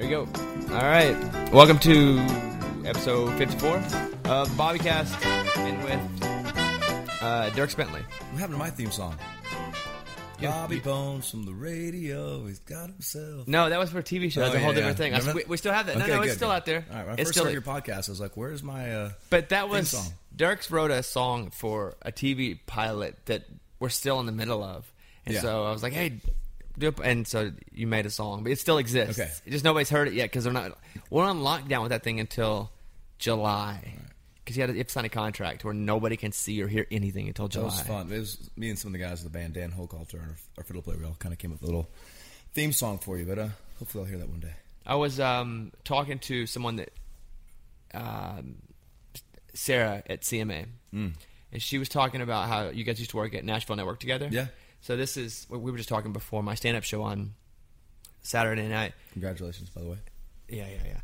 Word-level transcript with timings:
Here 0.00 0.04
we 0.04 0.08
go. 0.08 0.20
All 0.74 0.80
right. 0.82 1.14
Welcome 1.52 1.78
to 1.80 2.18
episode 2.86 3.36
54 3.36 3.76
of 3.76 4.48
Bobbycast 4.50 5.26
and 5.58 5.84
with 5.84 6.22
uh, 7.22 7.50
Dierks 7.50 7.76
Bentley. 7.76 8.00
What 8.30 8.38
happened 8.40 8.54
to 8.54 8.58
my 8.58 8.70
theme 8.70 8.90
song? 8.90 9.16
Bobby 10.40 10.80
Bones 10.80 11.30
from 11.30 11.44
the 11.44 11.52
radio. 11.52 12.46
He's 12.46 12.60
got 12.60 12.88
himself. 12.88 13.46
No, 13.46 13.68
that 13.68 13.78
was 13.78 13.90
for 13.90 13.98
a 13.98 14.02
TV 14.02 14.32
show. 14.32 14.40
That's 14.40 14.54
Oh, 14.54 14.56
a 14.56 14.60
whole 14.60 14.70
yeah, 14.70 14.74
different 14.76 14.98
yeah. 14.98 15.04
thing. 15.04 15.12
I 15.14 15.16
s- 15.18 15.22
Remember 15.22 15.36
we, 15.36 15.42
that? 15.42 15.48
we 15.50 15.56
still 15.58 15.72
have 15.74 15.86
that. 15.86 15.98
No, 15.98 16.04
Okay, 16.04 16.12
no, 16.14 16.20
it's 16.22 16.30
good, 16.32 16.36
still 16.36 16.48
good. 16.48 16.54
out 16.54 16.66
there. 16.66 16.84
All 16.90 16.96
right, 16.96 17.06
when 17.06 17.10
I 17.10 17.12
it's 17.12 17.22
first 17.22 17.32
still. 17.32 17.42
started 17.42 17.52
your 17.52 17.62
podcast, 17.98 18.08
I 18.08 18.12
was 18.12 18.20
like, 18.20 18.36
"Where's 18.38 18.62
my?" 18.62 18.90
Uh, 18.94 19.10
but 19.28 19.50
that 19.50 19.68
was 19.68 19.90
song. 19.90 20.06
Dierks 20.34 20.70
wrote 20.70 20.90
a 20.90 21.02
song 21.02 21.50
for 21.50 21.94
a 22.00 22.10
TV 22.10 22.58
pilot 22.66 23.16
that 23.26 23.44
we're 23.80 23.90
still 23.90 24.18
in 24.20 24.24
the 24.26 24.32
middle 24.32 24.62
of, 24.64 24.90
and 25.26 25.34
Yeah. 25.34 25.42
so 25.42 25.64
I 25.66 25.72
was 25.72 25.82
like, 25.82 25.92
"Hey." 25.92 26.20
And 27.02 27.26
so 27.26 27.52
you 27.72 27.86
made 27.86 28.06
a 28.06 28.10
song, 28.10 28.42
but 28.42 28.52
it 28.52 28.58
still 28.58 28.78
exists. 28.78 29.18
Okay. 29.20 29.30
Just 29.48 29.64
nobody's 29.64 29.90
heard 29.90 30.08
it 30.08 30.14
yet 30.14 30.24
because 30.30 30.44
they're 30.44 30.52
not. 30.52 30.78
We're 31.10 31.24
on 31.24 31.40
lockdown 31.40 31.82
with 31.82 31.90
that 31.90 32.02
thing 32.02 32.20
until 32.20 32.70
July 33.18 33.94
because 34.44 34.56
you 34.56 34.62
had 34.62 34.68
to, 34.68 34.72
you 34.72 34.78
have 34.78 34.86
to 34.86 34.92
sign 34.92 35.04
a 35.04 35.08
contract 35.10 35.64
where 35.64 35.74
nobody 35.74 36.16
can 36.16 36.32
see 36.32 36.60
or 36.62 36.66
hear 36.68 36.86
anything 36.90 37.28
until 37.28 37.48
July. 37.48 37.68
that 37.68 37.76
was 37.76 37.80
fun. 37.82 38.12
It 38.12 38.18
was 38.18 38.50
me 38.56 38.70
and 38.70 38.78
some 38.78 38.88
of 38.88 38.92
the 39.00 39.04
guys 39.04 39.24
of 39.24 39.30
the 39.32 39.38
band, 39.38 39.54
Dan 39.54 39.70
Hochhalter, 39.70 40.20
our, 40.20 40.36
our 40.58 40.64
fiddle 40.64 40.82
player. 40.82 40.96
We 40.98 41.04
all 41.04 41.16
kind 41.18 41.32
of 41.32 41.38
came 41.38 41.52
up 41.52 41.60
with 41.60 41.68
a 41.68 41.72
little 41.72 41.88
theme 42.54 42.72
song 42.72 42.98
for 42.98 43.16
you, 43.18 43.26
but 43.26 43.38
uh, 43.38 43.48
hopefully 43.78 44.04
I'll 44.04 44.08
hear 44.10 44.18
that 44.18 44.28
one 44.28 44.40
day. 44.40 44.54
I 44.86 44.94
was 44.96 45.20
um, 45.20 45.72
talking 45.84 46.18
to 46.20 46.46
someone 46.46 46.76
that 46.76 46.90
um, 47.94 48.56
Sarah 49.54 50.02
at 50.08 50.22
CMA, 50.22 50.66
Mm. 50.94 51.12
and 51.52 51.62
she 51.62 51.78
was 51.78 51.88
talking 51.88 52.20
about 52.20 52.48
how 52.48 52.68
you 52.70 52.82
guys 52.82 52.98
used 52.98 53.12
to 53.12 53.16
work 53.16 53.34
at 53.34 53.44
Nashville 53.44 53.76
Network 53.76 54.00
together. 54.00 54.28
Yeah. 54.30 54.46
So 54.82 54.96
this 54.96 55.16
is 55.16 55.46
what 55.48 55.60
we 55.60 55.70
were 55.70 55.76
just 55.76 55.88
talking 55.88 56.12
before 56.12 56.42
my 56.42 56.54
stand-up 56.54 56.84
show 56.84 57.02
on 57.02 57.34
Saturday 58.22 58.68
night. 58.68 58.92
Congratulations, 59.12 59.70
by 59.70 59.80
the 59.82 59.88
way. 59.88 59.96
Yeah, 60.48 60.66
yeah, 60.68 60.78
yeah. 60.86 61.00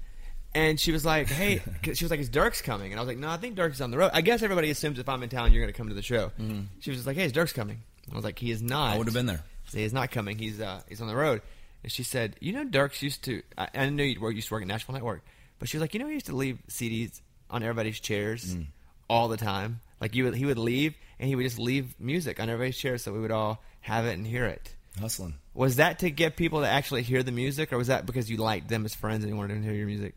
And 0.54 0.80
she 0.80 0.90
was 0.92 1.04
like, 1.04 1.28
"Hey," 1.28 1.60
'cause 1.82 1.98
she 1.98 2.04
was 2.04 2.10
like, 2.10 2.20
"Is 2.20 2.30
Dierks 2.30 2.62
coming?" 2.62 2.92
And 2.92 2.98
I 2.98 3.02
was 3.02 3.08
like, 3.08 3.18
"No, 3.18 3.28
I 3.28 3.36
think 3.36 3.56
Dierks 3.56 3.82
on 3.82 3.90
the 3.90 3.98
road." 3.98 4.10
I 4.14 4.22
guess 4.22 4.42
everybody 4.42 4.70
assumes 4.70 4.98
if 4.98 5.08
I'm 5.08 5.22
in 5.22 5.28
town, 5.28 5.52
you're 5.52 5.62
going 5.62 5.72
to 5.72 5.76
come 5.76 5.88
to 5.88 5.94
the 5.94 6.02
show. 6.02 6.32
She 6.80 6.90
was 6.90 6.98
just 6.98 7.06
like, 7.06 7.16
"Hey, 7.16 7.24
is 7.26 7.32
Dierks 7.32 7.52
coming?" 7.54 7.82
I 8.10 8.14
was 8.14 8.24
like, 8.24 8.38
"He 8.38 8.50
is 8.50 8.62
not." 8.62 8.86
Mm-hmm. 8.86 8.94
I 8.94 8.98
would 8.98 9.06
have 9.06 9.14
been 9.14 9.26
there. 9.26 9.42
Say 9.68 9.82
he's 9.82 9.92
not 9.92 10.10
coming. 10.10 10.38
He's 10.38 10.60
uh, 10.60 10.80
he's 10.88 11.00
on 11.00 11.08
the 11.08 11.16
road. 11.16 11.42
And 11.82 11.92
she 11.92 12.02
said, 12.02 12.36
"You 12.40 12.52
know, 12.54 12.64
Dierks 12.64 13.02
used 13.02 13.22
to. 13.24 13.42
I, 13.58 13.68
I 13.74 13.88
knew 13.90 14.02
you 14.04 14.30
used 14.30 14.48
to 14.48 14.54
work 14.54 14.62
at 14.62 14.68
Nashville 14.68 14.94
Network, 14.94 15.22
but 15.58 15.68
she 15.68 15.76
was 15.76 15.82
like, 15.82 15.92
you 15.92 16.00
know, 16.00 16.06
he 16.06 16.14
used 16.14 16.26
to 16.26 16.36
leave 16.36 16.58
CDs 16.68 17.20
on 17.50 17.62
everybody's 17.62 18.00
chairs 18.00 18.54
Mm. 18.56 18.66
all 19.10 19.28
the 19.28 19.36
time. 19.36 19.80
Like 20.00 20.14
you, 20.14 20.24
would, 20.24 20.34
he 20.34 20.44
would 20.44 20.58
leave 20.58 20.94
and 21.18 21.28
he 21.28 21.34
would 21.34 21.44
just 21.44 21.58
leave 21.58 21.94
music 21.98 22.40
on 22.40 22.48
everybody's 22.48 22.76
chair 22.76 22.98
so 22.98 23.12
we 23.12 23.20
would 23.20 23.30
all 23.30 23.62
have 23.80 24.06
it 24.06 24.12
and 24.12 24.26
hear 24.26 24.46
it. 24.46 24.74
Hustling. 25.00 25.34
Was 25.54 25.76
that 25.76 26.00
to 26.00 26.10
get 26.10 26.36
people 26.36 26.60
to 26.60 26.68
actually 26.68 27.02
hear 27.02 27.22
the 27.22 27.32
music, 27.32 27.72
or 27.72 27.78
was 27.78 27.88
that 27.88 28.06
because 28.06 28.30
you 28.30 28.38
liked 28.38 28.68
them 28.68 28.84
as 28.84 28.94
friends 28.94 29.24
and 29.24 29.32
you 29.32 29.36
wanted 29.36 29.54
them 29.54 29.62
to 29.62 29.68
hear 29.68 29.76
your 29.76 29.86
music? 29.86 30.14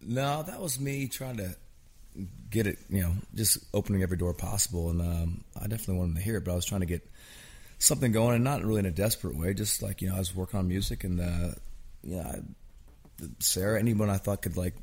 No, 0.00 0.42
that 0.42 0.60
was 0.60 0.78
me 0.78 1.08
trying 1.08 1.36
to 1.38 1.56
get 2.50 2.66
it, 2.66 2.78
you 2.88 3.02
know, 3.02 3.12
just 3.34 3.58
opening 3.74 4.02
every 4.02 4.16
door 4.16 4.34
possible. 4.34 4.90
And 4.90 5.00
um, 5.00 5.44
I 5.56 5.66
definitely 5.66 5.98
wanted 5.98 6.16
to 6.16 6.22
hear 6.22 6.36
it, 6.36 6.44
but 6.44 6.52
I 6.52 6.54
was 6.54 6.64
trying 6.64 6.80
to 6.80 6.86
get 6.86 7.08
something 7.78 8.10
going, 8.10 8.34
and 8.36 8.44
not 8.44 8.64
really 8.64 8.80
in 8.80 8.86
a 8.86 8.90
desperate 8.90 9.36
way. 9.36 9.54
Just 9.54 9.82
like 9.82 10.02
you 10.02 10.08
know, 10.08 10.16
I 10.16 10.18
was 10.18 10.34
working 10.34 10.58
on 10.58 10.68
music, 10.68 11.04
and 11.04 11.20
uh, 11.20 11.54
know, 12.02 12.20
I, 12.20 12.40
Sarah, 13.38 13.78
anyone 13.78 14.10
I 14.10 14.16
thought 14.16 14.42
could 14.42 14.56
like 14.56 14.74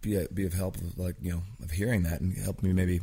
be 0.00 0.16
a, 0.16 0.28
be 0.28 0.46
of 0.46 0.52
help, 0.52 0.76
like 0.96 1.16
you 1.20 1.32
know, 1.32 1.42
of 1.62 1.70
hearing 1.70 2.04
that 2.04 2.20
and 2.20 2.36
help 2.36 2.62
me 2.62 2.72
maybe 2.72 3.00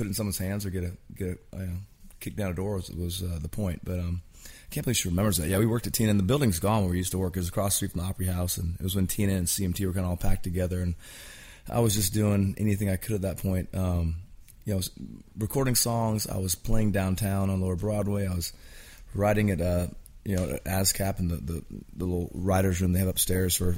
put 0.00 0.06
it 0.06 0.10
in 0.10 0.14
someone's 0.14 0.38
hands 0.38 0.64
or 0.64 0.70
get 0.70 0.82
a 0.82 0.92
get 1.14 1.38
a 1.52 1.58
know, 1.58 1.76
kick 2.20 2.34
down 2.34 2.50
a 2.50 2.54
door 2.54 2.76
was, 2.76 2.90
was 2.90 3.22
uh, 3.22 3.38
the 3.40 3.48
point. 3.48 3.82
But 3.84 3.98
um, 3.98 4.22
I 4.44 4.72
can't 4.74 4.82
believe 4.82 4.96
she 4.96 5.10
remembers 5.10 5.36
that. 5.36 5.48
Yeah, 5.48 5.58
we 5.58 5.66
worked 5.66 5.86
at 5.86 5.92
TNN, 5.92 6.08
and 6.08 6.18
the 6.18 6.24
building's 6.24 6.58
gone 6.58 6.82
where 6.82 6.92
we 6.92 6.96
used 6.96 7.12
to 7.12 7.18
work. 7.18 7.36
It 7.36 7.40
was 7.40 7.50
across 7.50 7.72
the 7.72 7.76
street 7.76 7.92
from 7.92 8.00
the 8.00 8.06
Opry 8.06 8.26
House, 8.26 8.56
and 8.56 8.76
it 8.76 8.82
was 8.82 8.96
when 8.96 9.06
TNN 9.06 9.36
and 9.36 9.46
CMT 9.46 9.84
were 9.86 9.92
kind 9.92 10.06
of 10.06 10.10
all 10.10 10.16
packed 10.16 10.42
together, 10.42 10.80
and 10.80 10.94
I 11.68 11.80
was 11.80 11.94
just 11.94 12.14
doing 12.14 12.54
anything 12.56 12.88
I 12.88 12.96
could 12.96 13.16
at 13.16 13.22
that 13.22 13.36
point. 13.36 13.68
Um, 13.74 14.16
you 14.64 14.72
know, 14.72 14.76
I 14.76 14.78
was 14.78 14.90
recording 15.36 15.74
songs. 15.74 16.26
I 16.26 16.38
was 16.38 16.54
playing 16.54 16.92
downtown 16.92 17.50
on 17.50 17.60
Lower 17.60 17.76
Broadway. 17.76 18.26
I 18.26 18.34
was 18.34 18.54
writing 19.14 19.50
at 19.50 19.60
uh, 19.60 19.88
you 20.24 20.36
know 20.36 20.58
ASCAP 20.64 21.18
in 21.18 21.28
the, 21.28 21.36
the 21.36 21.64
the 21.94 22.04
little 22.06 22.30
writers' 22.32 22.80
room 22.80 22.94
they 22.94 23.00
have 23.00 23.08
upstairs 23.08 23.54
for 23.54 23.76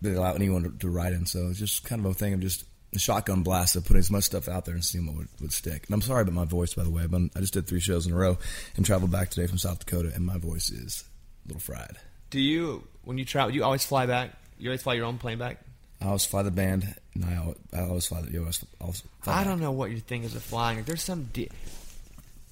they 0.00 0.14
allow 0.14 0.32
anyone 0.32 0.62
to, 0.62 0.70
to 0.78 0.88
write 0.88 1.12
in. 1.12 1.26
So 1.26 1.48
it's 1.48 1.58
just 1.58 1.84
kind 1.84 2.04
of 2.04 2.10
a 2.10 2.14
thing 2.14 2.32
of 2.32 2.40
just 2.40 2.64
shotgun 2.96 3.42
blast 3.42 3.76
of 3.76 3.84
putting 3.84 3.98
as 3.98 4.10
much 4.10 4.24
stuff 4.24 4.48
out 4.48 4.64
there 4.64 4.74
and 4.74 4.84
seeing 4.84 5.06
what 5.06 5.16
would, 5.16 5.28
would 5.40 5.52
stick. 5.52 5.84
And 5.86 5.94
I'm 5.94 6.00
sorry 6.02 6.22
about 6.22 6.34
my 6.34 6.44
voice, 6.44 6.74
by 6.74 6.84
the 6.84 6.90
way. 6.90 7.02
I've 7.02 7.14
I 7.14 7.40
just 7.40 7.52
did 7.52 7.66
three 7.66 7.80
shows 7.80 8.06
in 8.06 8.12
a 8.12 8.16
row 8.16 8.38
and 8.76 8.86
traveled 8.86 9.10
back 9.10 9.30
today 9.30 9.46
from 9.46 9.58
South 9.58 9.80
Dakota, 9.84 10.10
and 10.14 10.24
my 10.24 10.38
voice 10.38 10.70
is 10.70 11.04
a 11.44 11.48
little 11.48 11.60
fried. 11.60 11.98
Do 12.30 12.40
you, 12.40 12.84
when 13.04 13.18
you 13.18 13.24
travel, 13.24 13.54
you 13.54 13.64
always 13.64 13.84
fly 13.84 14.06
back? 14.06 14.30
You 14.58 14.70
always 14.70 14.82
fly 14.82 14.94
your 14.94 15.04
own 15.06 15.18
plane 15.18 15.38
back? 15.38 15.58
I 16.00 16.06
always 16.06 16.24
fly 16.24 16.42
the 16.42 16.50
band, 16.50 16.94
and 17.14 17.24
I 17.24 17.36
always, 17.36 17.56
I 17.74 17.80
always 17.80 18.06
fly 18.06 18.20
the. 18.22 18.38
Always, 18.38 18.64
always 18.80 19.02
fly 19.22 19.32
I 19.32 19.36
back. 19.38 19.46
don't 19.46 19.60
know 19.60 19.72
what 19.72 19.90
your 19.90 20.00
thing 20.00 20.24
is 20.24 20.32
with 20.34 20.42
flying. 20.44 20.82
There's 20.84 21.02
some. 21.02 21.28
It- 21.34 21.50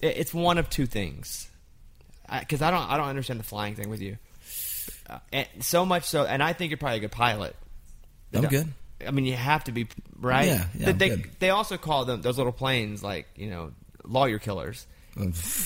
it's 0.01 0.35
one 0.35 0.59
of 0.59 0.69
two 0.69 0.85
things. 0.87 1.49
Because 2.41 2.61
I, 2.61 2.71
don't, 2.71 2.83
I 2.91 2.97
don't 2.99 3.09
understand 3.09 3.41
the 3.41 3.45
flying 3.45 3.75
thing 3.77 3.89
with 3.89 4.03
you. 4.03 4.19
Uh, 5.09 5.19
and 5.33 5.47
so 5.61 5.87
much 5.87 6.05
so, 6.05 6.25
and 6.27 6.43
I 6.43 6.53
think 6.53 6.71
you're 6.71 6.77
probably 6.79 6.99
a 6.99 7.01
good 7.01 7.13
pilot. 7.13 7.55
I'm 8.35 8.45
good. 8.47 8.73
I 9.07 9.11
mean, 9.11 9.25
you 9.27 9.35
have 9.35 9.65
to 9.65 9.73
be 9.73 9.89
right. 10.21 10.47
Yeah, 10.47 10.67
yeah, 10.79 10.93
They- 10.93 11.09
they, 11.11 11.25
they 11.41 11.51
also 11.51 11.77
call 11.77 12.05
them 12.05 12.23
those 12.23 12.39
little 12.39 12.53
planes 12.53 13.03
like 13.03 13.27
you 13.37 13.51
know 13.51 13.73
lawyer 14.05 14.39
killers 14.39 14.87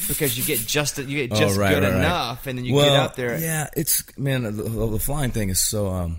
because 0.09 0.39
you 0.39 0.45
get 0.45 0.59
just 0.67 0.99
you 0.99 1.27
get 1.27 1.33
Oh, 1.37 1.41
just 1.41 1.59
right, 1.59 1.75
good 1.75 1.83
right, 1.83 1.91
right. 1.93 1.99
enough, 1.99 2.47
and 2.47 2.57
then 2.59 2.65
you 2.65 2.75
well, 2.75 2.87
get 2.91 2.97
up 3.01 3.17
there. 3.17 3.39
Yeah, 3.39 3.69
it's 3.77 4.05
man, 4.19 4.43
the, 4.45 4.51
the 4.53 4.99
flying 4.99 5.31
thing 5.33 5.51
is 5.51 5.59
so. 5.61 5.89
um 5.89 6.19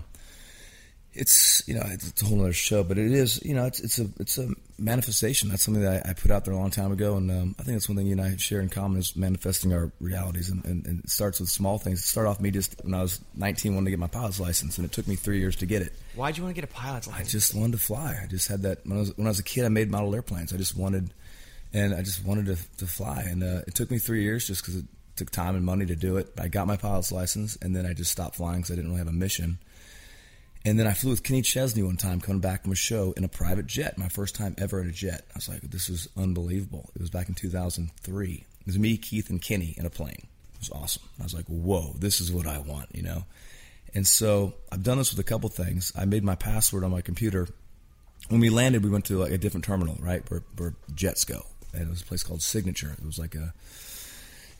It's 1.14 1.62
you 1.66 1.74
know 1.74 1.82
it's, 1.86 2.08
it's 2.08 2.22
a 2.22 2.24
whole 2.26 2.40
other 2.40 2.52
show, 2.54 2.82
but 2.84 2.96
it 2.98 3.12
is 3.12 3.42
you 3.44 3.54
know 3.54 3.66
it's 3.66 3.80
it's 3.80 3.98
a 3.98 4.06
it's 4.18 4.38
a 4.38 4.48
manifestation. 4.82 5.48
That's 5.48 5.62
something 5.62 5.82
that 5.82 6.06
I, 6.06 6.10
I 6.10 6.12
put 6.12 6.30
out 6.30 6.44
there 6.44 6.52
a 6.52 6.56
long 6.56 6.70
time 6.70 6.92
ago, 6.92 7.16
and 7.16 7.30
um, 7.30 7.54
I 7.58 7.62
think 7.62 7.76
that's 7.76 7.88
one 7.88 7.96
thing 7.96 8.06
you 8.06 8.12
and 8.12 8.20
I 8.20 8.36
share 8.36 8.60
in 8.60 8.68
common 8.68 8.98
is 8.98 9.14
manifesting 9.16 9.72
our 9.72 9.92
realities. 10.00 10.50
And, 10.50 10.64
and, 10.64 10.86
and 10.86 11.04
it 11.04 11.10
starts 11.10 11.40
with 11.40 11.48
small 11.48 11.78
things. 11.78 12.00
It 12.00 12.06
started 12.06 12.30
off 12.30 12.40
me 12.40 12.50
just 12.50 12.82
when 12.84 12.94
I 12.94 13.02
was 13.02 13.20
19, 13.36 13.74
wanting 13.74 13.86
to 13.86 13.90
get 13.90 13.98
my 13.98 14.08
pilot's 14.08 14.40
license, 14.40 14.78
and 14.78 14.84
it 14.84 14.92
took 14.92 15.06
me 15.06 15.14
three 15.14 15.38
years 15.38 15.56
to 15.56 15.66
get 15.66 15.82
it. 15.82 15.92
Why'd 16.16 16.36
you 16.36 16.42
want 16.42 16.54
to 16.54 16.60
get 16.60 16.68
a 16.68 16.72
pilot's 16.72 17.06
license? 17.06 17.28
I 17.28 17.30
just 17.30 17.54
wanted 17.54 17.72
to 17.72 17.78
fly. 17.78 18.18
I 18.22 18.26
just 18.26 18.48
had 18.48 18.62
that 18.62 18.84
when 18.84 18.96
I 18.96 19.00
was 19.00 19.16
when 19.16 19.26
I 19.26 19.30
was 19.30 19.38
a 19.38 19.44
kid. 19.44 19.64
I 19.64 19.68
made 19.68 19.90
model 19.90 20.14
airplanes. 20.14 20.52
I 20.52 20.56
just 20.56 20.76
wanted, 20.76 21.12
and 21.72 21.94
I 21.94 22.02
just 22.02 22.24
wanted 22.24 22.46
to, 22.46 22.56
to 22.78 22.86
fly. 22.86 23.24
And 23.26 23.42
uh, 23.42 23.62
it 23.66 23.74
took 23.74 23.90
me 23.90 23.98
three 23.98 24.22
years 24.22 24.46
just 24.46 24.62
because 24.62 24.76
it 24.76 24.84
took 25.16 25.30
time 25.30 25.54
and 25.54 25.64
money 25.64 25.86
to 25.86 25.96
do 25.96 26.16
it. 26.16 26.32
I 26.38 26.48
got 26.48 26.66
my 26.66 26.76
pilot's 26.76 27.12
license, 27.12 27.56
and 27.62 27.74
then 27.76 27.86
I 27.86 27.92
just 27.92 28.10
stopped 28.10 28.36
flying 28.36 28.60
because 28.60 28.72
I 28.72 28.74
didn't 28.74 28.90
really 28.90 28.98
have 28.98 29.08
a 29.08 29.12
mission. 29.12 29.58
And 30.64 30.78
then 30.78 30.86
I 30.86 30.92
flew 30.92 31.10
with 31.10 31.24
Kenny 31.24 31.42
Chesney 31.42 31.82
one 31.82 31.96
time 31.96 32.20
coming 32.20 32.40
back 32.40 32.62
from 32.62 32.72
a 32.72 32.76
show 32.76 33.12
in 33.16 33.24
a 33.24 33.28
private 33.28 33.66
jet, 33.66 33.98
my 33.98 34.08
first 34.08 34.36
time 34.36 34.54
ever 34.58 34.80
in 34.80 34.88
a 34.88 34.92
jet. 34.92 35.24
I 35.30 35.38
was 35.38 35.48
like, 35.48 35.62
this 35.62 35.88
is 35.88 36.08
unbelievable. 36.16 36.90
It 36.94 37.00
was 37.00 37.10
back 37.10 37.28
in 37.28 37.34
2003. 37.34 38.32
It 38.32 38.66
was 38.66 38.78
me, 38.78 38.96
Keith, 38.96 39.28
and 39.28 39.42
Kenny 39.42 39.74
in 39.76 39.86
a 39.86 39.90
plane. 39.90 40.28
It 40.54 40.60
was 40.60 40.70
awesome. 40.70 41.02
I 41.18 41.24
was 41.24 41.34
like, 41.34 41.46
whoa, 41.46 41.94
this 41.98 42.20
is 42.20 42.30
what 42.30 42.46
I 42.46 42.58
want, 42.58 42.94
you 42.94 43.02
know? 43.02 43.24
And 43.92 44.06
so 44.06 44.54
I've 44.70 44.84
done 44.84 44.98
this 44.98 45.10
with 45.10 45.18
a 45.18 45.28
couple 45.28 45.48
things. 45.48 45.92
I 45.96 46.04
made 46.04 46.22
my 46.22 46.36
password 46.36 46.84
on 46.84 46.92
my 46.92 47.00
computer. 47.00 47.48
When 48.28 48.40
we 48.40 48.48
landed, 48.48 48.84
we 48.84 48.90
went 48.90 49.04
to 49.06 49.18
like 49.18 49.32
a 49.32 49.38
different 49.38 49.64
terminal, 49.64 49.96
right, 50.00 50.22
where, 50.30 50.44
where 50.56 50.74
jets 50.94 51.24
go. 51.24 51.44
And 51.74 51.82
it 51.82 51.90
was 51.90 52.02
a 52.02 52.04
place 52.04 52.22
called 52.22 52.40
Signature. 52.40 52.94
It 52.98 53.04
was 53.04 53.18
like 53.18 53.34
a, 53.34 53.52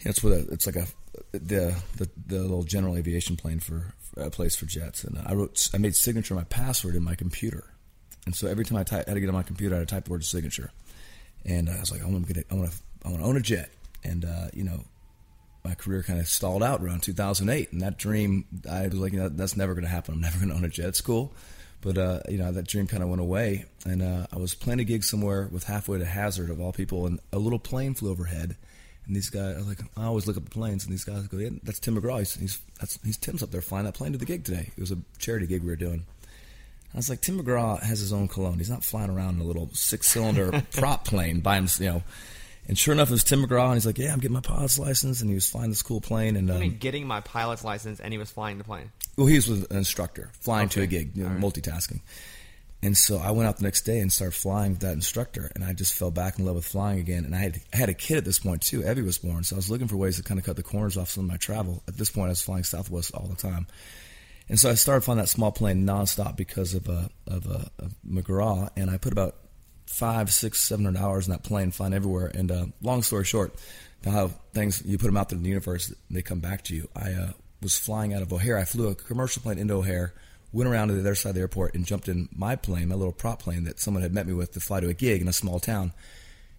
it's 0.01 0.23
with 0.23 0.33
a, 0.33 0.53
it's 0.53 0.67
like 0.67 0.77
a 0.77 0.87
the, 1.33 1.77
the 1.97 2.09
the 2.27 2.41
little 2.41 2.65
general 2.65 2.97
aviation 2.97 3.37
plane 3.37 3.61
for, 3.61 3.95
a 4.17 4.31
place 4.31 4.57
for 4.57 4.67
jets. 4.67 5.05
And 5.05 5.19
I 5.19 5.35
wrote, 5.35 5.69
I 5.75 5.79
made 5.79 5.95
signature 5.95 6.35
my 6.35 6.45
password 6.45 6.95
in 6.95 7.03
my 7.03 7.15
computer. 7.15 7.65
And 8.27 8.35
so 8.35 8.47
every 8.47 8.65
time 8.65 8.79
I 8.79 8.85
type, 8.85 9.09
had 9.09 9.15
to 9.15 9.21
get 9.21 9.29
on 9.29 9.35
my 9.35 9.43
computer, 9.43 9.75
I 9.75 9.79
had 9.79 9.89
to 9.89 9.95
type 9.95 10.05
the 10.05 10.11
word 10.11 10.25
signature. 10.25 10.71
And 11.45 11.69
I 11.69 11.81
was 11.81 11.91
like, 11.91 12.03
I 12.03 12.07
want 12.07 12.27
to 12.27 12.33
get, 12.33 12.41
it, 12.41 12.47
I 12.51 12.55
want 12.55 12.71
to, 12.71 12.79
I 13.05 13.09
want 13.09 13.21
to 13.21 13.27
own 13.27 13.37
a 13.37 13.41
jet. 13.41 13.71
And 14.05 14.25
uh, 14.25 14.49
you 14.53 14.65
know, 14.65 14.85
my 15.65 15.75
career 15.75 16.03
kind 16.03 16.21
of 16.21 16.29
stalled 16.29 16.63
out 16.63 16.81
around 16.81 17.03
2008, 17.03 17.73
and 17.73 17.83
that 17.83 17.97
dream, 17.97 18.45
I 18.69 18.89
was 18.89 18.95
like, 18.95 19.13
you 19.13 19.21
know, 19.21 19.29
that's 19.29 19.57
never 19.57 19.75
going 19.75 19.85
to 19.85 19.91
happen. 19.91 20.15
I'm 20.15 20.21
never 20.21 20.39
going 20.39 20.51
to 20.51 20.57
own 20.57 20.65
a 20.65 20.69
jet. 20.69 20.97
school 20.97 21.33
but 21.83 21.99
uh, 21.99 22.21
you 22.29 22.39
know, 22.39 22.51
that 22.51 22.67
dream 22.67 22.87
kind 22.87 23.03
of 23.03 23.11
went 23.11 23.21
away. 23.21 23.67
And 23.85 24.03
uh, 24.03 24.27
I 24.33 24.39
was 24.39 24.55
playing 24.55 24.81
a 24.81 24.85
gig 24.85 25.05
somewhere 25.05 25.49
with 25.53 25.65
halfway 25.65 25.99
to 25.99 26.05
Hazard 26.07 26.49
of 26.49 26.61
all 26.61 26.73
people, 26.73 27.07
and 27.07 27.21
a 27.33 27.39
little 27.39 27.59
plane 27.59 27.95
flew 27.95 28.11
overhead. 28.11 28.57
And 29.07 29.17
these 29.17 29.31
guys, 29.31 29.57
I 29.57 29.59
was 29.59 29.67
like, 29.67 29.81
I 29.97 30.05
always 30.05 30.27
look 30.27 30.37
up 30.37 30.45
the 30.45 30.51
planes, 30.51 30.85
and 30.85 30.93
these 30.93 31.05
guys 31.05 31.27
go, 31.27 31.39
yeah, 31.39 31.51
that's 31.65 31.81
Tim 31.81 32.01
McGraw. 32.01 32.21
He's, 32.21 32.35
he's 32.37 32.61
that's 32.79 32.99
he's 33.05 33.17
Tim's 33.17 33.43
up 33.43 33.51
there 33.51 33.61
flying 33.61 33.85
that 33.85 33.95
plane 33.95 34.13
to 34.13 34.19
the 34.19 34.25
gig 34.25 34.45
today. 34.45 34.71
It 34.77 34.81
was 34.81 34.93
a 34.93 34.99
charity 35.19 35.47
gig 35.47 35.63
we 35.63 35.71
were 35.71 35.77
doing. 35.77 36.07
I 36.95 36.99
was 36.99 37.09
like, 37.09 37.21
Tim 37.21 37.41
McGraw 37.41 37.83
has 37.83 38.01
his 38.01 38.13
own 38.13 38.29
cologne. 38.29 38.59
He's 38.59 38.71
not 38.71 38.85
flying 38.85 39.11
around 39.11 39.37
in 39.37 39.41
a 39.41 39.45
little 39.45 39.71
six-cylinder 39.73 40.63
prop 40.73 41.07
plane 41.07 41.41
by 41.41 41.57
himself, 41.57 41.81
you 41.81 41.91
know. 41.91 42.03
And 42.69 42.79
sure 42.79 42.95
enough, 42.95 43.09
it 43.09 43.13
was 43.13 43.25
Tim 43.25 43.45
McGraw, 43.45 43.67
and 43.67 43.75
he's 43.75 43.87
like, 43.87 43.99
"Yeah, 43.99 44.13
I'm 44.13 44.21
getting 44.21 44.35
my 44.35 44.41
pilot's 44.41 44.79
license," 44.79 45.21
and 45.21 45.29
he 45.29 45.35
was 45.35 45.49
flying 45.49 45.71
this 45.71 45.83
cool 45.83 46.01
plane. 46.01 46.37
And 46.37 46.51
I 46.51 46.55
um, 46.55 46.61
mean, 46.61 46.79
getting 46.79 47.07
my 47.07 47.21
pilot's 47.21 47.65
license, 47.65 47.99
and 47.99 48.13
he 48.13 48.19
was 48.19 48.31
flying 48.31 48.59
the 48.59 48.65
plane. 48.65 48.93
well, 49.17 49.27
he 49.27 49.35
was 49.35 49.49
with 49.49 49.71
an 49.71 49.79
instructor 49.79 50.31
flying 50.41 50.69
to 50.71 50.83
a 50.83 50.87
gig, 50.87 51.17
you 51.17 51.25
know, 51.25 51.31
right. 51.31 51.41
multitasking. 51.41 52.01
And 52.85 52.97
so 52.97 53.19
I 53.19 53.31
went 53.31 53.49
out 53.49 53.59
the 53.59 53.63
next 53.63 53.83
day 53.83 54.01
and 54.01 54.13
started 54.13 54.35
flying 54.35 54.73
with 54.73 54.81
that 54.81 54.95
instructor, 54.95 55.53
and 55.55 55.63
I 55.63 55.73
just 55.73 55.95
fell 55.95 56.11
back 56.11 56.39
in 56.39 56.45
love 56.45 56.57
with 56.57 56.65
flying 56.65 56.99
again. 56.99 57.25
And 57.25 57.35
I 57.35 57.39
had 57.39 57.61
I 57.73 57.77
had 57.77 57.89
a 57.89 57.95
kid 57.95 58.17
at 58.19 58.25
this 58.25 58.41
point 58.41 58.63
too. 58.63 58.83
Evie 58.85 59.03
was 59.03 59.19
born, 59.19 59.45
so 59.45 59.55
I 59.55 59.59
was 59.59 59.71
looking 59.71 59.87
for 59.87 59.97
ways 59.97 60.17
to 60.17 60.25
kind 60.25 60.41
of 60.41 60.45
cut 60.45 60.57
the 60.57 60.65
corners 60.65 60.97
off 60.97 61.11
some 61.11 61.25
of 61.25 61.31
my 61.31 61.37
travel. 61.37 61.83
At 61.87 61.97
this 61.97 62.11
point, 62.11 62.27
I 62.27 62.31
was 62.31 62.43
flying 62.43 62.65
Southwest 62.65 63.15
all 63.15 63.27
the 63.27 63.37
time. 63.37 63.69
And 64.49 64.59
so 64.59 64.69
I 64.69 64.75
started 64.75 65.03
flying 65.03 65.19
that 65.19 65.29
small 65.29 65.53
plane 65.53 65.87
nonstop 65.87 66.37
because 66.37 66.75
of 66.75 66.89
uh, 66.89 67.09
of, 67.29 67.47
uh, 67.47 67.65
of 67.79 67.95
McGraw, 68.05 68.69
and 68.77 68.91
I 68.91 68.99
put 68.99 69.13
about 69.13 69.37
five, 69.87 70.33
six, 70.33 70.61
seven 70.61 70.85
hundred 70.85 71.01
hours 71.01 71.29
in 71.29 71.33
that 71.33 71.45
plane, 71.45 71.71
flying 71.71 71.95
everywhere. 71.95 72.33
And 72.35 72.51
uh, 72.51 72.67
long 72.81 73.03
story 73.03 73.25
short, 73.25 73.55
how 74.05 74.29
things 74.55 74.83
you 74.85 74.99
put 74.99 75.07
them 75.07 75.17
out 75.17 75.29
there 75.29 75.37
in 75.37 75.43
the 75.43 75.49
universe, 75.49 75.95
they 76.11 76.23
come 76.23 76.41
back 76.41 76.65
to 76.65 76.75
you. 76.75 76.89
I 76.97 77.13
uh, 77.13 77.33
was 77.61 77.79
flying 77.79 78.13
out 78.13 78.23
of 78.23 78.33
O'Hare. 78.33 78.59
I 78.59 78.65
flew 78.65 78.89
a 78.89 78.95
commercial 78.95 79.43
plane 79.43 79.59
into 79.59 79.75
O'Hare, 79.75 80.15
went 80.53 80.69
around 80.69 80.89
to 80.89 80.95
the 80.95 81.01
other 81.01 81.15
side 81.15 81.31
of 81.31 81.35
the 81.35 81.41
airport, 81.41 81.75
and 81.75 81.87
jumped 81.87 82.09
in 82.09 82.29
my 82.33 82.57
plane, 82.57 82.89
my 82.89 82.95
little 82.95 83.13
prop 83.13 83.43
plane 83.43 83.65
that 83.65 83.81
someone 83.81 84.03
had 84.03 84.13
met 84.13 84.27
me 84.27 84.35
with 84.35 84.53
to 84.53 84.61
fly 84.61 84.81
to 84.81 84.89
a 84.89 84.95
gig 84.95 85.21
in 85.21 85.29
a 85.29 85.33
small 85.33 85.59
town. 85.59 85.93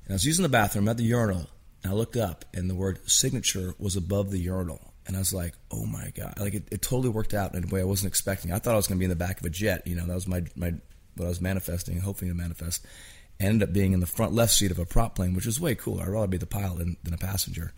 And 0.06 0.12
I 0.12 0.14
was 0.14 0.26
using 0.26 0.44
the 0.44 0.50
bathroom 0.50 0.88
at 0.88 0.98
the 0.98 1.04
urinal, 1.04 1.48
and 1.84 1.94
I 1.94 1.96
looked 1.96 2.18
up, 2.18 2.46
and 2.54 2.70
the 2.70 2.76
word 2.76 3.00
signature 3.10 3.76
was 3.78 3.96
above 3.96 4.32
the 4.32 4.40
urinal. 4.40 4.94
And 5.06 5.18
I 5.18 5.20
was 5.20 5.34
like, 5.34 5.54
oh 5.70 5.86
my 5.86 6.12
God. 6.16 6.40
Like, 6.40 6.54
it, 6.54 6.68
it 6.72 6.82
totally 6.82 7.10
worked 7.10 7.34
out 7.34 7.56
in 7.56 7.64
a 7.66 7.68
way 7.68 7.82
I 7.82 7.86
wasn't 7.86 8.08
expecting. 8.08 8.54
I 8.54 8.60
thought 8.60 8.74
I 8.74 8.78
was 8.78 8.88
going 8.88 8.98
to 8.98 9.00
be 9.00 9.06
in 9.06 9.10
the 9.10 9.16
back 9.18 9.40
of 9.40 9.46
a 9.46 9.50
jet. 9.50 9.86
You 9.86 9.96
know, 9.96 10.06
that 10.06 10.16
was 10.16 10.28
my, 10.28 10.44
my 10.56 10.74
what 11.16 11.26
I 11.26 11.30
was 11.30 11.42
manifesting, 11.42 12.00
hoping 12.00 12.30
to 12.30 12.34
manifest. 12.34 12.86
ended 13.40 13.68
up 13.68 13.74
being 13.74 13.94
in 13.94 14.00
the 14.00 14.06
front 14.06 14.34
left 14.34 14.54
seat 14.54 14.72
of 14.72 14.80
a 14.80 14.86
prop 14.86 15.16
plane, 15.16 15.34
which 15.34 15.46
was 15.46 15.60
way 15.60 15.76
cooler. 15.76 16.04
I'd 16.04 16.10
rather 16.10 16.28
be 16.28 16.38
the 16.38 16.46
pilot 16.46 16.80
than, 16.80 16.98
than 17.04 17.14
a 17.14 17.18
passenger. 17.18 17.74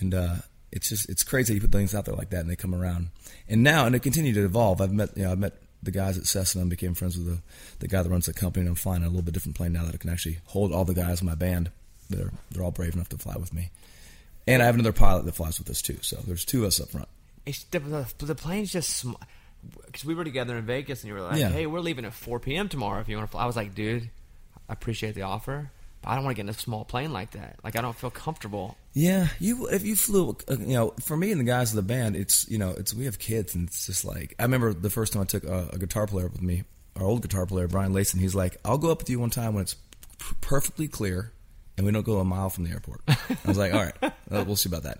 And 0.00 0.14
uh, 0.14 0.36
it's 0.74 0.88
just, 0.90 1.08
it's 1.08 1.22
crazy 1.22 1.54
you 1.54 1.60
put 1.60 1.72
things 1.72 1.94
out 1.94 2.04
there 2.04 2.14
like 2.14 2.30
that 2.30 2.40
and 2.40 2.50
they 2.50 2.56
come 2.56 2.74
around. 2.74 3.08
And 3.48 3.62
now, 3.62 3.86
and 3.86 3.94
it 3.94 4.00
continued 4.00 4.34
to 4.34 4.44
evolve. 4.44 4.80
I've 4.80 4.92
met, 4.92 5.16
you 5.16 5.22
know, 5.22 5.32
I've 5.32 5.38
met 5.38 5.54
the 5.82 5.90
guys 5.90 6.18
at 6.18 6.26
Cessna 6.26 6.60
and 6.62 6.68
became 6.70 6.94
friends 6.94 7.16
with 7.16 7.26
the, 7.26 7.38
the 7.78 7.88
guy 7.88 8.02
that 8.02 8.10
runs 8.10 8.26
the 8.26 8.32
company. 8.34 8.62
And 8.62 8.70
I'm 8.70 8.74
flying 8.74 9.02
a 9.02 9.06
little 9.06 9.22
bit 9.22 9.32
different 9.34 9.56
plane 9.56 9.72
now 9.72 9.84
that 9.84 9.94
I 9.94 9.98
can 9.98 10.10
actually 10.10 10.38
hold 10.46 10.72
all 10.72 10.84
the 10.84 10.94
guys 10.94 11.20
in 11.20 11.26
my 11.26 11.34
band. 11.34 11.70
They're, 12.10 12.30
they're 12.50 12.62
all 12.64 12.70
brave 12.70 12.94
enough 12.94 13.08
to 13.10 13.18
fly 13.18 13.36
with 13.36 13.54
me. 13.54 13.70
And 14.46 14.62
I 14.62 14.66
have 14.66 14.74
another 14.74 14.92
pilot 14.92 15.24
that 15.24 15.34
flies 15.34 15.58
with 15.58 15.70
us 15.70 15.80
too. 15.80 15.98
So 16.02 16.16
there's 16.26 16.44
two 16.44 16.62
of 16.62 16.68
us 16.68 16.80
up 16.80 16.88
front. 16.90 17.08
It's 17.46 17.64
the, 17.64 17.78
the, 17.78 18.06
the 18.18 18.34
plane's 18.34 18.72
just 18.72 18.90
small. 18.90 19.20
Because 19.86 20.04
we 20.04 20.14
were 20.14 20.24
together 20.24 20.58
in 20.58 20.66
Vegas, 20.66 21.02
and 21.02 21.08
you 21.08 21.14
were 21.14 21.22
like, 21.22 21.38
Yeah. 21.38 21.48
"Hey, 21.48 21.64
we're 21.64 21.80
leaving 21.80 22.04
at 22.04 22.12
4 22.12 22.38
p.m. 22.38 22.68
tomorrow. 22.68 23.00
If 23.00 23.08
you 23.08 23.16
want 23.16 23.28
to 23.28 23.32
fly," 23.32 23.44
I 23.44 23.46
was 23.46 23.56
like, 23.56 23.74
"Dude, 23.74 24.10
I 24.68 24.72
appreciate 24.74 25.14
the 25.14 25.22
offer, 25.22 25.70
but 26.04 26.10
I 26.10 26.14
don't 26.14 26.24
want 26.24 26.36
to 26.36 26.42
get 26.42 26.48
in 26.48 26.54
a 26.54 26.58
small 26.58 26.84
plane 26.84 27.12
like 27.12 27.30
that. 27.32 27.56
Like, 27.64 27.76
I 27.76 27.80
don't 27.82 27.96
feel 27.96 28.10
comfortable." 28.10 28.76
Yeah, 28.92 29.28
you 29.40 29.66
if 29.68 29.84
you 29.84 29.96
flew, 29.96 30.36
uh, 30.48 30.56
you 30.58 30.74
know, 30.74 30.94
for 31.02 31.16
me 31.16 31.32
and 31.32 31.40
the 31.40 31.44
guys 31.44 31.70
of 31.70 31.76
the 31.76 31.82
band, 31.82 32.14
it's 32.14 32.48
you 32.48 32.58
know, 32.58 32.70
it's 32.70 32.94
we 32.94 33.06
have 33.06 33.18
kids, 33.18 33.54
and 33.54 33.68
it's 33.68 33.86
just 33.86 34.04
like 34.04 34.34
I 34.38 34.42
remember 34.42 34.72
the 34.72 34.90
first 34.90 35.12
time 35.12 35.22
I 35.22 35.24
took 35.24 35.44
a, 35.44 35.70
a 35.72 35.78
guitar 35.78 36.06
player 36.06 36.28
with 36.28 36.42
me, 36.42 36.64
our 36.96 37.04
old 37.04 37.22
guitar 37.22 37.46
player 37.46 37.66
Brian 37.66 37.92
Layson. 37.92 38.20
He's 38.20 38.34
like, 38.34 38.58
"I'll 38.64 38.78
go 38.78 38.90
up 38.90 38.98
with 38.98 39.10
you 39.10 39.18
one 39.18 39.30
time 39.30 39.54
when 39.54 39.62
it's 39.62 39.74
p- 39.74 40.36
perfectly 40.40 40.86
clear, 40.88 41.32
and 41.76 41.86
we 41.86 41.92
don't 41.92 42.04
go 42.04 42.18
a 42.18 42.24
mile 42.24 42.50
from 42.50 42.64
the 42.64 42.70
airport." 42.70 43.00
I 43.08 43.16
was 43.46 43.58
like, 43.58 43.72
"All 43.74 43.84
right, 43.84 44.12
we'll 44.46 44.56
see 44.56 44.68
about 44.68 44.82
that." 44.84 44.98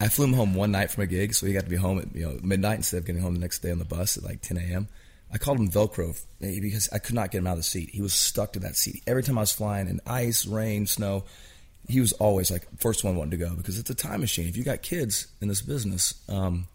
I 0.00 0.08
flew 0.08 0.24
him 0.24 0.32
home 0.32 0.54
one 0.54 0.72
night 0.72 0.90
from 0.90 1.04
a 1.04 1.06
gig, 1.06 1.34
so 1.34 1.44
he 1.44 1.52
got 1.52 1.64
to 1.64 1.70
be 1.70 1.76
home 1.76 1.98
at 1.98 2.14
you 2.16 2.22
know 2.26 2.38
midnight 2.42 2.76
instead 2.76 2.98
of 2.98 3.04
getting 3.04 3.20
home 3.20 3.34
the 3.34 3.40
next 3.40 3.58
day 3.58 3.70
on 3.70 3.78
the 3.78 3.84
bus 3.84 4.16
at 4.16 4.24
like 4.24 4.40
10 4.40 4.56
a.m. 4.56 4.88
I 5.32 5.38
called 5.38 5.58
him 5.58 5.70
Velcro 5.70 6.20
eh, 6.42 6.58
because 6.60 6.88
I 6.92 6.98
could 6.98 7.14
not 7.14 7.30
get 7.30 7.38
him 7.38 7.46
out 7.46 7.52
of 7.52 7.58
the 7.58 7.62
seat. 7.62 7.90
He 7.90 8.02
was 8.02 8.12
stuck 8.12 8.52
to 8.54 8.60
that 8.60 8.76
seat 8.76 9.02
every 9.06 9.22
time 9.22 9.38
I 9.38 9.42
was 9.42 9.52
flying 9.52 9.88
in 9.88 10.00
ice, 10.06 10.46
rain, 10.46 10.86
snow. 10.86 11.24
He 11.88 12.00
was 12.00 12.12
always 12.14 12.50
like 12.50 12.66
first 12.78 13.04
one 13.04 13.16
wanting 13.16 13.32
to 13.32 13.36
go 13.44 13.54
because 13.54 13.78
it's 13.78 13.90
a 13.90 13.94
time 13.94 14.20
machine. 14.20 14.48
If 14.48 14.56
you 14.56 14.64
got 14.64 14.82
kids 14.82 15.26
in 15.40 15.48
this 15.48 15.62
business, 15.62 16.14
um, 16.28 16.66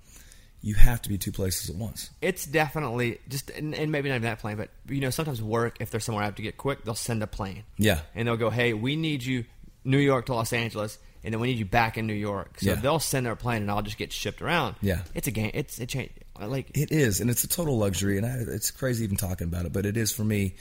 you 0.62 0.74
have 0.76 1.02
to 1.04 1.10
be 1.10 1.18
two 1.18 1.32
places 1.32 1.70
at 1.70 1.76
once. 1.76 2.10
It's 2.22 2.46
definitely 2.46 3.20
just, 3.30 3.50
and, 3.52 3.76
and 3.76 3.92
maybe 3.92 4.10
not 4.10 4.16
even 4.16 4.24
that 4.30 4.40
plane, 4.40 4.58
but 4.58 4.70
you 4.90 5.00
know, 5.00 5.12
sometimes 5.12 5.42
work 5.42 5.78
if 5.80 5.92
there's 5.92 6.04
somewhere 6.04 6.24
I 6.24 6.26
have 6.26 6.36
to 6.36 6.42
get 6.42 6.58
quick, 6.58 6.84
they'll 6.84 6.96
send 6.96 7.22
a 7.24 7.28
plane. 7.28 7.64
Yeah. 7.78 8.00
and 8.16 8.28
they'll 8.28 8.36
go, 8.38 8.50
"Hey, 8.50 8.74
we 8.74 8.96
need 8.96 9.24
you 9.24 9.46
New 9.84 10.00
York 10.00 10.26
to 10.28 10.34
Los 10.34 10.52
Angeles, 10.54 10.98
and 11.24 11.34
then 11.34 11.40
we 11.40 11.48
need 11.50 11.60
you 11.60 11.66
back 11.66 11.98
in 11.98 12.08
New 12.08 12.14
York." 12.14 12.60
So 12.60 12.70
Yeah. 12.72 12.76
they'll 12.76 13.00
send 13.00 13.26
their 13.26 13.36
plane, 13.36 13.62
and 13.62 13.70
I'll 13.72 13.84
just 13.84 13.98
get 13.98 14.12
shipped 14.12 14.42
around. 14.42 14.76
Yeah. 14.82 15.02
it's 15.14 15.28
a 15.28 15.32
game. 15.32 15.52
It's 15.54 15.78
it 15.80 15.90
change 15.90 16.10
like 16.46 16.78
It 16.78 16.92
is, 16.92 17.22
and 17.22 17.30
it's 17.30 17.44
a 17.44 17.48
total 17.48 17.78
luxury, 17.78 18.18
and 18.18 18.26
I, 18.26 18.54
it's 18.54 18.72
crazy 18.72 19.06
even 19.06 19.16
talking 19.16 19.48
about 19.48 19.66
it. 19.66 19.74
But 19.74 19.86
it 19.86 19.96
is 19.96 20.12
for 20.12 20.24
me. 20.24 20.56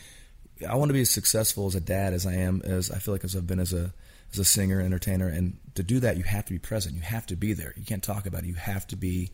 I 0.68 0.76
want 0.76 0.88
to 0.90 0.92
be 0.92 1.00
as 1.00 1.10
successful 1.10 1.66
as 1.66 1.74
a 1.74 1.80
dad 1.80 2.14
as 2.14 2.26
I 2.26 2.34
am, 2.34 2.62
as 2.64 2.90
I 2.90 2.98
feel 2.98 3.12
like 3.12 3.24
as 3.24 3.34
I've 3.34 3.46
been 3.46 3.58
as 3.58 3.72
a 3.72 3.92
as 4.32 4.38
a 4.38 4.44
singer, 4.44 4.80
entertainer, 4.80 5.28
and 5.28 5.58
to 5.74 5.82
do 5.82 6.00
that, 6.00 6.16
you 6.16 6.22
have 6.22 6.46
to 6.46 6.52
be 6.52 6.58
present. 6.58 6.94
You 6.94 7.02
have 7.02 7.26
to 7.26 7.36
be 7.36 7.52
there. 7.52 7.74
You 7.76 7.84
can't 7.84 8.02
talk 8.02 8.26
about 8.26 8.44
it. 8.44 8.46
You 8.46 8.54
have 8.54 8.86
to 8.88 8.96
be 8.96 9.30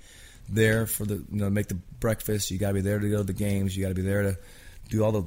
there 0.48 0.86
for 0.86 1.04
the 1.04 1.16
you 1.16 1.26
know 1.30 1.50
make 1.50 1.68
the 1.68 1.74
breakfast. 1.74 2.50
You 2.50 2.58
got 2.58 2.68
to 2.68 2.74
be 2.74 2.80
there 2.80 2.98
to 2.98 3.10
go 3.10 3.18
to 3.18 3.24
the 3.24 3.32
games. 3.32 3.76
You 3.76 3.82
got 3.82 3.90
to 3.90 3.94
be 3.94 4.02
there 4.02 4.22
to 4.22 4.38
do 4.88 5.04
all 5.04 5.12
the 5.12 5.24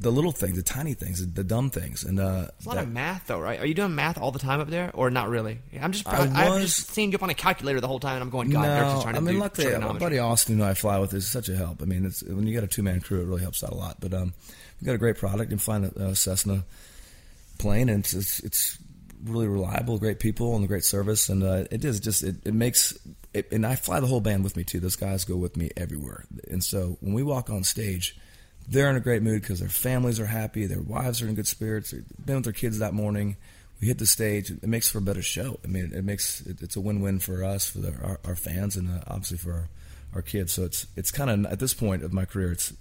the 0.00 0.12
little 0.12 0.30
things, 0.32 0.56
the 0.56 0.62
tiny 0.62 0.94
things, 0.94 1.26
the 1.32 1.42
dumb 1.42 1.70
things, 1.70 2.04
and 2.04 2.20
uh, 2.20 2.48
it's 2.56 2.66
a 2.66 2.68
lot 2.68 2.76
that- 2.76 2.84
of 2.84 2.92
math, 2.92 3.26
though, 3.26 3.40
right? 3.40 3.58
Are 3.58 3.66
you 3.66 3.74
doing 3.74 3.94
math 3.94 4.16
all 4.18 4.30
the 4.30 4.38
time 4.38 4.60
up 4.60 4.68
there, 4.68 4.90
or 4.94 5.10
not 5.10 5.28
really? 5.28 5.58
I'm 5.80 5.92
just 5.92 6.06
I 6.06 6.22
I 6.22 6.44
have 6.44 6.60
just 6.60 6.90
seen 6.90 7.10
you 7.10 7.16
up 7.16 7.22
on 7.22 7.30
a 7.30 7.34
calculator 7.34 7.80
the 7.80 7.88
whole 7.88 7.98
time, 8.00 8.14
and 8.14 8.22
I'm 8.22 8.30
going, 8.30 8.50
God, 8.50 8.64
Dierks 8.64 8.90
just 8.92 9.02
trying 9.02 9.14
to 9.14 9.20
I 9.20 9.22
mean, 9.24 9.34
do 9.34 9.40
luckily, 9.40 9.64
my 9.66 9.70
trigonometry." 9.72 10.00
buddy 10.06 10.18
Austin, 10.18 10.58
who 10.58 10.64
I 10.64 10.74
fly 10.74 10.98
with, 10.98 11.12
is 11.14 11.28
such 11.28 11.48
a 11.48 11.56
help. 11.56 11.82
I 11.82 11.86
mean, 11.86 12.04
it's 12.04 12.22
when 12.22 12.46
you 12.46 12.54
got 12.54 12.64
a 12.64 12.68
two 12.68 12.82
man 12.82 13.00
crew, 13.00 13.20
it 13.20 13.26
really 13.26 13.42
helps 13.42 13.64
out 13.64 13.70
a 13.70 13.74
lot. 13.74 13.96
But 14.00 14.14
um, 14.14 14.34
we've 14.80 14.86
got 14.86 14.94
a 14.94 14.98
great 14.98 15.16
product. 15.18 15.50
and 15.50 15.60
find 15.60 15.84
a 15.84 16.08
uh, 16.08 16.14
Cessna 16.14 16.64
plane, 17.58 17.88
and 17.88 18.00
it's, 18.04 18.14
it's 18.14 18.40
it's 18.40 18.78
really 19.24 19.48
reliable, 19.48 19.98
great 19.98 20.20
people, 20.20 20.54
and 20.56 20.68
great 20.68 20.84
service. 20.84 21.28
And 21.28 21.42
uh, 21.42 21.64
it 21.70 21.84
is 21.84 22.00
just 22.00 22.22
it, 22.22 22.36
it 22.44 22.54
makes. 22.54 22.96
It, 23.34 23.52
and 23.52 23.66
I 23.66 23.74
fly 23.74 24.00
the 24.00 24.06
whole 24.06 24.20
band 24.20 24.44
with 24.44 24.56
me 24.56 24.64
too. 24.64 24.80
Those 24.80 24.96
guys 24.96 25.24
go 25.24 25.36
with 25.36 25.56
me 25.56 25.70
everywhere. 25.76 26.24
And 26.50 26.62
so 26.62 26.96
when 27.00 27.12
we 27.14 27.22
walk 27.22 27.50
on 27.50 27.62
stage, 27.64 28.16
they're 28.68 28.90
in 28.90 28.96
a 28.96 29.00
great 29.00 29.22
mood 29.22 29.42
because 29.42 29.60
their 29.60 29.68
families 29.68 30.20
are 30.20 30.26
happy, 30.26 30.66
their 30.66 30.80
wives 30.80 31.22
are 31.22 31.28
in 31.28 31.34
good 31.34 31.46
spirits, 31.46 31.90
they've 31.90 32.04
been 32.24 32.36
with 32.36 32.44
their 32.44 32.52
kids 32.52 32.78
that 32.78 32.94
morning. 32.94 33.36
We 33.80 33.86
hit 33.86 33.98
the 33.98 34.06
stage. 34.06 34.50
It 34.50 34.66
makes 34.66 34.90
for 34.90 34.98
a 34.98 35.00
better 35.00 35.22
show. 35.22 35.60
I 35.64 35.68
mean, 35.68 35.92
it 35.94 36.04
makes 36.04 36.40
it, 36.40 36.62
it's 36.62 36.74
a 36.74 36.80
win-win 36.80 37.20
for 37.20 37.44
us, 37.44 37.70
for 37.70 37.78
the, 37.78 37.94
our, 38.02 38.18
our 38.24 38.34
fans, 38.34 38.76
and 38.76 38.90
uh, 38.90 39.04
obviously 39.06 39.38
for 39.38 39.52
our, 39.52 39.68
our 40.14 40.22
kids. 40.22 40.52
So 40.52 40.64
it's 40.64 40.86
it's 40.96 41.12
kind 41.12 41.30
of 41.30 41.52
at 41.52 41.60
this 41.60 41.74
point 41.74 42.02
of 42.02 42.12
my 42.12 42.24
career, 42.24 42.50
it's 42.50 42.72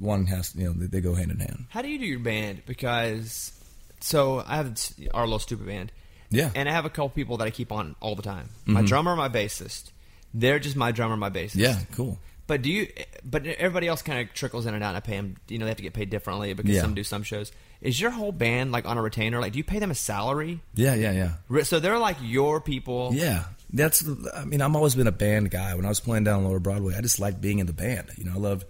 one 0.00 0.26
has 0.26 0.52
you 0.56 0.64
know 0.64 0.72
they, 0.72 0.86
they 0.86 1.00
go 1.00 1.14
hand 1.14 1.30
in 1.30 1.38
hand. 1.38 1.66
How 1.68 1.80
do 1.80 1.88
you 1.88 1.98
do 2.00 2.04
your 2.04 2.18
band? 2.18 2.62
Because 2.66 3.52
so 4.00 4.42
I 4.44 4.56
have 4.56 4.76
our 5.14 5.24
little 5.24 5.38
stupid 5.38 5.66
band. 5.66 5.92
Yeah. 6.30 6.50
And 6.54 6.68
I 6.68 6.72
have 6.72 6.84
a 6.84 6.90
couple 6.90 7.10
people 7.10 7.36
that 7.36 7.44
I 7.44 7.50
keep 7.50 7.70
on 7.70 7.94
all 8.00 8.16
the 8.16 8.22
time. 8.22 8.48
My 8.64 8.82
drummer, 8.82 9.14
my 9.14 9.28
bassist. 9.28 9.90
They're 10.34 10.58
just 10.58 10.76
my 10.76 10.90
drummer, 10.90 11.16
my 11.16 11.30
bassist. 11.30 11.54
Yeah, 11.56 11.78
cool. 11.92 12.18
But 12.46 12.62
do 12.62 12.70
you? 12.70 12.88
But 13.24 13.44
everybody 13.46 13.88
else 13.88 14.02
kind 14.02 14.20
of 14.28 14.32
trickles 14.34 14.66
in 14.66 14.74
and 14.74 14.82
out. 14.84 14.88
And 14.90 14.96
I 14.98 15.00
pay 15.00 15.16
them. 15.16 15.36
You 15.48 15.58
know, 15.58 15.64
they 15.64 15.70
have 15.70 15.76
to 15.78 15.82
get 15.82 15.94
paid 15.94 16.10
differently 16.10 16.52
because 16.54 16.70
Yeah. 16.76 16.80
some 16.82 16.94
do 16.94 17.02
some 17.04 17.22
shows. 17.24 17.50
Is 17.80 18.00
your 18.00 18.10
whole 18.10 18.32
band 18.32 18.72
like 18.72 18.86
on 18.86 18.96
a 18.98 19.02
retainer? 19.02 19.40
Like, 19.40 19.52
do 19.52 19.58
you 19.58 19.64
pay 19.64 19.78
them 19.80 19.90
a 19.90 19.94
salary? 19.94 20.60
Yeah, 20.74 20.94
yeah, 20.94 21.34
yeah. 21.50 21.62
So 21.64 21.80
they're 21.80 21.98
like 21.98 22.16
your 22.22 22.60
people. 22.60 23.10
Yeah, 23.14 23.44
that's. 23.72 24.04
I 24.34 24.44
mean, 24.44 24.62
I've 24.62 24.74
always 24.76 24.94
been 24.94 25.06
a 25.08 25.12
band 25.12 25.50
guy. 25.50 25.74
When 25.74 25.84
I 25.84 25.88
was 25.88 26.00
playing 26.00 26.24
down 26.24 26.44
Lower 26.44 26.60
Broadway, 26.60 26.94
I 26.96 27.00
just 27.00 27.18
liked 27.18 27.40
being 27.40 27.58
in 27.58 27.66
the 27.66 27.72
band. 27.72 28.10
You 28.16 28.24
know, 28.24 28.32
I 28.34 28.38
loved. 28.38 28.64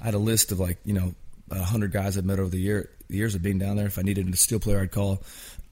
I 0.00 0.04
had 0.04 0.14
a 0.14 0.18
list 0.18 0.52
of 0.52 0.60
like 0.60 0.78
you 0.84 0.92
know 0.94 1.14
a 1.50 1.62
hundred 1.64 1.90
guys 1.92 2.16
I've 2.16 2.24
met 2.24 2.38
over 2.38 2.48
the 2.48 2.60
year 2.60 2.90
years 3.08 3.34
of 3.34 3.42
being 3.42 3.58
down 3.58 3.76
there. 3.76 3.86
If 3.86 3.98
I 3.98 4.02
needed 4.02 4.32
a 4.32 4.36
steel 4.36 4.60
player, 4.60 4.80
I'd 4.80 4.92
call 4.92 5.22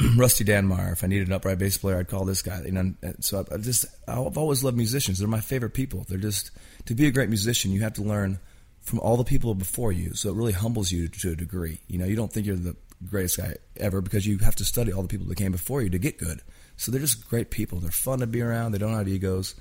Rusty 0.16 0.45
Danmyer. 0.45 0.92
If 0.92 1.04
I 1.04 1.07
needed 1.07 1.28
an 1.28 1.35
upright 1.35 1.59
bass 1.59 1.78
player, 1.78 1.99
I'd 1.99 2.09
call 2.09 2.25
this 2.25 2.42
guy. 2.42 2.62
You 2.66 2.73
know, 2.73 2.80
and 3.00 3.25
so 3.25 3.47
I, 3.50 3.54
I 3.54 3.59
just 3.59 3.87
I've 4.07 4.37
always 4.37 4.62
loved 4.64 4.76
musicians. 4.76 5.21
They're 5.21 5.28
my 5.28 5.40
favorite 5.40 5.71
people. 5.73 6.04
They're 6.09 6.18
just 6.18 6.50
to 6.88 6.95
be 6.95 7.07
a 7.07 7.11
great 7.11 7.28
musician, 7.28 7.71
you 7.71 7.83
have 7.83 7.92
to 7.92 8.02
learn 8.02 8.40
from 8.80 8.99
all 9.00 9.18
the 9.18 9.25
people 9.25 9.54
before 9.54 9.92
you. 9.92 10.14
So 10.14 10.30
it 10.30 10.37
really 10.37 10.54
humbles 10.54 10.90
you 10.90 11.09
to 11.09 11.33
a 11.33 11.37
degree. 11.37 11.80
You 11.87 11.99
know, 11.99 12.07
you 12.07 12.16
don't 12.16 12.33
think 12.33 12.47
you're 12.47 12.57
the 12.57 12.76
greatest 13.11 13.37
guy 13.37 13.57
ever 13.76 14.00
because 14.00 14.26
you 14.26 14.38
have 14.38 14.57
to 14.57 14.64
study 14.64 14.90
all 14.90 15.02
the 15.02 15.09
people 15.09 15.26
that 15.26 15.37
came 15.37 15.52
before 15.52 15.83
you 15.83 15.90
to 15.90 15.99
get 15.99 16.16
good. 16.16 16.40
So 16.78 16.90
they're 16.90 17.00
just 17.00 17.28
great 17.28 17.50
people. 17.50 17.78
They're 17.78 17.90
fun 17.90 18.21
to 18.21 18.26
be 18.26 18.40
around. 18.40 18.73
They 18.73 18.78
don't 18.78 18.95
have 18.95 19.07
egos. 19.07 19.54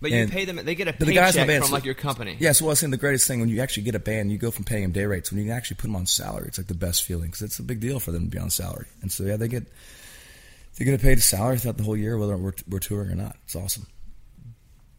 But 0.00 0.12
you 0.12 0.28
pay 0.28 0.46
them. 0.46 0.56
They 0.56 0.74
get 0.74 0.88
a 0.88 0.94
But 0.94 1.08
the 1.08 1.14
guys 1.14 1.36
in 1.36 1.40
paycheck 1.42 1.46
the 1.46 1.52
band, 1.52 1.64
from 1.64 1.72
like 1.72 1.84
your 1.84 1.94
company. 1.94 2.36
Yeah, 2.40 2.52
so 2.52 2.64
I 2.64 2.68
was 2.68 2.80
saying 2.80 2.90
the 2.90 2.96
greatest 2.96 3.26
thing 3.26 3.40
when 3.40 3.50
you 3.50 3.60
actually 3.60 3.82
get 3.82 3.94
a 3.94 3.98
band, 3.98 4.32
you 4.32 4.38
go 4.38 4.50
from 4.50 4.64
paying 4.64 4.82
them 4.82 4.92
day 4.92 5.04
rates 5.04 5.30
when 5.30 5.40
you 5.40 5.46
can 5.46 5.54
actually 5.54 5.76
put 5.76 5.88
them 5.88 5.96
on 5.96 6.06
salary. 6.06 6.46
It's 6.48 6.56
like 6.56 6.68
the 6.68 6.74
best 6.74 7.02
feeling 7.02 7.26
because 7.26 7.42
it's 7.42 7.58
a 7.58 7.62
big 7.62 7.80
deal 7.80 8.00
for 8.00 8.12
them 8.12 8.24
to 8.24 8.30
be 8.30 8.38
on 8.38 8.48
salary. 8.48 8.86
And 9.02 9.12
so 9.12 9.24
yeah, 9.24 9.36
they 9.36 9.48
get 9.48 9.66
they 10.78 10.86
get 10.86 11.00
paid 11.02 11.18
a 11.18 11.20
salary 11.20 11.58
throughout 11.58 11.76
the 11.76 11.84
whole 11.84 11.96
year, 11.96 12.16
whether 12.16 12.36
we're, 12.36 12.54
we're 12.68 12.78
touring 12.78 13.10
or 13.10 13.14
not. 13.14 13.36
It's 13.44 13.56
awesome. 13.56 13.86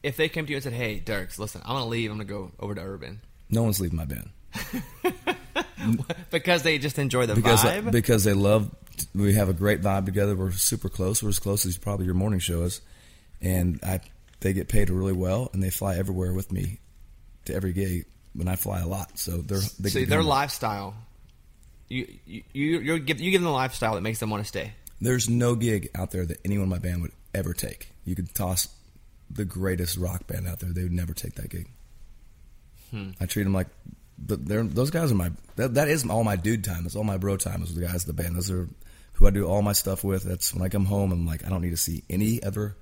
If 0.04 0.18
they 0.18 0.30
came 0.30 0.46
to 0.46 0.52
you 0.52 0.58
and 0.58 0.64
said, 0.64 0.74
"Hey, 0.74 1.02
Dierks, 1.04 1.40
listen, 1.40 1.62
I'm 1.66 1.76
gonna 1.76 1.88
leave. 1.88 2.12
I'm 2.12 2.18
gonna 2.18 2.30
go 2.30 2.52
over 2.60 2.76
to 2.76 2.82
Urban," 2.82 3.22
No 3.50 3.64
one's 3.64 3.80
leaving 3.80 3.98
my 3.98 4.06
band 4.06 4.30
because 6.32 6.64
they 6.64 6.78
just 6.78 7.00
enjoy 7.00 7.26
the 7.26 7.36
because 7.36 7.64
uh, 7.66 7.82
vibe. 7.82 7.92
because 7.92 8.24
they 8.24 8.34
love. 8.34 8.74
We 9.14 9.34
have 9.34 9.50
a 9.50 9.54
great 9.54 9.82
vibe 9.82 10.06
together. 10.06 10.36
We're 10.36 10.52
super 10.52 10.90
close. 10.90 11.22
We're 11.22 11.30
as 11.30 11.40
close 11.40 11.66
as 11.66 11.78
probably 11.78 12.06
your 12.06 12.16
morning 12.16 12.40
show 12.40 12.64
is, 12.64 12.82
and 13.42 13.80
I 13.84 14.02
they 14.40 14.54
get 14.54 14.68
paid 14.68 14.90
really 14.90 15.14
well, 15.14 15.50
and 15.54 15.62
they 15.62 15.70
fly 15.70 15.98
everywhere 15.98 16.34
with 16.34 16.52
me 16.52 16.80
to 17.46 17.54
every 17.54 17.74
gig. 17.74 18.06
When 18.34 18.48
I 18.48 18.56
fly 18.56 18.82
a 18.82 18.88
lot, 18.88 19.18
so 19.18 19.38
they're 19.38 19.62
they 19.80 19.90
See, 19.90 20.06
their 20.06 20.22
lifestyle. 20.24 20.94
You 21.90 22.08
you 22.26 22.44
you 22.54 22.80
you're 22.80 23.00
give, 23.00 23.20
you 23.20 23.32
give 23.32 23.42
them 23.42 23.50
a 23.50 23.54
lifestyle 23.54 23.96
that 23.96 24.02
makes 24.02 24.20
them 24.20 24.30
want 24.30 24.44
to 24.44 24.48
stay. 24.48 24.74
There's 25.02 25.30
no 25.30 25.56
gig 25.56 25.90
out 25.96 26.12
there 26.12 26.26
that 26.26 26.38
anyone 26.46 26.64
in 26.64 26.70
my 26.70 26.80
band 26.80 27.02
would 27.02 27.14
ever 27.34 27.54
take. 27.54 27.92
You 28.04 28.16
could 28.16 28.34
toss 28.36 28.68
the 29.30 29.46
greatest 29.46 29.98
rock 29.98 30.28
band 30.28 30.48
out 30.48 30.60
there; 30.60 30.70
they 30.72 30.84
would 30.84 30.92
never 30.92 31.14
take 31.14 31.36
that 31.36 31.50
gig. 31.50 31.68
Hmm. 32.92 33.12
I 33.20 33.26
treat 33.26 33.44
them 33.44 33.54
like 33.54 33.68
they're 34.18 34.64
those 34.64 34.90
guys 34.90 35.12
are 35.12 35.16
my 35.16 35.32
that, 35.56 35.76
that 35.76 35.88
is 35.88 36.08
all 36.08 36.24
my 36.24 36.36
dude 36.36 36.64
time. 36.64 36.84
That's 36.84 36.96
all 36.96 37.04
my 37.04 37.18
bro 37.18 37.38
time. 37.38 37.62
Is 37.62 37.76
the 37.76 37.86
guys 37.86 38.06
the 38.06 38.14
band. 38.14 38.36
Those 38.36 38.52
are 38.52 38.68
who 39.14 39.28
I 39.28 39.32
do 39.32 39.46
all 39.46 39.62
my 39.62 39.74
stuff 39.74 40.04
with. 40.04 40.24
That's 40.24 40.54
when 40.54 40.64
I 40.64 40.70
come 40.70 40.86
home. 40.86 41.12
I'm 41.12 41.26
like 41.26 41.46
I 41.46 41.50
don't 41.50 41.62
need 41.62 41.72
to 41.72 41.78
see 41.78 42.04
any 42.10 42.42
other 42.42 42.76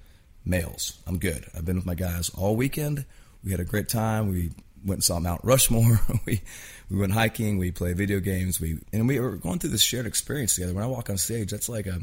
males. 0.45 0.99
I'm 1.07 1.17
good. 1.17 1.45
I've 1.55 1.65
been 1.65 1.75
with 1.75 1.85
my 1.85 1.95
guys 1.95 2.29
all 2.29 2.55
weekend. 2.55 3.05
we 3.43 3.51
had 3.51 3.59
a 3.59 3.65
great 3.65 3.89
time. 3.89 4.29
We 4.29 4.51
went 4.85 4.97
and 4.97 5.03
saw 5.03 5.19
Mount 5.19 5.41
Rushmore. 5.43 5.99
we 6.25 6.41
we 6.89 6.97
went 6.97 7.13
hiking. 7.13 7.57
We 7.57 7.71
played 7.71 7.97
video 7.97 8.19
games. 8.19 8.61
We 8.61 8.79
and 8.93 9.07
we 9.07 9.19
were 9.19 9.37
going 9.37 9.59
through 9.59 9.71
this 9.71 9.81
shared 9.81 10.05
experience 10.05 10.55
together. 10.55 10.73
When 10.73 10.83
I 10.83 10.87
walk 10.87 11.09
on 11.09 11.17
stage, 11.17 11.51
that's 11.51 11.69
like 11.69 11.87
a 11.87 12.01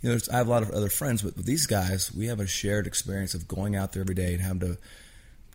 you 0.00 0.12
know, 0.12 0.18
I 0.32 0.36
have 0.36 0.46
a 0.46 0.50
lot 0.50 0.62
of 0.62 0.70
other 0.70 0.88
friends, 0.88 1.22
but 1.22 1.36
with 1.36 1.46
these 1.46 1.66
guys, 1.66 2.12
we 2.14 2.26
have 2.26 2.40
a 2.40 2.46
shared 2.46 2.86
experience 2.86 3.34
of 3.34 3.48
going 3.48 3.74
out 3.74 3.92
there 3.92 4.02
every 4.02 4.14
day 4.14 4.32
and 4.32 4.42
having 4.42 4.60
to, 4.60 4.78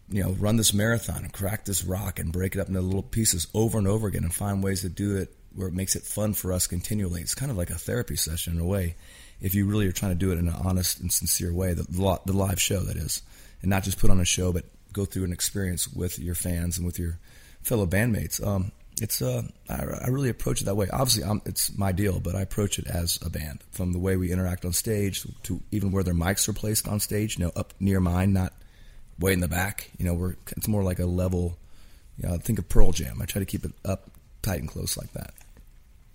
you 0.10 0.24
know, 0.24 0.32
run 0.32 0.58
this 0.58 0.74
marathon 0.74 1.24
and 1.24 1.32
crack 1.32 1.66
this 1.66 1.84
rock 1.84 2.20
and 2.20 2.34
break 2.34 2.56
it 2.56 2.60
up 2.60 2.68
into 2.68 2.82
little 2.82 3.04
pieces 3.04 3.48
over 3.54 3.78
and 3.78 3.88
over 3.88 4.08
again 4.08 4.24
and 4.24 4.34
find 4.34 4.62
ways 4.62 4.82
to 4.82 4.90
do 4.90 5.16
it 5.16 5.34
where 5.56 5.68
it 5.68 5.74
makes 5.74 5.96
it 5.96 6.04
fun 6.04 6.34
for 6.34 6.52
us 6.52 6.68
continually. 6.68 7.22
It's 7.22 7.36
kind 7.36 7.52
of 7.52 7.58
like 7.58 7.70
a 7.70 7.76
therapy 7.76 8.16
session 8.16 8.54
in 8.54 8.60
a 8.60 8.66
way, 8.66 8.96
if 9.40 9.54
you 9.56 9.66
really 9.66 9.88
are 9.88 9.92
trying 9.92 10.12
to 10.12 10.18
do 10.18 10.32
it 10.32 10.40
in 10.40 10.48
an 10.48 10.56
honest 10.56 11.00
and 11.00 11.12
sincere 11.12 11.54
way, 11.54 11.74
the, 11.74 11.84
the 12.26 12.34
live 12.34 12.62
show, 12.62 12.80
that 12.82 12.98
is, 12.98 13.22
and 13.62 13.70
not 13.70 13.84
just 13.84 14.00
put 14.00 14.10
on 14.10 14.20
a 14.20 14.26
show, 14.26 14.52
but 14.52 14.66
go 14.92 15.06
through 15.06 15.26
an 15.26 15.34
experience 15.34 15.88
with 15.88 16.20
your 16.20 16.36
fans 16.36 16.78
and 16.78 16.86
with 16.86 17.00
your 17.00 17.20
fellow 17.62 17.86
bandmates. 17.86 18.46
Um, 18.46 18.72
it's 19.02 19.22
uh, 19.22 19.44
I, 19.70 19.84
I, 20.06 20.08
really 20.10 20.30
approach 20.30 20.62
it 20.62 20.66
that 20.66 20.76
way. 20.76 20.88
Obviously, 20.92 21.24
I'm, 21.24 21.42
it's 21.46 21.76
my 21.78 21.92
deal, 21.92 22.20
but 22.20 22.36
I 22.36 22.42
approach 22.42 22.78
it 22.80 22.88
as 22.88 23.20
a 23.26 23.30
band, 23.30 23.64
from 23.72 23.92
the 23.92 24.00
way 24.00 24.16
we 24.16 24.32
interact 24.32 24.66
on 24.66 24.74
stage 24.74 25.26
to 25.44 25.62
even 25.72 25.92
where 25.92 26.04
their 26.04 26.14
mics 26.14 26.48
are 26.48 26.54
placed 26.54 26.88
on 26.88 27.00
stage. 27.00 27.38
You 27.38 27.46
know, 27.46 27.52
up 27.56 27.74
near 27.80 28.00
mine, 28.00 28.34
not 28.34 28.54
way 29.20 29.34
in 29.34 29.40
the 29.40 29.48
back. 29.48 29.92
You 29.98 30.06
know, 30.06 30.14
we're 30.14 30.36
it's 30.56 30.68
more 30.68 30.84
like 30.84 31.00
a 31.00 31.06
level. 31.06 31.58
You 32.18 32.30
know, 32.30 32.38
think 32.38 32.60
of 32.60 32.70
Pearl 32.70 32.92
Jam. 32.92 33.22
I 33.22 33.26
try 33.26 33.40
to 33.40 33.46
keep 33.46 33.66
it 33.66 33.72
up 33.84 34.12
tight 34.42 34.60
and 34.60 34.70
close 34.70 34.98
like 34.98 35.12
that. 35.14 35.34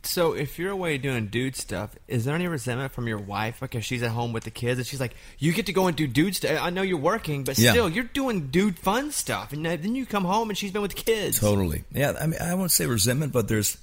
So 0.05 0.33
if 0.33 0.59
you're 0.59 0.71
away 0.71 0.97
doing 0.97 1.27
dude 1.27 1.57
stuff, 1.57 1.91
is 2.07 2.25
there 2.25 2.35
any 2.35 2.47
resentment 2.47 2.93
from 2.93 3.09
your 3.09 3.19
wife 3.19 3.59
because 3.61 3.85
she's 3.85 4.03
at 4.03 4.11
home 4.11 4.33
with 4.33 4.45
the 4.45 4.51
kids 4.51 4.79
and 4.79 4.87
she's 4.87 5.01
like, 5.01 5.15
"You 5.39 5.53
get 5.53 5.67
to 5.67 5.73
go 5.73 5.87
and 5.89 5.97
do 5.97 6.07
dude 6.07 6.37
stuff. 6.37 6.59
I 6.63 6.71
know 6.71 6.83
you're 6.83 6.99
working, 6.99 7.43
but 7.45 7.59
Yeah. 7.59 7.73
still, 7.73 7.89
you're 7.89 8.05
doing 8.05 8.49
dude 8.49 8.79
fun 8.79 9.11
stuff." 9.11 9.53
And 9.53 9.67
then 9.67 9.95
you 9.97 10.07
come 10.07 10.25
home 10.25 10.51
and 10.51 10.57
she's 10.57 10.71
been 10.71 10.83
with 10.83 10.95
the 10.95 11.03
kids. 11.03 11.41
Totally. 11.41 11.85
Yeah. 11.93 12.15
I 12.19 12.27
mean, 12.27 12.41
I 12.41 12.55
won't 12.55 12.71
say 12.71 12.87
resentment, 12.87 13.33
but 13.33 13.49
there's, 13.49 13.77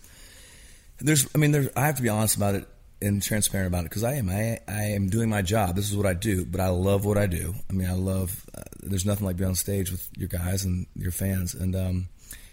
there's. 0.99 1.27
I 1.35 1.37
mean, 1.37 1.51
there's. 1.51 1.67
I 1.75 1.85
have 1.85 1.97
to 1.97 2.01
be 2.01 2.09
honest 2.09 2.37
about 2.37 2.55
it 2.55 2.65
and 3.01 3.21
transparent 3.21 3.67
about 3.67 3.81
it 3.81 3.89
because 3.89 4.05
I 4.05 4.13
am. 4.13 4.29
I 4.29 4.59
I 4.69 4.83
am 4.95 5.09
doing 5.09 5.29
my 5.29 5.41
job. 5.41 5.75
This 5.75 5.89
is 5.91 5.97
what 5.97 6.05
I 6.05 6.13
do, 6.13 6.45
but 6.45 6.61
I 6.61 6.69
love 6.69 7.03
what 7.03 7.17
I 7.17 7.27
do. 7.27 7.53
I 7.69 7.73
mean, 7.73 7.89
I 7.89 7.93
love. 7.93 8.45
Uh, 8.57 8.61
there's 8.81 9.05
nothing 9.05 9.25
like 9.25 9.35
being 9.35 9.49
on 9.49 9.55
stage 9.55 9.91
with 9.91 10.07
your 10.17 10.29
guys 10.29 10.63
and 10.63 10.87
your 10.95 11.11
fans, 11.11 11.53
and 11.53 11.75
um, 11.75 12.07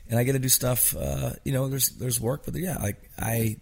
and 0.08 0.18
I 0.18 0.24
get 0.24 0.32
to 0.32 0.38
do 0.38 0.48
stuff. 0.48 0.96
Uh, 0.96 1.30
you 1.44 1.52
know, 1.52 1.68
there's 1.68 1.90
there's 1.90 2.20
work, 2.20 2.44
but 2.44 2.54
yeah, 2.54 2.78
like 2.78 3.10
I 3.18 3.56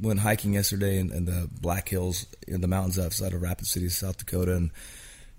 went 0.00 0.20
hiking 0.20 0.54
yesterday 0.54 0.98
in, 0.98 1.12
in 1.12 1.26
the 1.26 1.48
Black 1.60 1.88
Hills 1.88 2.26
in 2.48 2.60
the 2.60 2.68
mountains 2.68 2.98
outside 2.98 3.34
of 3.34 3.42
Rapid 3.42 3.66
City, 3.66 3.88
South 3.88 4.18
Dakota, 4.18 4.56
and 4.56 4.70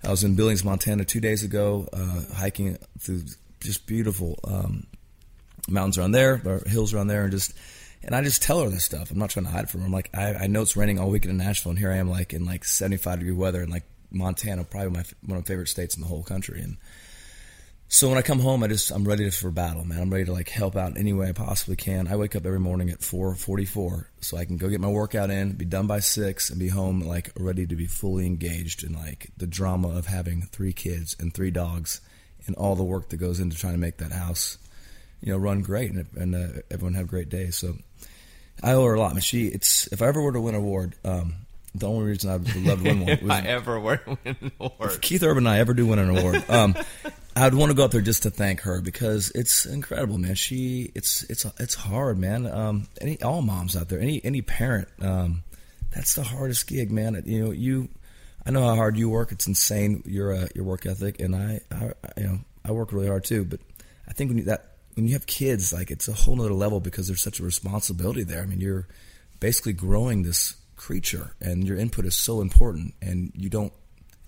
I 0.03 0.09
was 0.09 0.23
in 0.23 0.35
Billings, 0.35 0.63
Montana 0.63 1.05
two 1.05 1.19
days 1.19 1.43
ago, 1.43 1.87
uh, 1.93 2.33
hiking 2.33 2.77
through 2.99 3.23
just 3.59 3.85
beautiful 3.85 4.39
um, 4.43 4.87
mountains 5.67 5.97
around 5.97 6.11
there, 6.11 6.41
or 6.45 6.63
hills 6.65 6.93
around 6.93 7.07
there, 7.07 7.23
and 7.23 7.31
just 7.31 7.53
and 8.03 8.15
I 8.15 8.21
just 8.21 8.41
tell 8.41 8.63
her 8.63 8.69
this 8.69 8.83
stuff. 8.83 9.11
I'm 9.11 9.19
not 9.19 9.29
trying 9.29 9.45
to 9.45 9.51
hide 9.51 9.69
from 9.69 9.81
her. 9.81 9.85
I'm 9.85 9.93
like, 9.93 10.09
I, 10.13 10.33
I 10.33 10.47
know 10.47 10.61
it's 10.61 10.75
raining 10.75 10.99
all 10.99 11.09
weekend 11.09 11.31
in 11.31 11.37
Nashville, 11.37 11.71
and 11.71 11.79
here 11.79 11.91
I 11.91 11.97
am, 11.97 12.09
like 12.09 12.33
in 12.33 12.45
like 12.45 12.63
75 12.63 13.19
degree 13.19 13.33
weather, 13.33 13.61
and 13.61 13.71
like 13.71 13.83
Montana, 14.11 14.63
probably 14.63 14.89
my 14.89 15.03
one 15.25 15.37
of 15.37 15.43
my 15.43 15.47
favorite 15.47 15.67
states 15.67 15.95
in 15.95 16.01
the 16.01 16.07
whole 16.07 16.23
country, 16.23 16.61
and 16.61 16.77
so 17.93 18.07
when 18.07 18.17
I 18.17 18.21
come 18.21 18.39
home, 18.39 18.63
I 18.63 18.67
just 18.67 18.89
I'm 18.89 19.03
ready 19.03 19.29
for 19.31 19.51
battle, 19.51 19.83
man. 19.83 19.99
I'm 19.99 20.09
ready 20.09 20.23
to 20.23 20.31
like 20.31 20.47
help 20.47 20.77
out 20.77 20.97
any 20.97 21.11
way 21.11 21.27
I 21.27 21.33
possibly 21.33 21.75
can. 21.75 22.07
I 22.07 22.15
wake 22.15 22.37
up 22.37 22.45
every 22.45 22.59
morning 22.59 22.89
at 22.89 23.01
4:44 23.01 24.05
so 24.21 24.37
I 24.37 24.45
can 24.45 24.55
go 24.55 24.69
get 24.69 24.79
my 24.79 24.87
workout 24.87 25.29
in, 25.29 25.51
be 25.51 25.65
done 25.65 25.87
by 25.87 25.99
six, 25.99 26.49
and 26.49 26.57
be 26.57 26.69
home 26.69 27.01
like 27.01 27.33
ready 27.37 27.67
to 27.67 27.75
be 27.75 27.87
fully 27.87 28.25
engaged 28.25 28.85
in 28.85 28.93
like 28.93 29.31
the 29.35 29.45
drama 29.45 29.89
of 29.89 30.05
having 30.05 30.43
three 30.43 30.71
kids 30.71 31.17
and 31.19 31.33
three 31.33 31.51
dogs 31.51 31.99
and 32.47 32.55
all 32.55 32.77
the 32.77 32.83
work 32.83 33.09
that 33.09 33.17
goes 33.17 33.41
into 33.41 33.57
trying 33.57 33.73
to 33.73 33.79
make 33.79 33.97
that 33.97 34.13
house, 34.13 34.57
you 35.19 35.33
know, 35.33 35.37
run 35.37 35.61
great 35.61 35.91
and, 35.91 36.07
and 36.15 36.33
uh, 36.33 36.61
everyone 36.71 36.93
have 36.93 37.07
great 37.07 37.27
days. 37.27 37.57
So 37.57 37.75
I 38.63 38.71
owe 38.71 38.85
her 38.85 38.93
a 38.93 38.99
lot. 39.01 39.11
I 39.11 39.15
mean, 39.15 39.21
she 39.21 39.47
it's 39.47 39.87
if 39.87 40.01
I 40.01 40.07
ever 40.07 40.21
were 40.21 40.31
to 40.31 40.39
win 40.39 40.55
an 40.55 40.61
award, 40.61 40.95
um, 41.03 41.33
the 41.75 41.89
only 41.89 42.05
reason 42.05 42.29
I 42.29 42.37
would 42.37 42.55
love 42.55 42.83
to 42.83 42.83
win 42.85 42.99
one 43.01 43.09
if 43.09 43.21
was 43.21 43.31
I 43.31 43.41
ever 43.41 43.81
were 43.81 43.97
to 43.97 44.17
win 44.23 44.37
an 44.39 44.51
award. 44.61 44.91
if 44.91 45.01
Keith 45.01 45.23
Urban 45.23 45.45
and 45.45 45.49
I 45.49 45.59
ever 45.59 45.73
do 45.73 45.87
win 45.87 45.99
an 45.99 46.17
award, 46.17 46.49
um, 46.49 46.75
I'd 47.35 47.53
want 47.53 47.71
to 47.71 47.75
go 47.75 47.85
up 47.85 47.91
there 47.91 48.01
just 48.01 48.23
to 48.23 48.29
thank 48.29 48.61
her 48.61 48.81
because 48.81 49.31
it's 49.33 49.65
incredible, 49.65 50.17
man. 50.17 50.35
She, 50.35 50.91
it's, 50.93 51.23
it's, 51.23 51.45
it's 51.59 51.75
hard, 51.75 52.17
man. 52.17 52.45
Um, 52.45 52.87
any, 52.99 53.21
all 53.21 53.41
moms 53.41 53.75
out 53.75 53.89
there, 53.89 53.99
any, 53.99 54.23
any 54.23 54.41
parent, 54.41 54.89
um, 55.01 55.43
that's 55.93 56.15
the 56.15 56.23
hardest 56.23 56.67
gig, 56.67 56.91
man. 56.91 57.21
You 57.25 57.45
know, 57.45 57.51
you, 57.51 57.89
I 58.45 58.51
know 58.51 58.61
how 58.61 58.75
hard 58.75 58.97
you 58.97 59.09
work. 59.09 59.31
It's 59.31 59.47
insane 59.47 60.03
your, 60.05 60.33
uh, 60.33 60.47
your 60.55 60.65
work 60.65 60.85
ethic, 60.85 61.19
and 61.19 61.35
I, 61.35 61.61
I, 61.71 61.91
you 62.17 62.23
know, 62.23 62.39
I 62.65 62.71
work 62.71 62.91
really 62.91 63.07
hard 63.07 63.23
too. 63.23 63.45
But 63.45 63.59
I 64.07 64.13
think 64.13 64.29
when 64.29 64.37
you 64.37 64.43
that 64.45 64.75
when 64.95 65.07
you 65.07 65.13
have 65.13 65.25
kids, 65.25 65.71
like 65.73 65.91
it's 65.91 66.07
a 66.07 66.13
whole 66.13 66.35
nother 66.35 66.53
level 66.53 66.79
because 66.79 67.07
there's 67.07 67.21
such 67.21 67.39
a 67.39 67.43
responsibility 67.43 68.23
there. 68.23 68.41
I 68.41 68.45
mean, 68.45 68.61
you're 68.61 68.87
basically 69.39 69.73
growing 69.73 70.23
this 70.23 70.55
creature, 70.75 71.35
and 71.39 71.65
your 71.65 71.77
input 71.77 72.05
is 72.05 72.15
so 72.15 72.41
important, 72.41 72.93
and 73.01 73.31
you 73.35 73.49
don't 73.49 73.73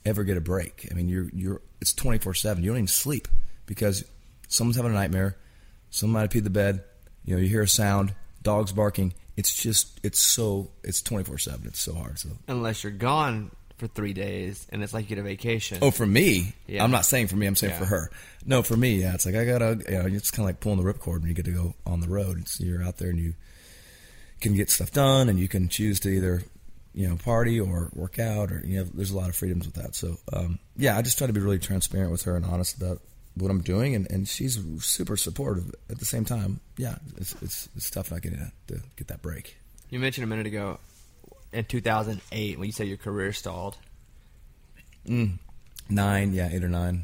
ever 0.06 0.24
get 0.24 0.38
a 0.38 0.42
break. 0.42 0.88
I 0.92 0.94
mean, 0.94 1.10
you're 1.10 1.30
you're 1.34 1.62
it's 1.84 1.94
twenty 1.94 2.18
four 2.18 2.34
seven. 2.34 2.63
You 2.63 2.70
don't 2.70 2.78
even 2.78 2.88
sleep 2.88 3.28
because 3.66 4.06
someone's 4.48 4.78
having 4.78 4.92
a 4.92 4.96
nightmare. 4.96 5.36
Someone 5.90 6.13
might 6.13 6.22
have 6.22 6.30
peed 6.32 6.46
the 6.46 6.50
bed. 6.50 6.82
You 7.25 7.36
know, 7.36 7.42
you 7.42 7.50
hear 7.50 7.62
a 7.63 7.68
sound, 7.68 8.16
dogs 8.42 8.72
barking. 8.72 9.13
It's 9.36 9.54
just 9.54 10.00
it's 10.02 10.20
so 10.20 10.70
it's 10.84 11.02
twenty 11.02 11.25
four 11.25 11.38
seven. 11.38 11.68
It's 11.68 11.80
so 11.82 11.94
hard. 11.94 12.20
So 12.20 12.30
Unless 12.48 12.84
you're 12.84 12.94
gone 12.94 13.52
for 13.78 13.88
three 13.88 14.13
days 14.13 14.66
and 14.72 14.82
it's 14.82 14.94
like 14.94 15.10
you 15.10 15.16
get 15.16 15.18
a 15.22 15.24
vacation. 15.24 15.80
oh, 15.82 15.92
for 15.92 16.06
me, 16.06 16.54
Yeah. 16.68 16.84
I'm 16.86 16.92
not 16.92 17.06
saying 17.06 17.28
for 17.28 17.36
me. 17.36 17.48
I'm 17.48 17.56
saying 17.58 17.74
Yeah. 17.74 17.80
for 17.80 17.86
her. 17.86 18.12
No, 18.46 18.62
for 18.62 18.78
me, 18.78 19.02
yeah. 19.02 19.13
It's 19.16 19.25
like 19.25 19.36
I 19.36 19.44
gotta. 19.46 19.82
You 19.90 19.98
know, 19.98 20.06
it's 20.16 20.32
kind 20.32 20.46
of 20.48 20.50
like 20.50 20.62
pulling 20.62 20.82
the 20.82 20.94
ripcord 20.94 21.20
when 21.20 21.28
you 21.28 21.34
get 21.34 21.46
to 21.46 21.52
go 21.52 21.74
on 21.86 22.00
the 22.00 22.08
road. 22.08 22.48
So 22.48 22.63
you're 22.63 22.82
out 22.84 22.98
there 22.98 23.10
and 23.10 23.20
you 23.20 23.34
can 24.40 24.56
get 24.56 24.70
stuff 24.70 24.92
done, 24.92 25.28
and 25.30 25.38
you 25.40 25.48
can 25.48 25.68
choose 25.70 26.00
to 26.02 26.10
either 26.10 26.44
you 26.94 27.08
know 27.08 27.16
party 27.16 27.60
or 27.60 27.90
work 27.94 28.20
out, 28.20 28.52
or 28.52 28.62
you 28.66 28.80
know, 28.80 28.90
there's 28.94 29.12
a 29.12 29.18
lot 29.18 29.30
of 29.30 29.36
freedoms 29.36 29.66
with 29.66 29.76
that. 29.76 29.96
So 29.96 30.18
um, 30.32 30.60
yeah, 30.76 30.98
I 30.98 31.02
just 31.02 31.18
try 31.18 31.28
to 31.28 31.34
be 31.34 31.42
really 31.42 31.60
transparent 31.60 32.12
with 32.12 32.24
her 32.24 32.36
and 32.36 32.46
honest 32.46 32.78
about 32.78 33.02
what 33.36 33.50
I'm 33.50 33.62
doing, 33.62 33.96
and, 33.96 34.10
and 34.12 34.28
she's 34.28 34.60
super 34.84 35.18
supportive 35.18 35.74
at 35.90 36.00
the 36.00 36.06
same 36.06 36.26
time. 36.26 36.60
Yeah, 36.78 36.96
it's 37.18 37.34
it's, 37.42 37.70
it's 37.76 37.90
tough 37.90 38.12
not 38.12 38.22
getting 38.22 38.40
to, 38.68 38.76
to 38.76 38.82
get 38.96 39.08
that 39.08 39.22
break. 39.22 39.58
You 39.90 40.00
mentioned 40.00 40.24
a 40.24 40.28
minute 40.28 40.48
ago 40.48 40.80
in 41.52 41.66
2008 41.66 42.58
when 42.60 42.66
you 42.66 42.72
said 42.72 42.88
your 42.88 42.98
career 42.98 43.34
stalled. 43.34 43.78
Mm, 45.08 45.38
Nine, 45.90 46.34
yeah, 46.34 46.50
eight 46.52 46.64
or 46.64 46.70
nine. 46.70 47.04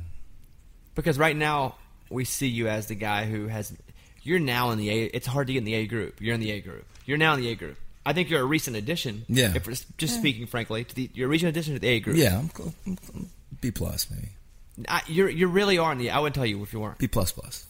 Because 0.95 1.17
right 1.17 1.35
now 1.35 1.75
we 2.09 2.25
see 2.25 2.47
you 2.47 2.67
as 2.67 2.87
the 2.87 2.95
guy 2.95 3.25
who 3.25 3.47
has. 3.47 3.73
You're 4.23 4.39
now 4.39 4.71
in 4.71 4.77
the 4.77 4.89
A. 4.89 5.03
It's 5.05 5.27
hard 5.27 5.47
to 5.47 5.53
get 5.53 5.59
in 5.59 5.65
the 5.65 5.75
A 5.75 5.87
group. 5.87 6.21
You're 6.21 6.33
in 6.35 6.39
the 6.41 6.51
A 6.51 6.61
group. 6.61 6.85
You're 7.05 7.17
now 7.17 7.33
in 7.33 7.41
the 7.41 7.49
A 7.49 7.55
group. 7.55 7.77
I 8.09 8.13
think 8.13 8.29
you're 8.31 8.41
a 8.41 8.45
recent 8.45 8.75
addition. 8.75 9.23
Yeah. 9.29 9.53
If 9.55 9.67
we're 9.67 9.75
just 9.99 10.15
speaking 10.17 10.47
frankly, 10.47 10.83
to 10.83 10.95
the, 10.95 11.09
you're 11.13 11.27
a 11.27 11.29
recent 11.29 11.49
addition 11.49 11.75
to 11.75 11.79
the 11.79 11.87
A 11.89 11.99
group. 11.99 12.17
Yeah, 12.17 12.39
I'm, 12.39 12.49
close. 12.49 12.73
I'm, 12.87 12.97
I'm 13.13 13.29
B 13.61 13.69
plus 13.69 14.09
maybe 14.09 14.29
I, 14.87 15.01
you're 15.07 15.29
you 15.29 15.47
really 15.47 15.77
are 15.77 15.91
in 15.91 15.99
the. 15.99 16.09
I 16.09 16.17
wouldn't 16.19 16.33
tell 16.35 16.45
you 16.45 16.61
if 16.63 16.73
you 16.73 16.79
weren't. 16.79 16.97
B 16.97 17.07
plus 17.07 17.31
plus. 17.31 17.65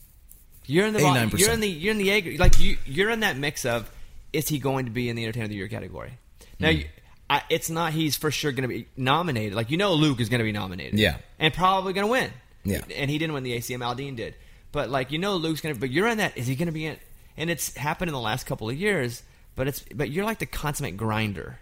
You're 0.65 0.85
in 0.87 0.93
the. 0.93 0.99
89%. 0.99 1.39
You're 1.39 1.51
in 1.51 1.59
the. 1.59 1.67
You're 1.67 1.91
in 1.91 1.97
the 1.97 2.09
A 2.11 2.21
group. 2.21 2.39
Like 2.39 2.57
you. 2.59 2.77
You're 2.85 3.09
in 3.09 3.19
that 3.21 3.35
mix 3.37 3.65
of. 3.65 3.89
Is 4.31 4.47
he 4.47 4.59
going 4.59 4.85
to 4.85 4.91
be 4.91 5.09
in 5.09 5.15
the 5.17 5.23
Entertainer 5.23 5.45
of 5.45 5.49
the 5.49 5.55
Year 5.57 5.67
category? 5.67 6.13
Now, 6.59 6.69
Hmm. 6.71 6.77
you, 6.77 6.85
I, 7.29 7.41
it's 7.49 7.69
not. 7.69 7.91
He's 7.93 8.15
for 8.15 8.31
sure 8.31 8.51
going 8.51 8.61
to 8.61 8.67
be 8.69 8.87
nominated. 8.95 9.55
Like 9.55 9.71
you 9.71 9.77
know, 9.77 9.93
Luke 9.93 10.19
is 10.21 10.29
going 10.29 10.39
to 10.39 10.45
be 10.45 10.51
nominated. 10.51 10.97
Yeah. 10.99 11.17
and 11.39 11.53
probably 11.53 11.93
going 11.93 12.05
to 12.07 12.11
win. 12.11 12.31
Yeah. 12.63 12.81
and 12.95 13.09
he 13.09 13.17
didn't 13.17 13.33
win 13.33 13.43
the 13.43 13.57
ACM. 13.57 13.79
Aldean 13.79 14.15
did. 14.15 14.35
But 14.71 14.89
like 14.89 15.11
you 15.11 15.17
know, 15.17 15.35
Luke's 15.35 15.61
going 15.61 15.73
to. 15.75 15.79
But 15.81 15.89
you're 15.89 16.07
in 16.07 16.19
that. 16.19 16.37
Is 16.37 16.47
he 16.47 16.55
going 16.55 16.67
to 16.67 16.71
be 16.71 16.85
in? 16.85 16.97
And 17.35 17.49
it's 17.49 17.75
happened 17.75 18.09
in 18.09 18.13
the 18.13 18.19
last 18.21 18.45
couple 18.45 18.69
of 18.69 18.75
years. 18.77 19.23
But 19.59 19.67
it's. 19.67 19.83
But 19.93 20.09
you're 20.09 20.23
like 20.23 20.39
the 20.39 20.45
consummate 20.45 20.95
grinder. 20.95 21.59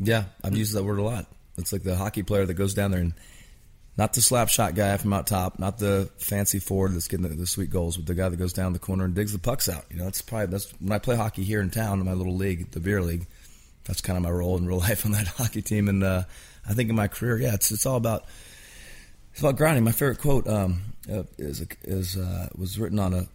Yeah, 0.00 0.24
I've 0.42 0.56
used 0.56 0.74
that 0.74 0.82
word 0.82 0.98
a 0.98 1.04
lot. 1.04 1.26
It's 1.56 1.72
like 1.72 1.84
the 1.84 1.94
hockey 1.94 2.24
player 2.24 2.44
that 2.44 2.54
goes 2.54 2.74
down 2.74 2.90
there 2.90 2.98
and 2.98 3.14
not 3.96 4.14
the 4.14 4.20
slap 4.20 4.48
shot 4.48 4.74
guy 4.74 4.96
from 4.96 5.12
out 5.12 5.28
top, 5.28 5.60
not 5.60 5.78
the 5.78 6.10
fancy 6.18 6.58
forward 6.58 6.94
that's 6.94 7.06
getting 7.06 7.28
the, 7.28 7.36
the 7.36 7.46
sweet 7.46 7.70
goals, 7.70 7.96
but 7.96 8.06
the 8.06 8.16
guy 8.16 8.28
that 8.28 8.38
goes 8.38 8.52
down 8.52 8.72
the 8.72 8.80
corner 8.80 9.04
and 9.04 9.14
digs 9.14 9.32
the 9.32 9.38
pucks 9.38 9.68
out. 9.68 9.84
You 9.88 9.98
know, 9.98 10.04
that's 10.06 10.20
probably 10.20 10.46
that's 10.46 10.68
when 10.80 10.90
I 10.90 10.98
play 10.98 11.14
hockey 11.14 11.44
here 11.44 11.60
in 11.60 11.70
town 11.70 12.00
in 12.00 12.06
my 12.06 12.12
little 12.12 12.34
league, 12.34 12.72
the 12.72 12.80
beer 12.80 13.00
league. 13.00 13.28
That's 13.84 14.00
kind 14.00 14.16
of 14.16 14.24
my 14.24 14.30
role 14.30 14.58
in 14.58 14.66
real 14.66 14.78
life 14.80 15.06
on 15.06 15.12
that 15.12 15.28
hockey 15.28 15.62
team. 15.62 15.88
And 15.88 16.02
uh, 16.02 16.24
I 16.68 16.74
think 16.74 16.90
in 16.90 16.96
my 16.96 17.06
career, 17.06 17.38
yeah, 17.38 17.54
it's 17.54 17.70
it's 17.70 17.86
all 17.86 17.98
about 17.98 18.24
it's 19.30 19.38
about 19.38 19.56
grinding. 19.56 19.84
My 19.84 19.92
favorite 19.92 20.18
quote 20.18 20.48
um, 20.48 20.82
uh, 21.08 21.22
is 21.38 21.64
is 21.84 22.16
uh, 22.16 22.48
was 22.56 22.80
written 22.80 22.98
on 22.98 23.14
a 23.14 23.28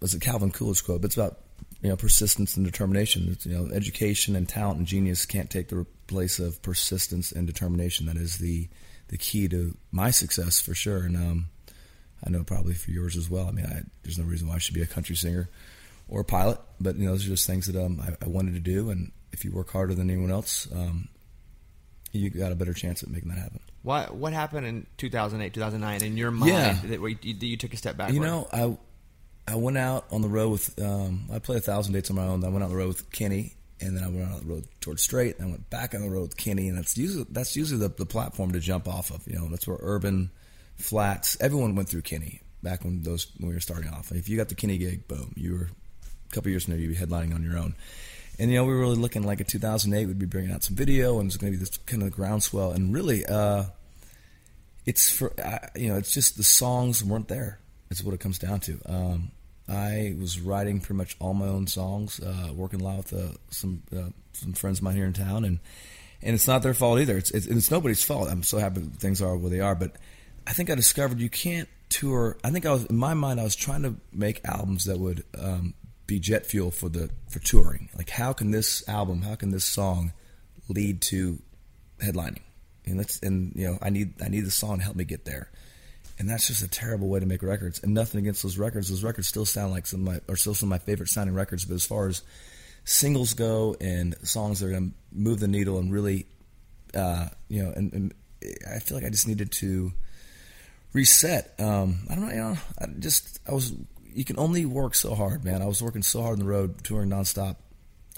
was 0.00 0.14
a 0.14 0.18
Calvin 0.18 0.50
Coolidge 0.50 0.82
quote. 0.82 1.00
But 1.00 1.10
it's 1.10 1.16
about 1.16 1.38
you 1.82 1.88
know 1.88 1.96
persistence 1.96 2.56
and 2.56 2.64
determination. 2.66 3.36
You 3.42 3.52
know, 3.58 3.74
education 3.74 4.36
and 4.36 4.48
talent 4.48 4.78
and 4.78 4.86
genius 4.86 5.26
can't 5.26 5.50
take 5.50 5.68
the 5.68 5.86
place 6.06 6.38
of 6.38 6.60
persistence 6.62 7.32
and 7.32 7.46
determination. 7.46 8.06
That 8.06 8.16
is 8.16 8.38
the 8.38 8.68
the 9.08 9.18
key 9.18 9.48
to 9.48 9.76
my 9.90 10.10
success 10.10 10.60
for 10.60 10.74
sure. 10.74 10.98
And 11.04 11.16
um, 11.16 11.46
I 12.24 12.30
know 12.30 12.44
probably 12.44 12.74
for 12.74 12.90
yours 12.90 13.16
as 13.16 13.28
well. 13.30 13.48
I 13.48 13.50
mean, 13.50 13.66
I, 13.66 13.82
there's 14.02 14.18
no 14.18 14.24
reason 14.24 14.48
why 14.48 14.54
I 14.56 14.58
should 14.58 14.74
be 14.74 14.82
a 14.82 14.86
country 14.86 15.16
singer 15.16 15.48
or 16.08 16.20
a 16.20 16.24
pilot, 16.24 16.60
but 16.80 16.96
you 16.96 17.06
know, 17.06 17.12
those 17.12 17.24
are 17.26 17.30
just 17.30 17.46
things 17.46 17.66
that 17.66 17.82
um, 17.82 18.00
I, 18.00 18.24
I 18.24 18.28
wanted 18.28 18.54
to 18.54 18.60
do. 18.60 18.90
And 18.90 19.10
if 19.32 19.44
you 19.44 19.52
work 19.52 19.70
harder 19.70 19.94
than 19.94 20.10
anyone 20.10 20.30
else, 20.30 20.68
um, 20.72 21.08
you 22.12 22.30
got 22.30 22.52
a 22.52 22.56
better 22.56 22.74
chance 22.74 23.02
at 23.02 23.08
making 23.08 23.30
that 23.30 23.38
happen. 23.38 23.60
What 23.82 24.14
what 24.14 24.32
happened 24.32 24.66
in 24.66 24.86
2008, 24.98 25.54
2009 25.54 26.02
in 26.02 26.16
your 26.16 26.30
mind 26.30 26.52
Yeah. 26.52 26.72
that, 26.84 27.00
you, 27.00 27.34
that 27.34 27.46
you 27.46 27.56
took 27.56 27.72
a 27.72 27.76
step 27.76 27.96
back? 27.96 28.12
You 28.12 28.20
know, 28.20 28.48
I 28.52 28.76
I 29.50 29.56
went 29.56 29.78
out 29.78 30.06
on 30.10 30.22
the 30.22 30.28
road 30.28 30.50
with 30.50 30.82
um, 30.82 31.28
I 31.32 31.38
played 31.38 31.58
a 31.58 31.62
thousand 31.62 31.92
dates 31.92 32.10
on 32.10 32.16
my 32.16 32.24
own. 32.24 32.44
I 32.44 32.48
went 32.48 32.62
out 32.62 32.66
on 32.66 32.70
the 32.70 32.76
road 32.76 32.88
with 32.88 33.10
Kenny, 33.10 33.54
and 33.80 33.96
then 33.96 34.04
I 34.04 34.08
went 34.08 34.22
out 34.22 34.34
on 34.34 34.46
the 34.46 34.54
road 34.54 34.64
towards 34.80 35.02
Strait. 35.02 35.38
And 35.38 35.48
I 35.48 35.50
went 35.50 35.68
back 35.70 35.94
on 35.94 36.02
the 36.02 36.10
road 36.10 36.22
with 36.22 36.36
Kenny, 36.36 36.68
and 36.68 36.78
that's 36.78 36.96
usually 36.96 37.26
that's 37.30 37.56
usually 37.56 37.80
the, 37.80 37.88
the 37.88 38.06
platform 38.06 38.52
to 38.52 38.60
jump 38.60 38.86
off 38.86 39.10
of. 39.10 39.26
You 39.26 39.38
know, 39.38 39.48
that's 39.48 39.66
where 39.66 39.78
urban 39.80 40.30
Flatts. 40.76 41.36
Everyone 41.40 41.74
went 41.74 41.88
through 41.88 42.02
Kenny 42.02 42.42
back 42.62 42.84
when 42.84 43.02
those 43.02 43.26
when 43.38 43.48
we 43.48 43.54
were 43.54 43.60
starting 43.60 43.90
off. 43.90 44.12
If 44.12 44.28
you 44.28 44.36
got 44.36 44.48
the 44.48 44.54
Kenny 44.54 44.78
gig, 44.78 45.08
boom, 45.08 45.32
you 45.36 45.54
were 45.54 45.68
a 45.68 46.34
couple 46.34 46.50
years 46.50 46.64
from 46.64 46.74
there, 46.74 46.80
you'd 46.80 46.88
be 46.88 46.96
headlining 46.96 47.34
on 47.34 47.42
your 47.42 47.58
own. 47.58 47.74
And 48.38 48.50
you 48.50 48.56
know, 48.56 48.64
we 48.64 48.72
were 48.72 48.80
really 48.80 48.96
looking 48.96 49.24
like 49.24 49.40
a 49.40 49.44
2008, 49.44 50.06
we'd 50.06 50.18
be 50.18 50.26
bringing 50.26 50.52
out 50.52 50.62
some 50.62 50.76
video, 50.76 51.18
and 51.18 51.26
it's 51.26 51.36
going 51.36 51.52
to 51.52 51.58
be 51.58 51.62
this 51.62 51.76
kind 51.78 52.02
of 52.02 52.10
groundswell. 52.12 52.70
And 52.70 52.94
really, 52.94 53.26
uh, 53.26 53.64
it's 54.86 55.10
for 55.10 55.32
I 55.38 55.68
you 55.74 55.88
know 55.88 55.96
it's 55.96 56.14
just 56.14 56.36
the 56.36 56.44
songs 56.44 57.04
weren't 57.04 57.28
there. 57.28 57.58
It's 57.90 58.02
what 58.02 58.14
it 58.14 58.20
comes 58.20 58.38
down 58.38 58.60
to. 58.60 58.80
Um, 58.86 59.32
I 59.70 60.16
was 60.18 60.40
writing 60.40 60.80
pretty 60.80 60.98
much 60.98 61.16
all 61.20 61.32
my 61.32 61.46
own 61.46 61.66
songs, 61.66 62.18
uh, 62.20 62.52
working 62.52 62.80
a 62.80 62.84
lot 62.84 62.96
with 62.98 63.12
uh, 63.12 63.32
some 63.50 63.82
uh, 63.96 64.10
some 64.32 64.52
friends 64.52 64.78
of 64.78 64.84
mine 64.84 64.96
here 64.96 65.06
in 65.06 65.12
town, 65.12 65.44
and 65.44 65.60
and 66.22 66.34
it's 66.34 66.48
not 66.48 66.62
their 66.62 66.74
fault 66.74 66.98
either. 66.98 67.16
It's, 67.16 67.30
it's 67.30 67.46
it's 67.46 67.70
nobody's 67.70 68.02
fault. 68.02 68.28
I'm 68.28 68.42
so 68.42 68.58
happy 68.58 68.80
things 68.80 69.22
are 69.22 69.36
where 69.36 69.50
they 69.50 69.60
are, 69.60 69.74
but 69.74 69.92
I 70.46 70.52
think 70.52 70.70
I 70.70 70.74
discovered 70.74 71.20
you 71.20 71.30
can't 71.30 71.68
tour. 71.88 72.36
I 72.42 72.50
think 72.50 72.66
I 72.66 72.72
was 72.72 72.86
in 72.86 72.96
my 72.96 73.14
mind 73.14 73.40
I 73.40 73.44
was 73.44 73.56
trying 73.56 73.82
to 73.82 73.94
make 74.12 74.44
albums 74.44 74.86
that 74.86 74.98
would 74.98 75.24
um, 75.38 75.74
be 76.06 76.18
jet 76.18 76.46
fuel 76.46 76.72
for 76.72 76.88
the 76.88 77.10
for 77.28 77.38
touring. 77.38 77.90
Like 77.96 78.10
how 78.10 78.32
can 78.32 78.50
this 78.50 78.86
album, 78.88 79.22
how 79.22 79.36
can 79.36 79.50
this 79.50 79.64
song 79.64 80.12
lead 80.68 81.00
to 81.02 81.40
headlining? 82.02 82.42
And 82.86 82.98
that's 82.98 83.20
and 83.20 83.52
you 83.54 83.68
know 83.68 83.78
I 83.80 83.90
need 83.90 84.20
I 84.20 84.28
need 84.28 84.44
the 84.44 84.50
song 84.50 84.78
to 84.78 84.84
help 84.84 84.96
me 84.96 85.04
get 85.04 85.24
there. 85.24 85.50
And 86.20 86.28
that's 86.28 86.48
just 86.48 86.62
a 86.62 86.68
terrible 86.68 87.08
way 87.08 87.18
to 87.18 87.24
make 87.24 87.42
records. 87.42 87.80
And 87.82 87.94
nothing 87.94 88.20
against 88.20 88.42
those 88.42 88.58
records. 88.58 88.90
Those 88.90 89.02
records 89.02 89.26
still 89.26 89.46
sound 89.46 89.72
like 89.72 89.86
some 89.86 90.06
of 90.06 90.14
my, 90.14 90.20
are 90.30 90.36
still 90.36 90.52
some 90.52 90.70
of 90.70 90.78
my 90.78 90.84
favorite 90.84 91.08
sounding 91.08 91.34
records. 91.34 91.64
But 91.64 91.76
as 91.76 91.86
far 91.86 92.08
as 92.08 92.22
singles 92.84 93.32
go 93.32 93.74
and 93.80 94.14
songs 94.22 94.60
that 94.60 94.66
are 94.66 94.70
going 94.70 94.90
to 94.90 94.96
move 95.18 95.40
the 95.40 95.48
needle 95.48 95.78
and 95.78 95.90
really, 95.90 96.26
uh, 96.94 97.28
you 97.48 97.62
know, 97.62 97.72
and, 97.74 97.90
and 97.94 98.14
I 98.70 98.80
feel 98.80 98.98
like 98.98 99.06
I 99.06 99.08
just 99.08 99.28
needed 99.28 99.50
to 99.52 99.92
reset. 100.92 101.54
Um, 101.58 102.00
I 102.10 102.16
don't 102.16 102.28
know, 102.28 102.34
you 102.34 102.40
know, 102.40 102.56
I 102.78 102.86
just 102.98 103.40
I 103.48 103.54
was. 103.54 103.72
You 104.12 104.24
can 104.24 104.38
only 104.38 104.66
work 104.66 104.96
so 104.96 105.14
hard, 105.14 105.44
man. 105.44 105.62
I 105.62 105.66
was 105.66 105.82
working 105.82 106.02
so 106.02 106.20
hard 106.20 106.34
on 106.34 106.40
the 106.40 106.50
road, 106.50 106.84
touring 106.84 107.10
nonstop. 107.10 107.56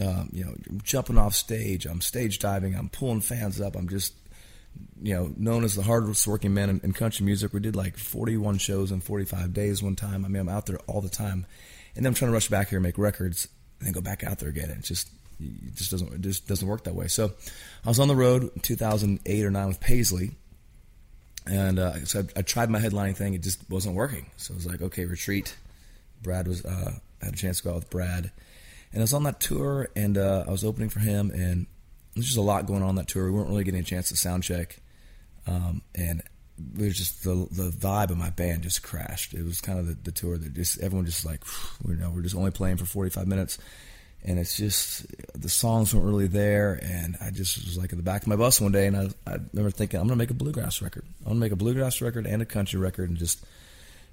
Um, 0.00 0.30
you 0.32 0.44
know, 0.44 0.54
jumping 0.82 1.18
off 1.18 1.34
stage. 1.34 1.86
I'm 1.86 2.00
stage 2.00 2.38
diving. 2.38 2.74
I'm 2.74 2.88
pulling 2.88 3.20
fans 3.20 3.60
up. 3.60 3.76
I'm 3.76 3.88
just 3.88 4.14
you 5.02 5.14
know, 5.14 5.32
known 5.36 5.64
as 5.64 5.74
the 5.74 5.82
hardest 5.82 6.26
working 6.26 6.54
man 6.54 6.70
in, 6.70 6.80
in 6.84 6.92
country 6.92 7.26
music. 7.26 7.52
We 7.52 7.60
did 7.60 7.74
like 7.74 7.96
41 7.96 8.58
shows 8.58 8.92
in 8.92 9.00
45 9.00 9.52
days 9.52 9.82
one 9.82 9.96
time. 9.96 10.24
I 10.24 10.28
mean, 10.28 10.40
I'm 10.40 10.48
out 10.48 10.66
there 10.66 10.78
all 10.86 11.00
the 11.00 11.08
time, 11.08 11.46
and 11.96 12.04
then 12.04 12.10
I'm 12.10 12.14
trying 12.14 12.30
to 12.30 12.34
rush 12.34 12.48
back 12.48 12.68
here 12.68 12.78
and 12.78 12.84
make 12.84 12.98
records, 12.98 13.48
and 13.78 13.86
then 13.86 13.92
go 13.92 14.00
back 14.00 14.22
out 14.22 14.38
there 14.38 14.48
again. 14.48 14.70
It 14.70 14.82
just, 14.82 15.10
it 15.40 15.74
just 15.74 15.90
doesn't, 15.90 16.12
it 16.12 16.20
just 16.20 16.46
doesn't 16.46 16.66
work 16.66 16.84
that 16.84 16.94
way. 16.94 17.08
So, 17.08 17.32
I 17.84 17.88
was 17.88 17.98
on 17.98 18.08
the 18.08 18.16
road 18.16 18.50
in 18.54 18.60
2008 18.60 19.44
or 19.44 19.50
nine 19.50 19.68
with 19.68 19.80
Paisley, 19.80 20.32
and 21.46 21.78
uh, 21.78 22.04
so 22.04 22.20
I, 22.20 22.40
I 22.40 22.42
tried 22.42 22.70
my 22.70 22.78
headlining 22.78 23.16
thing. 23.16 23.34
It 23.34 23.42
just 23.42 23.68
wasn't 23.68 23.96
working. 23.96 24.26
So 24.36 24.54
I 24.54 24.56
was 24.56 24.66
like, 24.66 24.82
okay, 24.82 25.04
retreat. 25.04 25.56
Brad 26.22 26.46
was, 26.46 26.64
uh, 26.64 26.92
I 27.20 27.24
had 27.24 27.34
a 27.34 27.36
chance 27.36 27.58
to 27.58 27.64
go 27.64 27.70
out 27.70 27.76
with 27.76 27.90
Brad, 27.90 28.30
and 28.92 29.00
I 29.00 29.02
was 29.02 29.14
on 29.14 29.24
that 29.24 29.40
tour, 29.40 29.88
and 29.96 30.16
uh, 30.16 30.44
I 30.46 30.50
was 30.50 30.64
opening 30.64 30.88
for 30.88 31.00
him, 31.00 31.30
and 31.30 31.66
there's 32.14 32.26
just 32.26 32.38
a 32.38 32.42
lot 32.42 32.66
going 32.66 32.82
on, 32.82 32.96
that 32.96 33.08
tour. 33.08 33.24
We 33.24 33.30
weren't 33.30 33.48
really 33.48 33.64
getting 33.64 33.80
a 33.80 33.84
chance 33.84 34.08
to 34.08 34.16
sound 34.16 34.42
check, 34.42 34.80
um, 35.46 35.82
and 35.94 36.22
was 36.76 36.96
just 36.96 37.24
the 37.24 37.46
the 37.50 37.70
vibe 37.70 38.10
of 38.10 38.18
my 38.18 38.30
band 38.30 38.62
just 38.62 38.82
crashed. 38.82 39.34
It 39.34 39.44
was 39.44 39.60
kind 39.60 39.78
of 39.78 39.86
the, 39.86 39.94
the 39.94 40.12
tour 40.12 40.36
that 40.36 40.54
just 40.54 40.80
everyone 40.80 41.06
just 41.06 41.24
like 41.24 41.42
you 41.88 41.94
know 41.96 42.10
we're 42.10 42.22
just 42.22 42.36
only 42.36 42.50
playing 42.50 42.76
for 42.76 42.84
45 42.84 43.26
minutes, 43.26 43.58
and 44.24 44.38
it's 44.38 44.56
just 44.56 45.06
the 45.40 45.48
songs 45.48 45.94
weren't 45.94 46.06
really 46.06 46.28
there, 46.28 46.78
and 46.82 47.16
I 47.20 47.30
just 47.30 47.64
was 47.64 47.78
like 47.78 47.92
in 47.92 47.98
the 47.98 48.04
back 48.04 48.22
of 48.22 48.28
my 48.28 48.36
bus 48.36 48.60
one 48.60 48.72
day, 48.72 48.86
and 48.86 48.96
I, 48.96 49.08
I 49.26 49.38
remember 49.52 49.70
thinking 49.70 49.98
I'm 49.98 50.06
gonna 50.06 50.16
make 50.16 50.30
a 50.30 50.34
bluegrass 50.34 50.82
record. 50.82 51.04
I'm 51.20 51.32
gonna 51.32 51.40
make 51.40 51.52
a 51.52 51.56
bluegrass 51.56 52.00
record 52.00 52.26
and 52.26 52.42
a 52.42 52.46
country 52.46 52.78
record, 52.78 53.08
and 53.08 53.18
just 53.18 53.44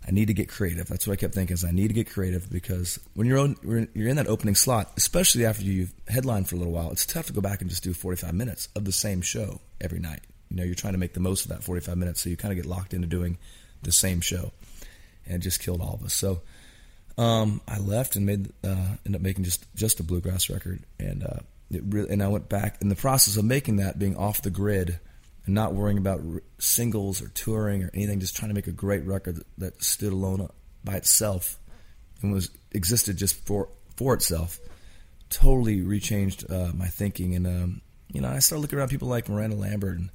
I 0.10 0.12
need 0.12 0.26
to 0.30 0.34
get 0.34 0.50
creative. 0.50 0.88
That's 0.88 1.06
what 1.06 1.14
I 1.14 1.18
kept 1.18 1.36
thinking. 1.36 1.54
Is 1.54 1.64
I 1.64 1.70
need 1.70 1.90
to 1.90 1.94
get 1.94 2.10
creative 2.10 2.50
because 2.50 3.00
when 3.14 3.28
you're 3.28 3.38
on, 3.38 3.56
you're 3.94 4.08
in 4.08 4.16
that 4.16 4.26
opening 4.26 4.56
slot, 4.56 4.92
especially 4.98 5.46
after 5.46 5.64
you've 5.64 5.94
headlined 6.08 6.50
for 6.50 6.56
a 6.56 6.58
little 6.58 6.74
while, 6.74 6.92
it's 6.92 7.06
tough 7.06 7.28
to 7.28 7.34
go 7.34 7.42
back 7.42 7.62
and 7.62 7.70
just 7.70 7.84
do 7.84 7.94
45 7.94 8.34
minutes 8.34 8.70
of 8.76 8.86
the 8.86 8.92
same 8.92 9.22
show 9.22 9.62
every 9.80 10.00
night. 10.00 10.22
You 10.50 10.58
know, 10.58 10.64
you're 10.64 10.74
trying 10.74 10.94
to 10.94 11.00
make 11.00 11.14
the 11.14 11.20
most 11.20 11.46
of 11.46 11.50
that 11.50 11.64
45 11.64 11.96
minutes, 11.96 12.22
so 12.22 12.30
you 12.32 12.38
kind 12.38 12.52
of 12.52 12.56
get 12.56 12.66
locked 12.66 12.96
into 12.96 13.08
doing 13.08 13.38
the 13.84 13.92
same 13.92 14.20
show, 14.20 14.52
and 15.28 15.36
it 15.36 15.40
just 15.40 15.62
killed 15.62 15.80
all 15.80 15.94
of 15.94 16.04
us. 16.04 16.16
So 16.16 16.42
um, 17.20 17.62
I 17.68 17.78
left 17.78 18.16
and 18.16 18.26
made 18.26 18.52
uh, 18.64 18.96
ended 19.06 19.16
up 19.16 19.22
making 19.22 19.44
just 19.44 19.64
just 19.76 20.00
a 20.00 20.04
bluegrass 20.04 20.50
record, 20.50 20.82
and 21.00 21.24
uh, 21.24 21.42
it 21.70 21.84
really 21.86 22.10
and 22.10 22.24
I 22.24 22.30
went 22.30 22.50
back 22.50 22.82
in 22.82 22.90
the 22.90 22.96
process 22.96 23.38
of 23.38 23.46
making 23.46 23.76
that, 23.76 24.00
being 24.00 24.18
off 24.18 24.42
the 24.42 24.50
grid 24.50 25.00
and 25.50 25.56
not 25.56 25.74
worrying 25.74 25.98
about 25.98 26.22
singles 26.60 27.24
or 27.24 27.28
touring 27.30 27.84
or 27.84 27.90
anything, 27.96 28.20
just 28.20 28.38
trying 28.38 28.50
to 28.50 28.54
make 28.54 28.68
a 28.68 28.72
great 28.72 29.04
record 29.04 29.38
that, 29.38 29.48
that 29.58 29.84
stood 29.84 30.14
alone 30.14 30.48
by 30.84 30.94
itself 30.94 31.58
and 32.22 32.32
was 32.32 32.52
existed 32.72 33.18
just 33.18 33.44
for 33.48 33.68
for 33.96 34.14
itself. 34.14 34.60
Totally 35.32 35.82
rechanged 35.82 36.52
uh, 36.52 36.72
my 36.76 36.86
thinking, 36.86 37.34
and 37.34 37.48
um, 37.48 37.82
you 38.14 38.22
know, 38.22 38.30
I 38.30 38.38
started 38.40 38.62
looking 38.62 38.78
around 38.78 38.90
people 38.90 39.08
like 39.08 39.28
Miranda 39.28 39.56
Lambert, 39.56 39.98
and 39.98 40.12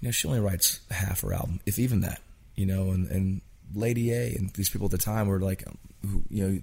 you 0.00 0.08
know, 0.08 0.10
she 0.10 0.26
only 0.26 0.40
writes 0.40 0.80
half 0.90 1.20
her 1.20 1.34
album, 1.34 1.60
if 1.66 1.78
even 1.78 2.00
that. 2.00 2.22
You 2.54 2.64
know, 2.64 2.90
and 2.90 3.08
and 3.08 3.42
Lady 3.74 4.10
A 4.12 4.34
and 4.36 4.50
these 4.54 4.70
people 4.70 4.86
at 4.86 4.90
the 4.92 4.96
time 4.96 5.28
were 5.28 5.38
like, 5.38 5.64
who, 6.00 6.22
you 6.30 6.48
know, 6.48 6.60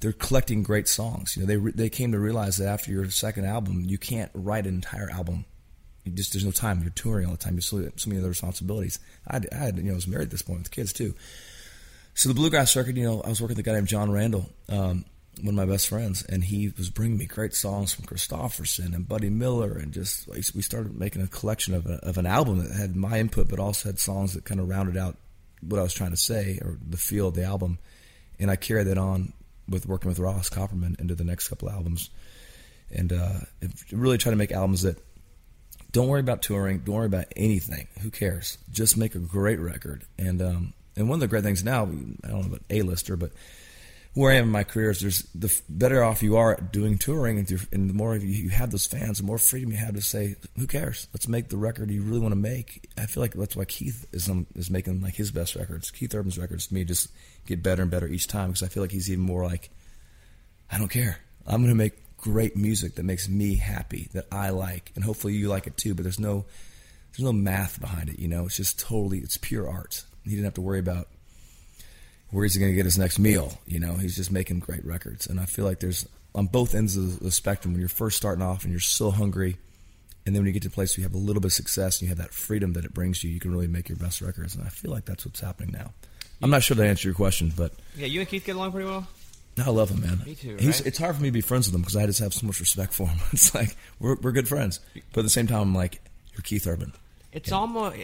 they're 0.00 0.12
collecting 0.12 0.62
great 0.62 0.88
songs. 0.88 1.36
You 1.36 1.42
know, 1.42 1.46
they 1.46 1.58
re- 1.58 1.72
they 1.72 1.90
came 1.90 2.12
to 2.12 2.18
realize 2.18 2.56
that 2.56 2.68
after 2.68 2.90
your 2.90 3.10
second 3.10 3.44
album, 3.44 3.82
you 3.84 3.98
can't 3.98 4.30
write 4.32 4.66
an 4.66 4.76
entire 4.76 5.10
album. 5.10 5.44
Just 6.08 6.32
there's 6.32 6.44
no 6.44 6.50
time. 6.50 6.82
You're 6.82 6.90
touring 6.90 7.26
all 7.26 7.32
the 7.32 7.38
time. 7.38 7.54
You're 7.54 7.62
so, 7.62 7.90
so 7.96 8.08
many 8.08 8.20
other 8.20 8.28
responsibilities. 8.28 8.98
I 9.26 9.40
I 9.52 9.56
had 9.56 9.76
you 9.76 9.84
know 9.84 9.92
I 9.92 9.94
was 9.94 10.08
married 10.08 10.26
at 10.26 10.30
this 10.30 10.42
point 10.42 10.60
with 10.60 10.70
kids 10.70 10.92
too. 10.92 11.14
So 12.18 12.28
the 12.28 12.34
bluegrass 12.34 12.74
record, 12.74 12.96
you 12.96 13.04
know, 13.04 13.20
I 13.20 13.28
was 13.28 13.40
working 13.40 13.56
with 13.56 13.64
a 13.64 13.70
guy 13.70 13.74
named 13.74 13.86
Jon 13.86 14.10
Randall, 14.10 14.50
um, 14.68 15.04
one 15.40 15.50
of 15.50 15.54
my 15.54 15.72
best 15.72 15.88
friends, 15.88 16.24
and 16.24 16.42
he 16.42 16.72
was 16.76 16.90
bringing 16.90 17.16
me 17.16 17.26
great 17.26 17.54
songs 17.54 17.94
from 17.94 18.06
Kristofferson 18.06 18.92
and 18.92 19.08
Buddy 19.08 19.30
Miller, 19.30 19.72
and 19.74 19.92
just 19.92 20.26
we 20.26 20.62
started 20.62 20.98
making 20.98 21.22
a 21.22 21.28
collection 21.28 21.74
of, 21.74 21.86
a, 21.86 21.94
of 22.04 22.18
an 22.18 22.26
album 22.26 22.58
that 22.58 22.74
had 22.74 22.96
my 22.96 23.20
input, 23.20 23.48
but 23.48 23.60
also 23.60 23.90
had 23.90 24.00
songs 24.00 24.34
that 24.34 24.44
kind 24.44 24.58
of 24.58 24.68
rounded 24.68 24.96
out 24.96 25.16
what 25.60 25.78
I 25.78 25.82
was 25.84 25.94
trying 25.94 26.10
to 26.10 26.16
say 26.16 26.58
or 26.60 26.76
the 26.84 26.96
feel 26.96 27.28
of 27.28 27.34
the 27.34 27.44
album, 27.44 27.78
and 28.40 28.50
I 28.50 28.56
carried 28.56 28.88
that 28.88 28.98
on 28.98 29.32
with 29.68 29.86
working 29.86 30.08
with 30.08 30.18
Ross 30.18 30.50
Copperman 30.50 30.98
into 30.98 31.14
the 31.14 31.22
next 31.22 31.48
couple 31.48 31.70
albums, 31.70 32.10
and 32.90 33.12
uh, 33.12 33.40
really 33.92 34.18
try 34.18 34.30
to 34.30 34.36
make 34.36 34.50
albums 34.50 34.82
that 34.82 34.98
don't 35.90 36.08
worry 36.08 36.20
about 36.20 36.42
touring, 36.42 36.80
don't 36.80 36.94
worry 36.94 37.06
about 37.06 37.26
anything. 37.36 37.88
Who 38.02 38.10
cares? 38.10 38.58
Just 38.70 38.96
make 38.96 39.14
a 39.14 39.18
great 39.18 39.58
record. 39.58 40.04
And 40.18 40.42
um, 40.42 40.74
and 40.96 41.08
one 41.08 41.16
of 41.16 41.20
the 41.20 41.28
great 41.28 41.44
things 41.44 41.64
now, 41.64 41.82
I 41.84 42.28
don't 42.28 42.40
know 42.40 42.46
about 42.46 42.62
a 42.70 42.82
lister, 42.82 43.16
but 43.16 43.32
where 44.14 44.32
I 44.32 44.36
am 44.36 44.44
in 44.46 44.50
my 44.50 44.64
career 44.64 44.90
is 44.90 45.00
there's 45.00 45.22
the 45.34 45.60
better 45.68 46.02
off 46.02 46.22
you 46.22 46.36
are 46.36 46.54
at 46.54 46.72
doing 46.72 46.98
touring, 46.98 47.38
and, 47.38 47.68
and 47.72 47.88
the 47.88 47.94
more 47.94 48.16
you 48.16 48.48
have 48.48 48.70
those 48.70 48.86
fans, 48.86 49.18
the 49.18 49.24
more 49.24 49.38
freedom 49.38 49.70
you 49.70 49.76
have 49.76 49.94
to 49.94 50.02
say, 50.02 50.34
"Who 50.58 50.66
cares? 50.66 51.08
Let's 51.14 51.28
make 51.28 51.48
the 51.48 51.56
record 51.56 51.90
you 51.90 52.02
really 52.02 52.18
want 52.18 52.32
to 52.32 52.36
make." 52.36 52.90
I 52.98 53.06
feel 53.06 53.22
like 53.22 53.34
that's 53.34 53.54
why 53.54 53.64
Keith 53.64 54.06
is 54.12 54.28
um, 54.28 54.46
is 54.56 54.70
making 54.70 55.00
like 55.02 55.14
his 55.14 55.30
best 55.30 55.54
records. 55.54 55.90
Keith 55.90 56.14
Urban's 56.14 56.38
records 56.38 56.66
to 56.66 56.74
me 56.74 56.84
just 56.84 57.10
get 57.46 57.62
better 57.62 57.82
and 57.82 57.90
better 57.90 58.08
each 58.08 58.26
time 58.26 58.48
because 58.48 58.62
I 58.62 58.68
feel 58.68 58.82
like 58.82 58.90
he's 58.90 59.10
even 59.10 59.24
more 59.24 59.44
like, 59.44 59.70
I 60.70 60.78
don't 60.78 60.90
care. 60.90 61.18
I'm 61.46 61.62
going 61.62 61.68
to 61.68 61.76
make 61.76 61.94
great 62.18 62.56
music 62.56 62.96
that 62.96 63.04
makes 63.04 63.28
me 63.28 63.54
happy 63.56 64.08
that 64.12 64.26
I 64.30 64.50
like, 64.50 64.92
and 64.94 65.02
hopefully 65.02 65.34
you 65.34 65.48
like 65.48 65.66
it 65.66 65.76
too. 65.78 65.94
But 65.94 66.02
there's 66.02 66.20
no 66.20 66.44
there's 67.12 67.24
no 67.24 67.32
math 67.32 67.80
behind 67.80 68.10
it. 68.10 68.18
You 68.18 68.28
know, 68.28 68.44
it's 68.44 68.56
just 68.56 68.78
totally 68.78 69.18
it's 69.18 69.38
pure 69.38 69.68
art. 69.68 70.04
He 70.24 70.30
didn't 70.30 70.44
have 70.44 70.54
to 70.54 70.60
worry 70.60 70.80
about 70.80 71.08
where 72.30 72.44
he's 72.44 72.58
going 72.58 72.70
to 72.70 72.76
get 72.76 72.84
his 72.84 72.98
next 72.98 73.18
meal. 73.18 73.58
You 73.66 73.80
know, 73.80 73.94
he's 73.94 74.16
just 74.16 74.30
making 74.30 74.58
great 74.58 74.84
records, 74.84 75.26
and 75.26 75.40
I 75.40 75.46
feel 75.46 75.64
like 75.64 75.80
there's 75.80 76.06
on 76.34 76.46
both 76.46 76.74
ends 76.74 76.96
of 76.96 77.20
the 77.20 77.30
spectrum 77.30 77.72
when 77.72 77.80
you're 77.80 77.88
first 77.88 78.18
starting 78.18 78.42
off 78.42 78.64
and 78.64 78.70
you're 78.70 78.80
so 78.80 79.10
hungry, 79.10 79.56
and 80.26 80.34
then 80.34 80.42
when 80.42 80.46
you 80.48 80.52
get 80.52 80.62
to 80.62 80.68
a 80.68 80.70
place 80.70 80.96
where 80.96 81.02
you 81.02 81.08
have 81.08 81.14
a 81.14 81.18
little 81.18 81.40
bit 81.40 81.46
of 81.46 81.52
success 81.54 82.00
and 82.00 82.02
you 82.02 82.08
have 82.08 82.18
that 82.18 82.34
freedom 82.34 82.74
that 82.74 82.84
it 82.84 82.92
brings 82.92 83.24
you, 83.24 83.30
you 83.30 83.40
can 83.40 83.50
really 83.50 83.66
make 83.66 83.88
your 83.88 83.96
best 83.96 84.20
records. 84.20 84.54
And 84.54 84.64
I 84.64 84.68
feel 84.68 84.90
like 84.90 85.06
that's 85.06 85.24
what's 85.24 85.40
happening 85.40 85.72
now. 85.72 85.92
I'm 86.42 86.50
not 86.50 86.62
sure 86.62 86.76
that 86.76 86.86
answered 86.86 87.08
your 87.08 87.14
question, 87.14 87.52
but 87.56 87.72
Yeah, 87.96 88.06
you 88.06 88.20
and 88.20 88.28
Keith 88.28 88.44
get 88.44 88.54
along 88.54 88.72
pretty 88.72 88.88
well. 88.88 89.08
I 89.60 89.70
love 89.70 89.90
him, 89.90 90.00
man. 90.00 90.22
Me 90.24 90.34
too, 90.34 90.56
He's, 90.58 90.80
right? 90.80 90.86
it's 90.86 90.98
hard 90.98 91.16
for 91.16 91.22
me 91.22 91.28
to 91.28 91.32
be 91.32 91.40
friends 91.40 91.66
with 91.66 91.74
him 91.74 91.80
because 91.82 91.96
I 91.96 92.06
just 92.06 92.20
have 92.20 92.34
so 92.34 92.46
much 92.46 92.60
respect 92.60 92.92
for 92.92 93.06
him. 93.08 93.18
It's 93.32 93.54
like 93.54 93.76
we're 93.98 94.16
we're 94.16 94.32
good 94.32 94.48
friends, 94.48 94.80
but 95.12 95.20
at 95.20 95.24
the 95.24 95.30
same 95.30 95.46
time, 95.46 95.60
I'm 95.60 95.74
like, 95.74 96.00
you're 96.32 96.42
Keith 96.42 96.66
Urban. 96.66 96.92
It's 97.32 97.52
almost 97.52 97.96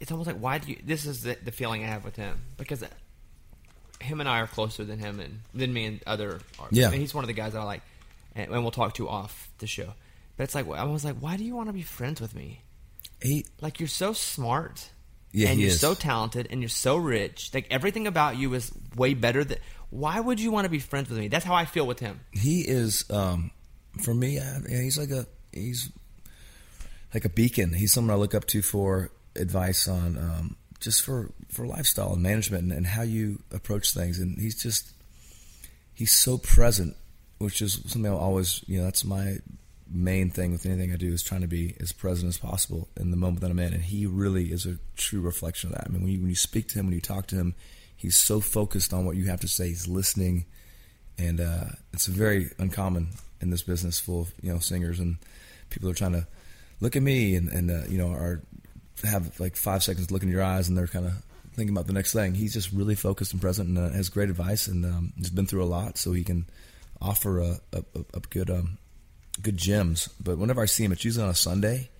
it's 0.00 0.10
almost 0.10 0.26
like 0.26 0.38
why 0.38 0.58
do 0.58 0.70
you? 0.70 0.78
This 0.84 1.06
is 1.06 1.22
the, 1.22 1.36
the 1.44 1.52
feeling 1.52 1.82
I 1.84 1.88
have 1.88 2.04
with 2.04 2.16
him 2.16 2.38
because 2.56 2.84
him 4.00 4.20
and 4.20 4.28
I 4.28 4.40
are 4.40 4.46
closer 4.46 4.84
than 4.84 4.98
him 4.98 5.20
and 5.20 5.40
than 5.54 5.72
me 5.72 5.86
and 5.86 6.00
other. 6.06 6.40
artists. 6.58 6.72
Yeah. 6.72 6.90
he's 6.90 7.14
one 7.14 7.24
of 7.24 7.28
the 7.28 7.34
guys 7.34 7.52
that 7.54 7.60
I 7.60 7.64
like, 7.64 7.82
and, 8.34 8.50
and 8.50 8.62
we'll 8.62 8.70
talk 8.70 8.94
to 8.94 9.08
off 9.08 9.48
the 9.58 9.66
show. 9.66 9.94
But 10.36 10.44
it's 10.44 10.54
like 10.54 10.68
I 10.68 10.84
was 10.84 11.04
like, 11.04 11.16
why 11.16 11.36
do 11.36 11.44
you 11.44 11.54
want 11.56 11.68
to 11.68 11.72
be 11.72 11.82
friends 11.82 12.20
with 12.20 12.34
me? 12.34 12.62
He, 13.22 13.46
Like 13.60 13.80
you're 13.80 13.88
so 13.88 14.12
smart. 14.12 14.90
Yeah, 15.32 15.48
and 15.48 15.60
you're 15.60 15.68
is. 15.68 15.80
so 15.80 15.94
talented 15.94 16.48
and 16.50 16.62
you're 16.62 16.68
so 16.68 16.96
rich. 16.96 17.50
Like 17.52 17.66
everything 17.70 18.06
about 18.06 18.36
you 18.36 18.54
is 18.54 18.72
way 18.96 19.14
better 19.14 19.44
than 19.44 19.58
why 19.90 20.18
would 20.18 20.40
you 20.40 20.50
want 20.50 20.64
to 20.64 20.70
be 20.70 20.78
friends 20.78 21.08
with 21.08 21.18
me? 21.18 21.28
That's 21.28 21.44
how 21.44 21.54
I 21.54 21.64
feel 21.64 21.86
with 21.86 22.00
him. 22.00 22.20
he 22.32 22.60
is 22.60 23.04
um, 23.10 23.50
for 24.02 24.14
me. 24.14 24.38
I, 24.38 24.60
he's 24.68 24.98
like 24.98 25.10
a 25.10 25.26
he's 25.52 25.90
like 27.14 27.24
a 27.24 27.28
beacon. 27.28 27.72
He's 27.72 27.92
someone 27.92 28.14
I 28.14 28.18
look 28.18 28.34
up 28.34 28.46
to 28.46 28.62
for 28.62 29.10
advice 29.36 29.88
on 29.88 30.16
um, 30.18 30.56
just 30.80 31.02
for 31.02 31.30
for 31.50 31.66
lifestyle 31.66 32.12
and 32.12 32.22
management 32.22 32.64
and, 32.64 32.72
and 32.72 32.86
how 32.86 33.02
you 33.02 33.42
approach 33.52 33.92
things. 33.92 34.18
And 34.18 34.38
he's 34.38 34.60
just 34.60 34.92
he's 35.94 36.12
so 36.12 36.38
present, 36.38 36.96
which 37.38 37.62
is 37.62 37.80
something 37.86 38.10
I'll 38.10 38.18
always 38.18 38.64
you 38.66 38.78
know 38.78 38.84
that's 38.84 39.04
my 39.04 39.38
main 39.90 40.30
thing 40.30 40.52
with 40.52 40.66
anything 40.66 40.92
I 40.92 40.96
do 40.96 41.12
is 41.12 41.22
trying 41.22 41.42
to 41.42 41.46
be 41.46 41.76
as 41.80 41.92
present 41.92 42.28
as 42.28 42.38
possible 42.38 42.88
in 42.96 43.10
the 43.10 43.16
moment 43.16 43.40
that 43.40 43.50
I'm 43.50 43.58
in. 43.58 43.72
And 43.72 43.82
he 43.82 44.06
really 44.06 44.52
is 44.52 44.66
a 44.66 44.78
true 44.96 45.20
reflection 45.20 45.70
of 45.70 45.76
that. 45.76 45.86
I 45.86 45.92
mean, 45.92 46.02
when 46.02 46.12
you 46.12 46.20
when 46.20 46.28
you 46.28 46.36
speak 46.36 46.68
to 46.68 46.78
him, 46.78 46.86
when 46.86 46.94
you 46.94 47.00
talk 47.00 47.26
to 47.28 47.36
him, 47.36 47.54
he's 47.94 48.16
so 48.16 48.40
focused 48.40 48.92
on 48.92 49.04
what 49.04 49.16
you 49.16 49.26
have 49.26 49.40
to 49.40 49.48
say. 49.48 49.68
He's 49.68 49.88
listening 49.88 50.46
and 51.18 51.40
uh, 51.40 51.64
it's 51.92 52.06
very 52.06 52.50
uncommon 52.58 53.08
in 53.40 53.50
this 53.50 53.62
business 53.62 53.98
full 53.98 54.22
of 54.22 54.32
you 54.42 54.52
know 54.52 54.58
singers 54.58 54.98
and 55.00 55.16
people 55.70 55.88
are 55.88 55.94
trying 55.94 56.12
to 56.12 56.26
look 56.80 56.96
at 56.96 57.02
me 57.02 57.34
and, 57.36 57.48
and 57.50 57.70
uh, 57.70 57.86
you 57.88 57.98
know 57.98 58.08
are 58.08 58.42
have 59.04 59.38
like 59.40 59.56
five 59.56 59.82
seconds 59.82 60.06
to 60.06 60.12
look 60.12 60.22
in 60.22 60.28
your 60.28 60.42
eyes 60.42 60.68
and 60.68 60.76
they're 60.76 60.86
kind 60.86 61.06
of 61.06 61.22
thinking 61.54 61.74
about 61.74 61.86
the 61.86 61.92
next 61.92 62.12
thing. 62.12 62.34
He's 62.34 62.52
just 62.52 62.72
really 62.72 62.94
focused 62.94 63.32
and 63.32 63.40
present 63.40 63.68
and 63.68 63.78
uh, 63.78 63.90
has 63.90 64.08
great 64.08 64.28
advice 64.28 64.66
and 64.66 64.84
um, 64.84 65.12
he's 65.16 65.30
been 65.30 65.46
through 65.46 65.64
a 65.64 65.66
lot, 65.66 65.98
so 65.98 66.12
he 66.12 66.24
can 66.24 66.46
offer 67.00 67.40
a, 67.40 67.60
a, 67.72 67.82
a, 68.14 68.20
good 68.30 68.50
um, 68.50 68.78
good 69.42 69.56
gyms, 69.56 70.08
But 70.22 70.38
whenever 70.38 70.60
I 70.62 70.66
see 70.66 70.84
him, 70.84 70.92
it's 70.92 71.04
usually 71.04 71.24
on 71.24 71.30
a 71.30 71.34
Sunday. 71.34 71.90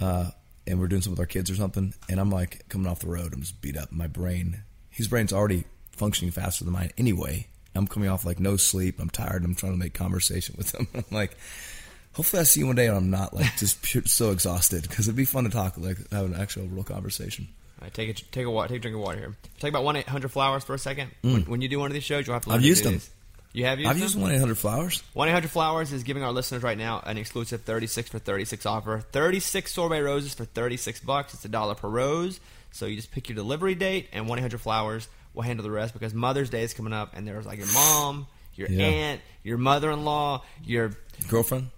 Uh, 0.00 0.30
and 0.66 0.78
we're 0.78 0.86
doing 0.88 1.00
something 1.02 1.12
with 1.14 1.20
our 1.20 1.26
kids 1.26 1.50
or 1.50 1.54
something, 1.56 1.94
and 2.08 2.20
I'm 2.20 2.30
like 2.30 2.68
coming 2.68 2.86
off 2.86 3.00
the 3.00 3.06
road, 3.08 3.32
I'm 3.32 3.40
just 3.40 3.60
beat 3.62 3.76
up. 3.76 3.90
My 3.90 4.06
brain, 4.06 4.62
his 4.90 5.08
brain's 5.08 5.32
already 5.32 5.64
functioning 5.92 6.30
faster 6.30 6.64
than 6.64 6.72
mine 6.74 6.90
anyway. 6.98 7.46
I'm 7.74 7.86
coming 7.86 8.08
off 8.08 8.24
like 8.24 8.38
no 8.38 8.56
sleep. 8.56 8.98
I'm 9.00 9.08
tired. 9.10 9.44
I'm 9.44 9.54
trying 9.54 9.72
to 9.72 9.78
make 9.78 9.94
conversation 9.94 10.54
with 10.58 10.74
him. 10.74 10.86
I'm 10.94 11.04
like, 11.10 11.36
hopefully 12.12 12.40
I 12.40 12.44
see 12.44 12.60
you 12.60 12.66
one 12.66 12.76
day 12.76 12.86
and 12.86 12.96
I'm 12.96 13.10
not 13.10 13.32
like 13.34 13.56
just 13.56 13.82
pure, 13.82 14.02
so 14.06 14.30
exhausted 14.30 14.82
because 14.82 15.08
it'd 15.08 15.16
be 15.16 15.24
fun 15.24 15.44
to 15.44 15.50
talk, 15.50 15.76
like 15.78 15.96
have 16.10 16.26
an 16.26 16.34
actual 16.34 16.66
real 16.66 16.84
conversation. 16.84 17.48
All 17.80 17.84
right, 17.86 17.94
take 17.94 18.08
a 18.10 18.12
take 18.12 18.44
a 18.44 18.50
wa- 18.50 18.66
take 18.66 18.78
a 18.78 18.80
drink 18.80 18.96
of 18.96 19.02
water 19.02 19.18
here. 19.18 19.36
Talk 19.60 19.70
about 19.70 19.84
one 19.84 19.96
eight 19.96 20.08
hundred 20.08 20.32
flowers 20.32 20.64
for 20.64 20.74
a 20.74 20.78
second. 20.78 21.12
When, 21.22 21.42
when 21.42 21.60
you 21.62 21.68
do 21.68 21.78
one 21.78 21.86
of 21.90 21.94
these 21.94 22.02
shows, 22.04 22.26
you'll 22.26 22.34
have 22.34 22.42
to. 22.44 22.50
Mm. 22.50 22.54
I've 22.54 22.62
used 22.64 22.84
them. 22.84 22.94
these. 22.94 23.10
You 23.52 23.64
have 23.64 23.78
used 23.78 23.88
I've 23.88 23.96
them? 23.96 24.02
used 24.02 24.20
one 24.20 24.30
eight 24.32 24.38
hundred 24.38 24.58
flowers. 24.58 25.02
1 25.14 25.28
800 25.28 25.50
Flowers 25.50 25.92
is 25.92 26.02
giving 26.02 26.22
our 26.22 26.32
listeners 26.32 26.62
right 26.62 26.76
now 26.78 27.00
an 27.04 27.16
exclusive 27.18 27.62
36 27.62 28.10
for 28.10 28.18
36 28.18 28.66
offer. 28.66 29.00
36 29.12 29.72
sorbet 29.72 30.00
roses 30.02 30.34
for 30.34 30.44
36 30.44 31.00
bucks. 31.00 31.34
It's 31.34 31.44
a 31.44 31.48
dollar 31.48 31.74
per 31.74 31.88
rose. 31.88 32.40
So 32.72 32.84
you 32.86 32.96
just 32.96 33.10
pick 33.10 33.28
your 33.28 33.36
delivery 33.36 33.74
date, 33.74 34.08
and 34.12 34.28
1 34.28 34.38
800 34.38 34.60
Flowers 34.60 35.08
will 35.34 35.42
handle 35.42 35.62
the 35.64 35.70
rest 35.70 35.94
because 35.94 36.12
Mother's 36.12 36.50
Day 36.50 36.62
is 36.62 36.74
coming 36.74 36.92
up, 36.92 37.12
and 37.16 37.26
there's 37.26 37.46
like 37.46 37.58
your 37.58 37.72
mom, 37.72 38.26
your 38.54 38.68
Yeah. 38.70 38.86
aunt, 38.86 39.20
your 39.42 39.56
mother 39.58 39.90
in 39.90 40.04
law, 40.04 40.44
your. 40.64 40.92
Girlfriend? 41.28 41.70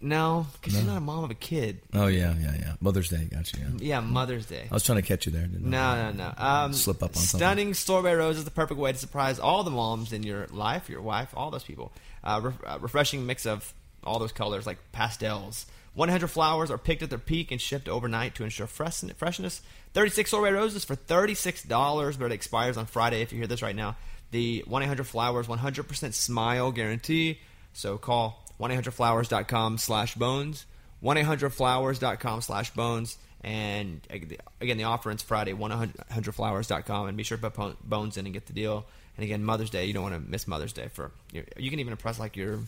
No, 0.00 0.46
because 0.54 0.74
she's 0.74 0.84
not 0.86 0.96
a 0.96 1.00
mom 1.00 1.24
of 1.24 1.30
a 1.30 1.34
kid. 1.34 1.80
Oh 1.94 2.06
yeah, 2.08 2.34
yeah, 2.40 2.54
yeah. 2.58 2.72
Mother's 2.80 3.08
Day, 3.10 3.28
gotcha. 3.30 3.58
Yeah. 3.58 3.66
Yeah, 3.78 4.00
Mother's 4.00 4.46
Day. 4.46 4.66
I 4.70 4.74
was 4.74 4.82
trying 4.82 4.96
to 5.00 5.06
catch 5.06 5.26
you 5.26 5.32
there. 5.32 5.46
Didn't 5.46 5.72
I? 5.72 5.96
No, 5.96 6.12
no, 6.12 6.16
no. 6.24 6.34
Um, 6.36 6.72
Slip 6.72 7.02
up 7.02 7.10
on 7.10 7.14
something. 7.14 7.38
Stunning 7.38 7.74
sorbet 7.74 8.14
rose 8.16 8.38
is 8.38 8.44
the 8.44 8.50
perfect 8.50 8.80
way 8.80 8.92
to 8.92 8.98
surprise 8.98 9.38
all 9.38 9.62
the 9.64 9.70
moms 9.70 10.12
in 10.12 10.22
your 10.24 10.46
life, 10.48 10.88
your 10.88 11.02
wife, 11.02 11.30
all 11.36 11.50
those 11.50 11.64
people. 11.64 11.92
Uh, 12.24 12.40
re- 12.42 12.52
uh, 12.66 12.78
refreshing 12.80 13.24
mix 13.26 13.46
of 13.46 13.72
all 14.02 14.18
those 14.18 14.32
colors 14.32 14.66
like 14.66 14.78
pastels. 14.92 15.66
100 15.94 16.28
flowers 16.28 16.70
are 16.70 16.78
picked 16.78 17.02
at 17.02 17.10
their 17.10 17.18
peak 17.18 17.50
and 17.50 17.60
shipped 17.60 17.88
overnight 17.88 18.34
to 18.36 18.44
ensure 18.44 18.66
fresh- 18.66 19.02
freshness. 19.16 19.62
36 19.94 20.30
sorbet 20.30 20.52
roses 20.52 20.84
for 20.84 20.94
$36, 20.96 22.18
but 22.18 22.26
it 22.26 22.32
expires 22.32 22.76
on 22.76 22.86
Friday 22.86 23.22
if 23.22 23.32
you 23.32 23.38
hear 23.38 23.46
this 23.46 23.62
right 23.62 23.76
now. 23.76 23.96
The 24.30 24.62
1 24.66 24.82
800 24.82 25.06
Flowers 25.06 25.46
100% 25.46 26.12
smile 26.14 26.70
guarantee. 26.72 27.40
So 27.72 27.96
call 27.98 28.44
1 28.58 28.70
800 28.70 28.90
flowers.com 28.92 29.78
slash 29.78 30.14
bones. 30.14 30.66
1 31.00 31.16
800 31.16 31.50
flowers.com 31.50 32.40
slash 32.42 32.70
bones. 32.70 33.16
And 33.42 34.00
again, 34.10 34.76
the 34.78 34.84
offer 34.84 35.10
ends 35.10 35.22
Friday, 35.22 35.52
100flowers.com. 35.52 37.06
And 37.08 37.16
be 37.16 37.22
sure 37.22 37.38
to 37.38 37.50
put 37.50 37.88
bones 37.88 38.16
in 38.16 38.26
and 38.26 38.32
get 38.34 38.46
the 38.46 38.52
deal. 38.52 38.84
And 39.16 39.24
again, 39.24 39.44
Mother's 39.44 39.70
Day, 39.70 39.84
you 39.86 39.92
don't 39.92 40.02
want 40.02 40.14
to 40.14 40.30
miss 40.30 40.46
Mother's 40.46 40.72
Day. 40.72 40.88
for 40.92 41.10
You 41.32 41.70
can 41.70 41.80
even 41.80 41.92
impress 41.92 42.18
like 42.18 42.36
your 42.36 42.60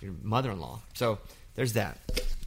your 0.00 0.12
mother 0.22 0.50
in 0.50 0.60
law. 0.60 0.80
So 0.94 1.18
there's 1.54 1.72
that. 1.74 1.98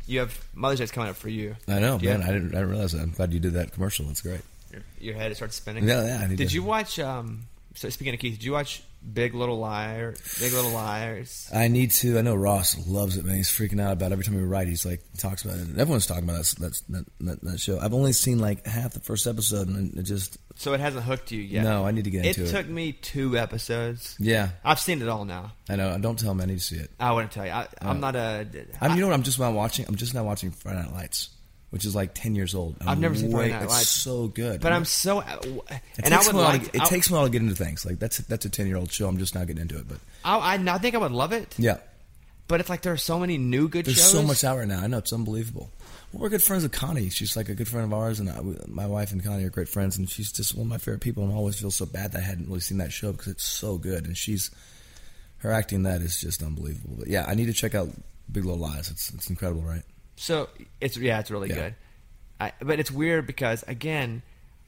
You 0.08 0.20
have 0.20 0.40
Mother's 0.56 0.80
Day's 0.80 0.92
coming 0.92 1.10
up 1.10 1.16
for 1.16 1.30
you. 1.30 1.56
I 1.68 1.80
know, 1.80 1.98
Do 2.00 2.06
you 2.06 2.12
man. 2.12 2.22
have- 2.22 2.30
I 2.30 2.34
didn't. 2.34 2.50
I 2.56 2.60
didn't 2.60 2.70
realize 2.70 2.92
that. 2.94 3.02
I'm 3.02 3.12
glad 3.12 3.34
you 3.34 3.40
did 3.40 3.54
that 3.54 3.72
commercial. 3.72 4.06
That's 4.06 4.22
great. 4.22 4.42
your, 4.72 4.82
your 5.00 5.16
head 5.16 5.36
starts 5.36 5.56
spinning. 5.58 5.88
Yeah, 5.88 6.06
yeah, 6.06 6.22
I 6.24 6.28
need 6.28 6.38
Did 6.38 6.50
to- 6.50 6.56
you 6.56 6.64
watch? 6.64 6.98
Um, 7.00 7.44
so 7.76 7.90
speaking 7.90 8.14
of 8.14 8.20
Keith, 8.20 8.34
did 8.36 8.44
you 8.44 8.54
watch 8.54 8.84
Big 9.02 9.34
Little 9.34 9.58
Liar? 9.58 10.14
Big 10.40 10.54
Little 10.54 10.72
Liars. 10.72 11.50
I 11.54 11.68
need 11.68 11.92
to. 11.92 12.20
I 12.20 12.22
know 12.22 12.36
Ross 12.36 12.88
loves 12.88 13.18
it, 13.18 13.26
man. 13.26 13.36
He's 13.36 13.50
freaking 13.50 13.82
out 13.82 13.94
about 13.94 14.12
it. 14.12 14.14
every 14.14 14.26
time 14.26 14.36
we 14.36 14.44
write. 14.44 14.68
He's 14.68 14.86
like 14.86 15.02
talks 15.18 15.44
about 15.44 15.58
it. 15.58 15.70
Everyone's 15.78 16.06
talking 16.06 16.24
about 16.24 16.44
that 16.44 16.82
that, 16.90 17.06
that, 17.20 17.42
that, 17.42 17.60
show. 17.60 17.80
I've 17.80 17.94
only 17.94 18.14
seen 18.14 18.40
like 18.40 18.66
half 18.66 18.94
the 18.94 19.00
first 19.00 19.26
episode, 19.26 19.68
and 19.68 19.98
it 19.98 20.04
just 20.04 20.38
So 20.56 20.74
it 20.74 20.80
hasn't 20.80 21.04
hooked 21.04 21.32
you 21.32 21.42
yet. 21.42 21.64
No, 21.64 21.86
I 21.86 21.92
need 21.92 22.04
to 22.04 22.12
get 22.12 22.26
it 22.26 22.38
into 22.38 22.44
it. 22.44 22.50
It 22.50 22.52
took 22.52 22.68
me 22.68 22.94
two 22.94 23.38
episodes. 23.38 24.16
yeah. 24.20 24.50
I've 24.64 24.80
seen 24.80 25.02
it 25.02 25.08
all 25.08 25.26
now. 25.26 25.54
I 25.68 25.76
know. 25.76 25.98
Don't 25.98 26.20
tell 26.20 26.32
him. 26.32 26.42
I 26.42 26.46
need 26.46 26.60
to 26.60 26.64
see 26.64 26.78
it. 26.78 26.92
I 27.00 27.12
wouldn't 27.12 27.32
tell 27.32 27.46
you. 27.46 27.52
I, 27.52 27.68
I'm 27.82 27.98
uh, 27.98 28.12
not 28.12 28.16
a. 28.16 28.48
I'm, 28.80 28.96
you 28.96 29.02
know 29.02 29.08
what? 29.08 29.14
I'm 29.14 29.24
just 29.24 29.40
not 29.40 29.54
watching. 29.54 29.86
I'm 29.88 29.96
just 29.96 30.14
not 30.14 30.26
watching 30.26 30.52
Friday 30.52 30.80
Night 30.80 30.94
Lights, 30.94 31.30
which 31.72 31.84
is 31.86 31.96
like 31.96 32.14
ten 32.14 32.36
years 32.36 32.54
old. 32.56 32.76
I'm 32.82 32.88
I've 32.90 33.00
never 33.00 33.16
seen 33.16 33.32
Friday 33.32 33.48
way- 33.50 33.54
Night 33.54 33.64
it's 33.64 33.74
Lights. 33.74 33.88
so 33.90 34.28
good. 34.28 34.62
but 34.62 34.72
I'm 34.72 34.86
so. 34.86 35.20
Uh, 35.20 35.42
it 35.44 35.82
and 36.04 36.14
I 36.14 36.18
takes 36.18 36.28
would 36.28 36.36
a 36.36 36.38
while 36.38 36.48
like. 36.50 36.72
to, 36.72 36.76
it 36.78 36.82
I, 36.84 36.86
takes 36.86 37.10
me 37.10 37.16
a 37.16 37.20
while 37.20 37.26
to 37.28 37.32
get 37.32 37.42
into 37.42 37.56
things. 37.56 37.86
Like 37.86 37.98
that's 38.00 38.20
that's 38.20 38.46
a 38.46 38.50
ten 38.50 38.68
year 38.68 38.78
old 38.78 38.92
show. 38.92 39.08
I'm 39.08 39.18
just 39.18 39.34
not 39.36 39.48
getting 39.48 39.62
into 39.64 39.78
it. 39.80 39.88
But 39.88 39.98
I, 40.24 40.38
I, 40.38 40.54
I 40.56 40.78
think 40.78 40.94
I 40.96 41.00
would 41.00 41.12
love 41.12 41.32
it. 41.34 41.56
yeah, 41.58 41.78
But 42.48 42.60
it's 42.60 42.70
like 42.70 42.82
there 42.84 42.94
are 42.94 42.98
so 42.98 43.18
many 43.20 43.38
new 43.38 43.68
good 43.68 43.86
there's 43.86 43.98
shows. 43.98 44.12
so 44.12 44.22
much 44.24 44.44
out 44.44 44.58
right 44.60 44.68
now. 44.68 44.82
I 44.82 44.88
know 44.88 45.00
it's 45.00 45.12
unbelievable. 45.14 45.72
Well, 46.14 46.24
we're 46.24 46.30
good 46.30 46.44
friends 46.44 46.64
with 46.64 46.74
Connie. 46.74 47.10
She's 47.10 47.38
like 47.38 47.48
a 47.48 47.56
good 47.56 47.70
friend 47.70 47.86
of 47.86 47.94
ours, 47.94 48.20
and 48.20 48.28
uh, 48.28 48.34
I, 48.34 48.42
my 48.68 48.86
wife 48.86 49.14
and 49.14 49.24
Connie 49.24 49.46
are 49.46 49.50
great 49.50 49.70
friends. 49.70 49.98
And 49.98 50.10
she's 50.10 50.30
just 50.32 50.54
one 50.54 50.64
of 50.64 50.68
my 50.70 50.78
favorite 50.78 51.00
people. 51.00 51.24
And 51.24 51.32
I 51.32 51.36
always 51.38 51.58
feel 51.58 51.72
so 51.72 51.86
bad 51.86 52.12
that 52.12 52.18
I 52.20 52.26
hadn't 52.26 52.48
really 52.48 52.60
seen 52.60 52.80
that 52.80 52.92
show 52.92 53.14
because 53.14 53.30
it's 53.30 53.46
so 53.46 53.78
good. 53.78 54.06
And 54.06 54.18
she's 54.18 54.52
her 55.38 55.52
acting 55.54 55.84
that 55.84 56.02
is 56.02 56.20
just 56.20 56.44
unbelievable. 56.44 56.96
But 57.00 57.08
yeah, 57.08 57.24
I 57.28 57.34
need 57.36 57.46
to 57.46 57.54
check 57.54 57.74
out 57.76 57.88
Big 58.30 58.44
Little 58.44 58.60
Lies. 58.60 58.92
It's 58.92 59.10
it's 59.14 59.30
incredible, 59.30 59.62
right? 59.62 59.84
So 60.22 60.50
it's 60.80 60.98
yeah, 60.98 61.20
it's 61.20 61.32
really 61.32 61.50
Yeah. 61.50 61.56
good. 61.56 61.76
I, 62.40 62.52
but 62.62 62.80
it's 62.80 62.92
weird 62.92 63.26
because 63.26 63.64
again, 63.68 64.22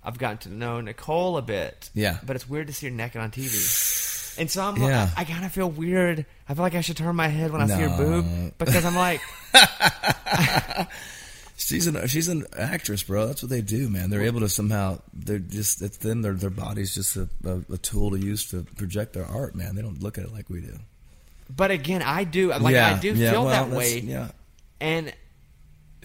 I've 0.03 0.17
gotten 0.17 0.37
to 0.39 0.49
know 0.49 0.81
Nicole 0.81 1.37
a 1.37 1.41
bit. 1.43 1.89
Yeah. 1.93 2.17
But 2.25 2.35
it's 2.35 2.49
weird 2.49 2.67
to 2.67 2.73
see 2.73 2.87
her 2.87 2.91
naked 2.91 3.21
on 3.21 3.29
TV. 3.31 4.39
And 4.39 4.49
so 4.49 4.63
I'm 4.63 4.77
Yeah. 4.81 5.09
I, 5.15 5.21
I 5.21 5.23
kind 5.25 5.45
of 5.45 5.51
feel 5.51 5.69
weird. 5.69 6.25
I 6.49 6.53
feel 6.55 6.63
like 6.63 6.73
I 6.75 6.81
should 6.81 6.97
turn 6.97 7.15
my 7.15 7.27
head 7.27 7.51
when 7.51 7.61
I 7.61 7.67
see 7.67 7.81
her 7.81 7.95
boob 7.97 8.57
because 8.57 8.83
I'm 8.83 8.95
like, 8.95 9.21
She's 11.55 11.85
an 11.87 12.07
she's 12.07 12.27
an 12.27 12.45
actress, 12.57 13.03
bro. 13.03 13.27
That's 13.27 13.43
what 13.43 13.49
they 13.49 13.61
do, 13.61 13.87
man. 13.89 14.09
They're 14.09 14.23
able 14.23 14.39
to 14.41 14.49
somehow 14.49 14.99
they're 15.13 15.37
just 15.39 15.81
it's 15.83 15.97
them. 15.97 16.21
Their 16.23 16.33
their 16.33 16.49
body's 16.49 16.93
just 16.95 17.15
a, 17.15 17.29
a, 17.45 17.61
a 17.73 17.77
tool 17.77 18.09
to 18.11 18.17
use 18.17 18.49
to 18.49 18.63
project 18.75 19.13
their 19.13 19.25
art, 19.25 19.55
man. 19.55 19.75
They 19.75 19.81
don't 19.83 20.01
look 20.01 20.17
at 20.17 20.25
it 20.25 20.33
like 20.33 20.49
we 20.49 20.61
do. 20.61 20.77
but 21.55 21.69
again, 21.71 22.01
I 22.01 22.23
do. 22.23 22.49
Like 22.49 22.73
yeah, 22.73 22.95
I 22.95 22.99
do 22.99 23.13
yeah, 23.13 23.31
feel 23.31 23.45
well, 23.45 23.67
that 23.67 23.75
way. 23.77 23.99
Yeah, 23.99 24.29
And 24.81 25.13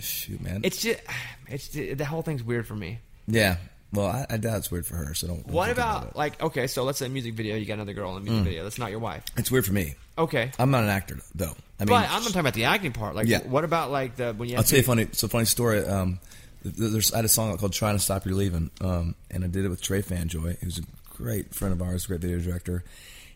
shoot, 0.00 0.40
man. 0.40 0.60
it's 0.64 0.80
just, 0.82 1.00
it's 1.48 1.68
the 1.68 2.04
whole 2.04 2.22
thing's 2.22 2.42
weird 2.42 2.66
for 2.66 2.74
me. 2.74 2.98
yeah. 3.26 3.56
Well, 3.90 4.06
I, 4.06 4.26
I 4.28 4.36
doubt 4.36 4.58
it's 4.58 4.70
weird 4.70 4.84
for 4.84 4.96
her. 4.96 5.14
So 5.14 5.28
don't. 5.28 5.46
don't 5.46 5.54
What 5.54 5.70
about. 5.70 6.12
Mm. 6.12 6.16
like 6.16 6.42
okay, 6.42 6.66
so 6.66 6.84
let's 6.84 6.98
say 6.98 7.06
a 7.06 7.08
music 7.08 7.32
video, 7.32 7.56
you 7.56 7.64
got 7.64 7.72
another 7.74 7.94
girl 7.94 8.14
in 8.16 8.18
a 8.18 8.20
music 8.20 8.44
video. 8.44 8.62
That's 8.64 8.78
not 8.78 8.90
your 8.90 9.00
wife. 9.00 9.24
It's 9.38 9.50
weird 9.50 9.64
for 9.64 9.72
me. 9.72 9.94
Okay. 10.18 10.50
I'm 10.58 10.70
not 10.70 10.82
an 10.84 10.90
actor 10.90 11.16
though. 11.34 11.54
I 11.80 11.84
mean, 11.84 11.88
but 11.88 12.04
I'm 12.10 12.20
not 12.20 12.24
talking 12.24 12.40
about 12.40 12.52
the 12.52 12.64
acting 12.64 12.92
part. 12.92 13.14
Like, 13.14 13.28
Yeah. 13.28 13.38
what 13.46 13.64
about 13.64 13.90
like 13.90 14.16
the 14.16 14.34
when 14.34 14.50
you? 14.50 14.56
I'll 14.58 14.62
tell 14.62 14.76
you 14.76 14.82
a 14.82 14.86
funny. 14.86 15.02
It's 15.04 15.22
a 15.22 15.28
funny 15.28 15.46
story. 15.46 15.86
Um, 15.86 16.20
there's 16.62 17.14
I 17.14 17.16
had 17.16 17.24
a 17.24 17.28
song 17.28 17.56
called 17.56 17.72
"Trying 17.72 17.96
to 17.96 18.02
Stop 18.02 18.26
Your 18.26 18.34
Leaving," 18.34 18.70
um, 18.82 19.14
and 19.30 19.42
I 19.42 19.46
did 19.46 19.64
it 19.64 19.68
with 19.70 19.80
Trey 19.80 20.02
Fanjoy, 20.02 20.58
who's 20.58 20.78
a 20.78 20.82
great 21.08 21.54
friend 21.54 21.72
of 21.72 21.80
ours, 21.80 22.04
great 22.04 22.20
video 22.20 22.40
director, 22.40 22.84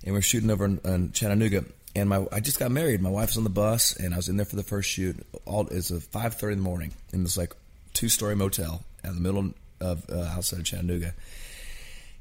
and 0.05 0.15
we're 0.15 0.21
shooting 0.21 0.51
over 0.51 0.67
in, 0.67 0.81
in 0.85 1.13
Chattanooga. 1.13 1.65
And 1.95 2.09
my 2.09 2.27
I 2.33 2.41
just 2.41 2.59
got 2.59 2.71
married. 2.71 3.03
My 3.03 3.11
wife 3.11 3.29
was 3.31 3.37
on 3.37 3.45
the 3.45 3.51
bus, 3.51 3.95
and 3.97 4.15
I 4.15 4.17
was 4.17 4.29
in 4.29 4.37
there 4.37 4.47
for 4.47 4.57
the 4.57 4.63
first 4.63 4.89
shoot. 4.89 5.17
All 5.45 5.67
it's 5.69 5.91
a 5.91 6.01
five 6.01 6.35
thirty 6.35 6.55
in 6.55 6.59
the 6.61 6.65
morning 6.65 6.93
in 7.13 7.23
this 7.23 7.37
like 7.37 7.55
two 7.93 8.09
story 8.09 8.35
motel 8.35 8.83
in 9.05 9.15
the 9.15 9.21
middle 9.21 9.53
of 9.81 10.09
uh, 10.11 10.33
outside 10.37 10.61
of 10.61 10.65
Chattanooga. 10.65 11.15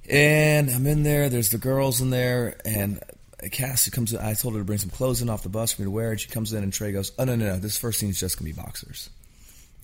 And 0.10 0.70
I'm 0.70 0.88
in 0.88 1.04
there. 1.04 1.30
There's 1.30 1.50
the 1.50 1.58
girls 1.58 2.02
in 2.02 2.10
there, 2.10 2.58
and 2.66 3.00
Cassie 3.52 3.92
comes. 3.92 4.14
in. 4.14 4.20
I 4.20 4.34
told 4.34 4.56
her 4.56 4.60
to 4.60 4.66
bring 4.66 4.80
some 4.80 4.90
clothes 4.90 5.22
in 5.22 5.30
off 5.30 5.44
the 5.44 5.50
bus 5.50 5.74
for 5.74 5.84
me 5.84 5.86
to 5.86 5.92
wear, 5.92 6.12
and 6.12 6.20
she 6.20 6.28
comes 6.28 6.54
in, 6.54 6.64
and 6.64 6.74
Trey 6.74 6.92
goes, 6.92 7.12
"Oh 7.18 7.24
no, 7.24 7.36
no, 7.36 7.54
no! 7.54 7.60
This 7.60 7.78
first 7.78 8.00
scene's 8.00 8.20
just 8.20 8.38
gonna 8.38 8.50
be 8.50 8.60
boxers." 8.60 9.10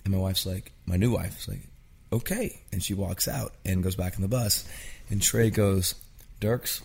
And 0.04 0.14
my 0.14 0.20
wife's 0.20 0.46
like, 0.46 0.72
my 0.86 0.96
new 0.96 1.12
wife's 1.12 1.48
like, 1.48 1.60
"Okay," 2.12 2.60
and 2.72 2.82
she 2.82 2.94
walks 2.94 3.26
out 3.28 3.52
and 3.64 3.82
goes 3.82 3.96
back 3.96 4.16
in 4.16 4.22
the 4.22 4.28
bus, 4.28 4.68
and 5.08 5.22
Trey 5.22 5.50
goes, 5.50 5.94
"Dierks." 6.40 6.82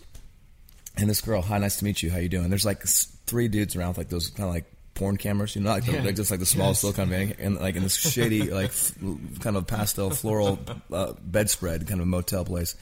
And 0.96 1.10
this 1.10 1.20
girl, 1.20 1.42
hi, 1.42 1.58
nice 1.58 1.76
to 1.78 1.84
meet 1.84 2.02
you. 2.02 2.10
How 2.10 2.18
you 2.18 2.28
doing? 2.28 2.48
There's 2.50 2.64
like 2.64 2.82
three 2.84 3.48
dudes 3.48 3.74
around, 3.74 3.88
with 3.90 3.98
like 3.98 4.08
those 4.08 4.28
kind 4.28 4.48
of 4.48 4.54
like 4.54 4.64
porn 4.94 5.16
cameras, 5.16 5.56
you 5.56 5.62
know, 5.62 5.70
like, 5.70 5.84
the, 5.86 5.92
Yeah. 5.92 6.02
like 6.04 6.14
just 6.14 6.30
like 6.30 6.38
the 6.40 6.46
small 6.46 6.68
Yes. 6.68 6.80
silicone 6.80 7.08
van, 7.08 7.34
and 7.40 7.56
like 7.56 7.74
in 7.74 7.82
this 7.82 7.96
shady, 7.96 8.50
like 8.50 8.66
f- 8.70 8.92
kind 9.40 9.56
of 9.56 9.66
pastel 9.66 10.10
floral 10.10 10.58
uh, 10.92 11.14
bedspread 11.20 11.86
kind 11.88 12.00
of 12.00 12.06
motel 12.06 12.44
place. 12.44 12.76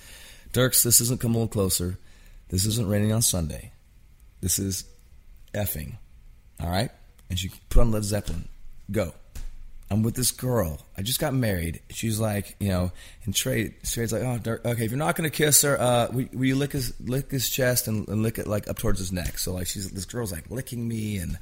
Dierks, 0.53 0.83
this 0.83 1.01
isn't 1.01 1.21
come 1.21 1.31
a 1.31 1.39
little 1.39 1.49
closer. 1.49 1.97
This 2.51 2.67
isn't 2.67 2.87
raining 2.87 3.13
on 3.13 3.23
Sunday. 3.23 3.73
This 4.43 4.59
is 4.59 4.85
effing. 5.55 5.95
All 6.61 6.69
right, 6.69 6.91
and 7.31 7.39
she 7.39 7.51
put 7.71 7.81
on 7.81 7.93
Led 7.93 8.05
Zeppelin. 8.05 8.47
Go. 8.91 9.15
I'm 9.93 10.03
with 10.03 10.15
this 10.15 10.31
girl. 10.31 10.79
I 10.97 11.03
just 11.03 11.21
got 11.21 11.35
married. 11.35 11.83
She's 11.91 12.19
like, 12.19 12.57
you 12.59 12.69
know, 12.69 12.93
and 13.25 13.35
Trey, 13.35 13.75
Trey's 13.85 14.11
like, 14.11 14.23
oh, 14.23 14.59
okay, 14.65 14.85
if 14.87 14.91
you're 14.91 14.99
not 14.99 15.17
gonna 15.17 15.29
kiss 15.29 15.61
her, 15.63 15.79
uh, 15.79 16.09
will, 16.11 16.27
will 16.33 16.47
you 16.47 16.57
lick 16.57 16.73
his 16.73 16.99
lick 16.99 17.31
his 17.31 17.51
chest 17.51 17.89
and, 17.89 18.09
and 18.09 18.23
lick 18.23 18.39
it 18.39 18.47
like 18.47 18.69
up 18.69 18.79
towards 18.79 18.99
his 18.99 19.13
neck? 19.13 19.39
So 19.39 19.53
like, 19.53 19.67
she's 19.67 19.91
this 19.91 20.07
girl's 20.07 20.33
like 20.33 20.51
licking 20.51 20.89
me, 20.89 21.19
and 21.19 21.39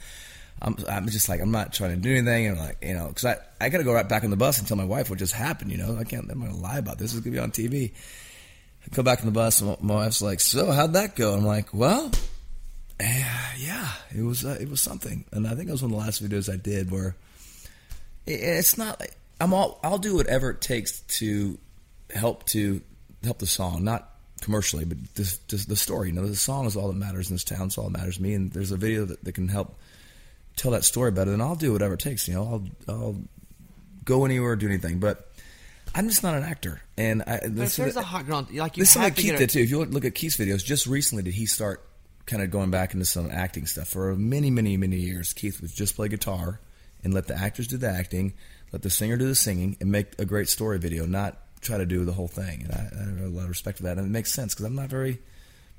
I'm 0.61 0.77
I'm 0.89 1.09
just 1.09 1.29
like, 1.29 1.41
I'm 1.41 1.53
not 1.53 1.73
trying 1.73 1.91
to 1.91 1.97
do 1.97 2.11
anything, 2.11 2.49
and 2.49 2.59
like, 2.59 2.79
you 2.83 2.95
know, 2.95 3.07
because 3.07 3.25
I 3.25 3.37
I 3.61 3.69
gotta 3.69 3.85
go 3.85 3.93
right 3.93 4.09
back 4.09 4.25
on 4.25 4.31
the 4.31 4.37
bus 4.37 4.59
and 4.59 4.67
tell 4.67 4.77
my 4.77 4.85
wife 4.85 5.11
what 5.11 5.21
just 5.21 5.33
happened. 5.33 5.71
You 5.71 5.79
know, 5.79 5.97
I 5.97 6.03
can't. 6.03 6.29
I'm 6.29 6.41
gonna 6.41 6.57
lie 6.57 6.79
about 6.79 6.99
this. 6.99 7.15
It's 7.15 7.21
gonna 7.25 7.33
be 7.35 7.39
on 7.39 7.53
TV. 7.53 7.93
I 8.85 8.95
go 8.97 9.05
back 9.05 9.21
on 9.21 9.27
the 9.27 9.33
bus, 9.33 9.61
and 9.61 9.81
my, 9.81 9.95
wife's 9.95 10.23
like, 10.23 10.41
so 10.41 10.73
how'd 10.73 10.95
that 10.95 11.15
go? 11.15 11.35
I'm 11.35 11.45
like, 11.47 11.73
well. 11.73 12.11
eh, 12.99 13.25
yeah, 13.59 13.93
it 14.13 14.23
was 14.23 14.45
uh, 14.45 14.59
it 14.61 14.69
was 14.69 14.81
something, 14.81 15.25
and 15.31 15.47
I 15.47 15.55
think 15.55 15.69
it 15.69 15.73
was 15.73 15.83
one 15.83 15.93
of 15.93 15.99
the 15.99 16.05
last 16.05 16.21
videos 16.29 16.53
I 16.53 16.57
did 16.57 16.91
where 16.91 17.15
it's 18.27 18.79
not 18.79 19.01
like 19.01 19.17
I'm 19.41 19.53
all 19.55 19.81
I'll 19.83 19.99
do 19.99 20.17
whatever 20.17 20.51
it 20.51 20.61
takes 20.61 21.01
to 21.01 21.59
help 22.15 22.45
to 22.47 22.81
help 23.23 23.39
the 23.39 23.47
song, 23.47 23.85
not 23.85 24.09
commercially, 24.41 24.85
but 24.85 24.99
just, 25.15 25.49
this, 25.49 25.67
the 25.67 25.77
story. 25.77 26.09
You 26.09 26.15
know, 26.15 26.27
the 26.27 26.37
song 26.37 26.67
is 26.67 26.77
all 26.77 26.89
that 26.89 26.97
matters 26.97 27.29
in 27.31 27.35
this 27.35 27.45
town. 27.45 27.67
It's 27.67 27.79
all 27.79 27.85
that 27.85 27.99
matters 27.99 28.17
to 28.17 28.23
me. 28.23 28.35
And 28.35 28.51
there's 28.53 28.71
a 28.71 28.77
video 28.77 29.05
that, 29.05 29.23
that 29.25 29.33
can 29.33 29.49
help 29.49 29.77
tell 30.57 30.73
that 30.73 30.85
story 30.85 31.11
better. 31.11 31.31
Then 31.31 31.41
I'll 31.41 31.57
do 31.57 31.73
whatever 31.73 31.95
it 31.95 32.01
takes. 32.01 32.29
You 32.29 32.35
know, 32.35 32.43
I'll 32.89 32.95
I'll 32.95 33.17
go 34.05 34.25
anywhere, 34.25 34.57
do 34.57 34.67
anything. 34.67 34.99
But 34.99 35.31
I'm 35.95 36.09
just 36.09 36.23
not 36.23 36.35
an 36.35 36.45
actor. 36.45 36.81
And 36.97 37.23
I, 37.23 37.41
this, 37.45 37.77
there's 37.77 37.97
a 37.97 38.03
hot 38.03 38.27
girl, 38.27 38.47
like 38.53 38.77
you 38.77 38.83
this 38.83 38.97
is 38.97 39.03
have 39.03 39.15
to 39.15 39.23
Keith 39.23 39.39
did 39.39 39.51
too. 39.51 39.61
If 39.61 39.71
you 39.71 39.79
look, 39.79 39.91
look 39.91 40.05
at 40.05 40.15
Keith's 40.15 40.37
videos, 40.37 40.65
just 40.65 40.87
recently 40.87 41.23
did 41.23 41.35
he 41.35 41.47
start 41.47 41.85
kind 42.27 42.43
of 42.43 42.51
going 42.51 42.71
back 42.71 42.95
into 42.95 43.07
some 43.07 43.31
acting 43.31 43.67
stuff. 43.67 43.89
For 43.89 44.15
many, 44.15 44.51
many, 44.51 44.77
many 44.77 44.97
years, 44.97 45.33
Keith 45.33 45.61
would 45.61 45.75
just 45.75 45.97
play 45.97 46.09
guitar 46.09 46.61
and 47.05 47.15
let 47.15 47.27
the 47.27 47.37
actors 47.37 47.67
do 47.67 47.77
the 47.77 47.89
acting, 47.89 48.35
let 48.73 48.83
the 48.83 48.91
singer 48.91 49.17
do 49.17 49.27
the 49.27 49.35
singing, 49.35 49.77
and 49.81 49.91
make 49.91 50.19
a 50.19 50.25
great 50.25 50.49
story 50.49 50.79
video, 50.79 51.07
not 51.07 51.39
try 51.61 51.79
to 51.79 51.87
do 51.87 52.05
the 52.05 52.13
whole 52.13 52.29
thing. 52.29 52.63
And 52.63 52.73
I, 52.73 52.89
I 52.95 53.23
have 53.23 53.33
a 53.33 53.37
lot 53.37 53.45
of 53.45 53.49
respect 53.49 53.79
for 53.79 53.85
that, 53.85 53.99
and 53.99 54.07
it 54.07 54.11
makes 54.11 54.33
sense 54.33 54.55
because 54.55 54.67
I'm 54.67 54.75
not 54.75 54.89
very, 54.89 55.19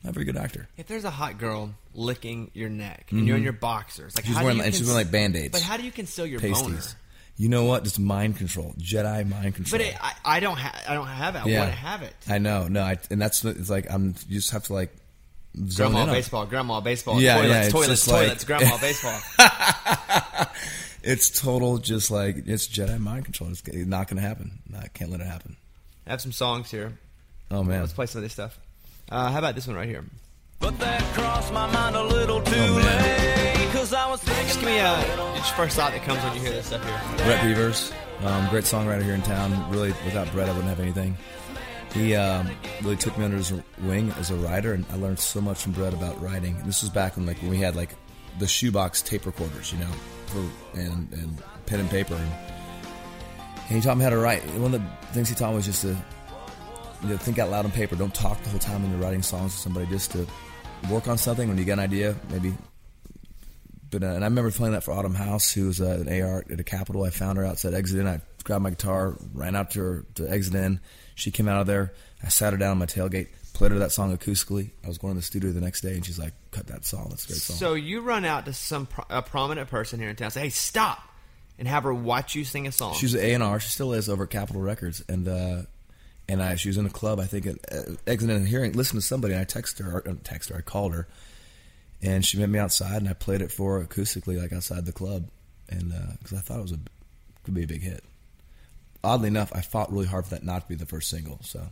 not 0.03 0.11
a 0.11 0.13
very 0.13 0.25
good 0.25 0.37
actor. 0.37 0.67
If 0.77 0.87
there's 0.87 1.05
a 1.05 1.09
hot 1.09 1.37
girl 1.37 1.73
licking 1.93 2.51
your 2.53 2.69
neck 2.69 3.07
and 3.11 3.25
you're 3.25 3.35
mm-hmm. 3.35 3.37
in 3.37 3.43
your 3.43 3.53
boxers, 3.53 4.15
like 4.15 4.25
She's 4.25 4.33
how 4.33 4.41
do 4.41 4.45
wearing 4.45 4.59
you 4.59 4.63
and 4.65 4.75
she's 4.75 4.87
wearing 4.87 5.05
like 5.05 5.11
band 5.11 5.35
aids, 5.35 5.51
But 5.51 5.61
how 5.61 5.77
do 5.77 5.83
you 5.83 5.91
conceal 5.91 6.25
your 6.25 6.39
boner? 6.39 6.53
pasties. 6.53 6.95
You 7.37 7.49
know 7.49 7.65
what? 7.65 7.83
Just 7.83 7.99
mind 7.99 8.37
control, 8.37 8.75
Jedi 8.77 9.27
mind 9.27 9.55
control. 9.55 9.79
But 9.79 9.87
it, 9.87 9.97
I, 9.99 10.13
I 10.23 10.39
don't 10.41 10.57
have. 10.57 10.75
I 10.87 10.93
don't 10.93 11.07
have 11.07 11.35
it. 11.35 11.39
I 11.39 11.59
want 11.59 11.71
to 11.71 11.75
have 11.75 12.03
it. 12.03 12.13
I 12.29 12.37
know. 12.37 12.67
No, 12.67 12.83
I, 12.83 12.99
and 13.09 13.19
that's 13.19 13.43
it's 13.43 13.69
like 13.69 13.89
I'm. 13.89 14.13
You 14.27 14.35
just 14.35 14.51
have 14.51 14.65
to 14.65 14.73
like 14.73 14.93
zone 15.69 15.91
Grandma 15.91 16.13
baseball, 16.13 16.45
grandma 16.45 16.81
baseball, 16.81 17.19
Yeah, 17.19 17.35
toilets, 17.35 17.49
yeah, 17.49 17.63
it's 17.63 17.71
toilets, 17.71 18.07
like- 18.07 18.21
toilets, 18.21 18.43
grandma 18.43 18.77
baseball. 18.77 19.19
It's 21.03 21.29
total, 21.41 21.77
just 21.79 22.11
like 22.11 22.43
it's 22.47 22.67
Jedi 22.67 22.99
mind 22.99 23.25
control. 23.25 23.49
It's 23.49 23.63
not 23.87 24.07
going 24.07 24.21
to 24.21 24.27
happen. 24.27 24.59
I 24.77 24.87
can't 24.89 25.09
let 25.11 25.19
it 25.19 25.27
happen. 25.27 25.57
I 26.05 26.11
have 26.11 26.21
some 26.21 26.31
songs 26.31 26.69
here. 26.69 26.97
Oh 27.49 27.63
man, 27.63 27.81
Let's 27.81 27.93
play 27.93 28.05
some 28.05 28.19
of 28.19 28.23
this 28.23 28.33
stuff. 28.33 28.57
Uh, 29.09 29.29
how 29.31 29.39
about 29.39 29.55
this 29.55 29.67
one 29.67 29.75
right 29.75 29.87
here? 29.89 30.05
But 30.59 30.77
that 30.79 31.01
crossed 31.13 31.51
my 31.51 31.69
mind 31.71 31.95
a 31.95 32.03
little 32.03 32.39
too 32.41 32.51
Oh, 32.55 32.75
man. 32.75 33.57
late. 33.57 33.71
Cause 33.73 33.93
I 33.93 34.09
was 34.09 34.21
thinking 34.21 34.45
Just 34.45 34.59
give 34.59 34.69
me 34.69 34.77
a 34.77 35.07
your 35.35 35.43
first 35.55 35.75
thought 35.75 35.91
that 35.91 36.03
comes 36.03 36.23
when 36.23 36.35
you 36.35 36.41
hear 36.41 36.51
this 36.51 36.67
stuff 36.67 36.83
here. 36.85 37.25
Brett 37.25 37.43
Beavers, 37.43 37.91
um, 38.23 38.47
great 38.49 38.63
songwriter 38.65 39.03
here 39.03 39.15
in 39.15 39.21
town. 39.23 39.69
Really, 39.71 39.89
without 40.05 40.31
Brett, 40.31 40.47
I 40.49 40.51
wouldn't 40.51 40.69
have 40.69 40.79
anything. 40.79 41.17
He 41.93 42.15
um, 42.15 42.49
really 42.83 42.95
took 42.95 43.17
me 43.17 43.25
under 43.25 43.37
his 43.37 43.51
wing 43.81 44.13
as 44.19 44.29
a 44.29 44.35
writer, 44.35 44.73
and 44.73 44.85
I 44.91 44.97
learned 44.97 45.19
so 45.19 45.41
much 45.41 45.61
from 45.61 45.71
Brett 45.73 45.93
about 45.93 46.21
writing. 46.21 46.55
And 46.57 46.65
this 46.67 46.81
was 46.83 46.89
back 46.91 47.17
when 47.17 47.25
like 47.25 47.37
when 47.41 47.49
we 47.49 47.57
had 47.57 47.75
like 47.75 47.89
the 48.39 48.47
shoebox 48.47 49.01
tape 49.01 49.25
recorders, 49.25 49.73
you 49.73 49.79
know, 49.79 49.89
for, 50.31 50.79
and 50.79 51.11
and 51.13 51.41
pen 51.65 51.79
and 51.79 51.89
paper. 51.89 52.15
And, 52.15 52.31
and 53.67 53.75
he 53.75 53.81
taught 53.81 53.97
me 53.97 54.03
how 54.03 54.09
to 54.09 54.17
write. 54.17 54.43
One 54.55 54.73
of 54.73 54.81
the 54.81 55.13
things 55.13 55.29
he 55.29 55.35
taught 55.35 55.51
me 55.51 55.57
was 55.57 55.65
just 55.65 55.81
to 55.83 55.89
you 57.03 57.09
know, 57.09 57.17
think 57.17 57.39
out 57.39 57.49
loud 57.49 57.65
on 57.65 57.71
paper. 57.71 57.95
Don't 57.95 58.13
talk 58.13 58.41
the 58.43 58.49
whole 58.49 58.59
time 58.59 58.81
when 58.81 58.91
you're 58.91 59.01
writing 59.01 59.21
songs 59.21 59.55
to 59.55 59.59
somebody. 59.59 59.85
Just 59.87 60.11
to 60.11 60.27
work 60.89 61.07
on 61.07 61.17
something 61.17 61.47
when 61.47 61.57
you 61.57 61.65
get 61.65 61.73
an 61.73 61.79
idea, 61.79 62.15
maybe 62.29 62.53
but 63.91 64.03
uh, 64.03 64.07
and 64.07 64.23
I 64.23 64.27
remember 64.27 64.49
playing 64.51 64.73
that 64.73 64.83
for 64.83 64.93
Autumn 64.93 65.13
House, 65.13 65.51
who 65.51 65.67
was 65.67 65.81
uh, 65.81 66.03
an 66.05 66.21
AR 66.21 66.45
at 66.49 66.59
a 66.59 66.63
Capitol. 66.63 67.03
I 67.03 67.09
found 67.09 67.37
her 67.37 67.45
outside 67.45 67.73
Exit 67.73 67.99
In. 67.99 68.07
I 68.07 68.21
grabbed 68.43 68.63
my 68.63 68.69
guitar, 68.71 69.17
ran 69.33 69.55
out 69.55 69.71
to 69.71 69.79
her 69.81 70.05
to 70.15 70.31
Exit 70.31 70.55
In. 70.55 70.79
She 71.13 71.29
came 71.29 71.47
out 71.47 71.59
of 71.59 71.67
there. 71.67 71.93
I 72.23 72.29
sat 72.29 72.53
her 72.53 72.57
down 72.57 72.71
on 72.71 72.77
my 72.77 72.85
tailgate, 72.85 73.27
played 73.53 73.71
her 73.71 73.79
that 73.79 73.91
song 73.91 74.15
acoustically. 74.15 74.71
I 74.83 74.87
was 74.87 74.97
going 74.97 75.13
to 75.13 75.19
the 75.19 75.25
studio 75.25 75.51
the 75.51 75.61
next 75.61 75.81
day, 75.81 75.95
and 75.95 76.05
she's 76.05 76.19
like, 76.19 76.33
"Cut 76.51 76.67
that 76.67 76.85
song. 76.85 77.07
That's 77.09 77.25
a 77.25 77.27
great 77.27 77.39
song." 77.39 77.57
So 77.57 77.73
you 77.73 78.01
run 78.01 78.25
out 78.25 78.45
to 78.45 78.53
some 78.53 78.85
pro- 78.85 79.05
a 79.09 79.21
prominent 79.21 79.69
person 79.69 79.99
here 79.99 80.09
in 80.09 80.15
town, 80.15 80.31
say, 80.31 80.41
"Hey, 80.41 80.49
stop!" 80.49 81.07
and 81.57 81.67
have 81.67 81.83
her 81.83 81.93
watch 81.93 82.33
you 82.33 82.43
sing 82.43 82.65
a 82.65 82.71
song. 82.71 82.95
She's 82.95 83.13
an 83.13 83.21
A 83.21 83.33
and 83.33 83.43
R. 83.43 83.59
She 83.59 83.69
still 83.69 83.93
is 83.93 84.09
over 84.09 84.23
at 84.23 84.29
Capitol 84.29 84.61
Records, 84.61 85.03
and 85.07 85.27
uh, 85.27 85.61
and 86.27 86.41
I 86.41 86.55
she 86.55 86.69
was 86.69 86.77
in 86.77 86.85
a 86.85 86.89
club. 86.89 87.19
I 87.19 87.25
think 87.25 87.45
at 87.45 87.55
uh, 87.71 87.93
Exit 88.07 88.29
In 88.29 88.35
and 88.35 88.47
hearing, 88.47 88.73
listen 88.73 88.97
to 88.97 89.01
somebody. 89.01 89.33
And 89.33 89.41
I 89.41 89.45
texted 89.45 89.85
her, 89.85 90.07
uh, 90.07 90.15
text 90.23 90.49
her. 90.49 90.57
I 90.57 90.61
called 90.61 90.93
her, 90.93 91.07
and 92.01 92.25
she 92.25 92.39
met 92.39 92.49
me 92.49 92.57
outside, 92.57 92.97
and 92.97 93.09
I 93.09 93.13
played 93.13 93.41
it 93.41 93.51
for 93.51 93.79
her 93.79 93.85
acoustically, 93.85 94.41
like 94.41 94.53
outside 94.53 94.85
the 94.85 94.91
club, 94.91 95.29
and 95.69 95.93
because 96.19 96.37
I 96.37 96.41
thought 96.41 96.59
it 96.59 96.63
was 96.63 96.71
a 96.71 96.79
could 97.43 97.53
be 97.53 97.63
a 97.63 97.67
big 97.67 97.81
hit. 97.81 98.03
Oddly 99.03 99.27
enough, 99.27 99.51
I 99.53 99.61
fought 99.61 99.91
really 99.91 100.05
hard 100.05 100.25
for 100.25 100.31
that 100.31 100.43
not 100.43 100.63
to 100.63 100.67
be 100.67 100.75
the 100.75 100.85
first 100.85 101.09
single. 101.09 101.39
So 101.43 101.67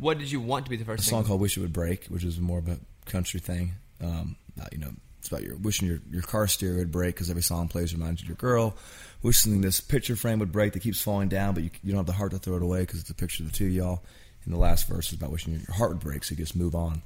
what 0.00 0.18
did 0.18 0.30
you 0.30 0.40
want 0.40 0.64
to 0.66 0.70
be 0.70 0.76
the 0.76 0.84
first 0.84 1.04
a 1.04 1.06
song 1.06 1.24
called 1.24 1.40
"Wish 1.40 1.56
It 1.56 1.60
Would 1.60 1.72
Break," 1.72 2.06
which 2.06 2.24
is 2.24 2.38
more 2.40 2.58
of 2.58 2.68
a 2.68 2.78
country 3.06 3.40
thing. 3.40 3.72
Um, 4.02 4.36
uh, 4.60 4.66
you 4.72 4.78
know, 4.78 4.90
it's 5.18 5.28
about 5.28 5.42
your 5.42 5.56
wishing 5.56 5.86
your, 5.86 6.00
your 6.10 6.22
car 6.22 6.46
stereo 6.46 6.78
would 6.78 6.90
break 6.90 7.14
because 7.14 7.30
every 7.30 7.42
song 7.42 7.68
plays 7.68 7.92
reminds 7.92 8.20
you 8.20 8.24
of 8.24 8.28
your 8.30 8.36
girl. 8.36 8.76
Wishing 9.22 9.60
this 9.60 9.80
picture 9.80 10.16
frame 10.16 10.38
would 10.38 10.52
break 10.52 10.72
that 10.72 10.80
keeps 10.80 11.02
falling 11.02 11.28
down, 11.28 11.52
but 11.54 11.62
you, 11.62 11.70
you 11.84 11.92
don't 11.92 11.98
have 11.98 12.06
the 12.06 12.12
heart 12.12 12.30
to 12.32 12.38
throw 12.38 12.56
it 12.56 12.62
away 12.62 12.80
because 12.80 13.00
it's 13.00 13.10
a 13.10 13.14
picture 13.14 13.42
of 13.42 13.52
the 13.52 13.56
two 13.56 13.66
of 13.66 13.72
y'all. 13.72 14.02
And 14.44 14.54
the 14.54 14.58
last 14.58 14.88
verse 14.88 15.08
is 15.08 15.18
about 15.18 15.30
wishing 15.30 15.52
your 15.52 15.76
heart 15.76 15.90
would 15.90 16.00
break 16.00 16.24
so 16.24 16.32
you 16.32 16.38
just 16.38 16.56
move 16.56 16.74
on. 16.74 17.02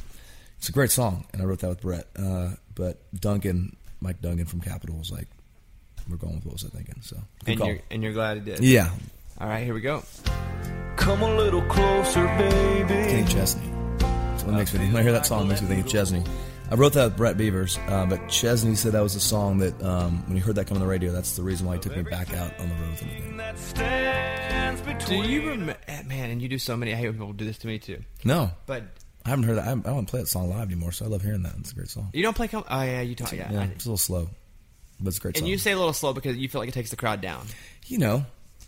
It's 0.58 0.68
a 0.68 0.72
great 0.72 0.92
song, 0.92 1.26
and 1.32 1.42
I 1.42 1.44
wrote 1.44 1.58
that 1.58 1.68
with 1.68 1.80
Brett. 1.80 2.06
Uh, 2.16 2.50
but 2.74 2.98
Dungan, 3.14 3.74
Mike 4.00 4.22
Dungan 4.22 4.46
from 4.46 4.60
Capitol, 4.60 4.96
was 4.96 5.10
like, 5.10 5.26
"We're 6.08 6.16
going 6.16 6.36
with 6.36 6.46
what 6.46 6.54
was 6.54 6.64
I 6.64 6.68
thinking?" 6.68 7.02
So 7.02 7.16
and 7.46 7.58
you're 7.58 7.78
and 7.90 8.02
you're 8.02 8.12
glad 8.12 8.38
he 8.38 8.44
did. 8.44 8.60
yeah, 8.60 8.90
All 9.40 9.48
right, 9.48 9.64
here 9.64 9.74
we 9.74 9.80
go. 9.80 10.02
Come 10.96 11.22
a 11.22 11.36
little 11.36 11.62
closer, 11.62 12.24
baby. 12.38 12.88
Kenny 12.88 13.26
Chesney. 13.26 13.68
That's 13.98 14.44
what 14.44 14.54
makes 14.54 14.72
me 14.72 14.86
when 14.86 14.96
I 14.96 15.02
hear 15.02 15.12
that 15.12 15.26
song, 15.26 15.44
it 15.46 15.48
makes 15.48 15.62
me 15.62 15.68
think 15.68 15.84
of 15.84 15.90
Chesney. 15.90 16.22
I 16.70 16.76
wrote 16.76 16.94
that 16.94 17.04
with 17.04 17.16
Brett 17.16 17.36
Beavers, 17.36 17.78
uh, 17.88 18.06
but 18.06 18.26
Chesney 18.28 18.74
said 18.74 18.92
that 18.92 19.02
was 19.02 19.14
a 19.16 19.20
song 19.20 19.58
that 19.58 19.80
um, 19.82 20.22
when 20.26 20.36
he 20.36 20.40
heard 20.42 20.54
that 20.54 20.66
come 20.66 20.76
on 20.76 20.80
the 20.80 20.86
radio, 20.88 21.12
that's 21.12 21.36
the 21.36 21.42
reason 21.42 21.66
why 21.66 21.74
he 21.74 21.80
took 21.80 21.94
me 21.96 22.02
back 22.02 22.32
out 22.34 22.58
on 22.58 22.68
the 22.68 22.74
road 22.76 22.90
with 22.90 23.00
him 23.00 23.34
again. 23.76 24.98
Do 25.06 25.14
you 25.16 25.48
remember? 25.50 25.76
Man, 26.06 26.30
and 26.30 26.40
you 26.40 26.48
do 26.48 26.58
so 26.58 26.76
many. 26.76 26.92
I 26.92 26.96
hate 26.96 27.08
when 27.08 27.14
people 27.18 27.32
do 27.34 27.44
this 27.44 27.58
to 27.58 27.66
me 27.66 27.78
too. 27.78 28.02
No, 28.24 28.50
But 28.66 28.84
I 29.26 29.30
haven't 29.30 29.44
heard 29.44 29.56
that. 29.58 29.66
I, 29.68 29.72
I 29.72 29.74
don't 29.74 30.06
play 30.06 30.20
that 30.20 30.26
song 30.28 30.48
live 30.48 30.68
anymore, 30.68 30.92
so 30.92 31.04
I 31.04 31.08
love 31.08 31.22
hearing 31.22 31.42
that. 31.42 31.54
It's 31.58 31.72
a 31.72 31.74
great 31.74 31.88
song. 31.88 32.08
you 32.14 32.22
don't 32.22 32.34
play. 32.36 32.48
Com- 32.48 32.64
oh 32.68 32.82
yeah, 32.82 33.00
you 33.02 33.14
talk. 33.14 33.32
Yeah, 33.32 33.52
Yeah, 33.52 33.60
I- 33.60 33.64
it's 33.64 33.84
a 33.84 33.88
little 33.88 33.98
slow, 33.98 34.28
but 35.00 35.08
it's 35.08 35.18
a 35.18 35.20
great 35.20 35.36
and 35.36 35.42
song. 35.42 35.48
you 35.50 35.58
say 35.58 35.72
a 35.72 35.76
little 35.76 35.92
slow 35.92 36.12
because 36.14 36.36
you 36.36 36.48
feel 36.48 36.60
like 36.60 36.68
it 36.68 36.74
takes 36.74 36.90
the 36.90 36.96
crowd 36.96 37.20
down. 37.20 37.46
you 37.86 37.98
know, 37.98 38.24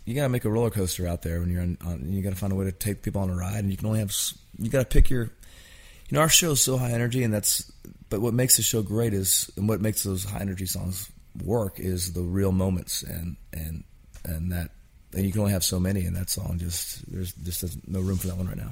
you 0.07 0.15
got 0.15 0.23
to 0.23 0.29
make 0.29 0.45
a 0.45 0.49
roller 0.49 0.69
coaster 0.69 1.05
out 1.05 1.21
there 1.21 1.41
when 1.41 1.51
you're 1.51 1.61
on. 1.61 1.77
on 1.85 2.11
you 2.13 2.21
got 2.23 2.29
to 2.29 2.37
find 2.37 2.53
a 2.53 2.55
way 2.55 2.63
to 2.63 2.71
take 2.71 3.01
people 3.01 3.21
on 3.21 3.29
a 3.29 3.35
ride, 3.35 3.59
and 3.59 3.69
you 3.69 3.75
can 3.75 3.87
only 3.87 3.99
have. 3.99 4.15
You 4.57 4.69
got 4.69 4.79
to 4.79 4.85
pick 4.85 5.09
your. 5.09 5.23
You 5.23 6.15
know, 6.15 6.21
our 6.21 6.29
show 6.29 6.51
is 6.51 6.61
so 6.61 6.77
high 6.77 6.91
energy, 6.91 7.23
and 7.23 7.33
that's. 7.33 7.69
But 8.09 8.21
what 8.21 8.33
makes 8.33 8.55
the 8.55 8.63
show 8.63 8.81
great 8.81 9.13
is, 9.13 9.51
and 9.57 9.67
what 9.67 9.81
makes 9.81 10.03
those 10.03 10.23
high 10.23 10.39
energy 10.39 10.65
songs 10.65 11.11
work 11.43 11.77
is 11.77 12.13
the 12.13 12.21
real 12.21 12.53
moments, 12.53 13.03
and 13.03 13.35
and 13.51 13.83
and 14.23 14.53
that. 14.53 14.71
And 15.13 15.25
you 15.25 15.33
can 15.33 15.41
only 15.41 15.51
have 15.51 15.65
so 15.65 15.77
many, 15.77 16.05
and 16.05 16.15
that 16.15 16.29
song 16.29 16.57
just 16.57 17.11
there's 17.11 17.33
just 17.33 17.85
no 17.85 17.99
room 17.99 18.15
for 18.15 18.27
that 18.27 18.37
one 18.37 18.47
right 18.47 18.55
now. 18.55 18.71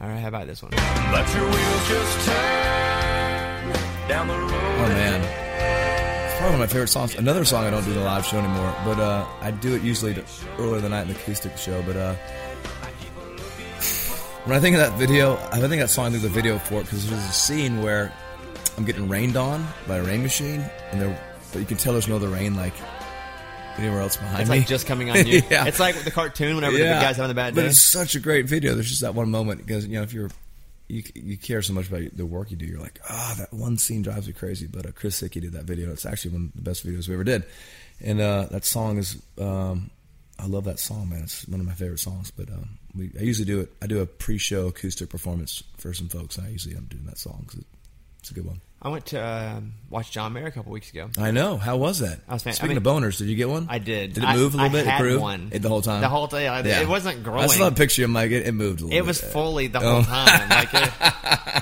All 0.00 0.08
right, 0.08 0.20
how 0.20 0.28
about 0.28 0.46
this 0.46 0.62
one? 0.62 0.70
Let 0.72 1.34
your 1.34 1.44
wheels 1.44 1.88
just 1.88 2.26
turn 2.26 4.08
down 4.08 4.28
the 4.28 4.34
road. 4.34 4.50
Oh 4.50 4.88
man, 4.88 5.20
it's 5.22 5.47
probably 6.38 6.56
one 6.56 6.62
of 6.62 6.68
my 6.68 6.72
favorite 6.72 6.88
songs. 6.88 7.14
Another 7.16 7.44
song 7.44 7.64
I 7.64 7.70
don't 7.70 7.84
do 7.84 7.92
the 7.92 8.00
live 8.00 8.24
show 8.24 8.38
anymore, 8.38 8.72
but 8.84 8.98
uh, 9.00 9.26
I 9.40 9.50
do 9.50 9.74
it 9.74 9.82
usually 9.82 10.14
to, 10.14 10.24
earlier 10.58 10.76
in 10.76 10.82
the 10.82 10.88
night 10.88 11.02
in 11.02 11.08
the 11.08 11.14
acoustic 11.14 11.56
show. 11.56 11.82
But 11.82 11.96
uh, 11.96 12.14
when 14.44 14.56
I 14.56 14.60
think 14.60 14.76
of 14.76 14.80
that 14.80 14.98
video, 14.98 15.36
I 15.50 15.58
think 15.58 15.80
that 15.80 15.90
song 15.90 16.06
I 16.06 16.10
think 16.10 16.22
the 16.22 16.28
video 16.28 16.58
for 16.58 16.80
it 16.80 16.84
because 16.84 17.08
there's 17.10 17.24
a 17.24 17.32
scene 17.32 17.82
where 17.82 18.12
I'm 18.76 18.84
getting 18.84 19.08
rained 19.08 19.36
on 19.36 19.66
by 19.88 19.96
a 19.96 20.04
rain 20.04 20.22
machine, 20.22 20.64
and 20.92 21.00
there, 21.00 21.20
but 21.52 21.58
you 21.58 21.66
can 21.66 21.76
tell 21.76 21.92
there's 21.92 22.08
no 22.08 22.16
other 22.16 22.28
rain 22.28 22.54
like 22.54 22.74
anywhere 23.76 24.00
else 24.00 24.16
behind 24.16 24.42
It's 24.42 24.50
me. 24.50 24.58
It's 24.58 24.62
like 24.62 24.68
just 24.68 24.86
coming 24.86 25.10
on 25.10 25.26
you. 25.26 25.42
Yeah. 25.50 25.66
It's 25.66 25.80
like 25.80 25.96
the 25.96 26.10
cartoon 26.10 26.54
whenever 26.54 26.76
the 26.76 26.84
big 26.84 27.00
guy's 27.00 27.16
having 27.16 27.30
a 27.30 27.34
bad 27.34 27.54
day. 27.54 27.62
But 27.62 27.70
it's 27.70 27.78
such 27.78 28.14
a 28.14 28.20
great 28.20 28.46
video. 28.46 28.74
There's 28.74 28.88
just 28.88 29.00
that 29.00 29.14
one 29.14 29.30
moment 29.30 29.66
because 29.66 29.86
you 29.86 29.94
know 29.94 30.02
if 30.02 30.12
you're 30.12 30.30
you 30.88 31.02
you 31.14 31.36
care 31.36 31.62
so 31.62 31.72
much 31.72 31.88
about 31.88 32.16
the 32.16 32.26
work 32.26 32.50
you 32.50 32.56
do. 32.56 32.66
You're 32.66 32.80
like, 32.80 33.00
ah, 33.08 33.34
that 33.38 33.52
one 33.52 33.76
scene 33.78 34.02
drives 34.02 34.26
me 34.26 34.32
crazy. 34.32 34.66
But 34.66 34.86
uh, 34.86 34.92
Chris 34.94 35.20
Hicky 35.20 35.40
did 35.40 35.52
that 35.52 35.64
video. 35.64 35.92
It's 35.92 36.06
actually 36.06 36.32
one 36.32 36.44
of 36.46 36.56
the 36.56 36.62
best 36.62 36.86
videos 36.86 37.08
we 37.08 37.14
ever 37.14 37.24
did, 37.24 37.44
and 38.00 38.20
uh, 38.20 38.46
that 38.50 38.64
song 38.64 38.98
is. 38.98 39.20
Um, 39.38 39.90
I 40.40 40.46
love 40.46 40.64
that 40.64 40.78
song, 40.78 41.08
man. 41.08 41.24
It's 41.24 41.48
one 41.48 41.58
of 41.58 41.66
my 41.66 41.72
favorite 41.72 41.98
songs. 41.98 42.30
But 42.30 42.48
um, 42.50 42.78
we, 42.94 43.10
I 43.18 43.22
usually 43.22 43.44
do 43.44 43.60
it. 43.60 43.72
I 43.82 43.88
do 43.88 44.00
a 44.00 44.06
pre-show 44.06 44.68
acoustic 44.68 45.10
performance 45.10 45.64
for 45.78 45.92
some 45.92 46.08
folks, 46.08 46.38
and 46.38 46.46
I 46.46 46.50
usually 46.50 46.76
am 46.76 46.84
doing 46.84 47.06
that 47.06 47.18
song 47.18 47.44
because 47.46 47.64
it's 48.20 48.30
a 48.30 48.34
good 48.34 48.46
one. 48.46 48.60
I 48.80 48.90
went 48.90 49.06
to 49.06 49.18
um 49.20 49.72
watch 49.90 50.12
John 50.12 50.32
Mayer 50.32 50.46
a 50.46 50.52
couple 50.52 50.70
weeks 50.70 50.90
ago. 50.92 51.10
I 51.18 51.32
know. 51.32 51.56
How 51.56 51.76
was 51.76 51.98
that? 51.98 52.20
I 52.28 52.34
was 52.34 52.44
fan- 52.44 52.52
Speaking 52.52 52.76
I 52.76 52.78
mean- 52.80 52.86
of 52.86 53.02
boners, 53.02 53.18
did 53.18 53.26
you 53.26 53.34
get 53.34 53.48
one? 53.48 53.66
I 53.68 53.78
did. 53.80 54.12
Did 54.12 54.22
it 54.22 54.28
move 54.36 54.54
a 54.54 54.56
little 54.56 54.60
I 54.60 54.68
bit? 54.68 54.86
had 54.86 55.00
it 55.00 55.02
grew 55.02 55.20
one. 55.20 55.48
It, 55.52 55.62
the 55.62 55.68
whole 55.68 55.82
time. 55.82 56.00
The 56.00 56.08
whole 56.08 56.28
time. 56.28 56.52
I- 56.52 56.60
it 56.68 56.88
wasn't 56.88 57.24
growing. 57.24 57.40
I 57.42 57.46
saw 57.48 57.66
a 57.66 57.72
picture. 57.72 58.04
I'm 58.04 58.12
like, 58.12 58.30
it, 58.30 58.46
it 58.46 58.52
moved 58.52 58.80
a 58.80 58.84
little. 58.84 58.96
It 58.96 59.00
bit. 59.00 59.06
was 59.06 59.20
fully 59.20 59.66
the 59.66 59.80
Oh. 59.80 60.02
whole 60.02 60.02
time. 60.04 60.48
Like 60.50 60.74
it, 60.74 60.92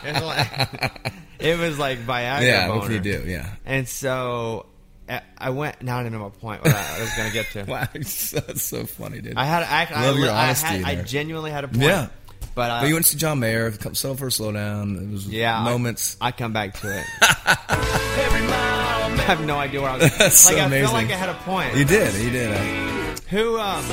it, 0.05 0.12
was 0.14 0.23
like, 0.23 1.12
it 1.38 1.59
was 1.59 1.79
like 1.79 1.99
Viagra. 2.01 2.42
Yeah. 2.42 2.66
boner. 2.69 2.79
What 2.81 2.87
can 2.87 2.95
you 2.97 3.01
do? 3.01 3.25
Yeah. 3.27 3.51
And 3.64 3.88
so 3.88 4.66
uh, 5.09 5.21
I 5.38 5.51
went. 5.51 5.81
Now 5.83 5.99
I 5.99 6.03
don't 6.03 6.12
know 6.12 6.19
my 6.19 6.29
point. 6.29 6.62
What 6.64 6.75
I 6.75 7.01
was 7.01 7.11
going 7.16 7.29
to 7.29 7.35
get 7.35 7.47
to. 7.53 7.64
Wow, 7.64 7.88
that's 7.95 8.62
so 8.62 8.85
funny, 8.85 9.21
dude. 9.23 9.37
I 9.38 9.45
had. 9.47 9.62
I, 9.62 9.88
I, 10.03 10.07
Love 10.07 10.19
your 10.19 10.31
I, 10.31 10.45
honesty 10.45 10.66
had, 10.66 10.85
I 10.85 11.03
genuinely 11.03 11.51
had 11.51 11.64
a 11.64 11.69
point. 11.69 11.81
Yeah. 11.83 12.09
But, 12.57 12.71
uh, 12.71 12.81
But 12.81 12.87
you 12.88 12.95
went 12.95 13.05
to 13.05 13.12
see 13.12 13.19
John 13.19 13.38
Mayer, 13.38 13.71
settle 13.71 14.16
for 14.16 14.27
a 14.29 14.31
slowdown. 14.31 14.97
It 15.01 15.12
was 15.12 15.29
yeah, 15.29 15.62
moments. 15.62 16.16
I, 16.23 16.33
come 16.33 16.53
back 16.55 16.73
to 16.81 16.88
it. 16.99 17.05
I 17.69 19.23
have 19.27 19.45
no 19.47 19.59
idea 19.59 19.83
where 19.83 19.90
I 19.90 19.99
was. 19.99 20.16
That's 20.16 20.47
like 20.47 20.57
so 20.57 20.64
I 20.64 20.71
feel 20.71 20.90
like 20.92 21.09
I 21.11 21.16
had 21.16 21.29
a 21.29 21.35
point. 21.35 21.77
you 21.77 21.85
did, 21.85 22.14
you 22.14 22.31
did. 22.31 22.51
I, 22.53 23.14
Who? 23.29 23.59
Um, 23.59 23.85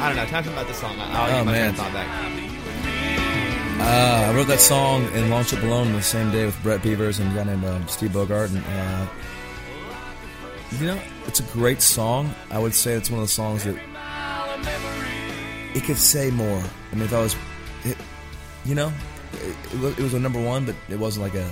I 0.00 0.12
don't 0.12 0.16
know. 0.16 0.40
Me 0.42 0.52
about 0.52 0.66
this 0.66 0.78
song. 0.78 0.96
I'll 0.98 1.24
Oh, 1.24 1.36
get 1.38 1.46
my 1.46 1.52
man. 1.52 1.74
thought 1.74 1.92
back. 1.92 2.08
uh, 3.80 4.30
I 4.30 4.34
wrote 4.34 4.48
that 4.48 4.58
song 4.60 5.04
in 5.14 5.30
Launch 5.30 5.52
Up 5.54 5.62
Alone 5.62 5.92
the 5.92 6.02
same 6.02 6.32
day 6.32 6.46
with 6.46 6.60
Brett 6.64 6.82
Beavers 6.82 7.20
and 7.20 7.30
a 7.30 7.34
guy 7.36 7.44
named 7.44 7.64
uh, 7.64 7.86
Steve 7.86 8.10
Bogard. 8.10 8.48
And 8.54 8.64
uh, 8.66 9.06
you 10.80 10.86
know, 10.88 11.00
it's 11.28 11.38
a 11.38 11.44
great 11.52 11.80
song. 11.80 12.34
I 12.50 12.58
would 12.58 12.74
say 12.74 12.94
it's 12.94 13.08
one 13.08 13.20
of 13.20 13.26
the 13.28 13.32
songs 13.32 13.62
that 13.64 13.76
it 15.76 15.84
could 15.84 15.96
say 15.98 16.30
more. 16.32 16.62
I 16.90 16.94
mean, 16.96 17.04
if 17.04 17.12
I 17.12 17.20
was, 17.22 17.36
it, 17.84 17.96
you 18.64 18.74
know, 18.74 18.92
it, 19.32 19.56
it 19.98 19.98
was- 20.02 20.14
a 20.14 20.20
number 20.20 20.42
one, 20.42 20.64
but 20.64 20.74
it 20.88 20.98
wasn't 20.98 21.24
like 21.24 21.34
a. 21.34 21.50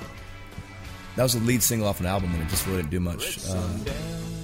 That 1.17 1.23
was 1.23 1.33
the 1.33 1.41
lead 1.41 1.62
single 1.62 1.89
off 1.89 2.01
an 2.01 2.07
album, 2.07 2.33
and 2.35 2.43
it 2.43 2.49
just 2.49 2.67
really 2.67 2.79
didn't 2.83 2.91
do 2.91 3.01
much. 3.01 3.39
Uh, 3.49 3.79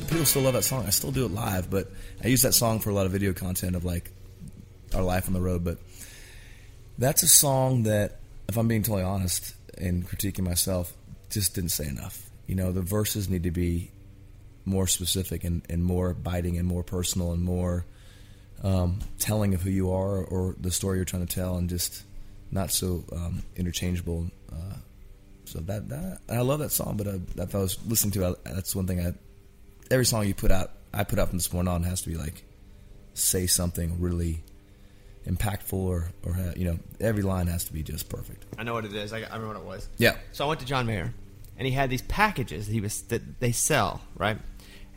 people 0.09 0.25
still 0.25 0.43
love 0.43 0.55
that 0.55 0.65
song. 0.65 0.87
I 0.87 0.91
still 0.91 1.11
do 1.13 1.27
it 1.27 1.31
live, 1.33 1.71
but 1.71 1.91
I 2.25 2.29
use 2.29 2.43
that 2.43 2.55
song 2.55 2.79
for 2.81 2.89
a 2.91 2.95
lot 2.95 3.05
of 3.05 3.13
video 3.13 3.33
content 3.35 3.77
of 3.77 3.85
like 3.85 4.11
our 4.95 5.03
life 5.03 5.27
on 5.27 5.35
the 5.35 5.41
road. 5.41 5.65
But 5.65 5.79
that's 6.99 7.23
a 7.23 7.29
song 7.29 7.83
that, 7.83 8.21
if 8.49 8.57
I'm 8.57 8.69
being 8.69 8.83
totally 8.83 9.03
honest 9.03 9.55
and 9.77 10.07
critiquing 10.09 10.45
myself, 10.45 10.93
just 11.31 11.55
didn't 11.55 11.71
say 11.73 11.87
enough. 11.89 12.31
You 12.47 12.55
know, 12.55 12.73
the 12.73 12.81
verses 12.83 13.29
need 13.29 13.43
to 13.43 13.51
be 13.51 13.91
more 14.65 14.87
specific 14.87 15.45
and, 15.45 15.63
and 15.69 15.85
more 15.85 16.15
biting 16.15 16.57
and 16.57 16.67
more 16.67 16.83
personal 16.83 17.33
and 17.33 17.43
more 17.43 17.85
um, 18.63 19.01
telling 19.19 19.55
of 19.55 19.63
who 19.63 19.71
you 19.71 19.91
are 19.93 20.25
or 20.25 20.57
the 20.61 20.71
story 20.71 20.99
you're 20.99 21.05
trying 21.05 21.27
to 21.27 21.35
tell, 21.35 21.57
and 21.57 21.69
just 21.69 22.05
not 22.51 22.71
so 22.71 23.05
um, 23.13 23.43
interchangeable. 23.57 24.31
Uh, 24.53 24.77
so 25.45 25.61
that 25.61 25.89
that 25.89 26.19
I 26.29 26.41
love 26.41 26.61
that 26.61 26.71
song, 26.71 26.97
but 26.97 27.07
uh, 27.07 27.19
if 27.37 27.55
I 27.55 27.59
was 27.59 27.79
listening 27.87 28.13
to, 28.13 28.31
it, 28.31 28.45
that's 28.45 28.75
one 28.75 28.87
thing 28.87 29.01
I. 29.01 29.13
Every 29.91 30.07
song 30.07 30.27
you 30.27 30.35
put 30.35 30.51
out, 30.51 30.71
I 30.95 31.05
put 31.05 31.19
out 31.19 31.29
from 31.29 31.39
this 31.39 31.49
point 31.49 31.69
on 31.69 31.83
has 31.83 32.01
to 32.03 32.09
be 32.09 32.17
like, 32.17 32.45
say 33.15 33.47
something 33.47 34.01
really 34.01 34.43
impactful 35.27 35.75
or 35.75 36.11
or 36.25 36.37
you 36.57 36.65
know 36.65 36.79
every 37.01 37.23
line 37.23 37.47
has 37.47 37.65
to 37.65 37.73
be 37.73 37.83
just 37.83 38.09
perfect. 38.09 38.45
I 38.59 38.63
know 38.63 38.75
what 38.75 38.85
it 38.85 38.95
is. 38.95 39.13
I, 39.13 39.19
I 39.19 39.37
remember 39.37 39.49
what 39.49 39.57
it 39.57 39.65
was. 39.65 39.89
Yeah. 39.99 40.17
So 40.33 40.45
I 40.45 40.49
went 40.49 40.61
to 40.61 40.67
John 40.67 40.87
Mayer, 40.87 41.13
and 41.57 41.67
he 41.67 41.73
had 41.73 41.91
these 41.91 42.03
packages 42.03 42.67
that 42.67 42.73
he 42.73 42.81
was 42.81 43.03
that 43.03 43.41
they 43.41 43.53
sell 43.53 44.01
right, 44.17 44.39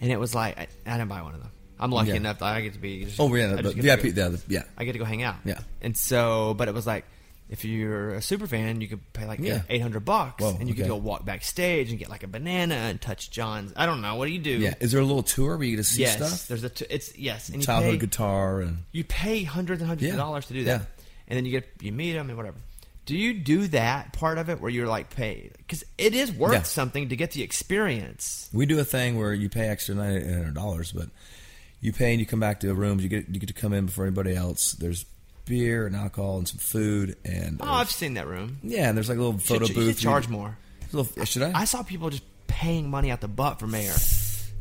and 0.02 0.12
it 0.12 0.20
was 0.20 0.34
like 0.34 0.58
I, 0.58 0.68
I 0.86 0.98
didn't 0.98 1.10
buy 1.10 1.22
one 1.22 1.34
of 1.34 1.42
them. 1.42 1.52
I'm 1.80 1.92
lucky 1.92 2.10
Yeah. 2.10 2.16
enough 2.16 2.40
that 2.40 2.46
I 2.46 2.62
get 2.62 2.74
to 2.74 2.80
be. 2.80 3.06
Just, 3.06 3.20
Oh 3.20 3.34
yeah, 3.36 3.48
the 3.56 3.72
VIP, 3.74 4.14
go- 4.16 4.22
yeah, 4.24 4.30
the- 4.30 4.42
yeah. 4.48 4.64
I 4.78 4.86
get 4.86 4.94
to 4.94 5.00
go 5.00 5.06
hang 5.06 5.24
out. 5.24 5.36
Yeah. 5.46 5.60
And 5.82 5.96
so, 5.98 6.54
but 6.58 6.68
it 6.68 6.74
was 6.74 6.88
like, 6.88 7.06
if 7.50 7.64
you're 7.64 8.16
a 8.16 8.22
super 8.24 8.48
fan, 8.48 8.82
you 8.82 8.88
could 8.88 9.14
pay 9.14 9.26
like 9.28 9.40
Yeah. 9.40 9.62
eight 9.70 9.82
hundred 9.82 10.04
bucks, 10.06 10.42
Whoa, 10.44 10.58
and 10.60 10.68
you 10.68 10.74
could 10.74 10.88
go 10.88 10.96
walk 10.96 11.26
backstage 11.26 11.90
and 11.92 12.00
get 12.00 12.10
like 12.10 12.24
a 12.24 12.28
banana 12.28 12.74
and 12.76 13.00
touch 13.00 13.30
John's. 13.30 13.72
I 13.76 13.86
don't 13.86 14.02
know. 14.02 14.16
What 14.16 14.26
do 14.26 14.32
you 14.32 14.40
do? 14.40 14.58
Yeah, 14.58 14.74
is 14.80 14.92
there 14.92 15.02
a 15.02 15.06
little 15.06 15.22
tour 15.22 15.56
where 15.58 15.68
you 15.68 15.76
get 15.76 15.84
to 15.84 15.90
see 15.90 16.02
Yes. 16.02 16.16
stuff? 16.18 16.48
There's 16.48 16.64
a. 16.64 16.70
T- 16.70 16.86
it's 16.90 17.16
yes. 17.18 17.50
And 17.50 17.58
you 17.58 17.66
Childhood 17.66 17.92
pay, 17.94 17.98
guitar 18.06 18.62
and 18.62 18.78
you 18.92 19.04
pay 19.04 19.44
hundreds 19.44 19.82
and 19.82 19.88
hundreds 19.88 20.08
Yeah. 20.08 20.14
of 20.14 20.18
dollars 20.18 20.48
to 20.48 20.54
do 20.54 20.64
that, 20.64 20.82
Yeah. 20.82 20.86
and 21.28 21.38
then 21.38 21.46
you 21.46 21.52
get 21.52 21.68
you 21.82 21.92
meet 21.92 22.14
them 22.14 22.30
and 22.30 22.38
whatever. 22.38 22.58
Do 23.06 23.16
you 23.16 23.36
do 23.36 23.68
that 23.68 24.14
part 24.14 24.40
of 24.40 24.50
it 24.50 24.60
where 24.60 24.72
you're 24.72 24.88
like 24.88 25.12
pay 25.16 25.52
because 25.60 25.84
it 26.00 26.16
is 26.16 26.32
worth 26.32 26.66
something 26.66 27.10
to 27.10 27.16
get 27.16 27.30
the 27.34 27.44
experience? 27.44 28.50
we 28.52 28.66
do 28.66 28.80
a 28.80 28.84
thing 28.84 29.20
where 29.20 29.34
you 29.34 29.50
pay 29.50 29.68
extra 29.68 29.94
nine 29.94 30.14
hundred 30.28 30.56
dollars, 30.56 30.92
but 30.92 31.10
you 31.86 31.94
pay 31.94 32.12
and 32.12 32.20
you 32.20 32.26
come 32.26 32.40
back 32.40 32.60
to 32.62 32.68
the 32.68 32.74
rooms. 32.76 33.04
You 33.04 33.10
get 33.10 33.30
you 33.30 33.40
get 33.40 33.48
to 33.48 33.54
come 33.54 33.74
in 33.74 33.86
before 33.86 34.06
anybody 34.06 34.36
else. 34.36 34.74
There's 34.74 35.06
beer 35.46 35.86
and 35.86 35.96
alcohol 35.96 36.38
and 36.40 36.48
some 36.48 36.58
food 36.58 37.16
and 37.24 37.62
Oh, 37.62 37.70
I've 37.72 37.92
seen 37.92 38.16
that 38.16 38.26
room. 38.28 38.58
yeah, 38.64 38.90
and 38.90 38.98
there's 38.98 39.10
like 39.10 39.18
a 39.18 39.22
little 39.22 39.40
photo 39.40 39.66
should, 39.66 39.76
you 39.76 39.82
booth. 39.84 39.96
should 40.00 40.04
charge 40.04 40.28
more. 40.28 40.58
Little- 40.92 41.26
should 41.26 41.44
I? 41.44 41.52
I 41.62 41.66
saw 41.66 41.84
people 41.84 42.10
just 42.10 42.24
paying 42.48 42.90
money 42.90 43.12
out 43.12 43.22
the 43.22 43.28
butt 43.28 43.60
for 43.60 43.68
mayor. 43.68 43.94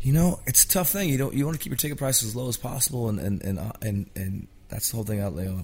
You 0.00 0.12
know, 0.12 0.40
it's 0.46 0.64
a 0.64 0.68
tough 0.68 0.90
thing. 0.90 1.08
You 1.08 1.16
don't 1.16 1.32
you 1.34 1.46
want 1.46 1.56
to 1.56 1.62
keep 1.62 1.70
your 1.70 1.78
ticket 1.78 1.96
prices 1.96 2.28
as 2.28 2.36
low 2.36 2.48
as 2.48 2.56
possible, 2.58 3.08
and 3.08 3.18
and 3.18 3.42
and 3.42 3.58
uh, 3.58 3.72
and, 3.80 4.10
and 4.14 4.46
that's 4.68 4.90
the 4.90 4.96
whole 4.96 5.04
thing. 5.04 5.20
Out 5.20 5.34
there, 5.36 5.54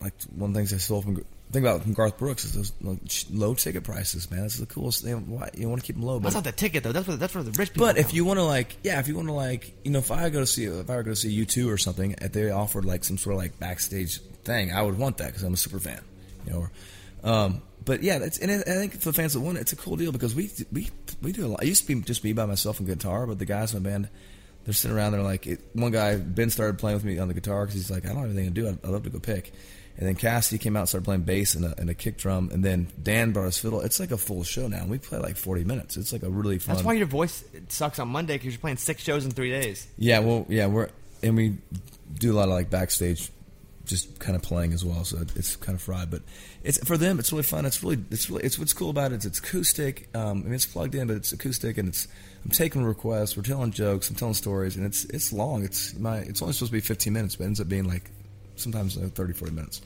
like 0.00 0.12
one 0.36 0.50
of 0.50 0.54
the 0.54 0.60
things 0.60 0.72
I 0.72 0.76
stole 0.76 1.02
from 1.02 1.24
think 1.50 1.64
about 1.64 1.82
from 1.82 1.94
Garth 1.94 2.18
Brooks 2.18 2.44
is 2.44 2.52
those 2.52 2.72
like, 2.82 2.98
low 3.30 3.54
ticket 3.54 3.84
prices. 3.84 4.30
Man, 4.30 4.42
that's 4.42 4.58
the 4.58 4.66
coolest 4.66 5.02
thing. 5.02 5.30
Why 5.30 5.50
you 5.56 5.68
want 5.68 5.80
to 5.80 5.86
keep 5.86 5.96
them 5.96 6.04
low? 6.04 6.18
That's 6.18 6.34
not 6.34 6.44
the 6.44 6.52
ticket 6.52 6.82
though. 6.82 6.92
That's 6.92 7.06
where 7.08 7.16
that's 7.16 7.34
where 7.34 7.44
the 7.44 7.52
rich 7.52 7.72
people. 7.72 7.86
but 7.86 7.98
if 7.98 8.12
you 8.12 8.24
want 8.24 8.38
to 8.38 8.44
like, 8.44 8.76
yeah, 8.82 9.00
if 9.00 9.08
you 9.08 9.16
want 9.16 9.28
to 9.28 9.34
like, 9.34 9.74
you 9.84 9.90
know, 9.90 9.98
if 9.98 10.10
I 10.10 10.28
go 10.28 10.40
to 10.40 10.46
see 10.46 10.64
if 10.64 10.90
I 10.90 10.96
were 10.96 11.02
going 11.02 11.14
to 11.14 11.20
see 11.20 11.44
U2 11.44 11.72
or 11.72 11.78
something, 11.78 12.14
if 12.20 12.32
they 12.32 12.50
offered 12.50 12.84
like 12.84 13.04
some 13.04 13.18
sort 13.18 13.34
of 13.34 13.40
like 13.40 13.58
backstage 13.58 14.20
thing, 14.44 14.72
I 14.72 14.82
would 14.82 14.98
want 14.98 15.18
that 15.18 15.28
because 15.28 15.42
I'm 15.42 15.54
a 15.54 15.58
super 15.58 15.78
fan, 15.78 16.02
you 16.46 16.52
know. 16.52 16.58
Or, 17.22 17.30
um, 17.30 17.62
but 17.84 18.02
yeah, 18.02 18.18
that's 18.18 18.38
and 18.38 18.50
I 18.50 18.56
I 18.56 18.74
think 18.74 18.92
for 18.92 19.10
the 19.10 19.14
fans 19.14 19.32
that 19.32 19.40
want 19.40 19.58
it, 19.58 19.62
it's 19.62 19.72
a 19.72 19.76
cool 19.76 19.96
deal 19.96 20.12
because 20.12 20.34
we 20.34 20.50
we 20.70 20.90
we 21.22 21.32
do 21.32 21.46
a 21.46 21.48
lot. 21.48 21.60
I 21.62 21.64
used 21.64 21.86
to 21.86 21.94
be 21.94 22.00
just 22.02 22.24
me 22.24 22.32
by 22.34 22.46
myself 22.46 22.78
and 22.78 22.88
guitar, 22.88 23.26
but 23.26 23.38
the 23.38 23.46
guys 23.46 23.74
in 23.74 23.82
my 23.82 23.88
band. 23.88 24.08
They're 24.64 24.74
sitting 24.74 24.94
around. 24.94 25.12
They're 25.12 25.22
like, 25.22 25.46
it, 25.46 25.62
one 25.72 25.92
guy 25.92 26.16
Ben 26.16 26.50
started 26.50 26.78
playing 26.78 26.96
with 26.96 27.04
me 27.04 27.18
on 27.18 27.28
the 27.28 27.32
guitar 27.32 27.64
because 27.64 27.74
he's 27.74 27.90
like, 27.90 28.04
I 28.04 28.08
don't 28.08 28.18
have 28.18 28.26
anything 28.26 28.52
to 28.52 28.60
do. 28.60 28.68
I'd, 28.68 28.84
I'd 28.84 28.90
love 28.90 29.04
to 29.04 29.08
go 29.08 29.18
pick. 29.18 29.50
And 29.98 30.06
then 30.06 30.14
Cassidy 30.14 30.58
came 30.58 30.76
out 30.76 30.80
and 30.80 30.88
started 30.88 31.04
playing 31.04 31.22
bass 31.22 31.56
and 31.56 31.64
a, 31.64 31.74
and 31.76 31.90
a 31.90 31.94
kick 31.94 32.18
drum. 32.18 32.50
And 32.52 32.64
then 32.64 32.86
Dan 33.02 33.32
brought 33.32 33.46
us 33.46 33.58
fiddle. 33.58 33.80
It's 33.80 33.98
like 33.98 34.12
a 34.12 34.16
full 34.16 34.44
show 34.44 34.68
now. 34.68 34.86
We 34.86 34.98
play 34.98 35.18
like 35.18 35.36
40 35.36 35.64
minutes. 35.64 35.96
It's 35.96 36.12
like 36.12 36.22
a 36.22 36.30
really 36.30 36.58
fun. 36.58 36.76
that's 36.76 36.86
why 36.86 36.92
your 36.92 37.08
voice 37.08 37.42
sucks 37.68 37.98
on 37.98 38.08
Monday 38.08 38.34
because 38.34 38.52
you're 38.52 38.60
playing 38.60 38.76
six 38.76 39.02
shows 39.02 39.24
in 39.24 39.32
three 39.32 39.50
days. 39.50 39.88
Yeah, 39.98 40.20
well, 40.20 40.46
yeah, 40.48 40.66
we're 40.66 40.90
and 41.22 41.36
we 41.36 41.56
do 42.14 42.32
a 42.32 42.36
lot 42.36 42.44
of 42.44 42.54
like 42.54 42.70
backstage, 42.70 43.30
just 43.84 44.20
kind 44.20 44.36
of 44.36 44.42
playing 44.42 44.72
as 44.72 44.84
well. 44.84 45.04
So 45.04 45.18
it's 45.34 45.56
kind 45.56 45.74
of 45.74 45.82
fried, 45.82 46.10
but 46.10 46.22
it's 46.62 46.78
for 46.86 46.96
them. 46.96 47.18
It's 47.18 47.32
really 47.32 47.42
fun. 47.42 47.66
It's 47.66 47.82
really, 47.82 47.98
it's 48.12 48.30
really, 48.30 48.44
it's 48.44 48.56
what's 48.56 48.72
cool 48.72 48.90
about 48.90 49.12
it. 49.12 49.16
Is 49.16 49.26
it's 49.26 49.38
acoustic. 49.40 50.08
Um, 50.14 50.42
I 50.42 50.44
mean, 50.44 50.54
it's 50.54 50.66
plugged 50.66 50.94
in, 50.94 51.08
but 51.08 51.16
it's 51.16 51.32
acoustic, 51.32 51.78
and 51.78 51.88
it's. 51.88 52.06
I'm 52.44 52.52
taking 52.52 52.84
requests. 52.84 53.36
We're 53.36 53.42
telling 53.42 53.72
jokes. 53.72 54.08
I'm 54.10 54.16
telling 54.16 54.34
stories, 54.34 54.76
and 54.76 54.86
it's 54.86 55.04
it's 55.06 55.32
long. 55.32 55.64
It's 55.64 55.98
my. 55.98 56.18
It's 56.18 56.40
only 56.40 56.54
supposed 56.54 56.70
to 56.70 56.76
be 56.76 56.80
15 56.80 57.12
minutes, 57.12 57.36
but 57.36 57.44
it 57.44 57.46
ends 57.48 57.60
up 57.60 57.68
being 57.68 57.88
like 57.88 58.10
sometimes 58.56 58.96
uh, 58.96 59.08
30, 59.12 59.32
40 59.32 59.52
minutes. 59.54 59.80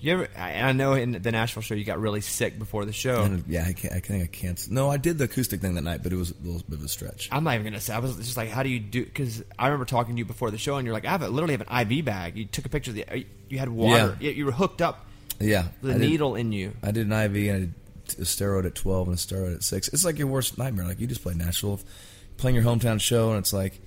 You 0.00 0.12
ever? 0.12 0.28
I, 0.36 0.54
I 0.60 0.72
know 0.72 0.92
in 0.94 1.12
the 1.12 1.32
Nashville 1.32 1.62
show 1.62 1.74
you 1.74 1.84
got 1.84 1.98
really 1.98 2.20
sick 2.20 2.58
before 2.58 2.84
the 2.84 2.92
show. 2.92 3.22
And 3.22 3.44
yeah, 3.48 3.64
I, 3.66 3.72
can't, 3.72 3.94
I 3.94 4.00
think 4.00 4.22
I 4.22 4.26
can't. 4.26 4.70
No, 4.70 4.88
I 4.90 4.96
did 4.96 5.18
the 5.18 5.24
acoustic 5.24 5.60
thing 5.60 5.74
that 5.74 5.82
night, 5.82 6.02
but 6.02 6.12
it 6.12 6.16
was 6.16 6.30
a 6.30 6.34
little 6.42 6.62
bit 6.68 6.78
of 6.78 6.84
a 6.84 6.88
stretch. 6.88 7.28
I'm 7.32 7.44
not 7.44 7.54
even 7.54 7.64
gonna 7.64 7.80
say. 7.80 7.94
I 7.94 7.98
was 7.98 8.16
just 8.16 8.36
like, 8.36 8.48
how 8.50 8.62
do 8.62 8.68
you 8.68 8.78
do? 8.80 9.04
Because 9.04 9.42
I 9.58 9.66
remember 9.66 9.84
talking 9.86 10.14
to 10.14 10.18
you 10.18 10.24
before 10.24 10.50
the 10.50 10.58
show, 10.58 10.76
and 10.76 10.86
you're 10.86 10.94
like, 10.94 11.04
I 11.04 11.10
have 11.10 11.22
a, 11.22 11.28
literally 11.28 11.56
have 11.56 11.66
an 11.68 11.92
IV 11.92 12.04
bag. 12.04 12.36
You 12.36 12.44
took 12.44 12.64
a 12.66 12.68
picture 12.68 12.90
of 12.92 12.96
the. 12.96 13.24
You 13.48 13.58
had 13.58 13.68
water. 13.68 14.16
Yeah. 14.20 14.30
You, 14.30 14.46
were 14.46 14.52
hooked 14.52 14.82
up. 14.82 15.06
Yeah, 15.40 15.68
The 15.82 15.90
I 15.90 15.98
did- 15.98 16.00
needle 16.10 16.34
in 16.36 16.52
you. 16.52 16.74
I 16.82 16.90
did 16.90 17.06
an 17.06 17.12
IV 17.12 17.36
and 17.54 17.54
I 17.56 17.58
did 18.08 18.18
a 18.18 18.22
steroid 18.22 18.66
at 18.66 18.74
12 18.74 19.08
and 19.08 19.16
a 19.16 19.20
steroid 19.20 19.54
at 19.54 19.62
6. 19.62 19.88
It's 19.88 20.04
like 20.04 20.18
your 20.18 20.26
worst 20.26 20.58
nightmare. 20.58 20.84
Like, 20.86 20.98
you 21.00 21.06
just 21.06 21.22
play 21.22 21.34
Nashville, 21.34 21.78
playing 22.38 22.56
your 22.56 22.64
hometown 22.64 23.00
show, 23.00 23.30
and 23.30 23.38
it's 23.38 23.52
like, 23.52 23.80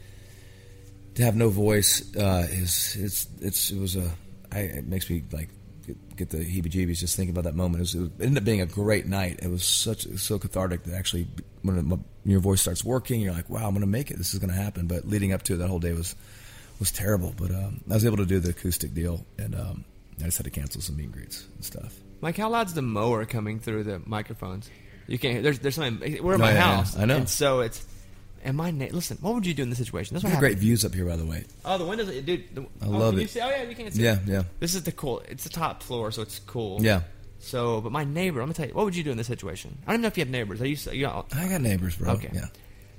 to 1.15 1.23
have 1.23 1.35
no 1.35 1.49
voice 1.49 2.15
uh, 2.15 2.47
is, 2.49 2.95
it's, 2.97 3.27
it's, 3.41 3.69
it 3.71 3.79
was 3.79 3.95
a, 3.97 4.09
I, 4.51 4.59
it 4.59 4.87
makes 4.87 5.09
me, 5.09 5.23
like, 5.33 5.49
get, 5.85 6.15
get 6.15 6.29
the 6.29 6.37
heebie 6.37 6.69
jeebies 6.71 6.99
just 6.99 7.15
thinking 7.15 7.33
about 7.33 7.45
that 7.45 7.55
moment. 7.55 7.77
It, 7.77 7.81
was, 7.81 7.95
it 7.95 8.11
ended 8.21 8.37
up 8.37 8.43
being 8.43 8.61
a 8.61 8.65
great 8.65 9.05
night. 9.05 9.39
It 9.41 9.49
was 9.49 9.63
such, 9.63 10.05
it 10.05 10.11
was 10.13 10.21
so 10.23 10.37
cathartic 10.39 10.83
that 10.83 10.95
actually, 10.95 11.27
when 11.63 11.89
when 11.89 12.03
your 12.25 12.39
voice 12.39 12.61
starts 12.61 12.83
working, 12.83 13.21
you're 13.21 13.33
like, 13.33 13.49
wow, 13.49 13.65
I'm 13.65 13.71
going 13.71 13.81
to 13.81 13.87
make 13.87 14.11
it. 14.11 14.17
This 14.17 14.33
is 14.33 14.39
going 14.39 14.49
to 14.51 14.55
happen. 14.55 14.87
But 14.87 15.07
leading 15.07 15.33
up 15.33 15.43
to 15.43 15.53
it, 15.53 15.57
that 15.57 15.67
whole 15.67 15.79
day 15.79 15.93
was, 15.93 16.15
was 16.79 16.91
terrible. 16.91 17.33
But 17.35 17.51
um, 17.51 17.81
I 17.89 17.93
was 17.95 18.05
able 18.05 18.17
to 18.17 18.25
do 18.25 18.39
the 18.39 18.49
acoustic 18.51 18.93
deal, 18.93 19.25
and 19.39 19.55
um, 19.55 19.85
I 20.19 20.25
just 20.25 20.37
had 20.37 20.43
to 20.45 20.51
cancel 20.51 20.81
some 20.81 20.97
meet 20.97 21.05
and 21.05 21.13
greets 21.13 21.45
and 21.55 21.65
stuff. 21.65 21.95
Like, 22.21 22.37
how 22.37 22.49
loud's 22.49 22.73
the 22.73 22.81
mower 22.83 23.25
coming 23.25 23.59
through 23.59 23.83
the 23.85 24.01
microphones? 24.05 24.69
You 25.07 25.17
can't. 25.17 25.33
hear- 25.33 25.41
There's 25.41 25.59
there's 25.59 25.75
something. 25.75 26.23
We're 26.23 26.33
in 26.35 26.39
No, 26.39 26.45
my 26.45 26.51
yeah, 26.51 26.57
yeah. 26.57 26.75
house. 26.75 26.97
I 26.97 27.05
know. 27.05 27.17
And 27.17 27.27
so 27.29 27.61
it's. 27.61 27.83
And 28.43 28.57
my 28.57 28.71
na- 28.71 28.87
listen. 28.91 29.17
What 29.21 29.33
would 29.35 29.45
you 29.45 29.53
do 29.53 29.63
in 29.63 29.69
this 29.69 29.77
situation? 29.77 30.15
That's 30.15 30.23
what 30.23 30.31
have 30.31 30.39
great 30.39 30.57
views 30.57 30.83
up 30.83 30.93
here, 30.93 31.05
by 31.05 31.15
the 31.15 31.25
way. 31.25 31.45
Oh, 31.63 31.77
the 31.77 31.85
windows, 31.85 32.07
dude. 32.23 32.55
The, 32.55 32.61
I 32.61 32.85
oh, 32.85 32.89
love 32.89 33.13
can 33.13 33.19
it. 33.19 33.21
You 33.23 33.27
see? 33.27 33.41
Oh 33.41 33.49
yeah, 33.49 33.63
you 33.63 33.75
can 33.75 33.91
see. 33.91 34.03
Yeah, 34.03 34.19
yeah. 34.25 34.43
This 34.59 34.75
is 34.75 34.83
the 34.83 34.91
cool. 34.91 35.21
It's 35.27 35.43
the 35.43 35.49
top 35.49 35.83
floor, 35.83 36.11
so 36.11 36.21
it's 36.21 36.39
cool. 36.39 36.81
Yeah. 36.81 37.01
So, 37.39 37.81
but 37.81 37.91
my 37.91 38.03
neighbor, 38.03 38.39
I'm 38.39 38.47
gonna 38.47 38.53
tell 38.53 38.67
you, 38.67 38.73
what 38.73 38.85
would 38.85 38.95
you 38.95 39.03
do 39.03 39.11
in 39.11 39.17
this 39.17 39.27
situation? 39.27 39.77
I 39.83 39.91
don't 39.91 39.95
even 39.95 40.01
know 40.01 40.07
if 40.07 40.17
you 40.17 40.21
have 40.21 40.29
neighbors. 40.29 40.61
Are 40.61 40.67
you? 40.67 40.77
you 40.91 41.07
know, 41.07 41.25
I 41.35 41.47
got 41.47 41.61
neighbors, 41.61 41.95
bro. 41.95 42.11
Okay. 42.13 42.29
Yeah. 42.33 42.47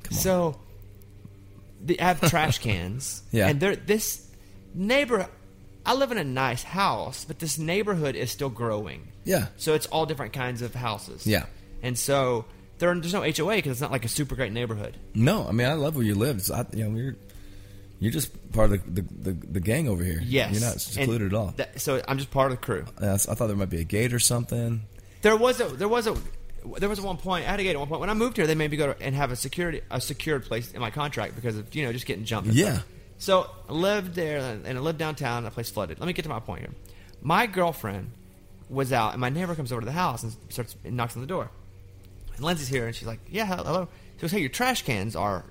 Come 0.03 0.17
on. 0.17 0.19
So, 0.19 0.61
they 1.85 1.97
have 1.99 2.21
trash 2.29 2.59
cans. 2.67 3.23
Yeah. 3.31 3.49
And 3.49 3.61
they're 3.61 3.77
this 3.77 4.29
neighbor. 4.75 5.29
I 5.85 5.95
live 5.95 6.13
in 6.13 6.19
a 6.19 6.25
nice 6.25 6.63
house, 6.63 7.25
but 7.25 7.41
this 7.41 7.59
neighborhood 7.59 8.15
is 8.15 8.31
still 8.31 8.51
growing. 8.51 9.09
yeah. 9.25 9.47
So 9.57 9.75
it's 9.75 9.87
all 9.87 10.07
different 10.07 10.33
kinds 10.33 10.63
of 10.63 10.75
houses. 10.75 11.27
Yeah. 11.27 11.47
And 11.83 11.99
so 11.99 12.45
there, 12.83 12.95
there's 12.95 13.13
no 13.15 13.23
HOA 13.23 13.57
because 13.57 13.73
it's 13.73 13.81
not 13.81 13.93
like 13.93 14.05
a 14.05 14.09
super 14.09 14.35
great 14.35 14.53
neighborhood. 14.53 14.97
No, 15.15 15.47
I 15.49 15.53
mean 15.53 15.67
I 15.67 15.75
love 15.75 15.97
where 15.97 16.05
you 16.05 16.15
live. 16.15 16.37
It's, 16.39 16.51
I, 16.51 16.67
you 16.75 16.85
know, 16.89 16.99
you're 16.99 17.17
you're 18.01 18.13
just 18.13 18.53
part 18.53 18.73
of 18.73 18.95
the 18.95 19.01
the, 19.03 19.33
the, 19.33 19.47
the 19.47 19.61
gang 19.61 19.89
over 19.89 20.03
here. 20.03 20.21
Yes. 20.25 20.53
You're 20.53 21.07
not 21.09 21.17
And 21.17 21.23
at 21.33 21.35
all. 21.35 21.55
that- 21.57 21.81
so 21.81 22.03
I'm 22.09 22.19
just 22.19 22.31
part 22.31 22.53
of 22.53 22.59
the 22.61 22.65
crew. 22.65 22.85
Yeah, 23.01 23.15
I 23.15 23.17
thought 23.17 23.47
there 23.47 23.57
might 23.57 23.71
be 23.71 23.81
a 23.81 23.85
gate 23.85 24.13
or 24.13 24.19
something. 24.19 24.83
There 25.23 25.37
was 25.37 25.61
a 25.61 25.69
there 25.69 25.89
was 25.89 26.07
a 26.07 26.17
there 26.79 26.89
was 26.89 27.01
one 27.01 27.17
point 27.17 27.45
I 27.47 27.51
had 27.51 27.57
to 27.59 27.63
get 27.65 27.75
at 27.75 27.79
one 27.79 27.89
point 27.89 28.01
when 28.01 28.11
I 28.11 28.15
moved 28.15 28.37
here. 28.37 28.47
They 28.47 28.55
made 28.55 28.71
me 28.71 28.77
go 28.77 28.93
to, 28.93 29.03
and 29.03 29.15
have 29.15 29.31
a 29.33 29.37
security 29.37 29.81
a 29.91 30.01
secured 30.01 30.45
place 30.45 30.73
in 30.73 30.81
my 30.81 30.91
contract 30.91 31.35
because 31.37 31.57
of 31.57 31.75
you 31.75 31.85
know 31.85 31.93
just 31.93 32.07
getting 32.07 32.25
jumped. 32.25 32.51
Yeah. 32.51 32.73
stuff. 32.75 32.87
So 33.19 33.51
I 33.69 33.73
lived 33.73 34.15
there 34.17 34.39
and 34.39 34.67
I 34.67 34.81
lived 34.81 34.99
downtown. 34.99 35.45
That 35.45 35.55
place 35.55 35.71
flooded. 35.71 36.01
Let 36.01 36.07
me 36.09 36.13
get 36.13 36.23
to 36.25 36.29
my 36.29 36.41
point 36.41 36.63
here. 36.63 36.71
My 37.21 37.47
girlfriend 37.47 38.11
was 38.69 38.93
out 38.93 39.13
and 39.13 39.21
my 39.21 39.29
neighbor 39.29 39.55
comes 39.55 39.71
over 39.71 39.81
to 39.81 39.85
the 39.85 39.93
house 39.93 40.25
and 40.25 40.35
starts 40.49 40.75
and 40.85 40.97
knocks 40.97 41.15
on 41.15 41.21
the 41.23 41.29
door. 41.29 41.51
And 42.37 42.45
Lindsay's 42.45 42.69
here 42.69 42.87
and 42.87 42.95
she's 42.95 43.07
like, 43.09 43.21
"Yeah, 43.31 43.47
hello." 43.47 43.89
She 44.17 44.23
goes, 44.23 44.33
"Hey, 44.33 44.41
your 44.41 44.49
trash 44.49 44.83
cans 44.83 45.17
are 45.17 45.45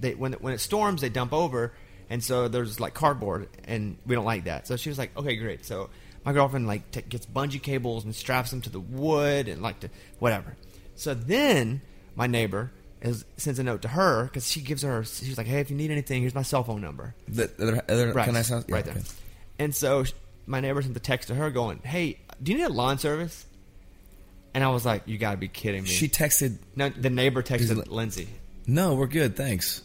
they 0.00 0.14
when 0.14 0.32
when 0.34 0.52
it 0.52 0.58
storms 0.60 1.00
they 1.00 1.08
dump 1.08 1.32
over 1.32 1.72
and 2.10 2.22
so 2.22 2.48
there's 2.48 2.78
like 2.78 2.94
cardboard 2.94 3.48
and 3.64 3.96
we 4.06 4.14
don't 4.14 4.24
like 4.24 4.44
that." 4.44 4.66
So 4.66 4.76
she 4.76 4.88
was 4.88 4.98
like, 4.98 5.16
"Okay, 5.16 5.36
great." 5.36 5.64
So 5.64 5.90
my 6.24 6.32
girlfriend 6.32 6.66
like 6.66 6.90
t- 6.90 7.02
gets 7.02 7.24
bungee 7.26 7.62
cables 7.62 8.04
and 8.04 8.14
straps 8.14 8.50
them 8.50 8.60
to 8.62 8.70
the 8.70 8.80
wood 8.80 9.48
and 9.48 9.62
like 9.62 9.80
to 9.80 9.90
whatever. 10.18 10.56
So 10.94 11.14
then 11.14 11.82
my 12.14 12.26
neighbor 12.26 12.72
is, 13.02 13.24
sends 13.36 13.58
a 13.58 13.62
note 13.62 13.82
to 13.82 13.88
her 13.88 14.24
because 14.24 14.50
she 14.50 14.60
gives 14.60 14.82
her 14.82 15.04
she's 15.04 15.38
like, 15.38 15.46
"Hey, 15.46 15.60
if 15.60 15.70
you 15.70 15.76
need 15.76 15.90
anything, 15.90 16.20
here's 16.22 16.34
my 16.34 16.42
cell 16.42 16.64
phone 16.64 16.80
number." 16.80 17.14
The 17.28 17.50
other, 17.60 17.82
other 17.88 18.12
Right, 18.12 18.24
can 18.24 18.36
I 18.36 18.42
sound? 18.42 18.64
right 18.68 18.84
there. 18.84 18.94
okay. 18.94 19.04
And 19.58 19.74
so 19.74 20.04
my 20.46 20.60
neighbor 20.60 20.82
sent 20.82 20.94
the 20.94 21.00
text 21.00 21.28
to 21.28 21.34
her 21.34 21.50
going, 21.50 21.80
"Hey, 21.84 22.18
do 22.42 22.52
you 22.52 22.58
need 22.58 22.64
a 22.64 22.68
lawn 22.72 22.98
service?" 22.98 23.46
And 24.56 24.64
I 24.64 24.68
was 24.70 24.86
like, 24.86 25.02
"You 25.04 25.18
got 25.18 25.32
to 25.32 25.36
be 25.36 25.48
kidding 25.48 25.82
me!" 25.82 25.88
She 25.90 26.08
texted, 26.08 26.56
no, 26.74 26.88
the 26.88 27.10
neighbor 27.10 27.42
texted 27.42 27.88
Lindsay. 27.90 28.26
"No, 28.66 28.94
we're 28.94 29.06
good, 29.06 29.36
thanks." 29.36 29.82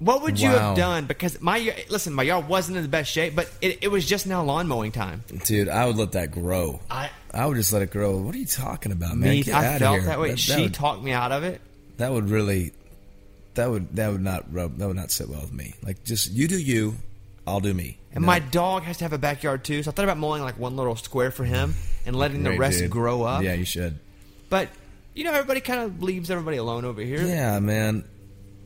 What 0.00 0.22
would 0.22 0.40
you 0.40 0.48
Wow. 0.48 0.58
have 0.70 0.76
done? 0.76 1.06
Because 1.06 1.40
my 1.40 1.72
listen, 1.90 2.12
my 2.12 2.24
yard 2.24 2.48
wasn't 2.48 2.76
in 2.78 2.82
the 2.82 2.88
best 2.88 3.08
shape, 3.12 3.36
but 3.36 3.48
it, 3.60 3.78
it 3.82 3.88
was 3.88 4.04
just 4.08 4.26
now 4.26 4.42
lawn 4.42 4.66
mowing 4.66 4.90
time. 4.90 5.22
Dude, 5.44 5.68
I 5.68 5.86
would 5.86 5.94
let 5.96 6.10
that 6.12 6.32
grow. 6.32 6.80
I 6.90 7.10
I 7.32 7.46
would 7.46 7.54
just 7.56 7.72
let 7.72 7.82
it 7.82 7.92
grow. 7.92 8.16
What 8.16 8.34
are 8.34 8.38
you 8.38 8.46
talking 8.46 8.90
about, 8.90 9.16
man? 9.16 9.30
me, 9.30 9.42
Get 9.44 9.54
I 9.54 9.78
felt 9.78 10.02
that 10.06 10.18
way. 10.18 10.30
That, 10.30 10.38
she 10.40 10.62
would, 10.62 10.74
talked 10.74 11.04
me 11.04 11.12
out 11.12 11.30
of 11.30 11.44
it. 11.44 11.60
that 11.98 12.10
would 12.12 12.28
really, 12.30 12.72
that 13.54 13.70
would 13.70 13.94
that 13.94 14.10
would 14.10 14.22
not 14.22 14.52
rub. 14.52 14.78
That 14.78 14.88
would 14.88 14.96
not 14.96 15.12
sit 15.12 15.28
well 15.28 15.42
with 15.42 15.52
me. 15.52 15.74
Like, 15.84 16.02
just 16.02 16.32
you 16.32 16.48
do 16.48 16.58
you, 16.58 16.96
I'll 17.46 17.60
do 17.60 17.72
me. 17.72 17.98
And 18.12 18.24
my 18.24 18.40
dog 18.40 18.82
has 18.82 18.98
to 18.98 19.04
have 19.04 19.12
a 19.12 19.18
backyard 19.18 19.64
too, 19.64 19.82
so 19.82 19.90
I 19.90 19.94
thought 19.94 20.04
about 20.04 20.18
mowing 20.18 20.42
like 20.42 20.58
one 20.58 20.76
little 20.76 20.96
square 20.96 21.30
for 21.30 21.44
him 21.44 21.74
and 22.04 22.16
letting 22.16 22.42
the 22.42 22.58
rest 22.58 22.80
dude. 22.80 22.90
grow 22.90 23.22
up. 23.22 23.42
Yeah, 23.42 23.54
you 23.54 23.64
should. 23.64 23.98
But 24.48 24.68
you 25.14 25.24
know, 25.24 25.32
everybody 25.32 25.60
kind 25.60 25.80
of 25.80 26.02
leaves 26.02 26.30
everybody 26.30 26.56
alone 26.56 26.84
over 26.84 27.00
here. 27.02 27.22
Yeah, 27.22 27.60
man. 27.60 28.04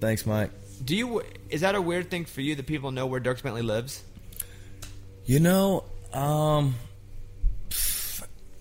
Thanks, 0.01 0.25
Mike. 0.25 0.51
Do 0.83 0.97
you? 0.97 1.23
Is 1.51 1.61
that 1.61 1.75
a 1.75 1.81
weird 1.81 2.11
thing 2.11 2.25
for 2.25 2.41
you 2.41 2.55
that 2.55 2.67
people 2.67 2.91
know 2.91 3.07
where 3.07 3.21
Dierks 3.21 3.43
Bentley 3.43 3.63
lives? 3.63 4.03
You 5.27 5.41
know, 5.41 5.85
um, 6.13 6.75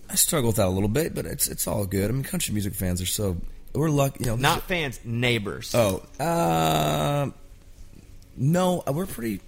I 0.09 0.15
struggle 0.15 0.49
with 0.49 0.57
that 0.57 0.67
a 0.67 0.69
little 0.69 0.89
bit, 0.89 1.15
but 1.15 1.25
it's 1.25 1.47
it's 1.47 1.65
all 1.65 1.85
good. 1.85 2.09
I 2.09 2.13
mean, 2.13 2.23
country 2.23 2.53
music 2.53 2.73
fans 2.73 3.01
are 3.01 3.05
so 3.05 3.37
we're 3.73 3.89
lucky. 3.89 4.23
You 4.23 4.31
know, 4.31 4.35
Not 4.35 4.63
fans, 4.63 4.99
neighbors. 5.03 5.73
Oh, 5.73 6.03
uh, 6.19 7.31
no, 8.37 8.83
we're 8.87 9.05
pretty. 9.05 9.41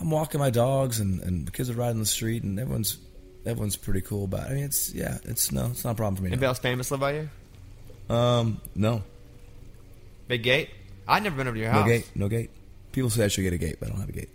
I'm 0.00 0.10
walking 0.10 0.40
my 0.40 0.50
dogs, 0.50 1.00
and, 1.00 1.20
and 1.22 1.46
the 1.46 1.50
kids 1.50 1.70
are 1.70 1.74
riding 1.74 1.98
the 1.98 2.06
street, 2.06 2.42
and 2.42 2.58
everyone's 2.58 2.98
everyone's 3.44 3.76
pretty 3.76 4.00
cool 4.00 4.24
about. 4.24 4.48
it. 4.48 4.52
I 4.52 4.54
mean, 4.54 4.64
it's 4.64 4.92
yeah, 4.94 5.18
it's 5.24 5.52
no, 5.52 5.66
it's 5.66 5.84
not 5.84 5.92
a 5.92 5.94
problem 5.94 6.16
for 6.16 6.22
me. 6.22 6.28
Anybody 6.28 6.46
else 6.46 6.58
famous 6.58 6.90
live 6.90 7.00
by 7.00 7.14
you? 7.14 8.14
Um, 8.14 8.60
no, 8.74 9.02
Big 10.28 10.42
Gate. 10.42 10.70
I've 11.06 11.22
never 11.22 11.36
been 11.36 11.48
over 11.48 11.56
to 11.56 11.60
your 11.62 11.72
no 11.72 11.84
gate, 11.84 12.10
no 12.14 12.28
gate. 12.28 12.50
People 12.92 13.10
say 13.10 13.24
I 13.24 13.28
should 13.28 13.42
get 13.42 13.52
a 13.52 13.58
gate, 13.58 13.76
but 13.80 13.88
I 13.88 13.90
don't 13.92 14.00
have 14.00 14.08
a 14.08 14.12
gate. 14.12 14.28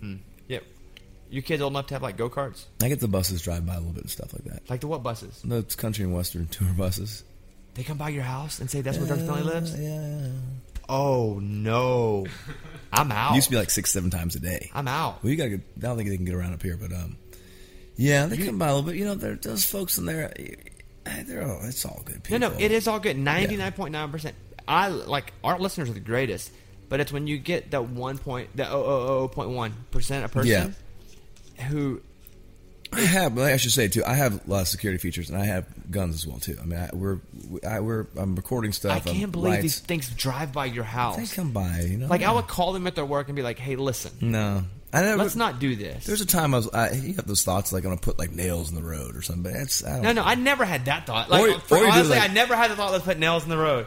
Hmm. 0.00 0.16
Yep. 0.48 0.64
Your 1.30 1.42
kids 1.42 1.62
old 1.62 1.72
enough 1.72 1.86
to 1.88 1.94
have 1.94 2.02
like 2.02 2.16
go 2.16 2.28
karts? 2.28 2.64
I 2.82 2.88
get 2.88 3.00
the 3.00 3.08
buses 3.08 3.42
drive 3.42 3.66
by 3.66 3.74
a 3.74 3.78
little 3.78 3.92
bit 3.92 4.02
and 4.02 4.10
stuff 4.10 4.32
like 4.32 4.44
that. 4.44 4.68
Like 4.70 4.80
the 4.80 4.86
what 4.86 5.02
buses? 5.02 5.42
No, 5.44 5.58
it's 5.58 5.74
country 5.76 6.04
and 6.04 6.14
western 6.14 6.46
tour 6.50 6.68
buses. 6.76 7.24
They 7.74 7.82
come 7.82 7.96
by 7.98 8.10
your 8.10 8.22
house 8.22 8.60
and 8.60 8.70
say 8.70 8.80
that's 8.82 8.98
where 8.98 9.06
Dierks 9.06 9.26
Bentley 9.26 9.42
lives. 9.42 9.78
Yeah, 9.78 10.28
Oh 10.94 11.38
no, 11.42 12.26
I'm 12.92 13.10
out. 13.12 13.32
It 13.32 13.36
used 13.36 13.46
to 13.46 13.52
be 13.52 13.56
like 13.56 13.70
six, 13.70 13.90
seven 13.90 14.10
times 14.10 14.36
a 14.36 14.40
day. 14.40 14.70
I'm 14.74 14.86
out. 14.88 15.22
Well, 15.24 15.30
you 15.30 15.36
gotta. 15.36 15.54
I 15.54 15.60
don't 15.80 15.96
think 15.96 16.10
they 16.10 16.16
can 16.16 16.26
get 16.26 16.34
around 16.34 16.52
up 16.52 16.62
here, 16.62 16.76
but 16.76 16.92
um, 16.92 17.16
yeah, 17.96 18.26
they 18.26 18.36
come 18.36 18.58
by 18.58 18.68
a 18.68 18.74
little 18.74 18.90
bit. 18.90 18.96
You 18.98 19.06
know, 19.06 19.14
there 19.14 19.34
those 19.36 19.64
folks 19.64 19.96
in 19.96 20.04
there. 20.04 20.30
eh, 20.36 21.22
They're 21.26 21.42
all, 21.48 21.60
it's 21.64 21.84
all 21.86 22.02
good 22.04 22.22
people. 22.22 22.38
no, 22.40 22.50
no, 22.50 22.58
it 22.58 22.70
is 22.72 22.86
all 22.86 23.00
good. 23.00 23.16
Ninety 23.16 23.56
nine 23.56 23.72
point 23.72 23.92
nine 23.92 24.10
percent. 24.10 24.36
I 24.68 24.88
like 24.88 25.32
our 25.42 25.58
listeners 25.58 25.88
are 25.88 25.94
the 25.94 26.00
greatest, 26.00 26.52
but 26.90 27.00
it's 27.00 27.10
when 27.12 27.26
you 27.26 27.38
get 27.38 27.70
that 27.70 27.86
one 27.88 28.18
point, 28.18 28.54
the 28.54 28.68
oh 28.70 28.84
oh 28.84 29.06
oh 29.24 29.28
point 29.28 29.48
one 29.50 29.72
percent 29.90 30.24
a 30.26 30.28
person 30.28 30.46
who 31.68 32.02
I 32.92 33.00
have. 33.00 33.38
I 33.38 33.56
should 33.56 33.72
say 33.72 33.88
too. 33.88 34.04
I 34.04 34.14
have 34.14 34.46
a 34.46 34.50
lot 34.50 34.60
of 34.62 34.68
security 34.68 34.98
features, 34.98 35.30
and 35.30 35.38
I 35.40 35.46
have 35.46 35.66
guns 35.90 36.14
as 36.14 36.26
well 36.26 36.38
too. 36.38 36.56
I 36.60 36.64
mean, 36.66 36.78
I, 36.78 36.90
we're 36.92 37.18
I, 37.66 37.80
we're 37.80 38.06
I'm 38.18 38.34
recording 38.36 38.72
stuff. 38.72 39.06
I'm 39.06 39.14
can't 39.14 39.32
believe 39.32 39.50
lights. 39.54 39.62
these 39.62 39.78
things 39.80 40.08
drive 40.10 40.52
by 40.52 40.66
your 40.66 40.84
house. 40.84 41.16
They 41.16 41.34
come 41.34 41.52
by. 41.52 41.80
You 41.80 41.98
know, 41.98 42.06
Like 42.06 42.22
I 42.22 42.30
would 42.32 42.48
call 42.48 42.72
them 42.72 42.86
at 42.86 42.94
their 42.94 43.04
work 43.06 43.28
and 43.28 43.36
be 43.36 43.42
like, 43.42 43.58
"Hey, 43.58 43.76
listen, 43.76 44.12
No, 44.20 44.64
I 44.92 45.00
never. 45.02 45.22
let's 45.22 45.36
not 45.36 45.58
do 45.58 45.74
this." 45.74 46.04
There's 46.04 46.20
a 46.20 46.26
time 46.26 46.52
I 46.52 46.58
was. 46.58 46.68
I, 46.74 46.90
you 46.92 47.14
have 47.14 47.26
those 47.26 47.44
thoughts 47.44 47.72
like 47.72 47.84
I'm 47.84 47.90
gonna 47.90 48.00
put 48.00 48.18
like 48.18 48.30
nails 48.32 48.68
in 48.68 48.74
the 48.76 48.82
road 48.82 49.16
or 49.16 49.22
something. 49.22 49.42
But 49.44 49.54
that's 49.54 49.82
I 49.84 49.94
don't. 49.94 50.02
no, 50.02 50.12
no, 50.12 50.22
I 50.24 50.34
never 50.34 50.64
had 50.66 50.84
that 50.84 51.06
thought. 51.06 51.30
Like, 51.30 51.42
Or- 51.56 51.60
for- 51.60 51.78
or 51.78 51.86
honestly, 51.88 52.18
like- 52.18 52.30
I 52.30 52.32
never 52.32 52.54
had 52.54 52.70
the 52.70 52.76
thought. 52.76 52.92
Let's 52.92 53.04
put 53.04 53.18
nails 53.18 53.44
in 53.44 53.48
the 53.48 53.56
road. 53.58 53.86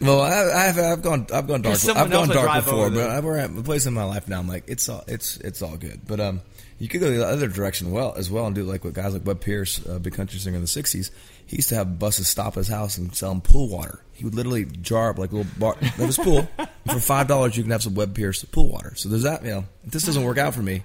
Well, 0.00 0.20
I, 0.20 0.68
I've 0.68 0.78
I've 0.78 1.02
gone 1.02 1.26
I've 1.32 1.46
gone 1.46 1.62
dark. 1.62 1.76
I've 1.88 2.10
gone 2.10 2.28
dark 2.28 2.64
before, 2.64 2.90
but 2.90 2.94
there. 2.96 3.08
I- 3.10 3.20
we're 3.20 3.38
at 3.38 3.50
a 3.50 3.62
place 3.62 3.86
in 3.86 3.94
my 3.94 4.04
life 4.04 4.28
now. 4.28 4.38
I'm 4.40 4.48
like 4.48 4.64
it's 4.66 4.88
all 4.88 5.04
it's 5.06 5.36
it's 5.38 5.62
all 5.62 5.76
good. 5.76 6.00
But 6.06 6.20
um, 6.20 6.40
you 6.78 6.88
could 6.88 7.00
go 7.00 7.10
the 7.10 7.26
other 7.26 7.48
direction 7.48 7.90
well 7.90 8.14
as 8.16 8.30
well 8.30 8.46
and 8.46 8.54
do 8.54 8.62
like 8.62 8.84
what 8.84 8.92
guys 8.94 9.14
like 9.14 9.24
Webb 9.24 9.40
Pierce, 9.40 9.84
a 9.86 9.98
big 9.98 10.14
country 10.14 10.38
singer 10.38 10.56
in 10.56 10.62
the 10.62 10.68
'60s. 10.68 11.10
He 11.46 11.56
used 11.56 11.68
to 11.70 11.74
have 11.76 11.98
buses 11.98 12.28
stop 12.28 12.48
at 12.48 12.54
his 12.54 12.68
house 12.68 12.98
and 12.98 13.14
sell 13.14 13.32
him 13.32 13.40
pool 13.40 13.68
water. 13.68 14.00
He 14.12 14.24
would 14.24 14.34
literally 14.34 14.64
jar 14.64 15.10
up 15.10 15.18
like 15.18 15.32
a 15.32 15.36
little 15.36 15.52
bar 15.58 15.72
of 15.80 15.94
his 15.94 16.18
pool. 16.18 16.48
for 16.86 17.00
five 17.00 17.28
dollars, 17.28 17.56
you 17.56 17.62
can 17.62 17.72
have 17.72 17.82
some 17.82 17.94
Webb 17.94 18.14
Pierce 18.14 18.44
pool 18.44 18.68
water. 18.68 18.94
So 18.96 19.08
there's 19.08 19.22
that. 19.22 19.42
You 19.44 19.50
know, 19.50 19.64
if 19.84 19.92
this 19.92 20.04
doesn't 20.04 20.24
work 20.24 20.38
out 20.38 20.54
for 20.54 20.62
me, 20.62 20.74
you 20.74 20.82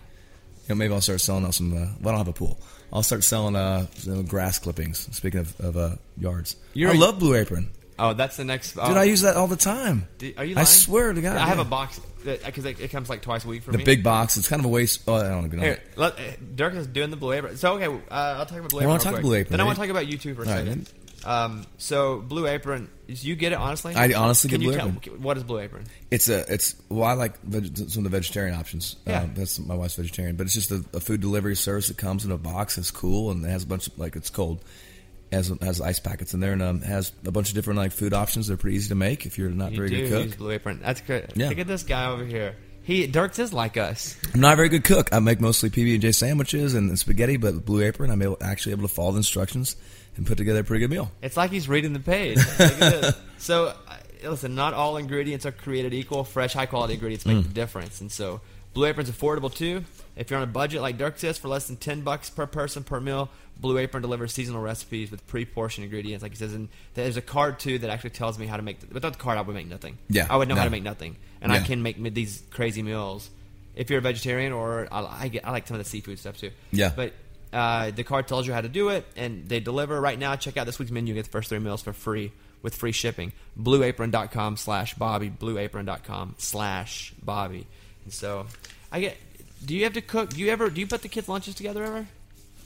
know, 0.69 0.75
maybe 0.75 0.93
I'll 0.93 1.01
start 1.01 1.21
selling 1.21 1.45
out 1.45 1.53
some. 1.55 1.73
Uh, 1.73 1.87
well, 1.99 2.09
I 2.13 2.17
don't 2.17 2.17
have 2.19 2.27
a 2.27 2.33
pool. 2.33 2.59
I'll 2.93 3.03
start 3.03 3.23
selling 3.23 3.55
uh, 3.55 3.87
grass 4.27 4.59
clippings. 4.59 5.07
Speaking 5.15 5.39
of, 5.39 5.59
of 5.59 5.77
uh, 5.77 5.95
yards, 6.17 6.55
You're 6.73 6.91
I 6.91 6.93
love 6.93 7.19
Blue 7.19 7.35
Apron. 7.35 7.71
Oh, 8.01 8.13
that's 8.13 8.35
the 8.35 8.43
next. 8.43 8.75
Oh. 8.77 8.87
Dude, 8.87 8.97
I 8.97 9.03
use 9.03 9.21
that 9.21 9.35
all 9.35 9.45
the 9.45 9.55
time. 9.55 10.07
Do- 10.17 10.33
Are 10.35 10.43
you? 10.43 10.55
I 10.57 10.63
swear 10.63 11.13
to 11.13 11.21
God. 11.21 11.37
I 11.37 11.45
have 11.45 11.57
yeah. 11.57 11.61
a 11.61 11.65
box 11.65 11.99
because 12.23 12.65
it, 12.65 12.79
it 12.79 12.87
comes 12.89 13.09
like 13.09 13.21
twice 13.21 13.45
a 13.45 13.47
week 13.47 13.61
for 13.61 13.69
me. 13.71 13.73
The 13.73 13.77
me. 13.79 13.83
big 13.83 14.03
box. 14.03 14.37
It's 14.37 14.47
kind 14.47 14.59
of 14.59 14.65
a 14.65 14.69
waste. 14.69 15.03
Oh, 15.07 15.13
I 15.13 15.29
don't 15.29 15.53
know. 15.53 15.61
Here, 15.61 15.79
let, 15.95 16.13
uh, 16.13 16.21
Dierks 16.55 16.77
is 16.77 16.87
doing 16.87 17.11
the 17.11 17.15
Blue 17.15 17.31
Apron. 17.31 17.57
So 17.57 17.75
okay, 17.75 17.85
uh, 17.85 18.13
I'll 18.39 18.45
talk 18.47 18.57
about 18.57 18.71
Blue 18.71 18.79
I 18.79 18.83
Apron. 18.83 18.89
wanna 18.89 19.03
talk 19.03 19.13
quick. 19.13 19.21
Blue 19.23 19.35
Apron, 19.35 19.51
Then 19.51 19.61
I 19.61 19.63
want 19.65 19.75
to 19.75 19.81
talk 19.81 19.89
about 19.91 20.07
U2 20.07 20.35
for 20.35 20.43
a 20.43 20.47
All 20.47 20.51
right, 20.51 20.65
second. 20.65 20.93
um, 21.25 21.65
so 21.77 22.19
Blue 22.21 22.47
Apron, 22.47 22.89
you 23.07 23.35
get 23.35 23.51
it 23.51 23.59
honestly? 23.59 23.93
I 23.93 24.13
honestly 24.13 24.49
Can 24.49 24.61
get 24.61 24.65
you 24.65 24.71
Blue 24.71 24.79
tell, 24.79 24.87
Apron. 24.89 25.21
What 25.21 25.37
is 25.37 25.43
Blue 25.43 25.59
Apron? 25.59 25.85
It's 26.09 26.27
a. 26.27 26.51
It's 26.51 26.73
well, 26.89 27.03
I 27.07 27.13
like 27.13 27.39
veg- 27.41 27.77
some 27.77 28.03
of 28.03 28.11
the 28.11 28.17
vegetarian 28.17 28.55
options. 28.55 28.95
Yeah. 29.05 29.21
Um, 29.21 29.33
that's 29.35 29.59
my 29.59 29.75
wife's 29.75 29.95
vegetarian, 29.95 30.37
but 30.37 30.45
it's 30.47 30.55
just 30.55 30.71
a, 30.71 30.83
a 30.93 30.99
food 30.99 31.21
delivery 31.21 31.55
service 31.55 31.89
that 31.89 31.97
comes 31.97 32.25
in 32.25 32.31
a 32.31 32.37
box. 32.37 32.79
It's 32.79 32.89
cool 32.89 33.29
and 33.29 33.45
it 33.45 33.49
has 33.49 33.63
a 33.63 33.67
bunch 33.67 33.87
of 33.87 33.99
like 33.99 34.15
it's 34.15 34.31
cold. 34.31 34.63
Has 35.31 35.51
has 35.61 35.79
ice 35.79 35.99
packets 35.99 36.33
in 36.33 36.39
there 36.41 36.51
and 36.53 36.61
um, 36.61 36.81
has 36.81 37.11
a 37.25 37.31
bunch 37.31 37.49
of 37.49 37.55
different 37.55 37.77
like 37.77 37.91
food 37.93 38.13
options. 38.13 38.47
They're 38.47 38.57
pretty 38.57 38.75
easy 38.77 38.89
to 38.89 38.95
make 38.95 39.25
if 39.25 39.37
you're 39.37 39.49
not 39.49 39.71
You 39.71 39.77
very 39.77 39.89
do 39.89 39.95
good 40.09 40.09
use 40.23 40.29
cook. 40.31 40.37
Blue 40.39 40.51
Apron. 40.51 40.79
That's 40.83 40.99
great. 41.01 41.25
Yeah. 41.35 41.49
Look 41.49 41.59
at 41.59 41.67
this 41.67 41.83
guy 41.83 42.07
over 42.07 42.25
here. 42.25 42.55
He 42.83 43.07
Dierks 43.07 43.39
is 43.39 43.53
like 43.53 43.77
us. 43.77 44.17
I'm 44.33 44.41
not 44.41 44.53
a 44.53 44.55
very 44.55 44.67
good 44.69 44.83
cook. 44.83 45.13
I 45.13 45.19
make 45.19 45.39
mostly 45.39 45.69
PB 45.69 45.93
and 45.93 46.01
J 46.01 46.11
sandwiches 46.11 46.73
and, 46.73 46.89
and 46.89 46.97
spaghetti, 46.99 47.37
but 47.37 47.53
with 47.53 47.65
Blue 47.65 47.81
Apron, 47.83 48.09
I'm 48.11 48.21
able, 48.21 48.37
actually 48.41 48.71
able 48.73 48.87
to 48.87 48.93
follow 48.93 49.11
the 49.11 49.17
instructions 49.17 49.75
and 50.17 50.25
put 50.25 50.37
together 50.37 50.61
a 50.61 50.63
pretty 50.63 50.81
good 50.81 50.89
meal. 50.89 51.11
It's 51.21 51.37
like 51.37 51.51
he's 51.51 51.69
reading 51.69 51.93
the 51.93 51.99
page. 51.99 52.37
Look 52.59 52.59
at 52.59 52.79
this. 52.79 53.15
So, 53.37 53.73
listen, 54.23 54.55
not 54.55 54.73
all 54.73 54.97
ingredients 54.97 55.45
are 55.45 55.51
created 55.51 55.93
equal. 55.93 56.23
Fresh, 56.23 56.53
high 56.53 56.65
quality 56.65 56.95
ingredients 56.95 57.25
make 57.25 57.37
Mm. 57.37 57.43
the 57.43 57.53
difference. 57.53 58.01
And 58.01 58.11
so, 58.11 58.41
Blue 58.73 58.85
Apron's 58.85 59.09
affordable 59.11 59.53
too. 59.53 59.83
If 60.15 60.29
you're 60.29 60.37
on 60.37 60.43
a 60.43 60.51
budget 60.51 60.81
like 60.81 60.97
Dierks 60.97 61.19
says, 61.19 61.37
for 61.37 61.47
less 61.47 61.67
than 61.67 61.77
ten 61.77 62.01
bucks 62.01 62.29
per 62.29 62.45
person 62.45 62.83
per 62.83 62.99
meal, 62.99 63.29
Blue 63.59 63.77
Apron 63.77 64.01
delivers 64.01 64.33
seasonal 64.33 64.61
recipes 64.61 65.09
with 65.11 65.25
pre-portioned 65.27 65.85
ingredients, 65.85 66.21
like 66.23 66.31
he 66.31 66.37
says. 66.37 66.53
And 66.53 66.69
there's 66.93 67.17
a 67.17 67.21
card 67.21 67.59
too 67.59 67.79
that 67.79 67.89
actually 67.89 68.11
tells 68.11 68.37
me 68.39 68.45
how 68.45 68.57
to 68.57 68.63
make. 68.63 68.79
The, 68.79 68.87
without 68.93 69.13
the 69.13 69.19
card, 69.19 69.37
I 69.37 69.41
would 69.41 69.55
make 69.55 69.67
nothing. 69.67 69.97
Yeah, 70.09 70.27
I 70.29 70.37
would 70.37 70.47
know 70.47 70.55
how 70.55 70.63
to 70.65 70.69
make 70.69 70.83
nothing, 70.83 71.15
and 71.41 71.51
I 71.51 71.59
can 71.59 71.81
make 71.81 72.01
these 72.13 72.43
crazy 72.51 72.81
meals. 72.83 73.29
If 73.75 73.89
you're 73.89 73.99
a 73.99 74.01
vegetarian, 74.01 74.51
or 74.51 74.87
I, 74.91 75.23
I 75.23 75.27
get, 75.29 75.47
I 75.47 75.51
like 75.51 75.65
some 75.67 75.75
of 75.75 75.83
the 75.83 75.89
seafood 75.89 76.19
stuff 76.19 76.37
too. 76.37 76.51
Yeah. 76.71 76.91
but 76.95 77.13
Uh, 77.53 77.91
the 77.91 78.03
card 78.03 78.27
tells 78.27 78.47
you 78.47 78.53
how 78.53 78.61
to 78.61 78.69
do 78.69 78.89
it, 78.89 79.05
and 79.17 79.47
they 79.49 79.59
deliver 79.59 79.99
right 79.99 80.17
now. 80.19 80.35
Check 80.37 80.55
out 80.57 80.65
this 80.65 80.79
week's 80.79 80.91
menu. 80.91 81.13
Get 81.13 81.25
the 81.25 81.31
first 81.31 81.49
three 81.49 81.59
meals 81.59 81.81
for 81.81 81.91
free 81.93 82.31
with 82.61 82.75
free 82.75 82.93
shipping. 82.93 83.33
BlueApron.com 83.59 84.55
slash 84.57 84.93
Bobby. 84.93 85.29
BlueApron.com 85.29 86.35
slash 86.37 87.13
Bobby. 87.21 87.67
So, 88.11 88.47
I 88.91 88.99
get. 88.99 89.17
Do 89.63 89.75
you 89.75 89.83
have 89.83 89.93
to 89.93 90.01
cook? 90.01 90.29
Do 90.31 90.39
you 90.39 90.49
ever? 90.51 90.69
Do 90.69 90.81
you 90.81 90.87
put 90.87 91.01
the 91.01 91.09
kids' 91.09 91.29
lunches 91.29 91.55
together 91.55 91.83
ever? 91.83 92.07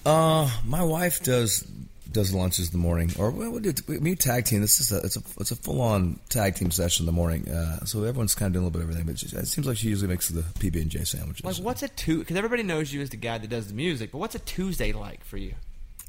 Uh, 0.05 0.49
my 0.65 0.83
wife 0.83 1.23
does 1.23 1.67
does 2.15 2.33
lunches 2.33 2.67
in 2.67 2.71
the 2.71 2.77
morning, 2.77 3.11
or 3.19 3.29
we, 3.29 3.47
we 3.49 3.59
do 3.59 3.73
we, 3.87 3.97
we 3.97 4.15
tag 4.15 4.45
team. 4.45 4.61
This 4.61 4.79
is 4.79 4.91
a 4.91 4.99
it's 4.99 5.17
a 5.17 5.21
it's 5.39 5.51
a 5.51 5.55
full 5.55 5.81
on 5.81 6.19
tag 6.29 6.55
team 6.55 6.71
session 6.71 7.03
in 7.03 7.05
the 7.07 7.11
morning. 7.11 7.49
Uh, 7.49 7.83
so 7.85 8.03
everyone's 8.03 8.33
kind 8.33 8.47
of 8.47 8.53
doing 8.53 8.63
a 8.63 8.67
little 8.67 8.79
bit 8.79 8.83
of 8.83 8.89
everything, 8.89 9.05
but 9.05 9.19
she, 9.19 9.35
it 9.35 9.47
seems 9.47 9.67
like 9.67 9.77
she 9.77 9.89
usually 9.89 10.07
makes 10.07 10.29
the 10.29 10.41
PB 10.41 10.81
and 10.81 10.89
J 10.89 11.03
sandwiches. 11.03 11.43
Like, 11.43 11.57
what's 11.57 11.83
a 11.83 11.89
two? 11.89 12.19
Because 12.19 12.37
everybody 12.37 12.63
knows 12.63 12.93
you 12.93 13.01
as 13.01 13.09
the 13.09 13.17
guy 13.17 13.37
that 13.37 13.49
does 13.49 13.67
the 13.67 13.73
music, 13.73 14.11
but 14.11 14.19
what's 14.19 14.35
a 14.35 14.39
Tuesday 14.39 14.93
like 14.93 15.23
for 15.25 15.37
you? 15.37 15.55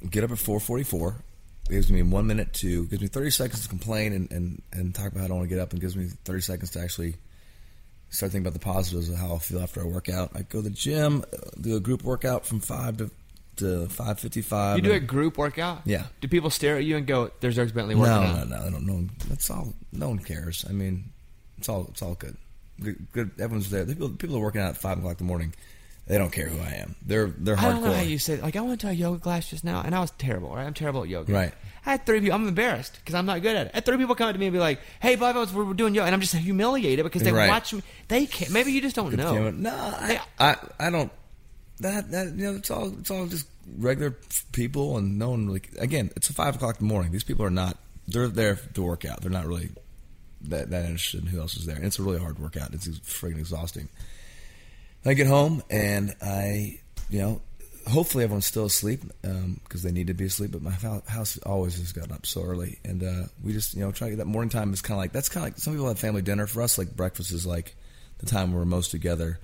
Get 0.09 0.23
up 0.23 0.31
at 0.31 0.39
four 0.39 0.61
forty 0.61 0.85
four. 0.85 1.17
Gives 1.69 1.91
me 1.91 2.03
one 2.03 2.29
minute 2.29 2.53
to 2.55 2.87
gives 2.87 3.03
me 3.03 3.09
thirty 3.09 3.31
seconds 3.31 3.63
to 3.63 3.69
complain 3.69 4.13
and, 4.13 4.31
and, 4.31 4.63
and 4.73 4.95
talk 4.95 5.11
about 5.11 5.19
how 5.19 5.25
I 5.25 5.29
don't 5.29 5.39
want 5.39 5.49
to 5.49 5.55
get 5.55 5.61
up, 5.61 5.73
and 5.73 5.81
gives 5.81 5.97
me 5.97 6.07
thirty 6.25 6.43
seconds 6.43 6.71
to 6.73 6.81
actually 6.81 7.17
start 8.11 8.33
thinking 8.33 8.47
about 8.47 8.55
the 8.55 8.65
positives 8.65 9.09
of 9.09 9.17
how 9.17 9.35
I 9.35 9.39
feel 9.39 9.61
after 9.61 9.81
I 9.81 9.85
work 9.85 10.09
out. 10.09 10.31
I 10.35 10.43
go 10.43 10.59
to 10.61 10.63
the 10.63 10.71
gym, 10.71 11.25
uh, 11.33 11.37
do 11.61 11.77
a 11.77 11.81
group 11.81 12.03
workout 12.03 12.47
from 12.47 12.61
five 12.61 12.97
to 12.99 13.11
to 13.57 13.87
five 13.89 14.21
fifty 14.21 14.43
five. 14.43 14.77
You 14.77 14.83
do 14.83 14.93
a 14.93 15.01
group 15.01 15.39
workout? 15.39 15.81
Yeah. 15.87 16.05
Do 16.21 16.29
people 16.29 16.51
stare 16.51 16.77
at 16.77 16.85
you 16.85 16.97
and 16.97 17.07
go, 17.07 17.31
"There's 17.41 17.57
Dierks 17.57 17.73
Bentley 17.75 17.95
working 17.95 18.13
No, 18.15 18.21
out"? 18.21 18.49
no, 18.49 18.69
no, 18.69 18.79
no, 18.79 18.79
no. 18.79 19.09
That's 19.29 19.49
all. 19.51 19.73
No 19.93 20.09
one 20.11 20.19
cares. 20.19 20.65
I 20.69 20.73
mean, 20.73 21.05
it's 21.59 21.69
all. 21.69 21.87
It's 21.91 22.03
all 22.03 22.15
good. 22.15 22.37
Good. 22.81 23.07
good 23.13 23.31
everyone's 23.41 23.71
there. 23.71 23.87
People, 23.87 24.11
people 24.11 24.37
are 24.37 24.41
working 24.41 24.61
out 24.61 24.69
at 24.69 24.77
five 24.77 24.99
o'clock 24.99 25.13
in 25.21 25.27
the 25.27 25.29
morning. 25.29 25.55
They 26.07 26.19
don't 26.19 26.31
care 26.31 26.47
who 26.49 26.61
I 26.63 26.75
am. 26.75 26.95
They're 27.05 27.29
they're 27.39 27.57
hardcore. 27.57 27.65
I 27.65 27.71
don't 27.73 27.85
know 27.85 27.93
how 27.95 28.03
you 28.03 28.19
say. 28.19 28.41
Like 28.41 28.55
I 28.57 28.61
went 28.61 28.83
to 28.83 28.89
a 28.89 28.93
yoga 28.93 29.19
class 29.19 29.49
just 29.49 29.65
now, 29.65 29.81
and 29.81 29.95
I 29.95 30.01
was 30.01 30.11
terrible. 30.13 30.55
Right, 30.55 30.67
I'm 30.67 30.75
terrible 30.75 31.03
at 31.03 31.09
yoga. 31.09 31.33
Right. 31.33 31.55
I 31.87 31.93
had 31.93 32.05
three 32.05 32.21
people. 32.21 32.35
I'm 32.35 32.49
embarrassed 32.49 32.97
because 32.99 33.15
I'm 33.15 33.27
not 33.27 33.41
good 33.43 33.55
at 33.57 33.67
it. 33.69 33.71
I 33.73 33.77
had 33.77 33.85
three 33.87 33.97
people 33.97 34.15
come 34.17 34.29
up 34.29 34.35
to 34.35 34.39
me 34.41 34.47
and 34.47 34.53
be 34.53 34.59
like, 34.59 34.81
"Hey, 35.01 35.15
Bob, 35.15 35.37
was- 35.37 35.53
we're 35.53 35.73
doing 35.73 35.95
yoga," 35.95 36.07
and 36.07 36.15
I'm 36.15 36.21
just 36.21 36.35
humiliated 36.35 37.05
because 37.05 37.23
they 37.23 37.33
Right. 37.33 37.49
watch 37.49 37.73
me. 37.73 37.83
They 38.09 38.27
can't. 38.27 38.51
Maybe 38.51 38.73
you 38.73 38.81
just 38.83 38.97
don't 38.97 39.15
know. 39.17 39.33
Camera- 39.33 39.53
No, 39.53 39.71
I, 39.73 40.21
I, 40.39 40.57
I 40.81 40.91
don't. 40.91 41.13
That 41.81 42.11
that 42.11 42.27
you 42.35 42.45
know, 42.45 42.55
it's 42.57 42.71
all 42.71 42.89
it's 42.99 43.11
all 43.11 43.27
just 43.27 43.47
regular 43.79 44.17
people, 44.53 44.97
and 44.99 45.19
no 45.19 45.31
one 45.31 45.47
really. 45.47 45.63
Again, 45.79 46.11
it's 46.17 46.29
five 46.33 46.57
o'clock 46.57 46.81
in 46.81 46.87
the 46.89 46.93
morning. 46.93 47.13
These 47.13 47.25
people 47.25 47.45
are 47.47 47.51
not. 47.51 47.79
They're 48.09 48.29
there 48.29 48.57
to 48.75 48.83
work 48.83 49.05
out. 49.05 49.21
They're 49.21 49.31
not 49.31 49.47
really 49.47 49.71
that 50.43 50.71
that 50.71 50.85
interested 50.87 51.21
in 51.23 51.27
who 51.29 51.41
else 51.41 51.57
is 51.57 51.67
there. 51.67 51.77
And 51.77 51.85
it's 51.85 51.99
a 51.99 52.03
really 52.03 52.19
hard 52.19 52.39
workout. 52.39 52.73
It's 52.75 52.87
friggin' 52.89 53.39
exhausting. 53.39 53.89
I 55.05 55.15
get 55.15 55.27
home 55.29 55.63
and 55.71 56.15
I, 56.21 56.79
you 57.11 57.19
know, 57.21 57.43
hopefully 57.87 58.25
everyone's 58.25 58.47
still 58.47 58.65
asleep 58.67 59.03
because 59.23 59.83
they 59.83 59.93
need 59.93 60.09
to 60.09 60.15
be 60.15 60.27
asleep. 60.27 60.53
But 60.53 60.63
my 60.63 60.71
house 60.71 61.39
always 61.39 61.79
has 61.79 61.93
gotten 61.93 62.13
up 62.13 62.27
so 62.27 62.43
early, 62.43 62.79
and 62.85 63.03
uh, 63.03 63.25
we 63.43 63.53
just, 63.53 63.75
you 63.75 63.81
know, 63.81 63.93
try 63.93 64.09
to 64.09 64.13
get 64.13 64.19
that 64.19 64.27
morning 64.27 64.51
time 64.51 64.73
is 64.73 64.83
kind 64.83 64.97
of 64.97 65.03
like 65.03 65.13
that's 65.13 65.29
kind 65.29 65.47
of 65.47 65.53
like 65.53 65.59
some 65.59 65.73
people 65.75 65.89
have 65.89 65.99
family 65.99 66.23
dinner. 66.23 66.47
For 66.47 66.63
us, 66.63 66.79
like 66.79 66.95
breakfast 66.97 67.33
is 67.33 67.47
like 67.47 67.75
the 68.19 68.27
time 68.27 68.53
we're 68.53 68.65
most 68.65 68.91
together, 68.91 69.39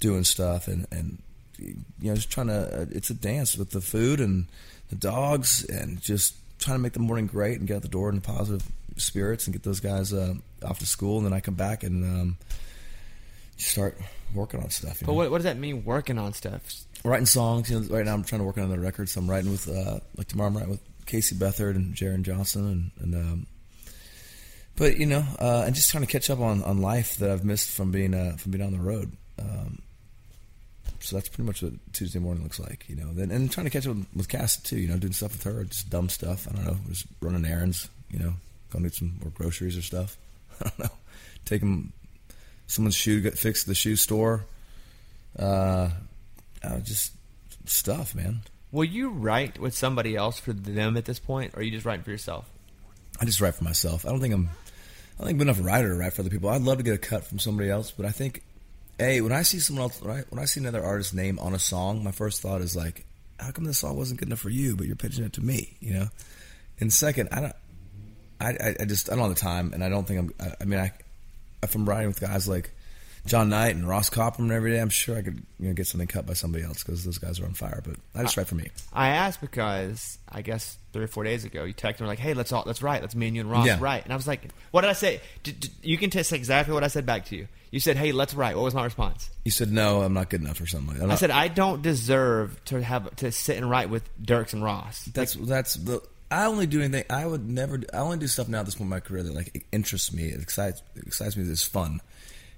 doing 0.00 0.24
stuff 0.24 0.68
and 0.68 0.86
and 0.90 1.22
you 1.58 1.74
know 2.00 2.14
just 2.14 2.30
trying 2.30 2.48
to. 2.48 2.82
Uh, 2.82 2.86
it's 2.90 3.10
a 3.10 3.14
dance 3.14 3.56
with 3.56 3.70
the 3.70 3.80
food 3.80 4.20
and 4.20 4.46
the 4.90 4.96
dogs 4.96 5.64
and 5.64 6.00
just 6.00 6.34
trying 6.58 6.76
to 6.78 6.82
make 6.82 6.92
the 6.92 7.00
morning 7.00 7.26
great 7.26 7.58
and 7.58 7.66
get 7.66 7.76
out 7.76 7.82
the 7.82 7.88
door 7.88 8.08
in 8.10 8.20
positive 8.20 8.62
spirits 8.96 9.46
and 9.46 9.54
get 9.54 9.62
those 9.62 9.80
guys 9.80 10.12
uh, 10.12 10.34
off 10.64 10.78
to 10.78 10.86
school, 10.86 11.16
and 11.18 11.26
then 11.26 11.32
I 11.32 11.40
come 11.40 11.54
back 11.54 11.82
and. 11.82 12.04
Um, 12.04 12.36
start 13.58 13.96
working 14.34 14.60
on 14.60 14.70
stuff. 14.70 15.00
You 15.00 15.06
But 15.06 15.12
know? 15.12 15.18
what, 15.18 15.30
what 15.30 15.38
does 15.38 15.44
that 15.44 15.56
mean? 15.56 15.84
Working 15.84 16.18
on 16.18 16.32
stuff. 16.32 16.62
Writing 17.04 17.26
songs. 17.26 17.70
You 17.70 17.80
know, 17.80 17.86
right 17.94 18.04
now 18.04 18.14
I'm 18.14 18.24
trying 18.24 18.40
to 18.40 18.44
work 18.44 18.58
on 18.58 18.64
another 18.64 18.80
record, 18.80 19.08
so 19.08 19.20
I'm 19.20 19.28
writing 19.28 19.50
with 19.50 19.68
uh, 19.68 19.98
like 20.16 20.28
tomorrow 20.28 20.48
I'm 20.48 20.56
writing 20.56 20.70
with 20.70 21.06
Casey 21.06 21.34
Beathard 21.34 21.74
and 21.74 21.94
Jaren 21.94 22.22
Johnston, 22.22 22.66
and, 22.66 22.90
and 23.00 23.14
um, 23.14 23.46
but 24.76 24.96
you 24.98 25.06
know, 25.06 25.24
uh, 25.38 25.64
and 25.66 25.74
just 25.74 25.90
trying 25.90 26.04
to 26.04 26.10
catch 26.10 26.30
up 26.30 26.40
on, 26.40 26.62
on 26.62 26.80
life 26.80 27.16
that 27.18 27.30
I've 27.30 27.44
missed 27.44 27.70
from 27.70 27.90
being 27.90 28.14
uh, 28.14 28.36
from 28.36 28.52
being 28.52 28.64
on 28.64 28.72
the 28.72 28.78
road. 28.78 29.12
Um, 29.38 29.82
so 31.00 31.16
that's 31.16 31.28
pretty 31.28 31.46
much 31.46 31.62
what 31.62 31.72
Tuesday 31.92 32.20
morning 32.20 32.44
looks 32.44 32.60
like, 32.60 32.84
you 32.88 32.94
know. 32.94 33.12
Then 33.12 33.30
and 33.30 33.50
trying 33.50 33.66
to 33.66 33.70
catch 33.70 33.86
up 33.86 33.96
with, 33.96 34.06
with 34.14 34.28
Cass 34.28 34.56
too, 34.56 34.78
you 34.78 34.88
know, 34.88 34.96
doing 34.96 35.12
stuff 35.12 35.32
with 35.32 35.44
her, 35.44 35.64
just 35.64 35.90
dumb 35.90 36.08
stuff. 36.08 36.46
I 36.48 36.54
don't 36.54 36.64
know, 36.64 36.76
just 36.88 37.06
running 37.20 37.44
errands, 37.44 37.88
you 38.10 38.20
know, 38.20 38.34
going 38.70 38.84
to 38.84 38.90
get 38.90 38.94
some 38.94 39.18
more 39.20 39.32
groceries 39.34 39.76
or 39.76 39.82
stuff. 39.82 40.16
I 40.60 40.68
don't 40.68 40.78
know, 40.78 40.96
taking 41.44 41.92
someone's 42.68 42.94
shoe 42.94 43.20
get 43.20 43.38
fixed 43.38 43.64
at 43.64 43.68
the 43.68 43.74
shoe 43.74 43.96
store. 43.96 44.44
Uh, 45.36 45.90
uh, 46.64 46.80
just 46.80 47.12
stuff, 47.66 48.14
man. 48.14 48.42
Will 48.70 48.84
you 48.84 49.10
write 49.10 49.58
with 49.58 49.74
somebody 49.74 50.16
else 50.16 50.38
for 50.38 50.52
them 50.52 50.96
at 50.96 51.04
this 51.04 51.18
point, 51.18 51.54
or 51.54 51.60
are 51.60 51.62
you 51.62 51.70
just 51.70 51.84
writing 51.84 52.04
for 52.04 52.10
yourself? 52.10 52.50
I 53.20 53.24
just 53.24 53.40
write 53.40 53.54
for 53.54 53.64
myself. 53.64 54.06
I 54.06 54.10
don't 54.10 54.20
think 54.20 54.34
I'm. 54.34 54.48
I 54.48 55.18
don't 55.18 55.26
think 55.26 55.40
I'm 55.40 55.48
enough 55.48 55.64
writer 55.64 55.88
to 55.88 55.94
write 55.94 56.14
for 56.14 56.22
other 56.22 56.30
people. 56.30 56.48
I'd 56.48 56.62
love 56.62 56.78
to 56.78 56.82
get 56.82 56.94
a 56.94 56.98
cut 56.98 57.24
from 57.24 57.38
somebody 57.38 57.68
else, 57.68 57.90
but 57.90 58.06
I 58.06 58.10
think, 58.10 58.42
hey, 58.98 59.20
when 59.20 59.32
I 59.32 59.42
see 59.42 59.58
someone 59.58 59.82
else, 59.82 60.00
when 60.00 60.10
I, 60.10 60.20
when 60.30 60.40
I 60.40 60.46
see 60.46 60.60
another 60.60 60.82
artist's 60.82 61.12
name 61.12 61.38
on 61.38 61.54
a 61.54 61.58
song, 61.58 62.02
my 62.02 62.12
first 62.12 62.40
thought 62.40 62.62
is 62.62 62.74
like, 62.74 63.04
how 63.38 63.50
come 63.50 63.64
this 63.64 63.78
song 63.78 63.96
wasn't 63.96 64.20
good 64.20 64.28
enough 64.28 64.38
for 64.38 64.48
you, 64.48 64.74
but 64.74 64.86
you're 64.86 64.96
pitching 64.96 65.24
it 65.24 65.34
to 65.34 65.42
me, 65.42 65.76
you 65.80 65.92
know? 65.92 66.08
And 66.80 66.92
second, 66.92 67.28
I 67.30 67.40
don't. 67.40 67.56
I, 68.40 68.48
I, 68.50 68.76
I 68.80 68.84
just 68.86 69.12
I 69.12 69.14
don't 69.14 69.26
have 69.26 69.34
the 69.34 69.40
time, 69.40 69.72
and 69.74 69.84
I 69.84 69.88
don't 69.88 70.06
think 70.08 70.18
I'm. 70.18 70.32
I, 70.40 70.54
I 70.62 70.64
mean, 70.64 70.80
I 70.80 70.92
if 71.62 71.74
I'm 71.74 71.88
writing 71.88 72.08
with 72.08 72.20
guys 72.20 72.48
like 72.48 72.72
Jon 73.24 73.50
Nite 73.50 73.76
and 73.76 73.88
Ross 73.88 74.10
Copperman 74.10 74.50
every 74.50 74.72
day, 74.72 74.80
I'm 74.80 74.88
sure 74.90 75.16
I 75.16 75.22
could 75.22 75.42
you 75.60 75.68
know 75.68 75.74
get 75.74 75.86
something 75.86 76.08
cut 76.08 76.26
by 76.26 76.32
somebody 76.32 76.64
else 76.64 76.82
because 76.82 77.04
those 77.04 77.18
guys 77.18 77.38
are 77.38 77.44
on 77.44 77.54
fire. 77.54 77.80
But 77.84 77.94
I 78.14 78.22
just 78.22 78.36
write 78.36 78.48
for 78.48 78.56
me. 78.56 78.68
I 78.92 79.08
asked 79.10 79.40
because 79.40 80.18
I 80.28 80.42
guess 80.42 80.76
three 80.92 81.04
or 81.04 81.08
four 81.08 81.22
days 81.22 81.44
ago 81.44 81.62
you 81.64 81.72
texted 81.72 82.00
me 82.00 82.08
like, 82.08 82.18
"Hey, 82.18 82.34
let's 82.34 82.50
all 82.52 82.64
let's 82.66 82.82
write, 82.82 83.00
let's 83.00 83.14
me 83.14 83.28
and 83.28 83.36
you 83.36 83.42
and 83.42 83.50
Ross 83.50 83.66
Yeah. 83.66 83.78
write," 83.80 84.04
and 84.04 84.12
I 84.12 84.16
was 84.16 84.26
like, 84.26 84.48
"What 84.72 84.80
did 84.80 84.90
I 84.90 84.94
say?" 84.94 85.20
D- 85.44 85.52
d- 85.52 85.70
you 85.82 85.98
can 85.98 86.10
test 86.10 86.32
exactly 86.32 86.74
what 86.74 86.82
I 86.82 86.88
said 86.88 87.06
back 87.06 87.26
to 87.26 87.36
you. 87.36 87.46
You 87.70 87.78
said, 87.80 87.96
"Hey, 87.96 88.10
let's 88.12 88.34
write." 88.34 88.56
What 88.56 88.64
was 88.64 88.74
my 88.74 88.84
response? 88.84 89.30
You 89.44 89.50
said 89.52 89.70
no, 89.72 90.02
I'm 90.02 90.12
not 90.14 90.28
good 90.28 90.40
enough 90.40 90.60
or 90.60 90.66
something. 90.66 91.00
I'm 91.00 91.10
I 91.10 91.14
said, 91.14 91.30
"I 91.30 91.46
don't 91.48 91.80
deserve 91.80 92.62
to 92.66 92.82
have 92.82 93.14
to 93.16 93.30
sit 93.30 93.56
and 93.56 93.70
write 93.70 93.88
with 93.88 94.02
Dierks 94.20 94.52
and 94.52 94.62
Ross." 94.64 95.04
That's 95.14 95.34
that's 95.34 95.74
the. 95.74 96.02
I 96.30 96.46
only 96.46 96.66
do 96.66 96.80
anything. 96.80 97.04
I 97.10 97.24
would 97.26 97.48
never. 97.48 97.80
I 97.92 97.98
only 97.98 98.16
do 98.18 98.26
stuff 98.26 98.48
now 98.48 98.60
at 98.60 98.64
this 98.66 98.74
point 98.74 98.86
in 98.86 98.90
my 98.90 99.00
career 99.00 99.22
that 99.22 99.34
like 99.34 99.64
interests 99.70 100.12
me. 100.12 100.24
It 100.24 100.40
excites 100.40 100.82
it 100.96 101.06
excites 101.06 101.36
me. 101.36 101.44
It's 101.44 101.62
fun, 101.62 102.00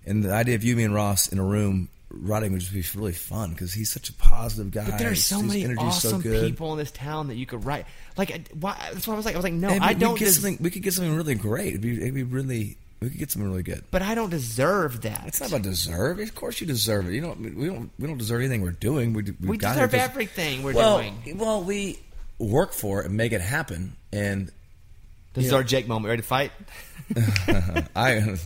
and 0.07 0.23
the 0.25 0.33
idea 0.33 0.55
of 0.55 0.65
you, 0.65 0.77
me, 0.77 0.85
and 0.85 0.95
Ross 0.95 1.29
in 1.29 1.39
a 1.39 1.45
room 1.45 1.89
writing 2.11 2.53
would 2.53 2.61
just 2.61 2.73
be 2.73 2.85
really 2.99 3.13
fun 3.13 3.51
because 3.51 3.73
he's 3.73 3.91
such 3.91 4.09
a 4.09 4.13
positive 4.13 4.71
guy. 4.71 4.89
But 4.89 4.99
there 4.99 5.11
are 5.11 5.15
so 5.17 5.39
His 5.39 5.47
many 5.49 5.65
energy's 5.65 6.01
so 6.01 6.17
awesome 6.17 6.23
people 6.23 6.73
in 6.73 6.79
this 6.79 6.91
town 6.93 7.29
that 7.29 7.35
you 7.37 7.47
could 7.47 7.65
write. 7.65 7.87
Like, 8.17 8.49
why? 8.53 8.77
That's 8.93 9.07
what 9.09 9.15
I 9.15 9.17
was 9.17 9.27
like. 9.27 9.35
I 9.35 9.39
was 9.39 9.45
like, 9.45 9.53
no, 9.53 9.69
I 9.69 9.95
we 9.95 9.99
don't. 9.99 10.19
get 10.19 10.27
des- 10.27 10.31
something. 10.33 10.59
We 10.61 10.71
could 10.71 10.83
get 10.83 10.93
something 10.93 11.15
really 11.15 11.35
great. 11.35 11.69
It'd 11.69 11.81
be, 11.81 11.97
it'd 12.01 12.15
be 12.15 12.23
really. 12.23 12.77
We 13.01 13.11
could 13.11 13.19
get 13.19 13.31
something 13.33 13.51
really 13.51 13.65
good. 13.65 13.85
but 13.91 14.01
I 14.01 14.15
don't 14.15 14.31
deserve 14.31 15.03
that. 15.03 15.25
It's 15.27 15.39
not 15.41 15.51
about 15.51 15.63
deserve. 15.63 16.21
Of 16.21 16.35
course, 16.35 16.61
you 16.61 16.67
deserve 16.67 17.09
it. 17.09 17.13
You 17.15 17.21
know, 17.21 17.37
we 17.39 17.67
don't. 17.67 17.91
We 17.99 18.07
don't 18.07 18.17
deserve 18.19 18.41
anything 18.41 18.63
we're 18.63 18.71
doing. 18.71 19.13
We, 19.13 19.25
we 19.45 19.59
deserve 19.59 19.93
everything 19.93 20.63
we're 20.63 20.73
well, 20.73 20.99
doing. 20.99 21.37
well, 21.37 21.63
we 21.63 21.99
work 22.39 22.73
for 22.73 23.01
it 23.03 23.07
and 23.07 23.17
make 23.17 23.33
it 23.33 23.41
happen. 23.43 23.97
And 24.13 24.51
This 25.35 25.47
is 25.47 25.51
yeah. 25.51 25.57
our 25.59 25.65
Jake 25.65 25.87
moment. 25.89 26.09
Ready 26.11 26.23
to 26.23 26.29
fight? 26.29 26.53
I. 27.97 28.37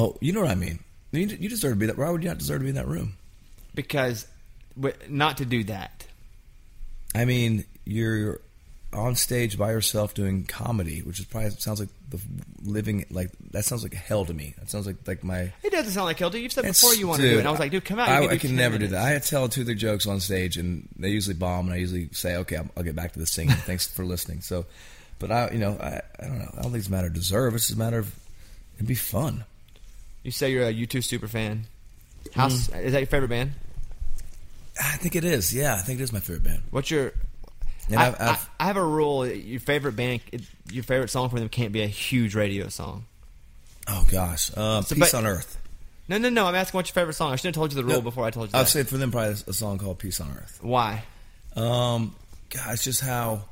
oh, 0.00 0.16
you 0.20 0.32
know 0.32 0.40
what 0.40 0.50
I 0.50 0.54
mean. 0.54 0.78
You, 1.12 1.26
you 1.26 1.48
deserve 1.48 1.72
to 1.72 1.76
be 1.76 1.86
that. 1.86 1.98
Why 1.98 2.10
would 2.10 2.22
you 2.22 2.28
not 2.28 2.38
deserve 2.38 2.60
to 2.60 2.64
be 2.64 2.70
in 2.70 2.76
that 2.76 2.88
room? 2.88 3.16
Because 3.74 4.26
not 5.08 5.36
to 5.38 5.44
do 5.44 5.64
that. 5.64 6.06
I 7.14 7.24
mean, 7.24 7.64
you're 7.84 8.40
on 8.92 9.14
stage 9.14 9.56
by 9.56 9.70
yourself 9.70 10.14
doing 10.14 10.44
comedy, 10.44 11.00
which 11.00 11.20
is 11.20 11.26
probably 11.26 11.50
sounds 11.50 11.78
like 11.78 11.88
the 12.08 12.20
living 12.64 13.04
like 13.10 13.30
that 13.52 13.64
sounds 13.64 13.82
like 13.82 13.94
hell 13.94 14.24
to 14.24 14.34
me. 14.34 14.54
That 14.58 14.70
sounds 14.70 14.86
like 14.86 14.96
like 15.06 15.22
my. 15.22 15.52
It 15.62 15.70
doesn't 15.72 15.92
sound 15.92 16.06
like 16.06 16.18
hell. 16.18 16.30
Dude, 16.30 16.42
you've 16.42 16.52
said 16.52 16.64
before 16.64 16.94
you 16.94 17.08
want 17.08 17.20
to 17.20 17.28
do 17.28 17.36
it. 17.36 17.40
And 17.40 17.48
I 17.48 17.50
was 17.50 17.60
like, 17.60 17.70
dude, 17.72 17.84
come 17.84 17.98
out. 17.98 18.08
I, 18.08 18.20
can 18.22 18.30
I 18.30 18.38
can 18.38 18.50
10 18.50 18.56
never 18.56 18.78
do 18.78 18.88
that. 18.88 19.14
I 19.14 19.18
tell 19.18 19.48
two, 19.48 19.64
three 19.64 19.74
jokes 19.74 20.06
on 20.06 20.20
stage, 20.20 20.56
and 20.56 20.88
they 20.96 21.10
usually 21.10 21.34
bomb, 21.34 21.66
and 21.66 21.74
I 21.74 21.78
usually 21.78 22.08
say, 22.12 22.36
"Okay, 22.36 22.56
I'll, 22.56 22.68
I'll 22.76 22.82
get 22.82 22.96
back 22.96 23.12
to 23.12 23.18
the 23.18 23.26
singing. 23.26 23.54
Thanks 23.56 23.86
for 23.86 24.04
listening." 24.04 24.40
So, 24.40 24.66
but 25.18 25.30
I, 25.30 25.50
you 25.50 25.58
know, 25.58 25.76
I, 25.80 26.00
I 26.18 26.26
don't 26.26 26.38
know. 26.38 26.50
I 26.52 26.62
don't 26.62 26.72
think 26.72 26.76
it's 26.76 26.88
a 26.88 26.92
matter 26.92 27.08
of 27.08 27.14
deserve. 27.14 27.54
It's 27.54 27.66
just 27.66 27.76
a 27.76 27.78
matter 27.78 27.98
of 27.98 28.14
it'd 28.76 28.86
be 28.86 28.94
fun. 28.94 29.44
You 30.22 30.30
say 30.30 30.50
you're 30.52 30.66
a 30.68 30.72
U2 30.72 31.02
super 31.02 31.28
fan. 31.28 31.66
House 32.34 32.68
Mm-hmm. 32.68 32.80
is 32.80 32.92
that 32.92 32.98
your 32.98 33.06
favorite 33.06 33.28
band? 33.28 33.52
I 34.82 34.96
think 34.96 35.16
it 35.16 35.24
is. 35.24 35.54
Yeah, 35.54 35.74
I 35.74 35.78
think 35.78 36.00
it 36.00 36.02
is 36.02 36.12
my 36.12 36.20
favorite 36.20 36.44
band. 36.44 36.62
What's 36.70 36.90
your? 36.90 37.12
I, 37.90 38.06
I've, 38.06 38.14
I've, 38.14 38.20
I, 38.20 38.38
I 38.60 38.66
have 38.66 38.76
a 38.76 38.84
rule. 38.84 39.26
Your 39.26 39.60
favorite 39.60 39.96
band, 39.96 40.20
your 40.70 40.84
favorite 40.84 41.08
song 41.10 41.28
from 41.28 41.40
them 41.40 41.48
can't 41.48 41.72
be 41.72 41.82
a 41.82 41.86
huge 41.86 42.34
radio 42.34 42.68
song. 42.68 43.04
oh 43.88 44.06
gosh, 44.10 44.50
uh, 44.56 44.82
So, 44.82 44.94
"Peace 44.94 45.12
but- 45.12 45.18
on 45.18 45.26
Earth." 45.26 45.56
No, 46.08 46.18
no, 46.18 46.28
no. 46.28 46.46
I'm 46.46 46.56
asking 46.56 46.76
what's 46.78 46.88
your 46.90 46.94
favorite 46.94 47.12
song. 47.14 47.32
I 47.32 47.36
should 47.36 47.46
have 47.46 47.54
told 47.54 47.70
you 47.72 47.76
the 47.76 47.84
rule 47.84 47.94
No, 47.96 48.00
before 48.00 48.24
I 48.24 48.30
told 48.30 48.50
you 48.52 48.58
I'd 48.58 48.62
that. 48.62 48.68
say 48.68 48.82
for 48.82 48.96
them 48.96 49.12
probably 49.12 49.34
a 49.46 49.52
song 49.52 49.78
called 49.78 49.98
"Peace 49.98 50.20
on 50.20 50.30
Earth." 50.36 50.58
Why? 50.60 51.04
Um, 51.56 52.14
God, 52.50 52.72
it's 52.72 52.82
just 52.84 53.00
how 53.00 53.42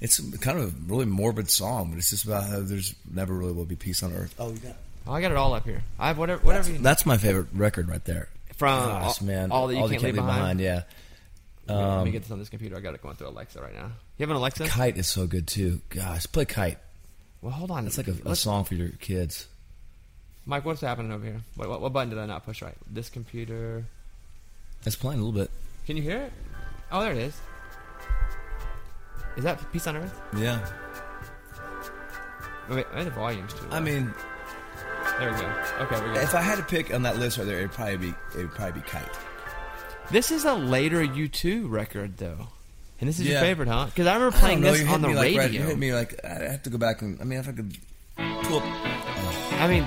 it's 0.00 0.18
kind 0.38 0.58
of 0.58 0.68
a 0.68 0.72
really 0.86 1.04
morbid 1.06 1.50
song, 1.50 1.90
but 1.90 1.98
it's 1.98 2.10
just 2.10 2.24
about 2.24 2.44
how 2.44 2.60
there's 2.60 2.94
never 3.10 3.34
really 3.34 3.52
will 3.52 3.64
be 3.66 3.76
peace 3.76 4.02
on 4.02 4.12
earth. 4.14 4.34
Oh, 4.38 4.50
you 4.52 4.58
got 4.58 4.76
Oh, 5.06 5.12
I 5.12 5.20
got 5.20 5.30
it 5.30 5.36
all 5.36 5.54
up 5.54 5.64
here. 5.64 5.82
I 5.98 6.08
have 6.08 6.18
whatever, 6.18 6.44
whatever. 6.44 6.70
you, 6.70 6.78
that's 6.78 7.06
my 7.06 7.16
favorite 7.16 7.48
record 7.52 7.88
right 7.88 8.04
there. 8.04 8.28
from 8.56 8.78
Gosh, 8.78 9.20
all, 9.20 9.26
man, 9.26 9.50
all 9.50 9.66
that 9.68 9.74
you 9.74 9.88
can't, 9.88 10.02
leave 10.02 10.14
behind. 10.14 10.60
Yeah, 10.60 10.82
Let 11.66 11.76
me 11.76 11.82
um, 11.82 12.10
get 12.10 12.22
this 12.22 12.30
on 12.30 12.38
this 12.38 12.48
computer. 12.48 12.76
I 12.76 12.80
got 12.80 12.94
it 12.94 13.02
going 13.02 13.16
through 13.16 13.28
Alexa 13.28 13.60
right 13.60 13.74
now. 13.74 13.90
You 14.18 14.24
have 14.24 14.30
an 14.30 14.36
Alexa? 14.36 14.66
Kite 14.66 14.98
is 14.98 15.08
so 15.08 15.26
good 15.26 15.46
too. 15.46 15.80
Gosh, 15.88 16.26
play 16.26 16.44
Kite. 16.44 16.78
Well, 17.42 17.52
hold 17.52 17.70
on. 17.70 17.86
It's 17.86 17.96
like 17.96 18.08
a, 18.08 18.16
a 18.26 18.36
song 18.36 18.64
for 18.64 18.74
your 18.74 18.90
kids. 18.90 19.46
Mike, 20.44 20.64
what's 20.64 20.80
happening 20.80 21.12
over 21.12 21.24
here? 21.24 21.40
Wait, 21.56 21.68
what, 21.68 21.80
what 21.80 21.92
button 21.92 22.10
did 22.10 22.18
I 22.18 22.26
not 22.26 22.44
push 22.44 22.60
right? 22.62 22.74
This 22.90 23.08
computer. 23.08 23.84
It's 24.84 24.96
playing 24.96 25.20
a 25.20 25.24
little 25.24 25.38
bit. 25.38 25.50
Can 25.86 25.96
you 25.96 26.02
hear 26.02 26.18
it? 26.18 26.32
Oh, 26.92 27.00
there 27.02 27.12
it 27.12 27.18
is. 27.18 27.38
Is 29.36 29.44
that 29.44 29.60
Peace 29.72 29.86
on 29.86 29.96
Earth? 29.96 30.20
Yeah, 30.36 30.58
Wait, 32.68 32.86
wait, 32.94 33.04
the 33.04 33.10
volume's 33.10 33.52
too. 33.52 33.66
Low. 33.66 33.76
I 33.76 33.80
mean, 33.80 34.14
there 35.20 35.32
we 35.32 35.38
go. 35.38 35.84
Okay, 35.84 36.08
we 36.08 36.14
go. 36.14 36.20
if 36.20 36.34
I 36.34 36.40
had 36.40 36.56
to 36.56 36.62
pick 36.64 36.92
on 36.92 37.02
that 37.02 37.18
list 37.18 37.38
right 37.38 37.46
there, 37.46 37.58
it'd 37.58 37.72
probably 37.72 37.96
be 37.98 38.14
it'd 38.34 38.50
probably 38.52 38.80
be 38.80 38.88
Kite. 38.88 39.08
This 40.10 40.32
is 40.32 40.44
a 40.44 40.54
later 40.54 41.04
U2 41.06 41.70
record, 41.70 42.16
though. 42.16 42.48
And 43.00 43.08
this 43.08 43.18
is 43.20 43.28
your 43.28 43.40
favorite, 43.40 43.68
huh? 43.68 43.86
Because 43.86 44.06
I 44.06 44.14
remember 44.14 44.36
playing 44.36 44.60
know, 44.60 44.72
this 44.72 44.86
on 44.88 45.00
the 45.02 45.08
like 45.08 45.36
radio. 45.36 45.38
right- 45.38 45.52
you 45.52 45.62
hit 45.62 45.78
me 45.78 45.94
like 45.94 46.22
I 46.24 46.50
have 46.50 46.62
to 46.64 46.70
go 46.70 46.78
back 46.78 47.00
and 47.02 47.20
I 47.20 47.24
mean 47.24 47.38
if 47.38 47.48
I 47.48 47.52
could 47.52 47.76
pull 48.42 48.58
up. 48.58 48.64
I 49.60 49.68
mean, 49.68 49.86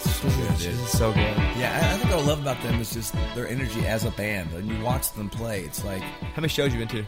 so 0.00 0.28
good, 0.28 0.48
this 0.50 0.62
dude. 0.64 0.74
is 0.74 0.88
so 0.90 1.10
good. 1.12 1.36
Yeah, 1.56 1.80
I, 1.80 1.94
I 1.94 1.98
think 1.98 2.10
what 2.10 2.20
I 2.22 2.26
love 2.26 2.40
about 2.42 2.60
them 2.62 2.80
is 2.80 2.92
just 2.92 3.14
their 3.34 3.48
energy 3.48 3.86
as 3.86 4.04
a 4.04 4.10
band. 4.12 4.52
When 4.52 4.66
you 4.68 4.80
watch 4.84 5.10
them 5.12 5.28
play, 5.30 5.62
it's 5.62 5.84
like 5.84 6.02
How 6.02 6.36
many 6.40 6.48
shows 6.48 6.72
you 6.72 6.78
been 6.78 6.88
to? 6.88 7.04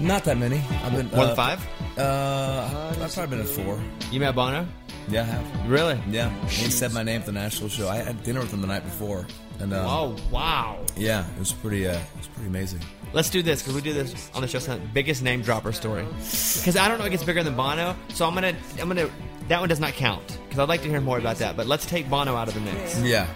Not 0.00 0.24
that 0.24 0.38
many. 0.38 0.58
I've 0.82 0.94
been 0.94 1.10
More 1.10 1.20
uh, 1.24 1.26
than 1.28 1.36
five? 1.36 1.68
Uh, 1.98 2.94
I've 3.00 3.12
probably 3.14 3.36
been 3.36 3.46
at 3.46 3.52
four. 3.52 3.78
You 4.10 4.20
met 4.20 4.34
Bono? 4.34 4.66
Yeah, 5.08 5.22
I 5.22 5.24
have. 5.24 5.68
Really? 5.70 6.00
Yeah, 6.08 6.30
he 6.46 6.70
said 6.70 6.92
my 6.92 7.02
name 7.02 7.20
at 7.20 7.26
the 7.26 7.32
Nashville 7.32 7.68
show. 7.68 7.88
I 7.88 7.96
had 7.96 8.22
dinner 8.22 8.40
with 8.40 8.52
him 8.52 8.60
the 8.60 8.66
night 8.68 8.84
before, 8.84 9.26
and 9.58 9.72
uh, 9.72 9.84
Oh, 9.88 10.16
wow. 10.30 10.78
yeah, 10.96 11.26
it 11.32 11.38
was 11.38 11.52
pretty. 11.52 11.86
Uh, 11.88 11.94
it 11.94 12.00
was 12.16 12.28
pretty 12.28 12.48
amazing. 12.48 12.80
Let's 13.12 13.28
do 13.28 13.42
this 13.42 13.60
because 13.60 13.74
we 13.74 13.80
do 13.80 13.92
this 13.92 14.30
on 14.34 14.42
the 14.42 14.46
show. 14.48 14.60
sometimes. 14.60 14.88
Biggest 14.92 15.22
name 15.22 15.42
dropper 15.42 15.72
story. 15.72 16.04
Because 16.04 16.76
I 16.76 16.86
don't 16.86 16.98
know 16.98 17.04
if 17.04 17.08
it 17.08 17.10
gets 17.10 17.24
bigger 17.24 17.42
than 17.42 17.56
Bono, 17.56 17.96
so 18.10 18.24
I'm 18.26 18.34
gonna, 18.34 18.54
I'm 18.80 18.88
gonna. 18.88 19.10
That 19.48 19.58
one 19.58 19.68
does 19.68 19.80
not 19.80 19.94
count 19.94 20.38
because 20.48 20.60
I'd 20.60 20.68
like 20.68 20.82
to 20.82 20.88
hear 20.88 21.00
more 21.00 21.18
about 21.18 21.36
that. 21.38 21.56
But 21.56 21.66
let's 21.66 21.86
take 21.86 22.08
Bono 22.08 22.36
out 22.36 22.46
of 22.46 22.54
the 22.54 22.60
mix. 22.60 23.00
Yeah. 23.00 23.26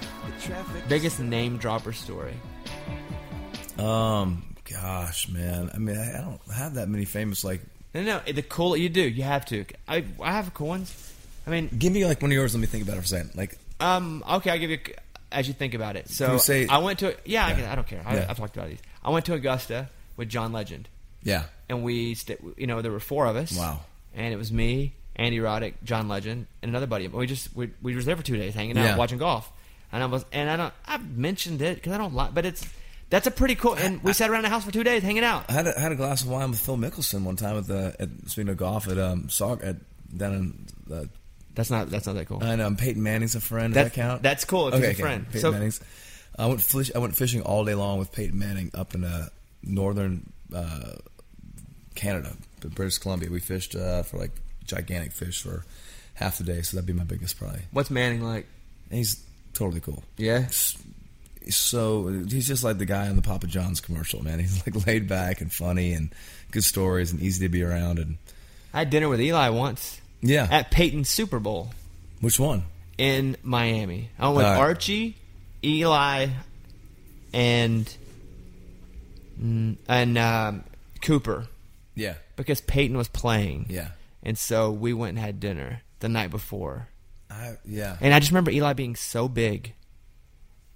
Biggest 0.89 1.19
name 1.19 1.57
dropper 1.59 1.93
story. 1.93 2.35
Um. 3.79 4.45
Gosh, 4.71 5.29
man. 5.29 5.71
I 5.75 5.79
mean, 5.79 5.97
I, 5.99 6.19
I 6.19 6.21
don't 6.23 6.41
have 6.55 6.75
that 6.75 6.89
many 6.89 7.05
famous. 7.05 7.45
Like, 7.45 7.61
No, 7.95 8.03
no, 8.03 8.21
the 8.21 8.43
cool 8.43 8.77
you 8.77 8.89
do. 8.89 9.03
You 9.03 9.23
have 9.25 9.45
to. 9.47 9.65
I, 9.87 10.05
I 10.21 10.33
have 10.33 10.55
cool 10.55 10.69
ones. 10.69 11.13
I 11.47 11.51
mean, 11.51 11.69
give 11.79 11.93
me 11.93 12.05
like 12.07 12.23
one 12.23 12.31
of 12.31 12.35
yours. 12.35 12.55
Let 12.55 12.61
me 12.61 12.67
think 12.67 12.83
about 12.85 12.95
it 12.97 13.01
for 13.01 13.05
a 13.05 13.09
second. 13.09 13.31
Like, 13.35 13.59
Um. 13.81 14.25
Okay, 14.29 14.51
I'll 14.51 14.59
give 14.59 14.71
you 14.71 14.79
as 15.31 15.47
you 15.49 15.53
think 15.55 15.75
about 15.75 15.97
it. 15.97 16.09
So 16.09 16.33
you 16.35 16.39
say- 16.39 16.67
I 16.69 16.79
went 16.79 17.01
to. 17.01 17.17
Yeah, 17.25 17.45
I, 17.45 17.51
Yeah. 17.51 17.55
can- 17.57 17.65
I 17.67 17.75
don't 17.75 17.87
care. 17.87 18.03
I, 18.07 18.15
Yeah. 18.15 18.27
I've 18.29 18.37
talked 18.39 18.57
about 18.57 18.69
these. 18.71 18.79
I 19.03 19.11
went 19.11 19.27
to 19.27 19.35
Augusta 19.35 19.89
with 20.17 20.29
John 20.31 20.53
Legend, 20.53 20.89
yeah, 21.23 21.45
and 21.69 21.83
we, 21.83 22.15
st- 22.15 22.41
you 22.57 22.67
know, 22.67 22.81
there 22.81 22.93
were 22.93 23.01
four 23.01 23.27
of 23.27 23.37
us. 23.37 23.55
Wow. 23.57 23.81
And 24.15 24.33
it 24.33 24.37
was 24.37 24.51
me, 24.53 24.93
Andy 25.17 25.39
Roddick, 25.39 25.75
John 25.83 26.09
Legend, 26.09 26.47
and 26.63 26.69
another 26.71 26.87
buddy. 26.87 27.05
Of 27.05 27.13
we 27.15 27.27
just 27.27 27.55
we, 27.55 27.71
we 27.83 27.95
was 27.97 28.07
there 28.07 28.17
for 28.17 28.23
two 28.23 28.37
days, 28.37 28.55
hanging 28.55 28.79
out, 28.79 28.85
Yeah. 28.85 28.97
watching 28.97 29.19
golf. 29.19 29.51
And 29.93 30.03
I 30.03 30.07
was, 30.07 30.25
and 30.33 30.49
I 30.49 30.57
don't. 30.57 30.73
I've 30.87 31.17
mentioned 31.17 31.61
it 31.63 31.75
because 31.77 31.93
I 31.93 31.99
don't 31.99 32.15
like, 32.15 32.33
but 32.33 32.47
it's 32.47 32.65
that's 33.11 33.27
a 33.27 33.31
pretty 33.31 33.55
cool. 33.55 33.75
And 33.75 34.03
we 34.03 34.13
sat 34.13 34.31
around 34.31 34.43
the 34.43 34.49
house 34.49 34.65
for 34.65 34.71
two 34.73 34.85
days, 34.85 35.03
hanging 35.03 35.25
out. 35.25 35.45
I 35.49 35.53
had 35.53 35.67
a, 35.67 35.79
had 35.79 35.93
a 35.93 35.97
glass 35.97 36.23
of 36.23 36.29
wine 36.31 36.51
with 36.51 36.61
Phil 36.61 36.77
Mickelson 36.77 37.23
one 37.25 37.37
time 37.37 37.57
at 37.59 37.67
the 37.67 37.95
at 37.99 38.09
speaking 38.27 38.49
of 38.51 38.57
golf 38.57 38.89
at 38.89 38.99
um 38.99 39.29
at 39.63 39.77
down 40.17 40.33
in 40.35 40.67
uh, 40.95 41.05
That's 41.55 41.71
not 41.71 41.91
that's 41.91 42.07
not 42.07 42.15
that 42.17 42.27
cool. 42.27 42.43
I 42.43 42.57
know 42.57 42.75
Peyton 42.75 43.03
Manning's 43.03 43.35
a 43.35 43.41
friend. 43.41 43.73
Does 43.75 43.85
That- 43.85 43.95
that, 43.95 44.01
count? 44.01 44.23
that's 44.23 44.45
cool 44.45 44.69
if 44.69 44.75
he's 44.75 44.85
a 44.91 44.95
friend. 44.95 45.27
Peyton 45.27 45.41
So- 45.41 45.53
Manning's. 45.53 45.81
I 46.37 46.47
went 46.47 46.61
fish, 46.61 46.91
I 46.93 46.99
went 46.99 47.15
fishing 47.17 47.43
all 47.43 47.65
day 47.65 47.75
long 47.77 48.01
with 48.01 48.11
Peyton 48.11 48.37
Manning 48.37 48.73
up 48.75 48.95
in 48.97 49.05
uh, 49.05 49.29
northern 49.63 50.33
uh, 50.53 50.95
Canada, 51.95 52.33
British 52.61 52.99
Columbia. 52.99 53.31
We 53.31 53.39
fished 53.39 53.77
uh, 53.77 54.03
for 54.03 54.19
like 54.19 54.33
gigantic 54.67 55.13
fish 55.13 55.41
for 55.43 55.65
half 56.15 56.39
the 56.39 56.45
day, 56.45 56.63
so 56.63 56.77
that'd 56.77 56.87
be 56.87 56.93
my 56.93 57.05
biggest 57.05 57.39
probably. 57.39 57.61
What's 57.71 57.89
Manning 57.91 58.21
like? 58.23 58.47
And 58.91 58.99
he's 58.99 59.23
totally 59.53 59.81
cool. 59.81 60.03
Yeah. 60.17 60.47
So 61.51 62.09
he's 62.29 62.47
just 62.47 62.65
like 62.65 62.79
the 62.79 62.87
guy 62.87 63.09
on 63.09 63.17
the 63.17 63.23
Papa 63.23 63.47
John's 63.47 63.81
commercial, 63.81 64.23
man. 64.23 64.39
He's 64.39 64.67
like 64.67 64.87
laid 64.87 65.09
back 65.09 65.41
and 65.41 65.53
funny 65.53 65.93
and 65.93 66.15
good 66.51 66.65
stories 66.65 67.13
and 67.13 67.21
easy 67.21 67.45
to 67.45 67.49
be 67.49 67.63
around. 67.63 67.99
And 67.99 68.17
I 68.73 68.81
had 68.81 68.91
dinner 68.91 69.09
with 69.09 69.21
Eli 69.21 69.49
once 69.51 70.01
yeah, 70.23 70.49
at 70.51 70.71
Peyton's 70.71 71.09
Super 71.09 71.39
Bowl 71.39 71.71
which 72.21 72.39
one? 72.41 72.65
in 72.97 73.37
Miami. 73.43 74.11
I 74.19 74.27
went 74.27 74.37
with 74.37 74.47
right. 74.47 74.59
Archie, 74.59 75.17
Eli, 75.63 76.29
and 77.33 77.97
mm, 79.41 79.77
and 79.89 80.19
um, 80.19 80.65
Cooper 81.03 81.47
Yeah, 81.95 82.15
because 82.37 82.61
Peyton 82.61 82.97
was 82.97 83.09
playing. 83.09 83.67
yeah. 83.69 83.89
And 84.23 84.39
so 84.39 84.71
we 84.71 84.95
went 84.95 85.11
and 85.11 85.19
had 85.19 85.39
dinner 85.39 85.83
the 86.01 86.09
night 86.09 86.31
before. 86.31 86.89
I, 87.31 87.57
yeah. 87.67 87.99
And 88.01 88.15
I 88.15 88.21
just 88.21 88.31
remember 88.31 88.51
Eli 88.51 88.73
being 88.73 88.97
so 88.97 89.29
big. 89.29 89.75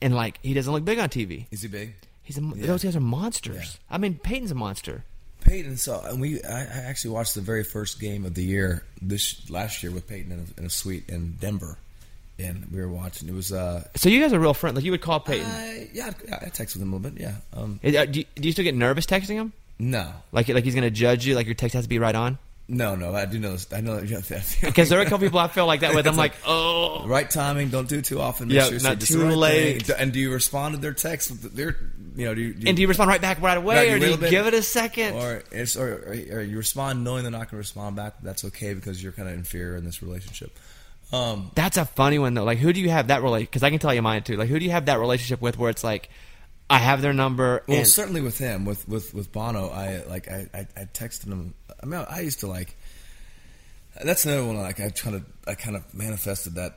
And 0.01 0.15
like 0.15 0.39
he 0.43 0.55
doesn't 0.55 0.73
look 0.73 0.85
big 0.85 0.99
on 0.99 1.09
TV. 1.09 1.47
Is 1.51 1.63
he 1.63 1.69
big? 1.69 1.95
He's 2.23 2.39
a, 2.39 2.43
Yeah. 2.43 2.67
those 2.67 2.85
guys 2.85 2.95
are 2.97 3.01
monsters. 3.01 3.57
Yeah. 3.57 3.95
I 3.95 3.99
mean, 3.99 4.15
Peyton's 4.23 4.51
a 4.51 4.55
monster. 4.55 5.05
Peyton. 5.41 5.77
So 5.77 6.01
and 6.05 6.21
we, 6.21 6.43
I, 6.43 6.61
I 6.61 6.65
actually 6.87 7.13
watched 7.13 7.35
the 7.35 7.41
very 7.41 7.65
first 7.65 8.01
game 8.01 8.25
of 8.25 8.35
the 8.35 8.43
year 8.45 8.85
this 9.01 9.49
last 9.51 9.83
year 9.83 9.91
with 9.93 10.07
Peyton 10.07 10.33
in 10.33 10.39
a, 10.41 10.61
in 10.61 10.67
a 10.67 10.71
suite 10.71 11.09
in 11.09 11.37
Denver, 11.41 11.79
and 12.39 12.67
we 12.73 12.81
were 12.81 12.89
watching. 12.89 13.29
It 13.29 13.35
was, 13.35 13.53
uh, 13.53 13.85
So 13.97 14.09
you 14.09 14.21
guys 14.21 14.33
are 14.33 14.39
real 14.41 14.53
friends. 14.55 14.77
Like 14.77 14.85
you 14.85 14.91
would 14.91 15.01
call 15.01 15.21
Peyton. 15.21 15.47
I, 15.47 15.89
yeah, 15.93 16.11
I, 16.31 16.35
I 16.35 16.49
texted 16.51 16.75
with 16.75 16.83
him 16.83 16.93
a 16.93 16.97
little 16.97 17.11
bit. 17.11 17.21
Yeah, 17.23 17.35
um, 17.55 17.81
uh, 17.83 18.05
do, 18.05 18.21
you, 18.21 18.25
do 18.35 18.43
you 18.49 18.53
still 18.53 18.65
get 18.65 18.75
nervous 18.75 19.07
texting 19.07 19.35
him? 19.37 19.53
no, 19.81 20.11
Like 20.33 20.49
like 20.49 20.65
he's 20.65 20.75
gonna 20.75 20.91
judge 20.91 21.25
you? 21.25 21.35
Like 21.37 21.47
your 21.47 21.55
text 21.55 21.75
has 21.75 21.85
to 21.85 21.89
be 21.89 21.99
right 22.01 22.15
on? 22.15 22.39
No, 22.69 22.95
no. 22.95 23.15
I 23.15 23.25
do 23.25 23.39
know. 23.39 23.53
This, 23.53 23.67
I 23.73 23.81
know 23.81 23.99
that. 23.99 24.57
Because 24.61 24.89
there 24.91 24.99
are 24.99 25.03
a 25.03 25.07
couple 25.07 25.27
people 25.27 25.39
I 25.39 25.49
feel 25.49 25.67
like 25.67 25.81
that 25.81 25.95
with. 25.95 26.07
I'm 26.07 26.17
like, 26.17 26.33
like- 26.33 26.41
oh, 26.47 27.07
right 27.07 27.29
timing. 27.29 27.71
Don't 27.71 27.89
do 27.89 27.99
it 27.99 28.05
too 28.05 28.21
often. 28.21 28.51
Yeah, 28.51 28.65
sure 28.65 28.81
not 28.81 29.01
too 29.01 29.25
right 29.25 29.37
late. 29.37 29.87
thing. 29.87 29.97
And 29.99 30.13
do 30.13 30.21
you 30.21 30.33
respond 30.33 30.75
to 30.75 30.81
their 30.81 30.93
text? 30.93 31.31
With 31.31 31.55
their, 31.55 31.77
you 32.15 32.27
know, 32.27 32.35
do 32.35 32.43
you, 32.43 32.53
do 32.53 32.61
you 32.61 32.69
and 32.69 32.77
do 32.77 32.83
you 32.83 32.89
respond 32.89 33.09
right 33.09 33.21
back 33.21 33.41
right 33.41 33.57
away, 33.57 33.91
or 33.91 33.99
do 33.99 34.11
you 34.11 34.17
bit, 34.17 34.31
give 34.31 34.47
it 34.47 34.55
a 34.55 34.63
second? 34.63 35.15
or 35.15 35.43
it's 35.51 35.77
or, 35.77 35.89
or, 35.89 36.39
or 36.39 36.43
you 36.43 36.57
respond 36.57 37.05
knowing 37.05 37.23
they're 37.23 37.33
not 37.33 37.39
going 37.39 37.49
to 37.51 37.57
respond 37.57 37.97
back? 37.97 38.15
That's 38.23 38.45
okay 38.47 38.75
because 38.75 39.03
you're 39.03 39.13
kind 39.13 39.29
of 39.29 39.35
inferior 39.35 39.77
in 39.77 39.85
this 39.85 40.03
relationship. 40.03 40.59
Um, 41.11 41.51
That's 41.55 41.79
a 41.79 41.87
funny 41.87 42.19
one 42.19 42.35
though. 42.35 42.45
Like, 42.45 42.59
who 42.59 42.73
do 42.73 42.81
you 42.81 42.91
have 42.91 43.07
that 43.07 43.23
relationship? 43.23 43.51
Because 43.53 43.63
I 43.63 43.71
can 43.71 43.79
tell 43.79 43.95
you 43.95 44.03
mine 44.03 44.23
too. 44.25 44.37
Like, 44.37 44.49
who 44.51 44.59
do 44.59 44.65
you 44.67 44.73
have 44.73 44.87
that 44.87 44.99
relationship 45.01 45.41
with 45.41 45.57
where 45.57 45.71
it's 45.71 45.83
like, 45.83 46.11
I 46.69 46.77
have 46.79 47.01
their 47.01 47.15
number, 47.15 47.65
Well, 47.67 47.79
and 47.79 47.87
certainly 47.87 48.21
with 48.21 48.37
him, 48.37 48.67
with 48.67 48.87
with 48.87 49.15
with 49.15 49.33
Bono, 49.33 49.69
I 49.71 50.05
like 50.07 50.29
I, 50.29 50.49
I 50.53 50.67
I 50.77 50.85
texted 50.85 51.29
him. 51.29 51.55
I 51.83 51.87
mean, 51.87 52.05
I 52.09 52.21
used 52.21 52.41
to 52.41 52.47
like. 52.47 52.77
That's 54.05 54.25
another 54.27 54.45
one. 54.45 54.57
Like 54.57 54.79
I 54.79 54.91
kind 54.91 55.17
of 55.17 55.25
I 55.49 55.55
kind 55.55 55.75
of 55.75 55.93
manifested 55.93 56.55
that 56.55 56.75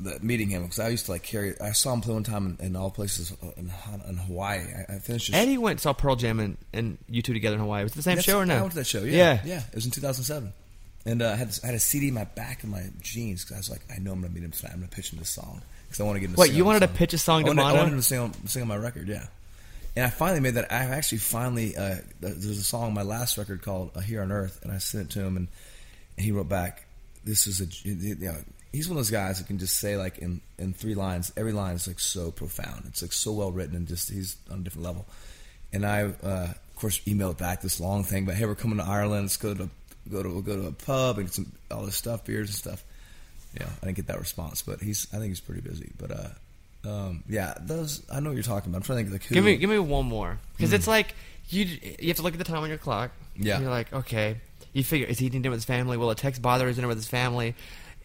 that 0.00 0.24
meeting 0.24 0.48
him 0.48 0.62
because 0.62 0.80
I 0.80 0.88
used 0.88 1.06
to 1.06 1.12
like 1.12 1.22
carry. 1.22 1.54
I 1.60 1.70
saw 1.70 1.92
him 1.92 2.00
play 2.00 2.14
one 2.14 2.24
time 2.24 2.56
in, 2.58 2.66
in 2.66 2.76
all 2.76 2.90
places 2.90 3.32
in, 3.56 3.70
in 4.08 4.16
Hawaii. 4.16 4.58
I, 4.88 4.94
I 4.94 4.98
finished. 4.98 5.28
His, 5.28 5.36
Eddie 5.36 5.56
went 5.56 5.74
and 5.74 5.80
saw 5.80 5.92
Pearl 5.92 6.16
Jam 6.16 6.40
and, 6.40 6.56
and 6.72 6.98
U2 7.12 7.22
together 7.26 7.54
in 7.54 7.60
Hawaii. 7.60 7.84
Was 7.84 7.92
it 7.92 7.96
the 7.96 8.02
same 8.02 8.18
show 8.18 8.38
or 8.40 8.46
no? 8.46 8.56
I 8.56 8.60
went 8.60 8.72
to 8.72 8.78
that 8.78 8.88
show. 8.88 9.04
Yeah, 9.04 9.14
Yeah. 9.14 9.40
yeah. 9.44 9.62
It 9.68 9.74
was 9.76 9.84
in 9.84 9.92
2007, 9.92 10.52
and 11.06 11.22
uh, 11.22 11.30
I 11.30 11.36
had 11.36 11.48
this, 11.48 11.62
I 11.62 11.66
had 11.68 11.76
a 11.76 11.80
CD 11.80 12.08
in 12.08 12.14
my 12.14 12.24
back 12.24 12.64
of 12.64 12.70
my 12.70 12.82
jeans 13.00 13.44
because 13.44 13.54
I 13.56 13.58
was 13.58 13.70
like, 13.70 13.82
I 13.94 14.00
know 14.00 14.10
I'm 14.12 14.20
gonna 14.20 14.34
meet 14.34 14.42
him 14.42 14.50
tonight. 14.50 14.72
I'm 14.72 14.80
gonna 14.80 14.90
pitch 14.90 15.12
him 15.12 15.20
this 15.20 15.30
song 15.30 15.62
because 15.86 16.00
I 16.00 16.04
want 16.04 16.16
to 16.16 16.20
get 16.20 16.30
him. 16.30 16.34
To 16.34 16.40
Wait, 16.40 16.52
you 16.52 16.64
wanted 16.64 16.80
to 16.80 16.88
pitch 16.88 17.14
a 17.14 17.18
song 17.18 17.42
to 17.42 17.48
wanted, 17.50 17.62
I 17.62 17.72
wanted 17.74 17.92
him 17.92 17.98
to 17.98 18.02
sing 18.02 18.18
on, 18.18 18.32
sing 18.48 18.62
on 18.62 18.68
my 18.68 18.76
record. 18.76 19.06
Yeah, 19.06 19.26
and 19.96 20.04
I 20.04 20.10
finally 20.10 20.40
made 20.40 20.54
that. 20.54 20.72
I 20.72 20.84
actually 20.84 21.18
finally 21.18 21.76
uh, 21.76 21.96
there's 22.20 22.58
a 22.58 22.64
song 22.64 22.84
on 22.84 22.94
my 22.94 23.02
last 23.02 23.38
record 23.38 23.62
called 23.62 23.92
uh, 23.94 24.00
"Here 24.00 24.22
on 24.22 24.32
Earth," 24.32 24.60
and 24.62 24.72
I 24.72 24.78
sent 24.78 25.10
it 25.10 25.12
to 25.14 25.20
him, 25.20 25.36
and, 25.36 25.48
and 26.16 26.24
he 26.24 26.32
wrote 26.32 26.48
back, 26.48 26.86
"This 27.24 27.46
is 27.46 27.60
a 27.60 27.66
you 27.88 28.16
know." 28.16 28.36
He's 28.72 28.88
one 28.88 28.96
of 28.96 28.98
those 28.98 29.12
guys 29.12 29.38
who 29.38 29.44
can 29.44 29.58
just 29.58 29.78
say 29.78 29.96
like 29.96 30.18
in, 30.18 30.40
in 30.58 30.72
three 30.72 30.96
lines. 30.96 31.32
Every 31.36 31.52
line 31.52 31.76
is 31.76 31.86
like 31.86 32.00
so 32.00 32.32
profound. 32.32 32.86
It's 32.88 33.02
like 33.02 33.12
so 33.12 33.30
well 33.30 33.52
written 33.52 33.76
and 33.76 33.86
just 33.86 34.10
he's 34.10 34.36
on 34.50 34.58
a 34.58 34.62
different 34.62 34.84
level. 34.84 35.06
And 35.72 35.86
I, 35.86 36.02
uh, 36.02 36.48
of 36.48 36.74
course, 36.74 36.98
emailed 37.06 37.38
back 37.38 37.60
this 37.60 37.78
long 37.78 38.02
thing, 38.02 38.24
but 38.24 38.34
hey, 38.34 38.46
we're 38.46 38.56
coming 38.56 38.78
to 38.78 38.84
Ireland. 38.84 39.26
Let's 39.26 39.36
go 39.36 39.54
to 39.54 39.70
go 40.10 40.24
to 40.24 40.28
we'll 40.28 40.42
go 40.42 40.60
to 40.60 40.66
a 40.66 40.72
pub 40.72 41.18
and 41.18 41.28
get 41.28 41.34
some 41.34 41.52
all 41.70 41.84
this 41.84 41.94
stuff, 41.94 42.24
beers 42.24 42.48
and 42.48 42.56
stuff. 42.56 42.84
Yeah, 43.60 43.68
I 43.80 43.86
didn't 43.86 43.96
get 43.96 44.08
that 44.08 44.18
response, 44.18 44.62
but 44.62 44.80
he's 44.80 45.06
I 45.12 45.18
think 45.18 45.28
he's 45.28 45.40
pretty 45.40 45.60
busy. 45.60 45.92
But 45.96 46.10
uh, 46.10 46.28
um, 46.86 47.24
yeah, 47.28 47.54
those 47.60 48.02
I 48.10 48.20
know 48.20 48.30
what 48.30 48.34
you're 48.34 48.42
talking 48.42 48.70
about. 48.70 48.78
I'm 48.78 48.82
trying 48.82 49.04
to 49.04 49.10
think 49.10 49.12
like 49.12 49.28
who. 49.28 49.34
Give 49.34 49.44
me 49.44 49.56
give 49.56 49.70
me 49.70 49.78
one 49.78 50.06
more 50.06 50.38
because 50.56 50.72
it's 50.72 50.86
like 50.86 51.14
you 51.48 51.64
you 51.98 52.08
have 52.08 52.16
to 52.16 52.22
look 52.22 52.34
at 52.34 52.38
the 52.38 52.44
time 52.44 52.62
on 52.62 52.68
your 52.68 52.78
clock. 52.78 53.10
Yeah. 53.36 53.60
you're 53.60 53.70
like 53.70 53.92
okay. 53.92 54.36
You 54.72 54.82
figure 54.82 55.06
is 55.06 55.18
he 55.18 55.26
eating 55.26 55.42
dinner 55.42 55.50
with 55.50 55.58
his 55.58 55.64
family? 55.64 55.96
Will 55.96 56.10
a 56.10 56.14
text 56.14 56.42
bother 56.42 56.66
his 56.66 56.76
dinner 56.76 56.88
with 56.88 56.98
his 56.98 57.06
family? 57.06 57.54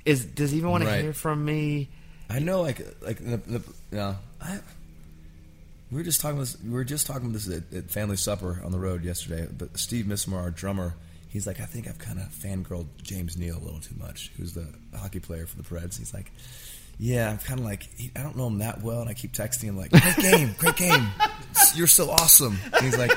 Is 0.05 0.25
does 0.25 0.51
he 0.51 0.57
even 0.57 0.71
want 0.71 0.83
to 0.83 1.01
hear 1.01 1.13
from 1.13 1.43
me? 1.43 1.89
I 2.29 2.39
know, 2.39 2.61
like, 2.61 2.79
like 3.01 3.17
the, 3.17 3.37
the 3.37 3.63
know, 3.91 4.15
I. 4.41 4.59
We 5.91 5.97
were 5.97 6.03
just 6.03 6.21
talking. 6.21 6.39
This, 6.39 6.55
we 6.61 6.69
were 6.69 6.83
just 6.83 7.07
talking 7.07 7.23
about 7.23 7.33
this 7.33 7.49
at, 7.49 7.73
at 7.73 7.89
family 7.89 8.15
supper 8.15 8.61
on 8.63 8.71
the 8.71 8.77
road 8.77 9.03
yesterday. 9.03 9.47
But 9.51 9.79
Steve 9.79 10.05
Misamore, 10.05 10.43
our 10.43 10.51
drummer, 10.51 10.93
he's 11.29 11.47
like, 11.47 11.59
I 11.59 11.65
think 11.65 11.87
I've 11.87 11.97
kind 11.97 12.19
of 12.19 12.25
fangirled 12.27 12.85
James 13.01 13.35
Neal 13.35 13.57
a 13.57 13.63
little 13.63 13.79
too 13.79 13.95
much. 13.97 14.31
Who's 14.37 14.53
the 14.53 14.67
hockey 14.95 15.19
player 15.19 15.47
for 15.47 15.57
the 15.57 15.63
Preds? 15.63 15.97
He's 15.97 16.13
like, 16.13 16.31
Yeah, 17.01 17.29
I'm 17.29 17.37
kind 17.37 17.61
of 17.61 17.65
like 17.65 17.87
I 18.15 18.21
don't 18.21 18.35
know 18.35 18.47
him 18.47 18.57
that 18.57 18.81
well, 18.81 18.99
and 18.99 19.09
I 19.09 19.13
keep 19.13 19.31
texting 19.31 19.63
him 19.63 19.77
like, 19.77 19.91
"Great 19.91 20.17
game, 20.17 20.53
great 20.57 20.75
game, 20.75 21.07
you're 21.75 21.87
so 21.87 22.09
awesome." 22.11 22.57
And 22.73 22.83
he's 22.83 22.97
like, 22.97 23.11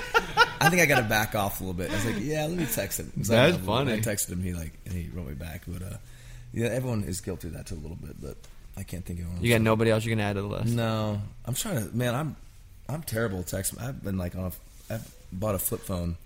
"I 0.61 0.71
think 0.71 0.81
I 0.81 0.87
got 0.87 1.01
to 1.01 1.09
back 1.09 1.35
off 1.35 1.61
a 1.61 1.65
little 1.65 1.75
bit." 1.75 1.91
I 1.91 1.95
was 1.95 2.07
like, 2.07 2.21
"Yeah, 2.21 2.47
let 2.47 2.57
me 2.57 2.67
text 2.67 3.01
him." 3.01 3.11
That's 3.17 3.29
like, 3.29 3.65
funny. 3.65 3.95
I 3.95 3.99
texted 3.99 4.31
him. 4.31 4.41
He 4.41 4.55
like 4.55 4.73
and 4.87 4.95
he 4.95 5.09
wrote 5.13 5.27
me 5.27 5.35
back, 5.35 5.63
but 5.67 5.83
uh, 5.83 5.97
yeah, 6.53 6.69
everyone 6.69 7.03
is 7.03 7.21
guilty 7.21 7.49
of 7.49 7.55
that 7.55 7.67
too 7.67 7.75
a 7.75 7.83
little 7.83 7.97
bit, 7.97 8.23
but 8.23 8.37
I 8.77 8.85
can't 8.85 9.05
think 9.05 9.19
of 9.19 9.27
anyone. 9.27 9.43
You 9.43 9.53
got 9.53 9.63
nobody 9.63 9.91
else 9.91 10.05
you 10.05 10.13
can 10.13 10.21
add 10.21 10.35
to 10.35 10.43
the 10.43 10.49
list. 10.49 10.75
No, 10.75 11.21
I'm 11.45 11.55
trying 11.55 11.89
to. 11.89 11.97
Man, 11.97 12.15
I'm 12.15 12.37
I'm 12.89 13.03
terrible 13.03 13.41
at 13.41 13.47
texting. 13.47 13.83
I've 13.83 14.03
been 14.03 14.17
like 14.17 14.37
on 14.37 14.45
a. 14.45 14.95
I've 14.95 15.15
bought 15.33 15.57
a 15.57 15.59
flip 15.59 15.81
phone. 15.81 16.17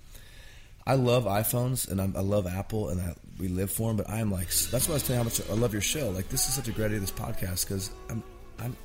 I 0.86 0.94
love 0.94 1.24
iPhones 1.24 1.90
and 1.90 2.00
I'm, 2.00 2.16
I 2.16 2.20
love 2.20 2.46
Apple 2.46 2.90
and 2.90 3.00
I, 3.00 3.14
we 3.38 3.48
live 3.48 3.70
for 3.70 3.88
them. 3.88 3.96
But 3.96 4.08
I'm 4.08 4.30
like 4.30 4.48
that's 4.48 4.88
why 4.88 4.92
I 4.92 4.94
was 4.94 5.02
telling 5.02 5.18
you 5.18 5.18
how 5.18 5.24
much 5.24 5.50
I 5.50 5.54
love 5.54 5.72
your 5.72 5.82
show. 5.82 6.10
Like 6.10 6.28
this 6.28 6.48
is 6.48 6.54
such 6.54 6.68
a 6.68 6.72
great 6.72 6.86
idea, 6.86 7.00
this 7.00 7.10
podcast 7.10 7.66
because 7.66 7.90
I'm 8.08 8.22
I'm 8.58 8.76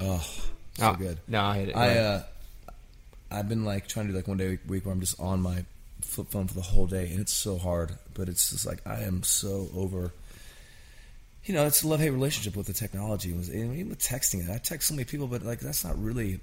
oh 0.00 0.18
so 0.18 0.42
Oh, 0.80 0.94
good. 0.94 1.20
No, 1.28 1.42
I 1.42 1.54
hate 1.54 1.68
it. 1.68 1.76
I 1.76 1.98
uh, 1.98 2.22
I've 3.30 3.48
been 3.48 3.64
like 3.64 3.86
trying 3.86 4.06
to 4.06 4.12
do 4.12 4.16
like 4.16 4.28
one 4.28 4.36
day 4.36 4.54
a 4.54 4.68
week 4.68 4.84
where 4.84 4.92
I'm 4.92 5.00
just 5.00 5.20
on 5.20 5.40
my 5.40 5.64
flip 6.00 6.30
phone 6.30 6.48
for 6.48 6.54
the 6.54 6.62
whole 6.62 6.86
day, 6.86 7.10
and 7.10 7.20
it's 7.20 7.32
so 7.32 7.58
hard. 7.58 7.96
But 8.12 8.28
it's 8.28 8.50
just 8.50 8.66
like 8.66 8.84
I 8.86 9.02
am 9.02 9.22
so 9.22 9.68
over. 9.74 10.12
You 11.44 11.54
know, 11.54 11.66
it's 11.66 11.82
a 11.82 11.88
love 11.88 12.00
hate 12.00 12.10
relationship 12.10 12.56
with 12.56 12.66
the 12.66 12.72
technology. 12.72 13.30
It 13.30 13.36
was 13.36 13.48
and 13.50 13.74
even 13.74 13.90
with 13.90 14.00
texting. 14.00 14.50
I 14.50 14.58
text 14.58 14.88
so 14.88 14.94
many 14.94 15.04
people, 15.04 15.26
but 15.26 15.42
like 15.42 15.60
that's 15.60 15.84
not 15.84 16.00
really. 16.02 16.40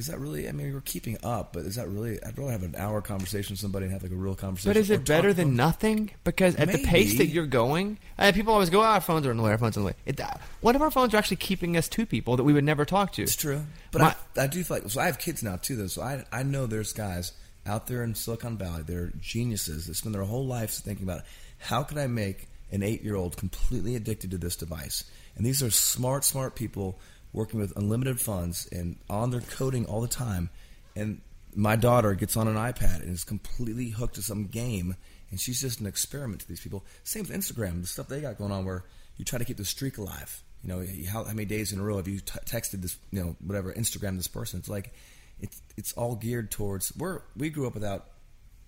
Is 0.00 0.06
that 0.06 0.18
really? 0.18 0.48
I 0.48 0.52
mean, 0.52 0.72
we're 0.72 0.80
keeping 0.80 1.18
up, 1.22 1.52
but 1.52 1.66
is 1.66 1.76
that 1.76 1.86
really? 1.86 2.18
I'd 2.24 2.38
rather 2.38 2.52
have 2.52 2.62
an 2.62 2.74
hour 2.74 3.02
conversation 3.02 3.52
with 3.52 3.60
somebody 3.60 3.84
and 3.84 3.92
have 3.92 4.02
like 4.02 4.10
a 4.10 4.14
real 4.14 4.34
conversation. 4.34 4.70
But 4.70 4.78
is 4.78 4.88
it 4.88 5.04
better 5.04 5.34
than 5.34 5.56
nothing? 5.56 6.10
Because 6.24 6.56
at 6.56 6.72
the 6.72 6.82
pace 6.84 7.18
that 7.18 7.26
you're 7.26 7.44
going, 7.44 7.98
uh, 8.18 8.32
people 8.32 8.54
always 8.54 8.70
go, 8.70 8.80
"Oh, 8.80 8.84
our 8.84 9.00
phones 9.02 9.26
are 9.26 9.30
in 9.30 9.36
the 9.36 9.42
way. 9.42 9.50
Our 9.50 9.58
phones 9.58 9.76
are 9.76 9.80
in 9.80 9.84
the 9.84 9.90
way." 9.90 9.96
It, 10.06 10.18
uh, 10.18 10.30
what 10.62 10.74
if 10.74 10.80
our 10.80 10.90
phones 10.90 11.12
are 11.12 11.18
actually 11.18 11.36
keeping 11.36 11.76
us 11.76 11.86
to 11.90 12.06
people 12.06 12.38
that 12.38 12.44
we 12.44 12.54
would 12.54 12.64
never 12.64 12.86
talk 12.86 13.12
to? 13.12 13.22
It's 13.22 13.36
true, 13.36 13.62
but 13.92 14.00
My- 14.00 14.16
I, 14.38 14.44
I 14.44 14.46
do 14.46 14.64
feel 14.64 14.78
like 14.78 14.88
so. 14.90 15.00
I 15.02 15.04
have 15.04 15.18
kids 15.18 15.42
now 15.42 15.56
too, 15.56 15.76
though. 15.76 15.86
So 15.86 16.00
I 16.00 16.24
I 16.32 16.44
know 16.44 16.66
there's 16.66 16.94
guys 16.94 17.32
out 17.66 17.86
there 17.86 18.02
in 18.02 18.14
Silicon 18.14 18.56
Valley. 18.56 18.82
They're 18.86 19.12
geniuses 19.20 19.86
that 19.86 19.96
spend 19.96 20.14
their 20.14 20.24
whole 20.24 20.46
lives 20.46 20.80
thinking 20.80 21.04
about 21.04 21.24
how 21.58 21.82
can 21.82 21.98
I 21.98 22.06
make 22.06 22.48
an 22.72 22.82
eight 22.82 23.02
year 23.02 23.16
old 23.16 23.36
completely 23.36 23.96
addicted 23.96 24.30
to 24.30 24.38
this 24.38 24.56
device. 24.56 25.04
And 25.36 25.44
these 25.44 25.62
are 25.62 25.70
smart, 25.70 26.24
smart 26.24 26.54
people 26.54 26.98
working 27.32 27.60
with 27.60 27.76
unlimited 27.76 28.20
funds 28.20 28.68
and 28.72 28.98
on 29.08 29.30
their 29.30 29.40
coding 29.40 29.86
all 29.86 30.00
the 30.00 30.08
time. 30.08 30.50
And 30.96 31.20
my 31.54 31.76
daughter 31.76 32.14
gets 32.14 32.36
on 32.36 32.48
an 32.48 32.56
iPad 32.56 33.02
and 33.02 33.10
is 33.10 33.24
completely 33.24 33.90
hooked 33.90 34.16
to 34.16 34.22
some 34.22 34.46
game, 34.46 34.96
and 35.30 35.40
she's 35.40 35.60
just 35.60 35.80
an 35.80 35.86
experiment 35.86 36.42
to 36.42 36.48
these 36.48 36.60
people. 36.60 36.84
Same 37.04 37.22
with 37.22 37.32
Instagram, 37.32 37.80
the 37.80 37.86
stuff 37.86 38.08
they 38.08 38.20
got 38.20 38.38
going 38.38 38.52
on 38.52 38.64
where 38.64 38.84
you 39.16 39.24
try 39.24 39.38
to 39.38 39.44
keep 39.44 39.56
the 39.56 39.64
streak 39.64 39.98
alive. 39.98 40.42
You 40.62 40.68
know, 40.68 40.86
how, 41.10 41.24
how 41.24 41.32
many 41.32 41.46
days 41.46 41.72
in 41.72 41.80
a 41.80 41.82
row 41.82 41.96
have 41.96 42.08
you 42.08 42.20
t- 42.20 42.38
texted 42.44 42.82
this, 42.82 42.98
you 43.10 43.20
know, 43.20 43.36
whatever, 43.40 43.72
Instagram 43.72 44.16
this 44.16 44.28
person? 44.28 44.58
It's 44.58 44.68
like, 44.68 44.92
it's 45.40 45.60
it's 45.76 45.92
all 45.94 46.16
geared 46.16 46.50
towards. 46.50 46.94
We're 46.96 47.22
we 47.36 47.48
grew 47.48 47.66
up 47.66 47.74
without 47.74 48.08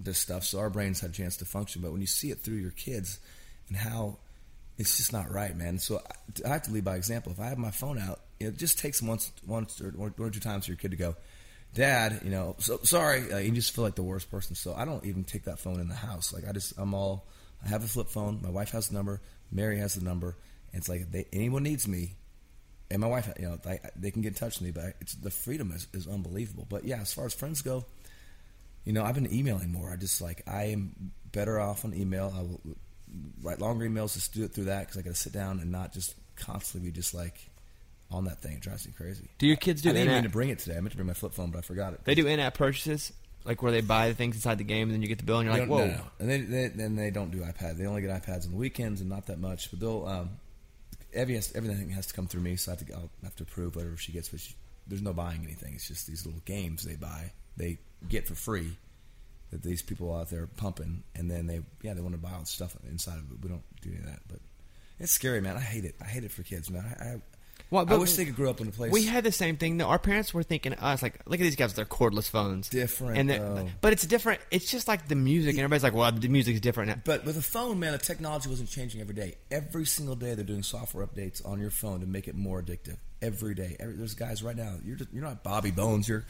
this 0.01 0.19
stuff, 0.19 0.45
so 0.45 0.59
our 0.59 0.71
brains 0.71 1.01
had 1.01 1.11
a 1.11 1.13
chance 1.13 1.37
to 1.39 1.45
function. 1.45 1.83
But 1.83 1.93
when 1.93 2.01
you 2.01 2.07
see 2.07 2.31
it 2.31 2.41
through 2.41 2.57
your 2.57 2.71
kids 2.71 3.21
and 3.69 3.77
how 3.77 4.19
it's 4.83 4.99
just 4.99 5.13
not 5.13 5.33
right, 5.33 5.57
man. 5.57 5.79
So 5.79 6.01
I, 6.45 6.49
have 6.49 6.63
to 6.63 6.71
lead 6.71 6.85
by 6.85 6.97
example. 6.97 7.33
If 7.33 7.41
I 7.41 7.47
have 7.47 7.59
my 7.59 7.71
phone 7.71 7.99
out, 7.99 8.21
it 8.39 8.57
just 8.57 8.79
takes 8.79 9.01
once, 9.01 9.33
once 9.47 9.81
or 9.81 9.91
one 9.91 10.13
or 10.19 10.31
two 10.31 10.41
times 10.41 10.67
for 10.67 10.73
your 10.73 10.77
kid 10.77 10.91
to 10.91 10.97
go, 10.97 11.17
Dad, 11.75 12.21
you 12.23 12.31
know, 12.31 12.57
so 12.59 12.79
sorry. 12.83 13.33
Uh, 13.33 13.39
you 13.39 13.51
just 13.53 13.75
feel 13.75 13.85
like 13.85 13.95
the 13.95 14.03
worst 14.03 14.31
person. 14.31 14.55
So 14.55 14.75
I 14.75 14.85
don't 14.85 15.05
even 15.07 15.25
take 15.25 15.45
that 15.45 15.59
phone 15.59 15.81
in 15.81 15.89
the 15.89 15.95
house. 15.95 16.33
Like 16.33 16.47
I 16.47 16.53
just, 16.53 16.75
I'm 16.77 16.95
all. 16.95 17.27
I 17.65 17.69
have 17.69 17.85
a 17.85 17.89
flip 17.89 18.09
phone. 18.09 18.41
My 18.43 18.51
wife 18.51 18.73
has 18.73 18.89
the 18.89 18.95
number. 18.95 19.21
Mary 19.51 19.79
has 19.79 19.95
the 19.95 20.05
number. 20.05 20.37
And 20.73 20.81
it's 20.81 20.89
like 20.89 21.03
if 21.03 21.11
they, 21.11 21.27
anyone 21.33 21.63
needs 21.63 21.87
me, 21.87 22.17
and 22.91 23.01
my 23.01 23.07
wife, 23.07 23.33
you 23.39 23.47
know, 23.47 23.57
they, 23.57 23.81
they 23.97 24.11
can 24.11 24.21
get 24.21 24.29
in 24.29 24.35
touch 24.35 24.61
with 24.61 24.63
me. 24.63 24.71
But 24.71 24.97
it's 25.01 25.15
the 25.15 25.31
freedom 25.31 25.73
is, 25.73 25.87
is 25.95 26.07
unbelievable. 26.07 26.67
But 26.69 26.85
yeah, 26.85 27.01
as 27.01 27.15
far 27.15 27.25
as 27.25 27.33
friends 27.33 27.63
go, 27.63 27.87
you 28.85 28.93
know, 28.93 29.05
I've 29.05 29.15
been 29.15 29.33
emailing 29.33 29.73
more. 29.73 29.91
I 29.91 29.97
just 29.97 30.21
like 30.21 30.43
I 30.47 30.65
am 30.65 31.13
better 31.31 31.59
off 31.59 31.85
on 31.85 31.95
email. 31.95 32.33
I 32.37 32.43
will 32.43 32.61
write 33.43 33.61
longer 33.61 33.89
emails. 33.89 34.15
Just 34.15 34.35
do 34.35 34.45
it 34.45 34.53
through 34.53 34.65
that 34.65 34.81
because 34.81 34.99
I 34.99 35.03
got 35.03 35.11
to 35.11 35.21
sit 35.21 35.33
down 35.33 35.61
and 35.61 35.71
not 35.71 35.93
just 35.93 36.15
constantly 36.37 36.91
be 36.91 36.95
just 36.95 37.15
like 37.15 37.51
on 38.11 38.25
that 38.25 38.43
thing. 38.43 38.55
It 38.55 38.61
drives 38.61 38.87
me 38.87 38.93
crazy. 38.97 39.31
Do 39.39 39.47
your 39.47 39.57
kids 39.57 39.83
do 39.83 39.91
I 39.91 39.93
didn't 39.93 40.15
mean 40.15 40.23
to 40.25 40.29
bring 40.29 40.51
it 40.51 40.59
today. 40.59 40.77
I 40.77 40.81
meant 40.81 40.91
to 40.91 40.97
bring 40.97 41.07
my 41.07 41.15
flip 41.15 41.33
phone, 41.33 41.51
but 41.51 41.59
I 41.59 41.63
forgot 41.63 41.95
it. 41.95 42.05
They 42.05 42.15
do 42.15 42.27
in-app 42.27 42.55
purchases, 42.55 43.13
like 43.45 43.63
where 43.63 43.73
they 43.73 43.81
buy 43.81 44.09
the 44.09 44.15
things 44.15 44.37
inside 44.37 44.59
the 44.59 44.65
game, 44.65 44.89
and 44.89 44.93
then 44.93 45.03
you 45.03 45.09
get 45.09 45.19
the 45.19 45.25
bill, 45.25 45.39
and 45.39 45.49
you're 45.49 45.59
like, 45.59 45.69
"Whoa!" 45.69 45.87
no, 45.87 45.87
no. 45.87 46.05
And 46.19 46.31
they, 46.31 46.41
they, 46.41 46.69
then 46.69 46.97
they 46.97 47.11
don't 47.11 47.31
do 47.31 47.39
iPads. 47.39 47.77
They 47.79 47.87
only 47.87 48.03
get 48.03 48.11
iPads 48.23 48.45
on 48.45 48.53
the 48.53 48.59
weekends 48.59 49.01
and 49.01 49.11
not 49.11 49.27
that 49.27 49.39
much. 49.39 49.71
But 49.71 49.81
they'll 49.81 50.07
um, 50.07 50.31
every 51.13 51.35
has, 51.35 51.53
everything 51.55 51.91
has 51.91 52.07
to 52.07 52.15
come 52.15 52.27
through 52.27 52.43
me, 52.43 52.57
so 52.57 52.73
I 52.73 52.77
have 52.77 52.87
to 52.87 52.95
I'll 52.95 53.11
have 53.25 53.37
to 53.37 53.43
approve 53.45 53.77
whatever 53.77 53.97
she 53.97 54.13
gets. 54.13 54.29
But 54.29 54.41
she, 54.41 54.55
there's 54.87 55.03
no 55.03 55.13
buying 55.13 55.43
anything. 55.45 55.75
It's 55.75 55.89
just 55.89 56.07
these 56.07 56.27
little 56.27 56.43
games 56.45 56.85
they 56.85 56.97
buy, 56.97 57.33
they 57.57 57.79
get 58.09 58.27
for 58.27 58.35
free 58.35 58.77
that 59.53 59.63
these 59.63 59.83
people 59.83 60.13
out 60.15 60.31
there 60.31 60.49
pumping, 60.49 61.05
and 61.15 61.31
then 61.31 61.47
they 61.47 61.61
yeah 61.83 61.95
they 61.95 62.01
want 62.01 62.15
to 62.15 62.21
buy 62.21 62.33
all 62.33 62.41
the 62.41 62.47
stuff 62.47 62.77
inside 62.91 63.19
of 63.19 63.31
it. 63.31 63.39
We 63.43 63.49
don't 63.49 63.63
do 63.81 63.91
any 63.91 64.01
of 64.01 64.07
that, 64.07 64.21
but 64.29 64.41
it's 64.99 65.13
scary, 65.13 65.41
man. 65.41 65.57
I 65.57 65.61
hate 65.61 65.85
it. 65.85 65.95
I 66.01 66.07
hate 66.07 66.25
it 66.25 66.33
for 66.33 66.43
kids, 66.43 66.71
man. 66.71 66.85
I, 66.99 67.05
I, 67.05 67.17
Well, 67.71 67.87
I 67.89 67.97
wish 67.97 68.15
they 68.15 68.25
could 68.25 68.37
grow 68.37 68.51
up 68.51 68.61
in 68.61 68.69
a 68.69 68.71
place. 68.71 68.93
We 68.93 69.05
had 69.05 69.25
the 69.25 69.33
same 69.33 69.57
thing. 69.57 69.77
though. 69.77 69.87
Our 69.87 69.99
parents 69.99 70.33
were 70.33 70.43
thinking 70.43 70.75
us, 70.75 71.03
like, 71.03 71.21
look 71.27 71.41
at 71.41 71.43
these 71.43 71.57
guys 71.57 71.69
with 71.69 71.77
their 71.77 71.85
cordless 71.85 72.29
phones. 72.31 72.69
Different, 72.69 73.19
and 73.19 73.31
though. 73.31 73.69
but 73.81 73.93
it's 73.93 74.07
different. 74.07 74.41
It's 74.51 74.71
just 74.71 74.89
like 74.89 75.09
the 75.09 75.15
music, 75.15 75.51
and 75.53 75.61
everybody's 75.61 75.83
like, 75.83 75.95
"Well, 75.95 76.11
the 76.13 76.29
music's 76.29 76.61
different." 76.61 76.89
now." 76.89 76.97
But 77.05 77.25
with 77.25 77.37
a 77.37 77.43
phone, 77.43 77.79
man, 77.79 77.93
the 77.93 77.99
technology 77.99 78.49
wasn't 78.49 78.71
changing 78.71 79.01
every 79.01 79.15
day. 79.15 79.35
Every 79.51 79.85
single 79.85 80.17
day, 80.17 80.35
they're 80.35 80.45
doing 80.45 80.63
software 80.63 81.07
updates 81.07 81.47
on 81.47 81.61
your 81.61 81.71
phone 81.71 82.01
to 82.01 82.07
make 82.07 82.27
it 82.29 82.35
more 82.35 82.63
addictive. 82.63 82.97
Every 83.21 83.55
day, 83.55 83.77
every, 83.79 83.97
there's 83.97 84.15
guys 84.15 84.43
right 84.43 84.57
now. 84.57 84.77
You're 84.85 84.97
just, 84.97 85.13
you're 85.13 85.25
not 85.25 85.43
Bobby 85.43 85.71
Bones. 85.71 86.09
You're 86.09 86.25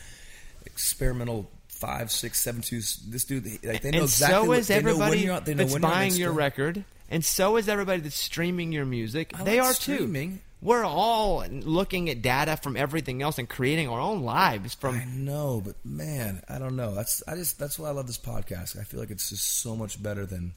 experimental 0.67 1.51
five, 1.83 2.11
six, 2.11 2.41
seven, 2.41 2.63
two. 2.63 2.77
This 2.77 3.25
dude, 3.25 3.45
they, 3.45 3.69
like, 3.73 3.83
they 3.83 3.91
know 3.91 3.99
and 3.99 4.05
exactly. 4.05 4.35
so 4.35 4.45
what, 4.45 4.59
is 4.61 4.69
they 4.69 4.81
know 4.81 4.97
when 4.97 5.03
everybody 5.03 5.21
you're 5.21 5.35
on- 5.35 5.45
they 5.45 5.55
know 5.55 5.59
that's 5.65 5.73
when 5.73 5.83
you're 5.83 5.91
on 5.91 5.97
buying 5.97 6.15
your 6.15 6.33
record, 6.33 6.85
and 7.11 7.25
so 7.25 7.57
is 7.57 7.69
everybody 7.69 8.01
that's 8.01 8.17
streaming 8.17 8.73
your 8.73 8.85
music. 8.87 9.33
I 9.39 9.45
they 9.45 9.61
like 9.61 9.71
are 9.71 9.75
streaming. 9.75 10.33
too. 10.39 10.39
We're 10.63 10.85
all 10.85 11.45
looking 11.51 12.09
at 12.09 12.23
data 12.23 12.57
from 12.57 12.77
everything 12.77 13.21
else 13.21 13.39
and 13.39 13.49
creating 13.49 13.89
our 13.89 13.99
own 13.99 14.23
lives 14.23 14.75
from. 14.75 14.95
I 14.95 15.05
know, 15.07 15.61
but 15.65 15.75
man, 15.85 16.41
I 16.49 16.59
don't 16.61 16.77
know. 16.77 16.95
That's 16.95 17.21
I 17.27 17.35
just 17.35 17.59
that's 17.59 17.81
why 17.81 17.89
I 17.89 17.91
love 17.93 18.07
this 18.07 18.19
podcast. 18.19 18.79
I 18.79 18.85
feel 18.85 19.01
like 19.01 19.11
it's 19.11 19.29
just 19.31 19.61
so 19.61 19.75
much 19.75 20.01
better 20.01 20.25
than 20.25 20.53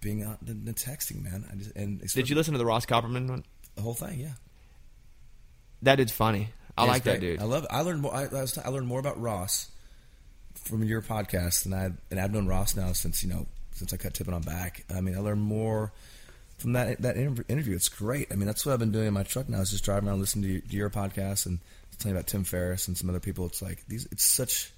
being 0.00 0.24
on 0.24 0.38
than, 0.42 0.64
than 0.64 0.74
texting, 0.74 1.22
man. 1.22 1.44
I 1.50 1.54
just 1.54 1.70
and 1.76 2.00
Did 2.00 2.28
you 2.28 2.34
listen 2.34 2.52
to 2.54 2.58
the 2.58 2.66
Ross 2.66 2.84
Copperman 2.84 3.28
one? 3.28 3.44
the 3.76 3.82
whole 3.82 3.94
thing? 3.94 4.18
Yeah. 4.18 4.32
That 5.82 5.96
dude's 5.96 6.12
funny. 6.12 6.48
I 6.76 6.84
Yeah, 6.84 6.90
like 6.90 7.02
that 7.04 7.20
dude. 7.20 7.40
I 7.40 7.44
love. 7.44 7.66
I 7.70 7.82
learned 7.82 8.00
more. 8.02 8.14
I, 8.14 8.22
I, 8.24 8.40
was, 8.40 8.56
I 8.58 8.68
learned 8.68 8.86
more 8.86 8.98
about 9.00 9.20
Ross 9.20 9.70
from 10.64 10.84
your 10.84 11.02
podcast 11.02 11.64
than 11.64 11.74
I 11.74 11.92
and 12.10 12.20
I've 12.20 12.32
known 12.32 12.46
Ross 12.46 12.76
now 12.76 12.92
since 12.92 13.22
you 13.22 13.30
know 13.30 13.46
since 13.72 13.92
I 13.92 13.96
cut 13.96 14.14
Tip 14.14 14.28
It 14.28 14.34
On 14.34 14.42
Back. 14.42 14.84
I 14.94 15.00
mean, 15.00 15.16
I 15.16 15.20
learned 15.20 15.42
more 15.42 15.92
from 16.58 16.72
that 16.74 17.02
that 17.02 17.16
interview. 17.16 17.74
It's 17.74 17.88
great. 17.88 18.28
I 18.30 18.36
mean, 18.36 18.46
that's 18.46 18.64
what 18.64 18.72
I've 18.72 18.78
been 18.78 18.92
doing 18.92 19.08
in 19.08 19.14
my 19.14 19.24
truck 19.24 19.48
now. 19.48 19.60
Is 19.60 19.70
just 19.70 19.84
driving 19.84 20.08
around 20.08 20.20
listening 20.20 20.44
to 20.44 20.48
your, 20.50 20.60
to 20.60 20.76
your 20.76 20.90
podcast 20.90 21.46
and 21.46 21.58
telling 21.98 22.16
about 22.16 22.26
Tim 22.26 22.44
Ferriss 22.44 22.88
and 22.88 22.96
some 22.96 23.10
other 23.10 23.20
people. 23.20 23.46
It's 23.46 23.62
like 23.62 23.86
these. 23.88 24.06
It's 24.12 24.24
such. 24.24 24.72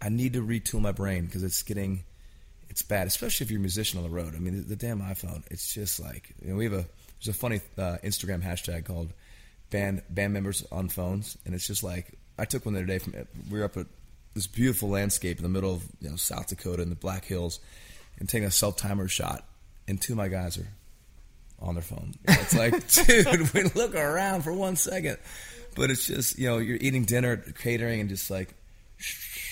I 0.00 0.08
need 0.08 0.34
to 0.34 0.42
retool 0.42 0.80
my 0.80 0.92
brain 0.92 1.26
because 1.26 1.42
it's 1.42 1.62
getting. 1.62 2.04
It's 2.68 2.82
bad, 2.82 3.06
especially 3.06 3.44
if 3.44 3.50
you're 3.50 3.58
a 3.58 3.60
musician 3.60 3.98
on 3.98 4.04
the 4.04 4.10
road. 4.10 4.34
I 4.34 4.38
mean, 4.38 4.56
the, 4.56 4.62
the 4.62 4.76
damn 4.76 5.00
iPhone. 5.00 5.44
It's 5.50 5.72
just 5.72 6.00
like 6.00 6.34
you 6.42 6.50
know, 6.50 6.56
we 6.56 6.64
have 6.64 6.72
a 6.72 6.86
there's 7.20 7.34
a 7.34 7.38
funny 7.38 7.60
uh, 7.78 7.98
Instagram 8.04 8.42
hashtag 8.42 8.84
called 8.84 9.12
band 9.70 10.02
band 10.10 10.32
members 10.32 10.64
on 10.70 10.88
phones, 10.88 11.36
and 11.44 11.54
it's 11.54 11.66
just 11.66 11.82
like 11.82 12.12
I 12.38 12.44
took 12.44 12.64
one 12.64 12.74
the 12.74 12.80
other 12.80 12.86
day 12.86 12.98
from 12.98 13.14
we 13.50 13.58
were 13.58 13.64
up 13.64 13.76
at 13.76 13.86
this 14.36 14.46
beautiful 14.46 14.90
landscape 14.90 15.38
in 15.38 15.42
the 15.42 15.48
middle 15.48 15.72
of 15.72 15.84
you 16.00 16.10
know 16.10 16.16
South 16.16 16.46
Dakota 16.46 16.82
in 16.82 16.90
the 16.90 16.94
Black 16.94 17.24
Hills, 17.24 17.58
and 18.20 18.28
taking 18.28 18.46
a 18.46 18.50
self 18.50 18.76
timer 18.76 19.08
shot, 19.08 19.44
and 19.88 20.00
two 20.00 20.12
of 20.12 20.18
my 20.18 20.28
guys 20.28 20.58
are 20.58 20.68
on 21.58 21.74
their 21.74 21.82
phone. 21.82 22.14
It's 22.28 22.54
like, 22.54 22.86
dude, 23.06 23.52
we 23.54 23.62
look 23.74 23.94
around 23.94 24.42
for 24.42 24.52
one 24.52 24.76
second, 24.76 25.16
but 25.74 25.90
it's 25.90 26.06
just 26.06 26.38
you 26.38 26.48
know 26.48 26.58
you're 26.58 26.78
eating 26.80 27.04
dinner, 27.04 27.36
catering, 27.36 28.00
and 28.00 28.08
just 28.08 28.30
like. 28.30 28.54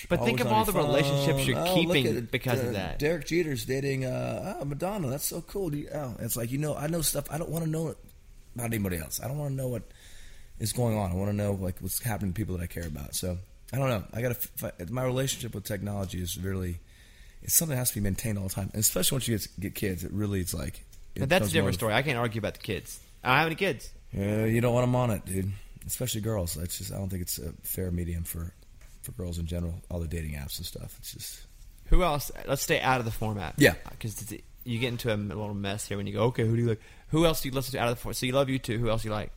But 0.07 0.23
think 0.23 0.39
of 0.39 0.47
all 0.47 0.65
the 0.65 0.71
relationships 0.71 1.47
you're. 1.47 1.57
Oh, 1.57 1.73
keeping 1.73 2.27
because 2.31 2.61
of 2.61 2.69
uh, 2.69 2.73
that. 2.73 2.99
Derek 2.99 3.25
Jeter's 3.25 3.65
dating 3.65 4.05
uh, 4.05 4.57
oh, 4.59 4.65
Madonna. 4.65 5.09
That's 5.09 5.27
so 5.27 5.41
cool. 5.41 5.73
You, 5.73 5.89
oh, 5.93 6.15
it's 6.19 6.37
like 6.37 6.51
you 6.51 6.59
know, 6.59 6.75
I 6.75 6.85
know 6.85 7.01
stuff. 7.01 7.25
I 7.31 7.39
don't 7.39 7.49
want 7.49 7.65
to 7.65 7.69
know 7.69 7.87
it 7.87 7.97
about 8.53 8.67
anybody 8.67 8.97
else. 8.97 9.19
I 9.19 9.27
don't 9.27 9.39
want 9.39 9.49
to 9.49 9.55
know 9.55 9.67
what 9.67 9.81
is 10.59 10.73
going 10.73 10.95
on. 10.95 11.11
I 11.11 11.15
want 11.15 11.31
to 11.31 11.35
know 11.35 11.53
like 11.53 11.77
what's 11.79 12.03
happening 12.03 12.33
to 12.33 12.37
people 12.37 12.55
that 12.55 12.63
I 12.63 12.67
care 12.67 12.85
about. 12.85 13.15
So 13.15 13.39
I 13.75 13.79
don't 13.79 13.89
know. 13.89 14.03
I 14.13 14.21
got 14.21 14.37
to. 14.39 14.93
My 14.93 15.03
relationship 15.03 15.53
with 15.53 15.65
technology 15.65 16.21
is 16.21 16.37
really. 16.37 16.79
It's 17.41 17.53
something 17.53 17.75
that 17.75 17.79
has 17.79 17.89
to 17.89 17.95
be 17.95 18.01
maintained 18.01 18.39
all 18.39 18.47
the 18.47 18.53
time, 18.53 18.71
and 18.73 18.79
especially 18.79 19.17
once 19.17 19.27
you 19.27 19.37
get, 19.37 19.59
get 19.59 19.75
kids. 19.75 20.03
It 20.03 20.11
really 20.11 20.39
it's 20.39 20.53
like. 20.53 20.83
it 21.13 21.27
that's 21.29 21.49
a 21.49 21.51
different 21.51 21.75
story. 21.75 21.93
I 21.93 22.01
can't 22.01 22.17
argue 22.17 22.39
about 22.39 22.53
the 22.53 22.59
kids. 22.59 22.99
I 23.23 23.29
don't 23.29 23.37
have 23.37 23.45
any 23.47 23.55
kids. 23.55 23.91
Yeah, 24.11 24.45
you 24.45 24.61
don't 24.61 24.73
want 24.73 24.83
them 24.83 24.95
on 24.95 25.11
it, 25.11 25.25
dude. 25.25 25.51
Especially 25.85 26.21
girls. 26.21 26.55
That's 26.55 26.77
just. 26.77 26.93
I 26.93 26.97
don't 26.97 27.09
think 27.09 27.21
it's 27.21 27.37
a 27.37 27.51
fair 27.63 27.91
medium 27.91 28.23
for 28.23 28.53
for 29.01 29.11
girls 29.11 29.37
in 29.37 29.45
general. 29.45 29.75
All 29.91 29.99
the 29.99 30.07
dating 30.07 30.31
apps 30.31 30.57
and 30.57 30.65
stuff. 30.65 30.95
It's 30.99 31.13
just. 31.13 31.45
Who 31.87 32.01
else? 32.01 32.31
Let's 32.47 32.63
stay 32.63 32.79
out 32.79 32.99
of 32.99 33.05
the 33.05 33.11
format. 33.11 33.55
Yeah. 33.57 33.73
because 33.91 34.33
you 34.63 34.79
get 34.79 34.87
into 34.87 35.13
a 35.13 35.15
little 35.15 35.53
mess 35.53 35.87
here 35.87 35.97
when 35.97 36.07
you 36.07 36.13
go. 36.13 36.23
Okay, 36.25 36.45
who 36.45 36.55
do 36.55 36.61
you 36.63 36.69
like? 36.69 36.81
Who 37.09 37.25
else 37.25 37.41
do 37.41 37.49
you 37.49 37.55
listen 37.55 37.73
to 37.73 37.79
out 37.79 37.89
of 37.89 37.95
the 37.95 38.01
format? 38.01 38.17
So 38.17 38.25
you 38.25 38.33
love 38.33 38.47
U2. 38.47 38.79
Who 38.79 38.89
else 38.89 39.03
do 39.03 39.09
you 39.09 39.13
like? 39.13 39.31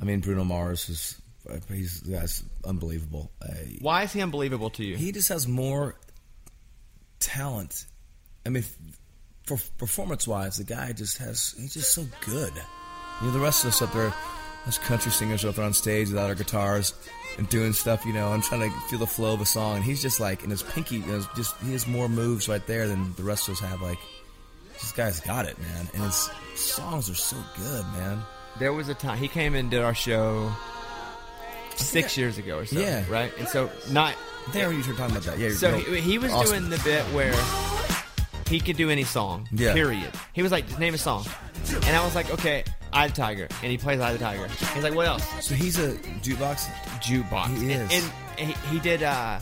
I 0.00 0.04
mean, 0.04 0.20
Bruno 0.20 0.44
Mars 0.44 0.88
is 0.88 1.21
he's 1.68 2.00
that's 2.02 2.44
unbelievable. 2.64 3.30
Uh, 3.40 3.48
Why 3.80 4.02
is 4.04 4.12
he 4.12 4.20
unbelievable 4.20 4.70
to 4.70 4.84
you? 4.84 4.96
he 4.96 5.12
just 5.12 5.28
has 5.28 5.46
more 5.48 5.96
talent. 7.20 7.86
I 8.44 8.50
mean, 8.50 8.64
for 9.46 9.58
performance 9.78 10.26
wise, 10.26 10.56
the 10.56 10.64
guy 10.64 10.92
just 10.92 11.18
has 11.18 11.54
he's 11.58 11.74
just 11.74 11.92
so 11.92 12.04
good. 12.24 12.52
You 13.20 13.28
know, 13.28 13.32
the 13.32 13.40
rest 13.40 13.64
of 13.64 13.68
us 13.68 13.82
up 13.82 13.92
there, 13.92 14.12
us 14.66 14.78
country 14.78 15.12
singers 15.12 15.44
up 15.44 15.56
there 15.56 15.64
on 15.64 15.72
stage 15.74 16.08
without 16.08 16.28
our 16.28 16.34
guitars 16.34 16.92
and 17.38 17.48
doing 17.48 17.72
stuff. 17.72 18.04
You 18.04 18.12
know, 18.12 18.28
I'm 18.28 18.42
trying 18.42 18.68
to 18.70 18.80
feel 18.88 18.98
the 18.98 19.06
flow 19.06 19.34
of 19.34 19.40
a 19.40 19.46
song. 19.46 19.76
And 19.76 19.84
he's 19.84 20.02
just 20.02 20.20
like, 20.20 20.42
and 20.42 20.50
his 20.50 20.62
pinky, 20.62 20.96
you 20.96 21.06
know, 21.06 21.24
just 21.36 21.56
he 21.58 21.72
has 21.72 21.86
more 21.86 22.08
moves 22.08 22.48
right 22.48 22.66
there 22.66 22.88
than 22.88 23.14
the 23.14 23.22
rest 23.22 23.48
of 23.48 23.54
us 23.54 23.60
have. 23.60 23.80
Like, 23.80 23.98
this 24.74 24.92
guy's 24.92 25.20
got 25.20 25.46
it, 25.46 25.58
man. 25.60 25.88
And 25.94 26.02
his 26.04 26.30
songs 26.56 27.08
are 27.10 27.14
so 27.14 27.36
good, 27.56 27.84
man. 27.92 28.22
There 28.58 28.72
was 28.72 28.88
a 28.88 28.94
time 28.94 29.18
he 29.18 29.28
came 29.28 29.54
and 29.54 29.70
did 29.70 29.80
our 29.82 29.94
show 29.94 30.52
six 31.76 32.16
years 32.16 32.38
ago 32.38 32.58
or 32.58 32.66
so. 32.66 32.78
Yeah. 32.78 33.04
Right. 33.08 33.32
And 33.38 33.48
so 33.48 33.70
not. 33.90 34.14
There, 34.52 34.72
you 34.72 34.78
were 34.78 34.94
talking 34.94 35.16
about 35.16 35.22
that. 35.22 35.38
Yeah. 35.38 35.50
So 35.50 35.78
he, 35.78 36.00
he 36.00 36.18
was 36.18 36.32
awesome. 36.32 36.58
doing 36.58 36.70
the 36.70 36.78
bit 36.82 37.02
where 37.14 37.32
he 38.48 38.58
could 38.60 38.76
do 38.76 38.90
any 38.90 39.04
song. 39.04 39.48
Yeah. 39.52 39.72
Period. 39.72 40.10
He 40.32 40.42
was 40.42 40.50
like, 40.50 40.66
just 40.66 40.80
name 40.80 40.94
a 40.94 40.98
song, 40.98 41.24
and 41.86 41.96
I 41.96 42.04
was 42.04 42.14
like, 42.16 42.28
okay, 42.32 42.64
Eye 42.92 43.06
the 43.06 43.14
Tiger, 43.14 43.48
and 43.62 43.70
he 43.70 43.78
plays 43.78 44.00
Eye 44.00 44.12
the 44.12 44.18
Tiger. 44.18 44.48
He's 44.74 44.82
like, 44.82 44.94
what 44.94 45.06
else? 45.06 45.24
So 45.44 45.54
he's 45.54 45.78
a 45.78 45.92
jukebox. 46.22 46.64
Jukebox. 47.00 47.56
He 47.56 47.72
And, 47.72 47.90
is. 47.92 48.10
and 48.38 48.48
he, 48.50 48.68
he 48.74 48.80
did 48.80 49.02
uh, 49.04 49.38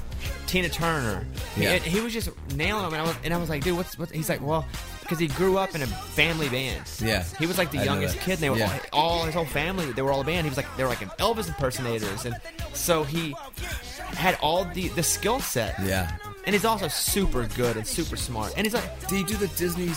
Tina 0.47 0.69
Turner. 0.69 1.27
Yeah. 1.57 1.71
And 1.71 1.83
he 1.83 2.01
was 2.01 2.13
just 2.13 2.29
nailing 2.55 2.83
them, 2.85 2.93
and 2.93 3.03
I 3.03 3.05
was, 3.07 3.17
and 3.25 3.33
I 3.35 3.39
was 3.39 3.49
like, 3.49 3.65
dude, 3.65 3.79
what's 3.79 3.99
what? 3.99 4.11
He's 4.11 4.29
like, 4.29 4.43
well, 4.43 4.67
because 5.11 5.19
he 5.19 5.27
grew 5.27 5.59
up 5.59 5.75
in 5.75 5.83
a 5.83 5.87
family 5.89 6.49
band. 6.49 6.85
Yeah. 7.03 7.25
He 7.41 7.47
was 7.47 7.59
like 7.59 7.73
the 7.73 7.81
I 7.81 7.85
youngest 7.85 8.19
kid. 8.21 8.35
And 8.35 8.39
they 8.39 8.51
were 8.51 8.59
Yeah. 8.59 8.79
all, 8.93 9.19
all 9.19 9.25
his 9.25 9.35
whole 9.35 9.45
family. 9.45 9.91
They 9.91 10.03
were 10.03 10.13
all 10.13 10.21
a 10.21 10.25
band. 10.25 10.45
He 10.47 10.49
was 10.49 10.57
like 10.57 10.69
they 10.77 10.85
were 10.85 10.89
like 10.89 11.01
Elvis 11.19 11.49
impersonators, 11.49 12.25
and 12.25 12.37
so 12.73 13.03
he 13.03 13.35
had 14.15 14.39
all 14.41 14.65
the 14.67 14.87
the 14.91 15.03
skill 15.03 15.41
set. 15.41 15.75
Yeah. 15.85 16.17
And 16.47 16.55
he's 16.55 16.65
also 16.65 16.87
super 16.89 17.47
good 17.57 17.77
and 17.77 17.87
super 17.87 18.17
smart. 18.17 18.55
And 18.57 18.65
he's 18.67 18.75
like, 18.75 19.09
Did 19.09 19.17
he 19.19 19.25
do 19.25 19.37
the 19.37 19.49
Disney 19.49 19.91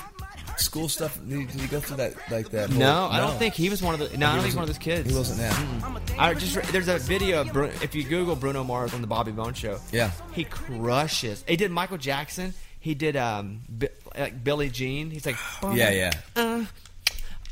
school 0.57 0.89
stuff? 0.89 1.17
Did 1.27 1.39
he, 1.39 1.45
did 1.45 1.61
he 1.61 1.67
go 1.67 1.79
through 1.79 1.97
that 1.97 2.13
like 2.31 2.49
that? 2.49 2.69
whole- 2.71 2.79
no, 2.79 3.07
I 3.11 3.19
don't 3.19 3.37
think 3.37 3.53
he 3.53 3.69
was 3.69 3.81
one 3.83 3.93
of 3.93 3.99
the. 3.99 4.17
No, 4.17 4.27
I 4.27 4.31
don't 4.31 4.41
think 4.41 4.45
he's 4.47 4.55
one 4.55 4.63
of 4.63 4.69
those 4.69 4.77
kids. 4.79 5.09
He 5.09 5.15
wasn't 5.15 5.39
that. 5.39 6.19
I 6.19 6.33
just 6.33 6.55
there's 6.71 6.87
a 6.87 6.97
video 6.97 7.41
of 7.41 7.53
Bruno, 7.53 7.71
if 7.83 7.93
you 7.95 8.03
Google 8.03 8.35
Bruno 8.35 8.63
Mars 8.63 8.93
on 8.93 9.01
the 9.01 9.07
Bobby 9.07 9.31
Bone 9.31 9.53
Show. 9.53 9.79
Yeah. 9.91 10.09
he 10.33 10.43
crushes. 10.43 11.43
He 11.47 11.55
did 11.55 11.69
Michael 11.71 11.97
Jackson. 11.97 12.53
He 12.83 12.95
did 12.95 13.15
um 13.15 13.61
Bi- 13.69 13.87
like 14.19 14.43
Billie 14.43 14.69
Jean. 14.69 15.09
He's 15.09 15.25
like 15.25 15.37
Yeah, 15.73 15.89
yeah. 15.89 16.11
uh, 16.35 16.65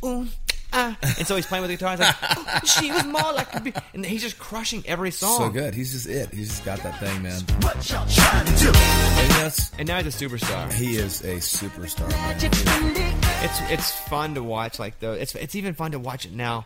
ooh, 0.05 0.27
ah. 0.73 0.97
and 1.17 1.25
so 1.25 1.37
he's 1.37 1.45
playing 1.45 1.61
with 1.61 1.69
the 1.71 1.77
guitar. 1.77 1.91
He's 1.91 1.99
like, 2.01 2.15
oh, 2.21 2.59
she 2.65 2.91
was 2.91 3.05
more 3.05 3.31
like, 3.31 3.55
a 3.55 3.61
bee." 3.61 3.73
and 3.93 4.05
he's 4.05 4.21
just 4.21 4.37
crushing 4.37 4.83
every 4.85 5.09
song. 5.09 5.37
So 5.37 5.49
good. 5.49 5.73
He's 5.73 5.93
just 5.93 6.07
it. 6.07 6.33
He's 6.33 6.49
just 6.49 6.65
got 6.65 6.79
that 6.83 6.99
thing, 6.99 7.21
man. 7.21 7.39
What 7.61 7.89
y'all 7.89 8.05
trying 8.09 8.45
to 8.45 8.55
do? 8.57 8.67
And 8.67 9.31
that's 9.39 9.71
And 9.79 9.87
now 9.87 10.01
he's 10.01 10.21
a 10.21 10.25
superstar. 10.27 10.69
he 10.73 10.97
is 10.97 11.21
a 11.21 11.35
superstar, 11.37 12.09
man. 12.09 12.35
It's 13.43 13.71
it's 13.71 13.91
fun 14.09 14.35
to 14.35 14.43
watch. 14.43 14.79
Like 14.79 14.99
though, 14.99 15.13
it's 15.13 15.33
it's 15.35 15.55
even 15.55 15.75
fun 15.75 15.91
to 15.93 15.99
watch 15.99 16.25
it 16.25 16.33
now 16.33 16.65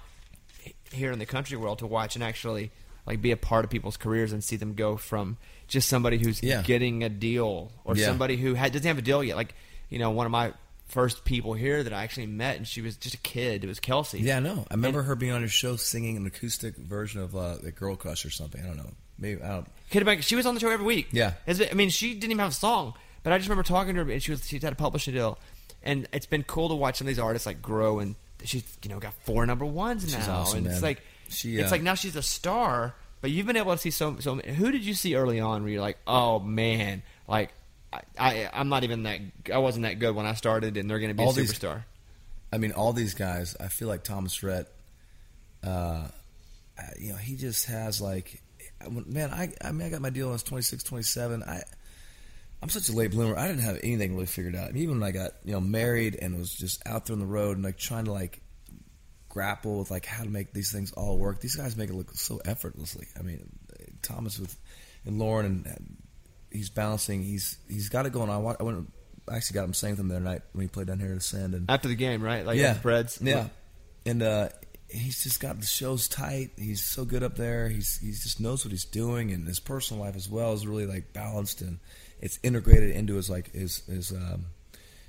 here 0.92 1.12
in 1.12 1.20
the 1.20 1.26
country 1.28 1.56
world 1.56 1.78
to 1.80 1.88
watch 1.88 2.16
and 2.16 2.24
actually 2.24 2.72
like 3.06 3.22
be 3.22 3.30
a 3.30 3.38
part 3.38 3.64
of 3.64 3.70
people's 3.70 3.98
careers 3.98 4.34
and 4.34 4.44
see 4.44 4.56
them 4.56 4.74
go 4.74 4.98
from 4.98 5.38
just 5.68 5.90
somebody 5.90 6.18
who's 6.18 6.42
Yeah. 6.44 6.62
getting 6.62 7.04
a 7.04 7.10
deal 7.10 7.72
or 7.84 7.96
Yeah. 7.96 8.06
somebody 8.06 8.38
who 8.38 8.54
had, 8.54 8.72
doesn't 8.74 8.88
have 8.88 8.98
a 8.98 9.02
deal 9.02 9.24
yet. 9.24 9.36
Like 9.36 9.54
you 9.90 10.00
know, 10.00 10.10
one 10.12 10.26
of 10.26 10.32
my 10.32 10.54
first 10.88 11.26
people 11.26 11.54
here 11.54 11.84
that 11.84 11.94
I 11.94 12.04
actually 12.04 12.28
met, 12.28 12.58
and 12.58 12.68
she 12.68 12.82
was 12.82 12.96
just 12.96 13.16
a 13.16 13.20
kid. 13.20 13.64
It 13.64 13.68
was 13.68 13.80
Kelsea. 13.80 14.20
Yeah, 14.20 14.38
I 14.38 14.40
know. 14.40 14.66
I 14.70 14.74
remember 14.76 15.04
her 15.04 15.16
being 15.16 15.32
on 15.32 15.42
your 15.42 15.50
show 15.50 15.76
singing 15.76 16.16
an 16.18 16.26
acoustic 16.26 16.76
version 16.78 17.22
of 17.22 17.36
uh, 17.36 17.58
the 17.58 17.72
Girl 17.72 17.96
Crush 17.96 18.26
or 18.26 18.30
something. 18.30 18.62
I 18.64 18.68
don't 18.68 18.78
know. 18.78 18.92
Maybe 19.18 19.42
I 19.42 19.48
don't. 19.50 19.68
Kid 19.90 20.06
Bank, 20.06 20.24
she 20.24 20.36
was 20.36 20.46
on 20.46 20.54
the 20.54 20.60
show 20.60 20.70
every 20.70 20.86
week. 20.86 21.08
Yeah. 21.12 21.34
It's 21.48 21.62
I 21.62 21.74
mean, 21.74 21.90
she 21.90 22.14
didn't 22.14 22.26
even 22.32 22.40
have 22.40 22.52
a 22.52 22.54
song, 22.56 22.94
but 23.24 23.32
I 23.34 23.38
just 23.38 23.48
remember 23.50 23.64
talking 23.64 23.96
to 23.96 24.04
her, 24.04 24.12
and 24.12 24.22
she 24.22 24.32
was 24.32 24.48
she 24.48 24.60
had 24.60 24.74
a 24.74 24.76
publishing 24.76 25.14
deal, 25.14 25.40
and 25.82 26.08
it's 26.14 26.26
been 26.26 26.44
cool 26.44 26.70
to 26.70 26.76
watch 26.76 26.98
some 26.98 27.08
of 27.08 27.10
these 27.10 27.20
artists 27.20 27.46
like 27.46 27.62
grow, 27.62 28.00
and 28.00 28.16
she's 28.44 28.64
you 28.84 28.90
know 28.90 29.00
got 29.00 29.14
four 29.24 29.46
number 29.46 29.66
ones 29.66 30.12
now, 30.12 30.42
awesome, 30.42 30.60
and 30.60 30.68
it's 30.68 30.82
like 30.84 31.02
She, 31.30 31.58
it's 31.58 31.70
uh, 31.72 31.76
like 31.76 31.82
now 31.82 31.94
she's 31.96 32.16
a 32.16 32.22
star, 32.24 32.94
but 33.26 33.32
you've 33.32 33.48
been 33.48 33.58
able 33.58 33.72
to 33.74 33.78
see 33.80 33.90
so 33.92 34.18
so. 34.20 34.36
Who 34.36 34.72
did 34.72 34.84
you 34.84 34.94
see 34.94 35.16
early 35.16 35.40
on 35.40 35.64
where 35.64 35.72
you're 35.72 35.82
like, 35.82 35.98
oh 36.06 36.40
man, 36.40 37.02
like. 37.28 37.52
I, 37.94 38.02
I 38.20 38.50
I'm 38.54 38.68
not 38.68 38.84
even 38.84 39.04
that 39.04 39.20
I 39.54 39.60
wasn't 39.60 39.84
that 39.84 40.00
good 40.00 40.14
when 40.16 40.26
I 40.26 40.34
started 40.34 40.76
and 40.76 40.90
they're 40.90 41.00
going 41.00 41.12
to 41.12 41.16
be 41.16 41.24
All 41.24 41.30
a 41.32 41.34
these- 41.34 41.54
superstar. 41.54 41.86
I 42.52 42.58
mean, 42.58 42.74
all 42.74 42.92
these 42.92 43.14
guys. 43.14 43.56
I 43.60 43.68
feel 43.70 43.88
like 43.88 44.04
Thomas 44.04 44.44
Rhett. 44.44 44.68
Uh, 45.64 45.68
uh, 46.78 46.84
you 47.00 47.10
know, 47.12 47.16
he 47.18 47.36
just 47.38 47.68
has 47.68 48.02
like, 48.02 48.42
man. 48.90 49.30
I 49.32 49.54
I 49.64 49.72
mean, 49.72 49.88
I 49.88 49.90
got 49.90 50.02
my 50.02 50.10
deal 50.10 50.26
when 50.26 50.32
I 50.32 50.34
was 50.34 50.44
26, 50.44 50.84
27. 50.84 51.44
I. 51.44 51.64
I'm 52.62 52.70
such 52.70 52.90
a 52.90 52.94
late 52.94 53.12
bloomer. 53.12 53.38
I 53.38 53.48
didn't 53.48 53.64
have 53.64 53.80
anything 53.84 54.14
really 54.14 54.26
figured 54.26 54.56
out. 54.56 54.76
Even 54.76 55.00
when 55.00 55.08
I 55.08 55.12
got 55.12 55.32
you 55.46 55.54
know 55.54 55.62
married 55.62 56.16
and 56.22 56.38
was 56.38 56.52
just 56.54 56.86
out 56.86 57.06
there 57.06 57.14
on 57.14 57.20
the 57.20 57.26
road 57.26 57.56
and 57.58 57.64
like 57.66 57.78
trying 57.78 58.06
to 58.06 58.12
like 58.12 58.42
grapple 59.36 59.80
with 59.80 59.92
like 59.92 60.06
how 60.06 60.24
to 60.24 60.30
make 60.30 60.54
these 60.54 60.72
things 60.72 60.94
all 60.94 61.18
work. 61.18 61.42
These 61.42 61.58
guys 61.58 61.76
make 61.76 61.90
it 61.90 61.94
look 61.94 62.16
so 62.16 62.40
effortlessly. 62.46 63.06
I 63.20 63.22
mean, 63.22 63.50
Thomas 64.02 64.40
with 64.40 64.56
and 65.06 65.20
Lauren 65.20 65.46
and, 65.46 65.98
he's 66.52 66.70
balancing. 66.70 67.22
He's 67.22 67.58
he's 67.68 67.90
got 67.90 68.06
it 68.06 68.14
going 68.14 68.30
on. 68.30 68.36
I 68.36 68.40
wa- 68.40 68.56
I 68.58 68.64
went 68.64 68.92
I 69.28 69.36
actually 69.36 69.56
got 69.56 69.66
him 69.66 69.74
saying 69.74 69.96
them 69.96 70.08
the 70.08 70.16
other 70.16 70.24
night 70.24 70.42
when 70.54 70.62
he 70.62 70.70
played 70.70 70.88
down 70.88 71.00
here 71.00 71.12
at 71.12 71.18
Ascend 71.18 71.54
and 71.54 71.70
After 71.70 71.90
the 71.90 71.96
game, 71.96 72.24
right? 72.24 72.46
Like 72.46 72.58
yeah, 72.58 72.76
Preds. 72.76 73.20
yeah, 73.22 73.48
and 74.06 74.24
uh, 74.24 74.50
he's 74.88 75.22
just 75.22 75.42
got 75.42 75.60
the 75.60 75.66
shows 75.66 76.08
tight. 76.08 76.52
He's 76.58 76.82
so 76.82 77.04
good 77.04 77.22
up 77.22 77.36
there. 77.36 77.68
He's 77.68 77.98
he 78.00 78.12
just 78.12 78.40
knows 78.40 78.64
what 78.64 78.72
he's 78.72 78.86
doing, 78.86 79.34
and 79.34 79.46
his 79.46 79.60
personal 79.60 80.02
life 80.02 80.16
as 80.16 80.30
well 80.30 80.54
is 80.54 80.66
really 80.66 80.86
like 80.86 81.12
balanced 81.12 81.62
and 81.62 81.80
it's 82.22 82.40
integrated 82.42 82.96
into 82.96 83.16
his 83.16 83.30
like 83.30 83.52
his 83.54 83.86
his 83.86 84.14
um, 84.14 84.46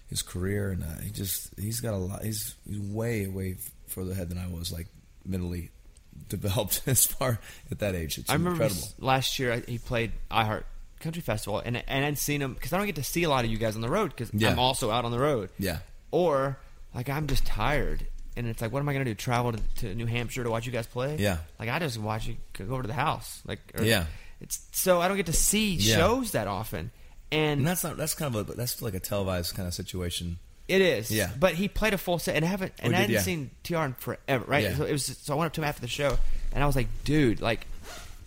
his 0.09 0.23
career. 0.23 0.71
And 0.71 0.83
uh, 0.83 1.01
he 1.01 1.11
just 1.11 1.59
he's 1.61 1.79
got 1.79 1.95
a 1.95 1.99
lot. 1.99 2.25
He's, 2.25 2.57
he's 2.69 2.81
way 2.81 3.29
way 3.29 3.57
further 3.89 4.13
ahead 4.13 4.29
than 4.29 4.39
I 4.39 4.47
was 4.49 4.73
like 4.73 4.87
mentally 5.25 5.71
developed 6.29 6.83
as 6.87 7.07
far 7.07 7.39
at 7.71 7.79
that 7.81 7.95
age. 7.95 8.19
It's 8.19 8.31
I 8.31 8.35
remember 8.35 8.63
incredible. 8.65 8.89
last 8.99 9.39
year 9.39 9.63
he 9.67 9.79
played 9.79 10.13
iHeart 10.31 10.65
Country 11.01 11.23
Festival, 11.23 11.61
and 11.65 11.83
and 11.89 12.05
I'd 12.05 12.19
seen 12.19 12.41
him 12.43 12.55
because 12.55 12.73
I 12.73 12.79
don't 12.79 12.87
get 12.87 12.97
to 12.97 13.05
see 13.05 13.23
a 13.25 13.29
lot 13.29 13.45
of 13.45 13.51
you 13.51 13.59
guys 13.59 13.75
on 13.77 13.83
the 13.83 13.89
road 13.91 14.11
because 14.11 14.31
Yeah. 14.33 14.51
I'm 14.51 14.59
also 14.59 14.91
out 14.91 15.05
on 15.05 15.11
the 15.13 15.19
road. 15.19 15.51
Yeah. 15.59 15.79
Or 16.11 16.59
like 16.95 17.09
I'm 17.11 17.27
just 17.27 17.45
tired, 17.45 18.07
and 18.37 18.47
it's 18.47 18.63
like, 18.63 18.73
what 18.73 18.81
am 18.81 18.89
I 18.89 18.93
going 18.95 19.05
to 19.05 19.11
do? 19.11 19.15
Travel 19.15 19.53
to, 19.53 19.61
to 19.81 19.95
New 19.95 20.07
Hampshire 20.07 20.43
to 20.45 20.51
watch 20.51 20.65
you 20.67 20.73
guys 20.73 20.87
play? 20.87 21.17
Yeah. 21.19 21.39
Like 21.59 21.69
I 21.69 21.79
just 21.79 21.99
watch 21.99 22.27
you 22.27 22.37
go 22.55 22.65
over 22.73 22.83
to 22.83 22.89
the 22.89 22.95
house. 22.95 23.43
Like 23.47 23.61
or- 23.79 23.85
Yeah. 23.85 24.07
It's 24.41 24.67
so 24.73 25.01
I 25.01 25.09
don't 25.09 25.17
get 25.19 25.27
to 25.27 25.33
see 25.33 25.75
Yeah. 25.75 25.97
shows 25.97 26.33
that 26.33 26.47
often, 26.47 26.91
and, 27.31 27.61
And 27.61 27.67
that's 27.67 27.85
not 27.85 27.97
that's 27.99 28.15
kind 28.15 28.35
of 28.35 28.49
a 28.49 28.55
that's 28.55 28.81
like 28.81 28.95
a 28.95 29.01
televised 29.01 29.55
kind 29.55 29.69
of 29.69 29.75
situation. 29.75 30.39
It 30.69 30.81
is. 30.81 31.11
Yeah. 31.11 31.31
But 31.39 31.55
he 31.55 31.69
played 31.69 31.95
a 31.95 31.99
full 31.99 32.19
set, 32.19 32.35
and 32.37 32.45
I 32.45 32.49
haven't, 32.49 32.73
and 32.81 32.93
Oh, 32.93 32.97
I 32.97 33.01
hadn't 33.01 33.15
yeah. 33.15 33.21
seen 33.21 33.51
TR 33.63 33.77
in 33.85 33.95
forever, 33.95 34.45
right? 34.49 34.65
Yeah. 34.65 34.77
So 34.77 34.85
it 34.85 34.93
was. 34.93 35.05
So 35.05 35.35
I 35.35 35.37
went 35.37 35.47
up 35.47 35.53
to 35.55 35.61
him 35.61 35.65
after 35.67 35.81
the 35.81 35.89
show, 35.89 36.19
and 36.53 36.63
I 36.63 36.67
was 36.67 36.75
like, 36.75 36.89
"Dude, 37.05 37.41
like, 37.41 37.67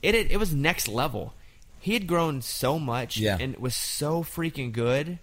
it 0.01 0.15
it, 0.15 0.31
it 0.31 0.37
was 0.37 0.53
next 0.53 0.87
level. 0.87 1.33
He 1.81 1.93
had 1.93 2.07
grown 2.07 2.41
so 2.41 2.77
much, 2.79 3.17
Yeah. 3.17 3.37
and 3.39 3.57
was 3.57 3.75
so 3.75 4.23
freaking 4.23 4.71
good. 4.71 5.19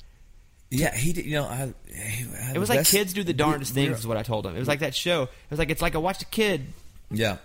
Yeah, 0.71 0.95
he 0.97 1.13
did. 1.13 1.25
You 1.27 1.37
know, 1.37 1.47
I, 1.47 1.55
had 1.55 1.75
It 2.55 2.59
was 2.59 2.69
like 2.69 2.81
best- 2.81 2.91
kids 2.91 3.13
do 3.13 3.23
the 3.25 3.33
darndest 3.33 3.75
we 3.75 3.87
things, 3.87 4.01
is 4.01 4.07
what 4.07 4.17
I 4.17 4.23
told 4.23 4.45
him. 4.47 4.57
It 4.57 4.59
was 4.59 4.69
like 4.69 4.81
that 4.81 4.95
show. 4.95 5.23
It 5.25 5.31
was 5.51 5.59
like 5.59 5.71
it's 5.71 5.81
like 5.83 5.95
I 5.95 5.99
watched 5.99 6.23
a 6.23 6.27
kid 6.27 6.67
Yeah, 7.11 7.37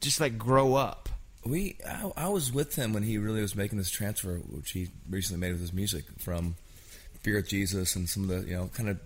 just 0.00 0.20
like 0.20 0.36
grow 0.38 0.74
up. 0.74 1.08
We, 1.44 1.76
I, 1.88 2.10
I 2.16 2.28
was 2.28 2.52
with 2.52 2.74
him 2.76 2.92
when 2.92 3.04
he 3.04 3.16
really 3.16 3.40
was 3.40 3.56
making 3.56 3.78
this 3.78 3.90
transfer, 3.90 4.36
which 4.36 4.72
he 4.72 4.88
recently 5.08 5.40
made 5.40 5.52
with 5.52 5.60
his 5.62 5.72
music 5.72 6.04
from 6.18 6.56
Fear 7.22 7.38
of 7.38 7.48
Jesus 7.48 7.96
and 7.96 8.08
some 8.08 8.24
of 8.24 8.28
the, 8.28 8.48
you 8.48 8.54
know, 8.56 8.68
kind 8.74 8.88
of 8.90 8.98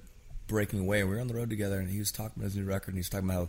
breaking 0.52 0.80
away. 0.80 1.00
And 1.00 1.08
we 1.08 1.16
were 1.16 1.20
on 1.20 1.28
the 1.28 1.34
road 1.34 1.50
together, 1.50 1.78
and 1.78 1.90
he 1.90 1.98
was 1.98 2.12
talking 2.12 2.34
about 2.36 2.44
his 2.44 2.56
new 2.56 2.64
record, 2.64 2.88
and 2.88 2.96
he 2.96 3.00
was 3.00 3.08
talking 3.08 3.28
about 3.28 3.48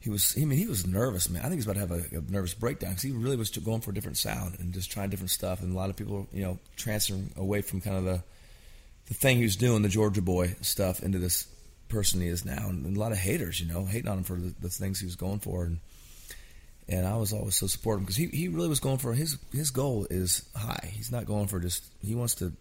he 0.00 0.08
was. 0.08 0.34
I 0.36 0.44
mean, 0.44 0.58
he 0.58 0.66
was 0.66 0.86
nervous, 0.86 1.28
man. 1.28 1.40
I 1.40 1.44
think 1.44 1.54
he 1.54 1.56
was 1.58 1.66
about 1.66 1.74
to 1.74 1.80
have 1.80 2.12
a, 2.12 2.16
a 2.16 2.32
nervous 2.32 2.54
breakdown 2.54 2.90
because 2.90 3.02
he 3.02 3.12
really 3.12 3.36
was 3.36 3.50
going 3.50 3.82
for 3.82 3.90
a 3.90 3.94
different 3.94 4.16
sound 4.16 4.56
and 4.58 4.72
just 4.72 4.90
trying 4.90 5.10
different 5.10 5.30
stuff. 5.30 5.62
And 5.62 5.74
a 5.74 5.76
lot 5.76 5.90
of 5.90 5.96
people, 5.96 6.26
you 6.32 6.42
know, 6.42 6.58
transferring 6.76 7.32
away 7.36 7.60
from 7.60 7.80
kind 7.80 7.96
of 7.96 8.04
the 8.04 8.22
the 9.08 9.14
thing 9.14 9.38
he 9.38 9.42
was 9.42 9.56
doing, 9.56 9.82
the 9.82 9.88
Georgia 9.88 10.22
boy 10.22 10.54
stuff, 10.62 11.02
into 11.02 11.18
this 11.18 11.48
person 11.88 12.20
he 12.20 12.28
is 12.28 12.44
now, 12.44 12.68
and, 12.68 12.86
and 12.86 12.96
a 12.96 13.00
lot 13.00 13.12
of 13.12 13.18
haters, 13.18 13.60
you 13.60 13.66
know, 13.70 13.84
hating 13.84 14.08
on 14.08 14.18
him 14.18 14.24
for 14.24 14.36
the, 14.36 14.54
the 14.60 14.68
things 14.68 15.00
he 15.00 15.06
was 15.06 15.16
going 15.16 15.40
for, 15.40 15.64
and 15.64 15.80
and 16.88 17.06
I 17.06 17.16
was 17.16 17.32
always 17.32 17.54
so 17.54 17.66
supportive 17.66 18.02
because 18.02 18.16
he, 18.16 18.26
he 18.26 18.48
really 18.48 18.68
was 18.68 18.80
going 18.80 18.98
for 18.98 19.12
his 19.12 19.36
his 19.52 19.70
goal 19.70 20.06
is 20.10 20.48
high. 20.56 20.90
He's 20.92 21.12
not 21.12 21.26
going 21.26 21.46
for 21.46 21.60
just 21.60 21.84
he 22.00 22.14
wants 22.14 22.34
to. 22.36 22.52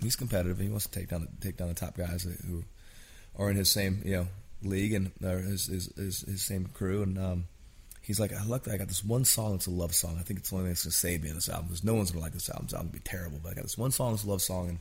He's 0.00 0.14
competitive. 0.14 0.58
He 0.58 0.68
wants 0.68 0.86
to 0.86 0.98
take 0.98 1.08
down 1.08 1.26
take 1.40 1.56
down 1.56 1.68
the 1.68 1.74
top 1.74 1.96
guys 1.96 2.22
who 2.46 2.62
are 3.38 3.50
in 3.50 3.56
his 3.56 3.70
same 3.70 4.02
you 4.04 4.16
know 4.16 4.26
league 4.62 4.92
and 4.92 5.12
or 5.22 5.38
his 5.38 5.66
his, 5.66 5.92
his, 5.96 6.20
his 6.22 6.42
same 6.42 6.66
crew. 6.66 7.02
And 7.02 7.18
um, 7.18 7.44
he's 8.02 8.20
like, 8.20 8.32
I 8.32 8.44
luckily 8.44 8.74
I 8.74 8.78
got 8.78 8.88
this 8.88 9.04
one 9.04 9.24
song 9.24 9.52
that's 9.52 9.66
a 9.66 9.70
love 9.70 9.94
song. 9.94 10.16
I 10.18 10.22
think 10.22 10.40
it's 10.40 10.50
the 10.50 10.56
only 10.56 10.66
thing 10.66 10.72
that's 10.72 10.84
gonna 10.84 10.92
save 10.92 11.22
me 11.22 11.28
in 11.28 11.34
this 11.34 11.48
album 11.48 11.66
because 11.66 11.84
no 11.84 11.94
one's 11.94 12.10
gonna 12.10 12.24
like 12.24 12.32
this 12.32 12.50
album. 12.50 12.66
This 12.66 12.74
album 12.74 12.90
be 12.90 13.00
terrible. 13.00 13.40
But 13.42 13.52
I 13.52 13.54
got 13.54 13.62
this 13.62 13.78
one 13.78 13.90
song 13.90 14.12
that's 14.12 14.24
a 14.24 14.30
love 14.30 14.42
song, 14.42 14.68
and 14.68 14.78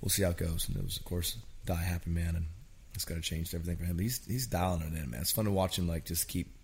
we'll 0.00 0.10
see 0.10 0.22
how 0.22 0.30
it 0.30 0.36
goes. 0.36 0.68
And 0.68 0.76
it 0.76 0.84
was 0.84 0.96
of 0.96 1.04
course 1.04 1.36
Die 1.64 1.74
Happy 1.74 2.10
Man, 2.10 2.36
and 2.36 2.46
it's 2.94 3.04
kind 3.04 3.18
of 3.18 3.24
changed 3.24 3.54
everything 3.54 3.76
for 3.76 3.84
him. 3.84 3.96
But 3.96 4.02
he's 4.02 4.24
he's 4.26 4.46
dialing 4.46 4.82
it 4.82 5.02
in, 5.02 5.10
man. 5.10 5.20
It's 5.20 5.32
fun 5.32 5.46
to 5.46 5.50
watch 5.50 5.78
him 5.78 5.88
like 5.88 6.04
just 6.04 6.28
keep 6.28 6.54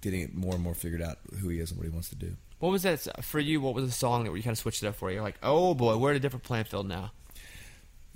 getting 0.00 0.22
it 0.22 0.34
more 0.34 0.54
and 0.54 0.62
more 0.62 0.74
figured 0.74 1.02
out 1.02 1.18
who 1.40 1.48
he 1.48 1.60
is 1.60 1.70
and 1.70 1.78
what 1.78 1.84
he 1.84 1.90
wants 1.90 2.08
to 2.08 2.16
do. 2.16 2.36
What 2.58 2.72
was 2.72 2.82
that 2.82 3.24
for 3.24 3.40
you? 3.40 3.60
What 3.60 3.74
was 3.74 3.86
the 3.86 3.92
song 3.92 4.24
that 4.24 4.34
you 4.34 4.42
kind 4.42 4.52
of 4.52 4.58
switched 4.58 4.82
it 4.82 4.86
up 4.86 4.96
for 4.96 5.10
you? 5.10 5.16
You're 5.16 5.24
like, 5.24 5.38
oh 5.42 5.74
boy, 5.74 5.96
we're 5.96 6.10
at 6.10 6.16
a 6.16 6.20
different 6.20 6.44
playing 6.44 6.64
field 6.64 6.86
now. 6.86 7.12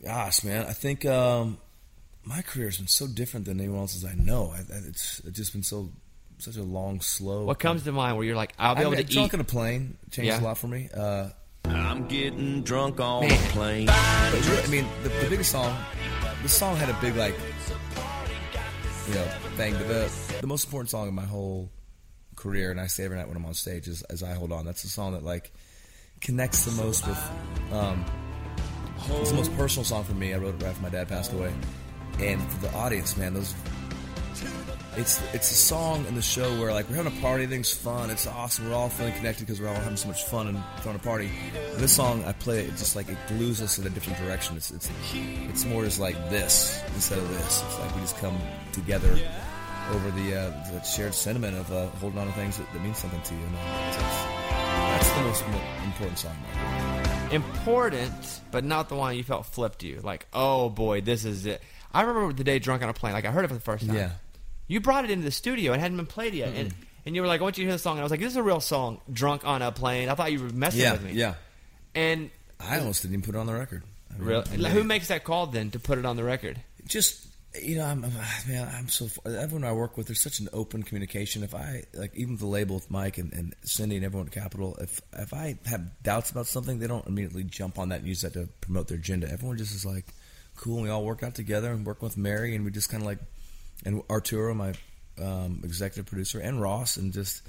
Gosh, 0.03 0.45
man, 0.45 0.66
I 0.66 0.75
think 0.75 1.07
um, 1.07 1.57
my 2.25 2.43
career 2.43 2.66
has 2.66 2.79
been 2.79 2.87
so 2.87 3.07
different 3.07 3.47
than 3.47 3.61
anyone 3.61 3.81
else's 3.81 4.05
I 4.05 4.14
know. 4.14 4.53
I, 4.55 4.59
I, 4.59 4.79
it's, 4.89 5.20
it's 5.25 5.37
just 5.37 5.53
been 5.53 5.62
so 5.62 5.91
such 6.39 6.57
a 6.57 6.62
long, 6.62 7.01
slow. 7.01 7.45
What 7.45 7.59
comes 7.61 7.85
to 7.85 7.93
mind 7.93 8.16
where 8.16 8.25
you're 8.27 8.35
like, 8.37 8.55
I'll 8.59 8.75
be 8.75 8.81
I 8.81 8.85
able 8.85 8.97
to 8.97 9.05
drunk 9.05 9.33
eat? 9.33 9.35
on 9.35 9.41
a 9.41 9.45
plane 9.45 9.97
changed 10.11 10.29
Yeah. 10.29 10.41
a 10.41 10.43
lot 10.43 10.59
for 10.59 10.66
me. 10.68 10.89
Uh, 10.95 11.29
I'm 11.66 12.07
getting 12.09 12.62
drunk 12.62 12.99
on 13.01 13.20
Man. 13.22 13.31
the 13.31 13.49
plane. 13.51 13.87
but 13.87 14.47
really, 14.49 14.62
I 14.62 14.66
mean, 14.66 14.87
the, 15.03 15.09
the 15.11 15.31
biggest 15.31 15.51
song, 15.53 15.75
the 16.43 16.49
song 16.49 16.77
had 16.77 16.89
a 16.89 16.97
big 17.01 17.14
like, 17.16 17.35
you 19.09 19.14
know, 19.14 19.25
thing. 19.57 19.72
But 19.75 19.89
the 19.89 20.11
the 20.41 20.47
most 20.47 20.64
important 20.64 20.91
song 20.91 21.09
in 21.09 21.14
my 21.14 21.25
whole 21.25 21.70
career, 22.37 22.70
and 22.70 22.81
I 22.81 22.87
say 22.89 23.05
every 23.05 23.16
night 23.16 23.29
when 23.29 23.37
I'm 23.37 23.47
on 23.47 23.55
stage, 23.55 23.87
is 23.89 24.03
"As 24.03 24.22
I 24.22 24.33
Hold 24.35 24.53
On." 24.53 24.64
That's 24.64 24.83
the 24.83 24.89
song 24.89 25.12
that 25.12 25.22
like 25.25 25.53
connects 26.20 26.64
the 26.64 26.72
most 26.83 27.07
with. 27.07 27.31
Um, 27.72 28.05
it's 29.20 29.31
the 29.31 29.37
most 29.37 29.55
personal 29.57 29.85
song 29.85 30.05
for 30.05 30.14
me. 30.14 30.35
I 30.35 30.39
wrote 30.39 30.55
it 30.55 30.62
right 30.62 30.70
after 30.70 30.83
my 30.83 30.89
dad 30.91 31.09
passed 31.09 31.33
away, 31.33 31.53
and 32.20 32.42
for 32.42 32.66
the 32.66 32.72
audience, 32.74 33.16
man, 33.16 33.34
those. 33.34 33.54
It's 34.96 35.20
it's 35.34 35.50
a 35.50 35.54
song 35.54 36.06
in 36.06 36.14
the 36.14 36.22
show 36.22 36.48
where 36.60 36.72
like 36.72 36.88
we're 36.88 36.94
having 36.94 37.18
a 37.18 37.20
party, 37.20 37.46
things 37.46 37.72
fun, 37.72 38.10
it's 38.10 38.28
awesome, 38.28 38.68
we're 38.68 38.76
all 38.76 38.88
feeling 38.88 39.12
connected 39.14 39.44
because 39.44 39.60
we're 39.60 39.66
all 39.66 39.74
having 39.74 39.96
so 39.96 40.06
much 40.06 40.22
fun 40.22 40.46
and 40.46 40.62
throwing 40.82 40.96
a 40.96 41.00
party. 41.00 41.28
And 41.72 41.80
this 41.80 41.96
song, 41.96 42.24
I 42.24 42.32
play 42.32 42.60
it, 42.60 42.70
just 42.70 42.94
like 42.94 43.08
it 43.08 43.18
glues 43.26 43.60
us 43.60 43.76
in 43.78 43.86
a 43.88 43.90
different 43.90 44.20
direction. 44.20 44.56
It's 44.56 44.70
it's 44.70 44.88
it's 45.12 45.64
more 45.64 45.82
just 45.84 45.98
like 45.98 46.14
this 46.30 46.80
instead 46.94 47.18
of 47.18 47.28
this. 47.28 47.64
It's 47.66 47.78
like 47.80 47.94
we 47.96 48.02
just 48.02 48.16
come 48.18 48.38
together 48.72 49.18
over 49.90 50.10
the 50.12 50.34
uh, 50.34 50.50
the 50.72 50.80
shared 50.82 51.14
sentiment 51.14 51.56
of 51.56 51.72
uh, 51.72 51.86
holding 51.98 52.20
on 52.20 52.28
to 52.28 52.32
things 52.34 52.58
that, 52.58 52.72
that 52.72 52.80
mean 52.80 52.94
something 52.94 53.20
to 53.20 53.34
you. 53.34 53.40
And 53.40 53.56
uh, 53.56 54.14
that's 54.94 55.10
the 55.10 55.22
most 55.22 55.44
important 55.84 56.18
song. 56.18 56.36
Important, 57.32 58.40
but 58.52 58.64
not 58.64 58.88
the 58.88 58.94
one 58.94 59.16
you 59.16 59.24
felt 59.24 59.46
flipped 59.46 59.82
you. 59.82 60.00
Like, 60.02 60.26
oh 60.32 60.68
boy, 60.70 61.00
this 61.00 61.24
is 61.24 61.46
it. 61.46 61.60
I 61.95 62.03
remember 62.03 62.32
the 62.32 62.45
day 62.45 62.59
drunk 62.59 62.82
on 62.82 62.88
a 62.88 62.92
plane. 62.92 63.12
Like 63.12 63.24
I 63.24 63.30
heard 63.30 63.45
it 63.45 63.49
for 63.49 63.55
the 63.55 63.61
first 63.61 63.86
time. 63.86 63.97
Yeah. 63.97 64.11
You 64.66 64.80
brought 64.80 65.05
it 65.05 65.11
into 65.11 65.24
the 65.24 65.30
studio. 65.30 65.72
It 65.72 65.80
hadn't 65.80 65.97
been 65.97 66.07
played 66.07 66.34
yet, 66.34 66.55
and 66.55 66.74
and 67.07 67.14
you 67.14 67.22
were 67.22 67.28
like, 67.28 67.40
I 67.40 67.45
want 67.45 67.57
you 67.59 67.64
to 67.64 67.68
hear 67.68 67.74
the 67.74 67.78
song. 67.78 67.92
And 67.92 68.01
I 68.01 68.03
was 68.05 68.11
like, 68.11 68.20
this 68.20 68.30
is 68.32 68.36
a 68.36 68.42
real 68.42 68.61
song. 68.61 69.01
Drunk 69.12 69.47
on 69.47 69.62
a 69.62 69.70
plane. 69.72 70.09
I 70.09 70.14
thought 70.14 70.32
you 70.32 70.40
were 70.42 70.49
messing 70.51 70.80
Yeah, 70.80 70.92
with 70.92 71.05
me. 71.05 71.12
yeah. 71.12 71.34
And 71.95 72.30
I 72.59 72.78
almost 72.78 73.03
didn't 73.03 73.14
even 73.14 73.24
put 73.24 73.34
it 73.34 73.38
on 73.38 73.47
the 73.47 73.55
record. 73.55 73.82
I 74.11 74.18
mean, 74.18 74.26
really, 74.28 74.45
did. 74.45 74.66
who 74.66 74.84
makes 74.84 75.09
that 75.09 75.22
call 75.24 75.47
then 75.47 75.70
to 75.72 75.78
put 75.78 75.99
it 75.99 76.05
on 76.07 76.16
the 76.16 76.24
record? 76.24 76.61
just 76.86 77.26
you 77.62 77.76
know, 77.76 77.84
I'm, 77.84 78.05
I'm 78.05 78.12
man, 78.49 78.68
I'm 78.74 78.88
so 78.88 79.07
everyone 79.24 79.62
I 79.64 79.72
work 79.72 79.97
with. 79.97 80.07
There's 80.09 80.20
such 80.20 80.40
an 80.40 80.49
open 80.53 80.82
communication. 80.82 81.45
If 81.45 81.55
I 81.55 81.84
like, 81.95 82.14
even 82.16 82.36
the 82.36 82.47
label 82.47 82.74
with 82.74 82.90
Mike 82.90 83.16
and, 83.18 83.32
and 83.32 83.55
Cindy 83.62 83.95
and 83.97 84.05
everyone 84.05 84.26
at 84.26 84.32
Capitol, 84.32 84.76
if 84.80 85.01
if 85.12 85.32
I 85.32 85.57
have 85.66 86.03
doubts 86.03 86.30
about 86.30 86.47
something, 86.49 86.78
they 86.80 86.88
don't 86.88 87.07
immediately 87.07 87.45
jump 87.45 87.78
on 87.78 87.90
that 87.90 88.01
and 88.01 88.09
use 88.09 88.22
that 88.22 88.32
to 88.32 88.49
promote 88.61 88.88
their 88.88 88.99
agenda. 88.99 89.30
Everyone 89.30 89.57
just 89.57 89.72
is 89.74 89.86
like, 89.86 90.07
cool. 90.57 90.76
And 90.76 90.84
we 90.84 90.90
all 90.90 91.05
work 91.05 91.22
out 91.22 91.34
together 91.34 91.70
and 91.70 91.84
work 91.84 92.02
with 92.02 92.16
Mary, 92.16 92.55
and 92.55 92.64
we 92.64 92.70
just 92.70 92.88
kind 92.88 93.02
of 93.02 93.07
like, 93.07 93.18
and 93.84 94.02
Arturo, 94.11 94.55
my 94.55 94.74
um, 95.20 95.61
executive 95.64 96.07
producer, 96.07 96.40
and 96.40 96.61
Ross, 96.61 96.96
and 96.96 97.12
just 97.12 97.42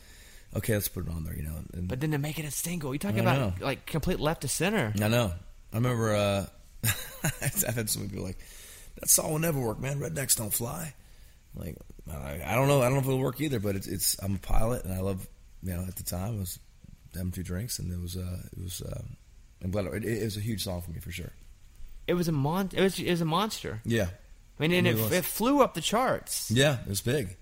okay, 0.56 0.74
let's 0.74 0.88
put 0.88 1.06
it 1.08 1.12
on 1.12 1.24
there. 1.24 1.36
You 1.36 1.44
know, 1.44 1.56
and, 1.74 1.88
But 1.88 2.00
then 2.00 2.12
to 2.12 2.18
make 2.18 2.40
it 2.40 2.46
a 2.46 2.52
single, 2.52 2.94
you 2.94 3.00
talk 3.00 3.16
I 3.16 3.20
about 3.20 3.38
know. 3.60 3.66
like 3.66 3.86
complete 3.86 4.20
left 4.20 4.42
to 4.42 4.48
center. 4.48 4.94
I 5.02 5.08
know. 5.08 5.34
I 5.74 5.76
remember 5.76 6.14
uh, 6.16 6.46
I've 7.42 7.76
had 7.76 7.90
some 7.90 8.08
people 8.08 8.24
like, 8.26 8.38
that 9.00 9.10
song 9.10 9.32
will 9.32 9.40
never 9.40 9.60
work, 9.60 9.80
man. 9.80 10.00
Rednecks 10.00 10.38
don't 10.38 10.54
fly. 10.54 10.94
Like, 11.56 11.78
I, 12.12 12.42
I 12.46 12.56
don't 12.56 12.68
know. 12.68 12.82
I 12.82 12.86
don't 12.86 12.94
know 12.94 13.00
if 13.00 13.06
it'll 13.06 13.20
work 13.20 13.42
either, 13.42 13.60
but 13.60 13.76
it's, 13.76 13.88
it's, 13.88 14.18
I'm 14.22 14.36
a 14.36 14.40
pilot 14.40 14.86
and 14.86 14.94
I 14.94 15.00
love, 15.00 15.28
you 15.64 15.74
know, 15.74 15.84
at 15.88 15.96
the 15.96 16.04
time 16.04 16.36
I 16.36 16.40
was 16.40 16.60
having 17.14 17.32
two 17.32 17.44
drinks 17.44 17.80
and 17.80 17.92
it 17.92 18.00
was, 18.00 18.16
uh, 18.18 18.40
it 18.52 18.62
was, 18.62 18.82
uh, 18.82 19.02
I'm 19.64 19.72
glad 19.72 19.86
it, 19.86 20.06
it 20.06 20.24
was 20.24 20.38
a 20.38 20.42
huge 20.42 20.64
song 20.64 20.82
for 20.82 20.92
me 20.92 21.00
for 21.00 21.12
sure. 21.12 21.32
It 22.08 22.14
was 22.14 22.28
a 22.28 22.32
mon. 22.32 22.70
It 22.74 22.82
was, 22.82 23.00
it 23.00 23.10
was 23.10 23.22
a 23.22 23.26
monster. 23.26 23.82
Yeah. 23.86 24.08
I 24.60 24.62
mean, 24.62 24.72
and 24.72 24.88
It 24.88 24.98
it, 24.98 25.12
it 25.12 25.26
flew 25.26 25.62
up 25.62 25.74
the 25.74 25.82
charts. 25.82 26.50
Yeah. 26.52 26.78
It 26.82 26.88
was 26.90 27.02
big. 27.02 27.36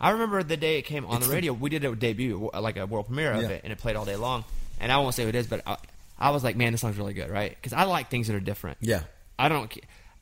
I 0.00 0.10
remember 0.10 0.42
the 0.42 0.56
day 0.56 0.78
it 0.78 0.82
came 0.82 1.06
on 1.06 1.18
It's 1.18 1.26
the 1.28 1.32
radio. 1.32 1.52
We 1.52 1.70
did 1.70 1.84
a 1.84 1.94
debut, 1.94 2.50
like 2.58 2.76
a 2.76 2.86
world 2.86 3.06
premiere 3.06 3.32
of 3.32 3.42
Yeah. 3.42 3.48
it, 3.48 3.60
and 3.64 3.72
it 3.72 3.78
played 3.78 3.96
all 3.96 4.04
day 4.04 4.16
long. 4.16 4.44
And 4.80 4.90
I 4.90 4.98
won't 4.98 5.14
say 5.14 5.22
who 5.22 5.28
it 5.28 5.34
is, 5.36 5.46
but 5.46 5.62
I, 5.66 5.76
I 6.18 6.30
was 6.30 6.42
like, 6.44 6.56
man, 6.56 6.72
this 6.72 6.80
song's 6.80 6.96
really 6.98 7.14
good, 7.14 7.30
right? 7.30 7.50
Because 7.50 7.72
I 7.72 7.84
like 7.84 8.10
things 8.10 8.26
that 8.26 8.34
are 8.36 8.40
different. 8.40 8.78
Yeah. 8.80 9.02
I 9.38 9.48
don't. 9.48 9.72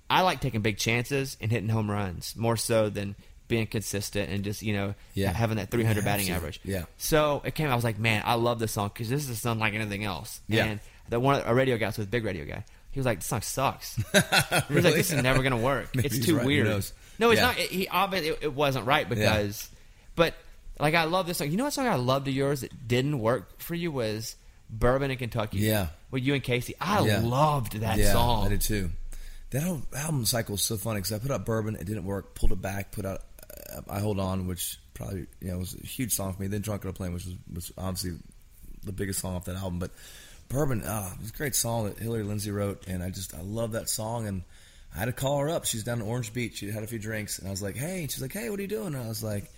I 0.08 0.22
like 0.22 0.40
taking 0.40 0.60
big 0.60 0.76
chances 0.76 1.36
and 1.40 1.50
hitting 1.50 1.68
home 1.68 1.90
runs 1.90 2.34
more 2.36 2.56
so 2.56 2.88
than 2.90 3.14
being 3.48 3.66
consistent 3.66 4.30
and 4.30 4.44
just 4.44 4.62
you 4.62 4.72
know 4.72 4.94
Yeah. 5.14 5.32
having 5.32 5.56
that 5.56 5.70
300 5.70 6.00
Yeah, 6.00 6.04
batting 6.04 6.30
absolutely. 6.30 6.34
average. 6.36 6.60
Yeah. 6.64 6.84
So 6.98 7.42
it 7.44 7.54
came. 7.54 7.68
I 7.70 7.74
was 7.74 7.84
like, 7.84 7.98
man, 7.98 8.22
I 8.24 8.34
love 8.34 8.58
this 8.58 8.72
song 8.72 8.90
because 8.92 9.08
this 9.08 9.28
is 9.28 9.44
unlike 9.46 9.74
anything 9.74 10.04
else. 10.04 10.40
Yeah. 10.48 10.64
And 10.66 10.80
the 11.08 11.18
one 11.20 11.42
a 11.44 11.54
radio 11.54 11.76
guy, 11.78 11.90
so 11.90 12.02
the 12.02 12.08
big 12.08 12.24
radio 12.24 12.44
guy, 12.44 12.64
he 12.92 12.98
was 12.98 13.06
like, 13.06 13.18
this 13.18 13.26
song 13.26 13.42
sucks. 13.42 13.96
He 14.68 14.74
was 14.74 14.84
like, 14.84 14.94
this 14.94 15.12
is 15.12 15.22
never 15.22 15.42
gonna 15.42 15.56
work. 15.56 15.90
It's 15.94 16.18
too 16.24 16.36
right, 16.36 16.46
weird. 16.46 16.66
No, 17.18 17.30
it's 17.30 17.40
Yeah. 17.40 17.46
not. 17.46 17.58
It, 17.58 17.70
he 17.70 17.88
obviously 17.88 18.30
it, 18.30 18.38
it 18.42 18.54
wasn't 18.54 18.86
right 18.86 19.08
because, 19.08 19.68
but 20.16 20.34
like 20.78 20.94
I 20.94 21.04
love 21.04 21.26
this 21.26 21.38
song. 21.38 21.50
You 21.50 21.56
know 21.56 21.64
what 21.64 21.72
song 21.72 21.86
I 21.86 21.94
loved 21.96 22.26
of 22.28 22.34
yours 22.34 22.62
that 22.62 22.88
didn't 22.88 23.18
work 23.20 23.60
for 23.60 23.74
you 23.74 23.90
was 23.92 24.36
Bourbon 24.70 25.10
in 25.10 25.18
Kentucky. 25.18 25.58
Yeah. 25.58 25.88
with 26.10 26.22
you 26.22 26.34
and 26.34 26.42
Kacey. 26.42 26.72
I 26.80 27.04
Yeah. 27.06 27.20
loved 27.22 27.74
that 27.80 27.98
yeah, 27.98 28.12
song. 28.12 28.46
I 28.46 28.48
did 28.50 28.60
too. 28.60 28.90
That 29.50 29.62
whole 29.64 29.82
album 29.94 30.24
cycle 30.26 30.54
is 30.54 30.62
so 30.62 30.76
funny 30.76 30.98
because 31.00 31.12
I 31.12 31.18
put 31.18 31.30
out 31.30 31.44
Bourbon, 31.44 31.74
it 31.76 31.84
didn't 31.84 32.04
work. 32.04 32.34
Pulled 32.34 32.52
it 32.52 32.62
back, 32.62 32.92
put 32.92 33.04
out 33.04 33.20
uh, 33.72 33.80
I 33.90 33.98
Hold 34.00 34.20
On, 34.20 34.46
which 34.46 34.78
probably 34.94 35.26
you 35.40 35.48
know 35.50 35.58
was 35.58 35.74
a 35.74 35.86
huge 35.86 36.12
song 36.12 36.32
for 36.34 36.40
me. 36.42 36.48
Then 36.48 36.60
Drunk 36.60 36.84
on 36.84 36.90
a 36.90 36.94
Plane, 36.94 37.12
which 37.12 37.24
was, 37.26 37.34
was 37.52 37.72
obviously 37.76 38.12
the 38.84 38.92
biggest 38.92 39.18
song 39.20 39.34
off 39.36 39.44
that 39.46 39.56
album. 39.56 39.78
But 39.80 39.90
Bourbon, 40.50 40.82
ah, 40.84 41.14
it 41.14 41.20
was 41.20 41.30
a 41.30 41.32
great 41.32 41.54
song 41.54 41.86
that 41.86 41.98
Hillary 41.98 42.24
Lindsey 42.24 42.50
wrote, 42.50 42.86
and 42.86 43.02
I 43.02 43.08
just 43.08 43.34
I 43.34 43.40
love 43.40 43.72
that 43.72 43.88
song. 43.88 44.26
And 44.26 44.42
I 44.94 44.98
had 44.98 45.04
to 45.06 45.12
call 45.12 45.38
her 45.38 45.48
up. 45.48 45.64
She's 45.64 45.84
down 45.84 46.00
in 46.00 46.06
Orange 46.06 46.34
Beach. 46.34 46.58
She 46.58 46.70
had 46.70 46.82
a 46.82 46.86
few 46.86 46.98
drinks, 46.98 47.38
and 47.38 47.48
I 47.48 47.50
was 47.50 47.62
like, 47.62 47.76
"Hey," 47.76 48.02
and 48.02 48.10
she's 48.10 48.20
like, 48.20 48.32
"Hey, 48.32 48.50
what 48.50 48.58
are 48.58 48.62
you 48.62 48.68
doing?" 48.68 48.88
And 48.88 48.98
I 48.98 49.08
was 49.08 49.22
like, 49.22 49.50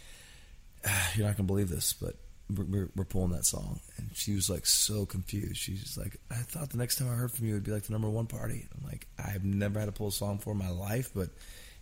ah, 0.87 1.11
"You're 1.17 1.27
not 1.27 1.37
gonna 1.37 1.49
believe 1.49 1.69
this, 1.69 1.93
but." 1.95 2.15
We're, 2.55 2.65
we're, 2.65 2.89
we're 2.97 3.05
pulling 3.05 3.31
that 3.31 3.47
song, 3.47 3.81
and 3.97 4.11
she 4.13 4.35
was 4.35 4.51
like 4.51 4.67
so 4.67 5.07
confused. 5.07 5.57
She's 5.57 5.97
like, 5.97 6.19
I 6.31 6.35
thought 6.35 6.69
the 6.69 6.77
next 6.77 6.97
time 6.97 7.09
I 7.09 7.15
heard 7.15 7.31
from 7.33 7.47
you 7.47 7.53
it 7.53 7.55
would 7.59 7.65
be 7.65 7.71
like 7.71 7.85
the 7.85 7.93
number 7.93 8.11
one 8.11 8.27
party. 8.27 8.69
I'm 8.77 8.85
like, 8.85 9.07
I've 9.19 9.43
never 9.43 9.79
had 9.81 9.87
to 9.87 9.93
pull 9.93 10.09
a 10.09 10.13
song 10.13 10.37
for 10.37 10.51
in 10.51 10.59
my 10.59 10.69
life, 10.69 11.13
but 11.15 11.31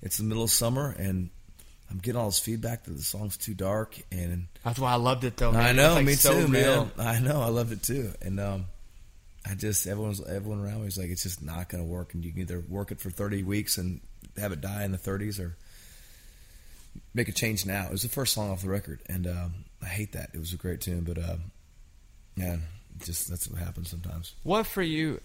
it's 0.01 0.19
the 0.19 0.23
middle 0.23 0.45
of 0.45 0.51
summer, 0.51 0.95
and 0.97 1.31
I'm 1.91 1.99
getting 1.99 2.21
all 2.21 2.27
this 2.27 2.39
feedback 2.39 2.85
that 2.85 2.93
the 2.93 3.03
song's 3.03 3.37
too 3.37 3.55
dark, 3.55 3.99
and 4.13 4.47
That's 4.63 4.79
why 4.79 4.93
I 4.93 4.97
loved 4.97 5.25
it 5.25 5.37
though. 5.39 5.51
Man. 5.51 5.61
I 5.61 5.73
know, 5.73 5.95
like, 5.95 6.07
me 6.07 6.13
so 6.13 6.33
too, 6.35 6.47
real. 6.47 6.91
man. 6.97 7.07
I 7.07 7.19
know, 7.19 7.41
I 7.41 7.49
loved 7.49 7.73
it 7.73 7.83
too, 7.83 8.13
and 8.23 8.39
um, 8.39 8.67
I 9.49 9.55
just 9.55 9.87
everyone's 9.87 10.21
everyone 10.27 10.61
around 10.61 10.79
me 10.81 10.85
was 10.85 10.99
like, 10.99 11.09
it's 11.09 11.23
just 11.23 11.43
not 11.43 11.69
going 11.69 11.83
to 11.83 11.89
work, 11.89 12.13
and 12.15 12.25
you 12.25 12.31
can 12.33 12.41
either 12.43 12.61
work 12.69 12.91
it 12.93 13.01
for 13.01 13.11
30 13.11 13.43
weeks 13.43 13.79
and 13.79 14.01
have 14.37 14.53
it 14.53 14.61
die 14.61 14.85
in 14.85 14.93
the 14.93 14.99
30s, 14.99 15.41
or 15.41 15.57
make 17.15 17.29
a 17.29 17.33
change 17.33 17.65
now. 17.65 17.87
It 17.87 17.91
was 17.93 18.03
the 18.03 18.09
first 18.09 18.35
song 18.35 18.51
off 18.51 18.63
the 18.63 18.69
record, 18.69 19.01
and 19.07 19.27
um, 19.27 19.55
I 19.83 19.87
hate 19.87 20.13
that. 20.13 20.31
It 20.35 20.39
was 20.39 20.53
a 20.53 20.57
great 20.57 20.81
tune, 20.83 21.05
but 21.05 21.17
um, 21.19 21.53
yeah, 22.37 22.57
just 23.03 23.29
that's 23.31 23.49
what 23.49 23.59
happens 23.61 23.89
sometimes. 23.91 24.35
What 24.43 24.67
for 24.67 24.83
you? 24.83 25.21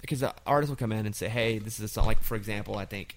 Because 0.00 0.20
the 0.20 0.32
artist 0.46 0.70
will 0.70 0.76
come 0.76 0.92
in 0.92 1.04
and 1.04 1.14
say, 1.14 1.28
"Hey, 1.28 1.58
this 1.58 1.78
is 1.78 1.84
a 1.84 1.88
song." 1.88 2.06
Like 2.06 2.22
for 2.22 2.36
example, 2.36 2.76
I 2.78 2.84
think 2.84 3.16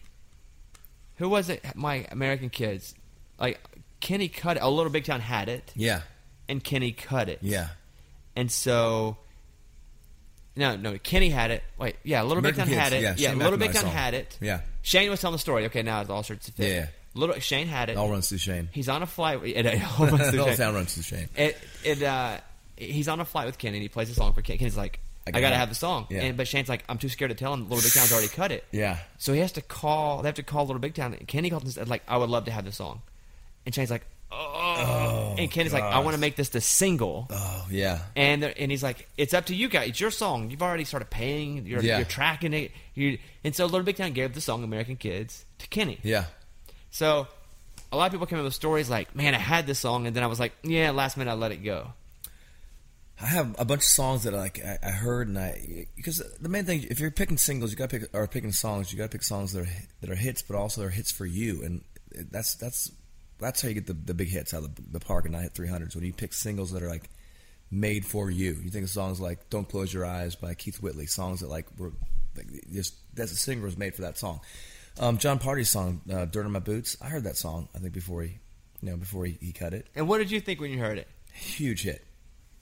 who 1.17 1.29
was 1.29 1.49
it? 1.49 1.63
My 1.75 2.07
American 2.11 2.49
Kids, 2.49 2.95
like 3.39 3.59
Kenny 3.99 4.27
cut 4.27 4.57
it. 4.57 4.63
A 4.63 4.69
Little 4.69 4.91
Big 4.91 5.05
Town 5.05 5.21
had 5.21 5.49
it, 5.49 5.71
Yeah, 5.75 6.01
and 6.49 6.63
Kenny 6.63 6.91
cut 6.93 7.29
it. 7.29 7.39
yeah, 7.43 7.67
and 8.35 8.51
so. 8.51 9.17
No, 10.55 10.75
no. 10.75 10.97
Kenny 10.97 11.29
had 11.29 11.51
it. 11.51 11.63
Wait, 11.77 11.95
yeah. 12.03 12.21
Little 12.23 12.43
Big 12.43 12.55
Town 12.55 12.67
had 12.67 12.93
it. 12.93 13.01
yeah, 13.01 13.15
Yeah, 13.17 13.29
Shane 13.31 13.39
Little 13.39 13.57
Big 13.57 13.73
Town 13.73 13.85
had 13.85 14.13
it. 14.13 14.37
Yeah. 14.39 14.61
Shane 14.81 15.09
was 15.09 15.19
telling 15.21 15.33
the 15.33 15.39
story. 15.39 15.65
Okay, 15.65 15.81
now 15.81 16.01
it 16.01 16.09
all 16.09 16.23
starts 16.23 16.45
to 16.45 16.51
fit. 16.51 16.69
Yeah. 16.69 16.87
Little 17.15 17.39
Shane 17.39 17.67
had 17.67 17.89
it. 17.89 17.93
it 17.93 17.97
all 17.97 18.09
runs 18.09 18.29
through 18.29 18.39
Shane. 18.39 18.69
He's 18.71 18.89
on 18.89 19.03
a 19.03 19.07
flight. 19.07 19.39
It, 19.43 19.65
it 19.65 19.99
all 19.99 20.07
runs 20.07 20.29
through 20.31 20.55
Shane. 20.55 20.73
runs 20.73 20.93
through 20.93 21.03
Shane. 21.03 21.29
It, 21.35 21.57
it, 21.83 22.03
uh, 22.03 22.37
he's 22.77 23.07
on 23.07 23.19
a 23.19 23.25
flight 23.25 23.45
with 23.45 23.57
Kenny 23.57 23.77
and 23.77 23.81
he 23.83 23.89
plays 23.89 24.09
a 24.09 24.15
song 24.15 24.33
for 24.33 24.41
Kenny. 24.41 24.57
Kenny's 24.57 24.77
like, 24.77 24.99
I 25.25 25.29
I, 25.29 25.31
gotta 25.31 25.41
gotta 25.43 25.55
have 25.55 25.69
the 25.69 25.75
song. 25.75 26.07
Yeah. 26.09 26.21
And, 26.23 26.37
but 26.37 26.47
Shane's 26.47 26.69
like, 26.69 26.83
I'm 26.89 26.97
too 26.97 27.09
scared 27.09 27.29
to 27.29 27.35
tell 27.35 27.53
him 27.53 27.69
Little 27.69 27.81
Big 27.83 27.93
Town's 27.93 28.11
already 28.11 28.27
cut 28.27 28.51
it. 28.51 28.65
Yeah, 28.71 28.97
So 29.17 29.31
he 29.33 29.39
has 29.39 29.53
to 29.53 29.61
call, 29.61 30.21
they 30.21 30.27
have 30.27 30.35
to 30.35 30.43
call 30.43 30.65
Little 30.65 30.81
Big 30.81 30.95
Town. 30.95 31.13
And 31.13 31.27
Kenny 31.27 31.49
called 31.49 31.63
and 31.63 31.71
said, 31.71 31.87
like, 31.87 32.03
I 32.07 32.17
would 32.17 32.29
love 32.29 32.45
to 32.45 32.51
have 32.51 32.65
the 32.65 32.71
song. 32.71 33.01
And 33.65 33.73
Shane's 33.73 33.91
like, 33.91 34.05
oh. 34.35 35.35
and 35.37 35.49
Kenny's 35.51 35.73
like, 35.73 35.83
I 35.83 35.99
want 35.99 36.15
to 36.15 36.19
make 36.19 36.35
this 36.35 36.49
the 36.49 36.61
single. 36.61 37.27
oh 37.29 37.67
yeah, 37.69 37.99
And 38.15 38.43
and 38.43 38.71
he's 38.71 38.83
like, 38.83 39.07
it's 39.17 39.33
up 39.33 39.45
to 39.47 39.55
you 39.55 39.67
guys. 39.69 39.89
It's 39.89 39.99
your 39.99 40.11
song. 40.11 40.49
You've 40.49 40.61
already 40.63 40.83
started 40.85 41.09
paying. 41.09 41.65
You're, 41.65 41.81
Yeah. 41.81 41.97
you're 41.97 42.05
tracking 42.05 42.53
it. 42.53 42.71
You, 42.95 43.17
and 43.43 43.55
so 43.55 43.65
Little 43.65 43.83
Big 43.83 43.97
Town 43.97 44.11
gave 44.13 44.33
the 44.33 44.41
song 44.41 44.63
American 44.63 44.95
Kids 44.95 45.45
to 45.59 45.67
Kenny. 45.67 45.99
yeah. 46.03 46.25
So 46.91 47.27
a 47.91 47.97
lot 47.97 48.05
of 48.07 48.11
people 48.11 48.27
came 48.27 48.37
up 48.39 48.45
with 48.45 48.53
stories 48.53 48.89
like, 48.89 49.15
man, 49.15 49.33
I 49.33 49.39
had 49.39 49.65
this 49.67 49.79
song. 49.79 50.05
And 50.07 50.15
then 50.15 50.23
I 50.23 50.27
was 50.27 50.39
like, 50.39 50.53
yeah, 50.63 50.91
last 50.91 51.17
minute 51.17 51.31
I 51.31 51.33
let 51.33 51.51
it 51.51 51.63
go. 51.63 51.93
I 53.21 53.25
have 53.27 53.55
a 53.59 53.65
bunch 53.65 53.81
of 53.81 53.85
songs 53.87 54.23
that 54.23 54.33
like 54.33 54.59
I, 54.63 54.77
I 54.83 54.89
heard 54.89 55.27
and 55.27 55.37
I 55.37 55.85
because 55.95 56.21
the 56.41 56.49
main 56.49 56.65
thing 56.65 56.85
if 56.89 56.99
you're 56.99 57.11
picking 57.11 57.37
singles 57.37 57.71
you 57.71 57.77
got 57.77 57.89
to 57.91 57.99
pick 57.99 58.09
or 58.13 58.27
picking 58.27 58.51
songs 58.51 58.91
you 58.91 58.97
got 58.97 59.05
to 59.05 59.09
pick 59.17 59.23
songs 59.23 59.53
that 59.53 59.61
are 59.61 59.69
that 60.01 60.09
are 60.09 60.15
hits 60.15 60.41
but 60.41 60.57
also 60.57 60.81
that 60.81 60.87
are 60.87 60.89
hits 60.89 61.11
for 61.11 61.25
you 61.25 61.63
and 61.63 61.83
that's 62.31 62.55
that's 62.55 62.91
that's 63.39 63.61
how 63.61 63.67
you 63.67 63.73
get 63.73 63.87
the, 63.87 63.93
the 63.93 64.13
big 64.13 64.29
hits 64.29 64.53
out 64.53 64.63
of 64.63 64.75
the, 64.75 64.81
the 64.93 64.99
park 64.99 65.25
and 65.25 65.33
not 65.33 65.43
hit 65.43 65.53
300s 65.53 65.95
when 65.95 66.05
you 66.05 66.13
pick 66.13 66.33
singles 66.33 66.71
that 66.71 66.83
are 66.83 66.89
like 66.89 67.09
made 67.73 68.05
for 68.05 68.29
you. 68.29 68.53
You 68.63 68.69
think 68.69 68.83
of 68.83 68.89
songs 68.89 69.19
like 69.19 69.49
"Don't 69.49 69.67
Close 69.67 69.93
Your 69.93 70.05
Eyes" 70.05 70.35
by 70.35 70.53
Keith 70.53 70.81
Whitley, 70.81 71.07
songs 71.07 71.41
that 71.41 71.49
like 71.49 71.67
were 71.77 71.91
like 72.37 72.47
just 72.71 72.95
that's 73.15 73.31
a 73.31 73.35
singer 73.35 73.63
was 73.63 73.77
made 73.77 73.95
for 73.95 74.03
that 74.03 74.17
song. 74.17 74.41
Um, 74.99 75.17
Jon 75.17 75.39
Pardi's 75.39 75.69
song 75.69 76.01
uh, 76.11 76.25
"Dirt 76.25 76.45
on 76.45 76.51
My 76.51 76.59
Boots." 76.59 76.97
I 77.01 77.07
heard 77.07 77.23
that 77.23 77.37
song. 77.37 77.67
I 77.75 77.79
think 77.79 77.93
before 77.93 78.23
he, 78.23 78.39
you 78.81 78.91
know, 78.91 78.97
before 78.97 79.25
he, 79.25 79.37
he 79.41 79.51
cut 79.51 79.73
it. 79.73 79.87
And 79.95 80.07
what 80.07 80.19
did 80.19 80.31
you 80.31 80.39
think 80.39 80.61
when 80.61 80.71
you 80.71 80.79
heard 80.79 80.97
it? 80.97 81.07
Huge 81.33 81.83
hit. 81.83 82.05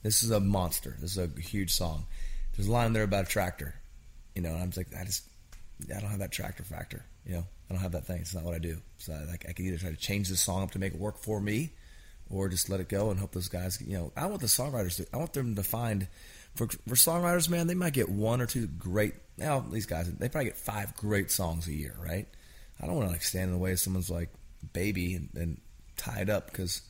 This 0.02 0.22
is 0.22 0.30
a 0.30 0.40
monster. 0.40 0.96
This 1.00 1.16
is 1.16 1.18
a 1.18 1.40
huge 1.40 1.72
song. 1.72 2.06
There's 2.56 2.68
a 2.68 2.72
line 2.72 2.86
in 2.86 2.92
there 2.92 3.04
about 3.04 3.26
a 3.26 3.28
tractor. 3.28 3.74
You 4.34 4.42
know, 4.42 4.50
and 4.50 4.62
I'm 4.62 4.72
like, 4.76 4.88
I 4.98 5.04
just, 5.04 5.24
I 5.94 6.00
don't 6.00 6.10
have 6.10 6.20
that 6.20 6.32
tractor 6.32 6.64
factor. 6.64 7.04
You 7.26 7.34
know, 7.34 7.44
I 7.72 7.74
don't 7.76 7.82
have 7.84 7.92
that 7.92 8.04
thing. 8.06 8.20
It's 8.20 8.34
not 8.34 8.44
what 8.44 8.54
I 8.54 8.58
do. 8.58 8.76
So 8.98 9.14
I, 9.14 9.32
I 9.32 9.52
can 9.54 9.64
either 9.64 9.78
try 9.78 9.88
to 9.88 9.96
change 9.96 10.28
this 10.28 10.40
song 10.40 10.62
up 10.62 10.72
to 10.72 10.78
make 10.78 10.92
it 10.92 11.00
work 11.00 11.16
for 11.16 11.40
me, 11.40 11.72
or 12.28 12.50
just 12.50 12.68
let 12.68 12.80
it 12.80 12.88
go 12.90 13.10
and 13.10 13.18
hope 13.18 13.32
those 13.32 13.48
guys. 13.48 13.80
You 13.80 13.96
know, 13.96 14.12
I 14.14 14.26
want 14.26 14.42
the 14.42 14.46
songwriters 14.46 14.96
to. 14.96 15.06
I 15.10 15.16
want 15.16 15.32
them 15.32 15.54
to 15.54 15.62
find. 15.62 16.06
For, 16.54 16.66
for 16.66 16.96
songwriters, 16.96 17.48
man, 17.48 17.66
they 17.66 17.74
might 17.74 17.94
get 17.94 18.10
one 18.10 18.42
or 18.42 18.46
two 18.46 18.66
great. 18.66 19.14
Now 19.38 19.60
these 19.60 19.86
guys, 19.86 20.12
they 20.12 20.28
probably 20.28 20.50
get 20.50 20.58
five 20.58 20.94
great 20.96 21.30
songs 21.30 21.66
a 21.66 21.72
year, 21.72 21.96
right? 21.98 22.28
I 22.78 22.86
don't 22.86 22.94
want 22.94 23.08
to 23.08 23.12
like 23.12 23.22
stand 23.22 23.44
in 23.44 23.52
the 23.52 23.58
way 23.58 23.72
of 23.72 23.80
someone's 23.80 24.10
like 24.10 24.28
baby 24.74 25.14
and, 25.14 25.30
and 25.34 25.60
tie 25.96 26.20
it 26.20 26.28
up 26.28 26.48
because 26.48 26.82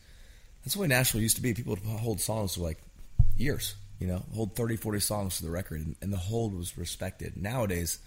that's 0.65 0.75
the 0.75 0.81
way 0.81 0.89
Nashville 0.89 1.21
used 1.21 1.37
to 1.37 1.43
be. 1.43 1.55
People 1.55 1.77
would 1.77 1.85
hold 1.85 2.21
songs 2.21 2.57
for 2.57 2.63
like 2.63 2.79
years, 3.37 3.77
you 4.01 4.09
know, 4.09 4.25
hold 4.35 4.57
30, 4.57 4.79
40 4.79 4.99
songs 4.99 5.37
to 5.37 5.45
the 5.45 5.51
record, 5.53 5.81
and, 5.81 5.95
and 6.03 6.13
the 6.13 6.17
hold 6.17 6.59
was 6.59 6.77
respected. 6.77 7.37
Nowadays, 7.37 8.01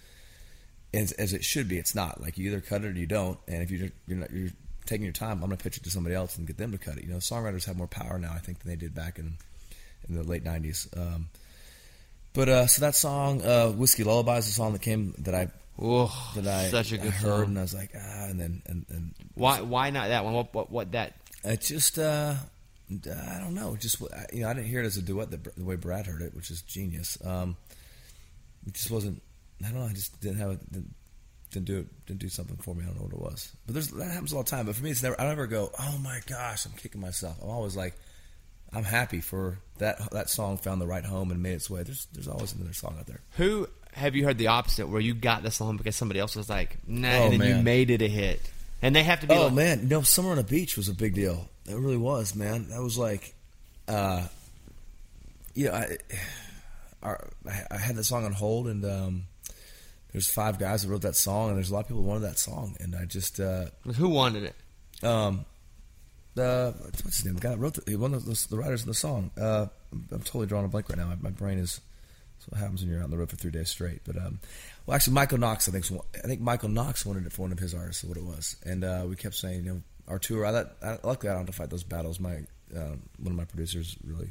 as, 0.96 1.12
as 1.12 1.32
it 1.32 1.44
should 1.44 1.68
be, 1.68 1.78
it's 1.78 1.94
not. 1.94 2.20
Like 2.20 2.38
you 2.38 2.48
either 2.48 2.60
cut 2.60 2.84
it 2.84 2.88
or 2.88 2.92
you 2.98 3.06
don't, 3.06 3.38
and 3.48 3.62
if 3.62 3.70
you're 3.70 3.88
you're, 4.06 4.18
not, 4.18 4.30
you're 4.30 4.50
taking 4.86 5.04
your 5.04 5.12
time, 5.12 5.32
I'm 5.42 5.48
going 5.48 5.56
to 5.56 5.62
pitch 5.62 5.76
it 5.76 5.84
to 5.84 5.90
somebody 5.90 6.14
else 6.14 6.36
and 6.38 6.46
get 6.46 6.56
them 6.58 6.72
to 6.72 6.78
cut 6.78 6.96
it. 6.98 7.04
You 7.04 7.10
know, 7.10 7.16
songwriters 7.16 7.64
have 7.66 7.76
more 7.76 7.86
power 7.86 8.18
now, 8.18 8.32
I 8.32 8.38
think, 8.38 8.60
than 8.60 8.68
they 8.70 8.76
did 8.76 8.94
back 8.94 9.18
in 9.18 9.34
in 10.08 10.14
the 10.14 10.22
late 10.22 10.44
'90s. 10.44 10.88
Um, 10.96 11.28
but 12.32 12.48
uh, 12.48 12.66
so 12.66 12.80
that 12.82 12.94
song, 12.94 13.42
uh, 13.42 13.68
"Whiskey 13.70 14.04
Lullaby," 14.04 14.38
is 14.38 14.48
a 14.48 14.52
song 14.52 14.72
that 14.72 14.82
came 14.82 15.14
that 15.18 15.34
I 15.34 15.48
Oh, 15.78 16.32
that 16.36 16.46
I, 16.46 16.70
such 16.70 16.92
a 16.92 16.94
I 16.94 16.98
good 17.04 17.12
heard, 17.12 17.40
song. 17.40 17.44
and 17.44 17.58
I 17.58 17.62
was 17.62 17.74
like, 17.74 17.90
ah, 17.94 18.24
and 18.24 18.40
then 18.40 18.62
and, 18.66 18.86
and 18.88 19.14
Why 19.34 19.60
why 19.60 19.90
not 19.90 20.08
that 20.08 20.24
one? 20.24 20.32
What 20.32 20.54
what, 20.54 20.70
what 20.70 20.92
that? 20.92 21.14
It 21.44 21.60
just, 21.60 21.98
uh, 21.98 22.34
I 22.90 23.38
don't 23.40 23.54
know. 23.54 23.76
Just 23.76 24.00
you 24.32 24.40
know, 24.40 24.48
I 24.48 24.54
didn't 24.54 24.68
hear 24.68 24.80
it 24.80 24.86
as 24.86 24.96
a 24.96 25.02
duet 25.02 25.30
the, 25.30 25.36
the 25.56 25.64
way 25.64 25.76
Brad 25.76 26.06
heard 26.06 26.22
it, 26.22 26.34
which 26.34 26.50
is 26.50 26.62
genius. 26.62 27.18
Um, 27.24 27.56
it 28.66 28.72
just 28.72 28.90
wasn't. 28.90 29.22
I 29.64 29.68
don't 29.70 29.80
know. 29.80 29.86
I 29.86 29.92
just 29.92 30.20
didn't 30.20 30.38
have 30.38 30.50
it. 30.52 30.72
Didn't, 30.72 30.94
didn't 31.50 31.66
do 31.66 31.78
it. 31.78 32.06
Didn't 32.06 32.20
do 32.20 32.28
something 32.28 32.56
for 32.56 32.74
me. 32.74 32.82
I 32.82 32.86
don't 32.86 32.96
know 32.96 33.04
what 33.04 33.12
it 33.12 33.20
was. 33.20 33.52
But 33.66 33.74
there's 33.74 33.88
that 33.88 34.10
happens 34.10 34.32
all 34.32 34.42
the 34.42 34.50
time. 34.50 34.66
But 34.66 34.76
for 34.76 34.84
me, 34.84 34.90
it's 34.90 35.02
never. 35.02 35.20
I 35.20 35.24
never 35.26 35.46
go. 35.46 35.70
Oh 35.78 35.98
my 36.02 36.20
gosh, 36.26 36.66
I'm 36.66 36.72
kicking 36.72 37.00
myself. 37.00 37.38
I'm 37.42 37.48
always 37.48 37.76
like, 37.76 37.94
I'm 38.72 38.84
happy 38.84 39.20
for 39.20 39.58
that. 39.78 40.10
That 40.12 40.28
song 40.28 40.58
found 40.58 40.80
the 40.80 40.86
right 40.86 41.04
home 41.04 41.30
and 41.30 41.42
made 41.42 41.54
its 41.54 41.70
way. 41.70 41.82
There's 41.82 42.06
there's 42.12 42.28
always 42.28 42.52
another 42.54 42.72
song 42.74 42.96
out 42.98 43.06
there. 43.06 43.20
Who 43.32 43.68
have 43.92 44.14
you 44.14 44.24
heard 44.24 44.36
the 44.36 44.48
opposite 44.48 44.88
where 44.88 45.00
you 45.00 45.14
got 45.14 45.42
the 45.42 45.50
song 45.50 45.78
because 45.78 45.96
somebody 45.96 46.20
else 46.20 46.36
was 46.36 46.50
like, 46.50 46.76
nah, 46.86 47.08
Oh, 47.08 47.30
and 47.30 47.40
then 47.40 47.56
you 47.56 47.62
made 47.62 47.90
it 47.90 48.02
a 48.02 48.08
hit, 48.08 48.40
and 48.82 48.94
they 48.94 49.02
have 49.02 49.20
to 49.20 49.26
be. 49.26 49.34
Oh 49.34 49.44
like, 49.44 49.54
man, 49.54 49.80
you 49.82 49.88
know, 49.88 50.02
summer 50.02 50.30
on 50.30 50.36
the 50.36 50.44
beach 50.44 50.76
was 50.76 50.88
a 50.88 50.94
big 50.94 51.14
deal. 51.14 51.48
It 51.66 51.76
really 51.76 51.96
was, 51.96 52.34
man. 52.34 52.68
That 52.68 52.82
was 52.82 52.98
like, 52.98 53.34
uh, 53.88 54.26
yeah, 55.54 55.74
I, 57.02 57.08
I, 57.08 57.16
I 57.70 57.76
had 57.78 57.96
that 57.96 58.04
song 58.04 58.24
on 58.24 58.32
hold, 58.32 58.66
and 58.68 58.84
um, 58.84 59.22
there's 60.16 60.32
five 60.32 60.58
guys 60.58 60.82
that 60.82 60.88
wrote 60.88 61.02
that 61.02 61.14
song, 61.14 61.48
and 61.50 61.58
there's 61.58 61.68
a 61.68 61.74
lot 61.74 61.80
of 61.80 61.88
people 61.88 62.00
who 62.00 62.08
wanted 62.08 62.22
that 62.22 62.38
song, 62.38 62.74
and 62.80 62.96
I 62.96 63.04
just, 63.04 63.38
uh, 63.38 63.66
Who 63.96 64.08
wanted 64.08 64.44
it? 64.44 64.54
um, 65.06 65.44
the 66.34 66.74
what's 66.80 67.16
his 67.18 67.26
name? 67.26 67.34
The 67.34 67.40
guy 67.42 67.50
that 67.50 67.58
wrote 67.58 67.74
the, 67.84 67.96
one 67.96 68.14
of 68.14 68.24
the, 68.24 68.46
the 68.48 68.56
writers 68.56 68.80
in 68.80 68.88
the 68.88 68.94
song. 68.94 69.30
Uh, 69.38 69.66
I'm, 69.92 70.08
I'm 70.10 70.22
totally 70.22 70.46
drawing 70.46 70.64
a 70.64 70.68
blank 70.68 70.88
right 70.88 70.96
now. 70.96 71.08
My, 71.08 71.16
my 71.20 71.30
brain 71.30 71.58
is. 71.58 71.82
That's 72.38 72.48
what 72.50 72.60
happens 72.60 72.80
when 72.80 72.90
you're 72.90 73.00
out 73.00 73.04
on 73.04 73.10
the 73.10 73.18
road 73.18 73.28
for 73.28 73.36
three 73.36 73.50
days 73.50 73.68
straight. 73.68 74.00
But 74.06 74.16
um, 74.16 74.40
well, 74.86 74.94
actually, 74.94 75.12
Michael 75.12 75.36
Knox, 75.36 75.68
I 75.68 75.72
think, 75.72 75.84
I 76.24 76.26
think 76.26 76.40
Michael 76.40 76.70
Knox 76.70 77.04
wanted 77.04 77.26
it 77.26 77.32
for 77.34 77.42
one 77.42 77.52
of 77.52 77.58
his 77.58 77.74
artists, 77.74 78.02
what 78.02 78.16
it 78.16 78.24
was, 78.24 78.56
and 78.64 78.84
uh, 78.84 79.04
we 79.06 79.16
kept 79.16 79.34
saying, 79.34 79.64
you 79.66 79.70
know, 79.70 79.82
our 80.08 80.18
tour. 80.18 80.46
I, 80.46 80.50
let, 80.50 80.68
I 80.82 80.96
luckily 81.04 81.28
I 81.28 81.34
don't 81.34 81.42
have 81.42 81.46
to 81.46 81.52
fight 81.52 81.68
those 81.68 81.84
battles. 81.84 82.18
My 82.20 82.36
uh, 82.74 82.96
one 83.18 83.32
of 83.32 83.34
my 83.34 83.44
producers 83.44 83.98
really 84.02 84.30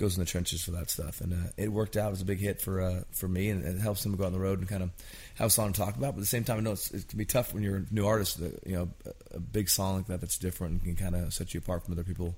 goes 0.00 0.16
in 0.16 0.24
the 0.24 0.28
trenches 0.28 0.64
for 0.64 0.72
that 0.72 0.90
stuff, 0.90 1.20
and 1.20 1.32
uh, 1.32 1.50
it 1.56 1.70
worked 1.70 1.96
out. 1.96 2.08
It 2.08 2.10
was 2.10 2.22
a 2.22 2.24
big 2.24 2.40
hit 2.40 2.60
for 2.60 2.80
uh, 2.80 3.02
for 3.12 3.28
me, 3.28 3.50
and 3.50 3.64
it 3.64 3.78
helps 3.80 4.02
them 4.02 4.16
go 4.16 4.24
out 4.24 4.28
on 4.28 4.32
the 4.32 4.40
road 4.40 4.58
and 4.58 4.68
kind 4.68 4.82
of 4.82 4.90
have 5.36 5.46
a 5.46 5.50
song 5.50 5.72
to 5.72 5.80
talk 5.80 5.96
about. 5.96 6.12
But 6.14 6.18
at 6.18 6.22
the 6.22 6.26
same 6.26 6.42
time, 6.44 6.58
I 6.58 6.60
know 6.60 6.72
it's, 6.72 6.90
it 6.90 7.06
can 7.08 7.18
be 7.18 7.24
tough 7.24 7.54
when 7.54 7.62
you're 7.62 7.76
a 7.76 7.84
new 7.92 8.06
artist. 8.06 8.40
uh, 8.42 8.46
You 8.66 8.76
know, 8.76 8.88
a, 9.32 9.36
a 9.36 9.40
big 9.40 9.68
song 9.68 9.96
like 9.98 10.06
that 10.08 10.20
that's 10.20 10.38
different 10.38 10.82
and 10.82 10.82
can 10.82 10.96
kind 11.10 11.14
of 11.14 11.32
set 11.32 11.54
you 11.54 11.58
apart 11.60 11.84
from 11.84 11.92
other 11.94 12.02
people. 12.04 12.34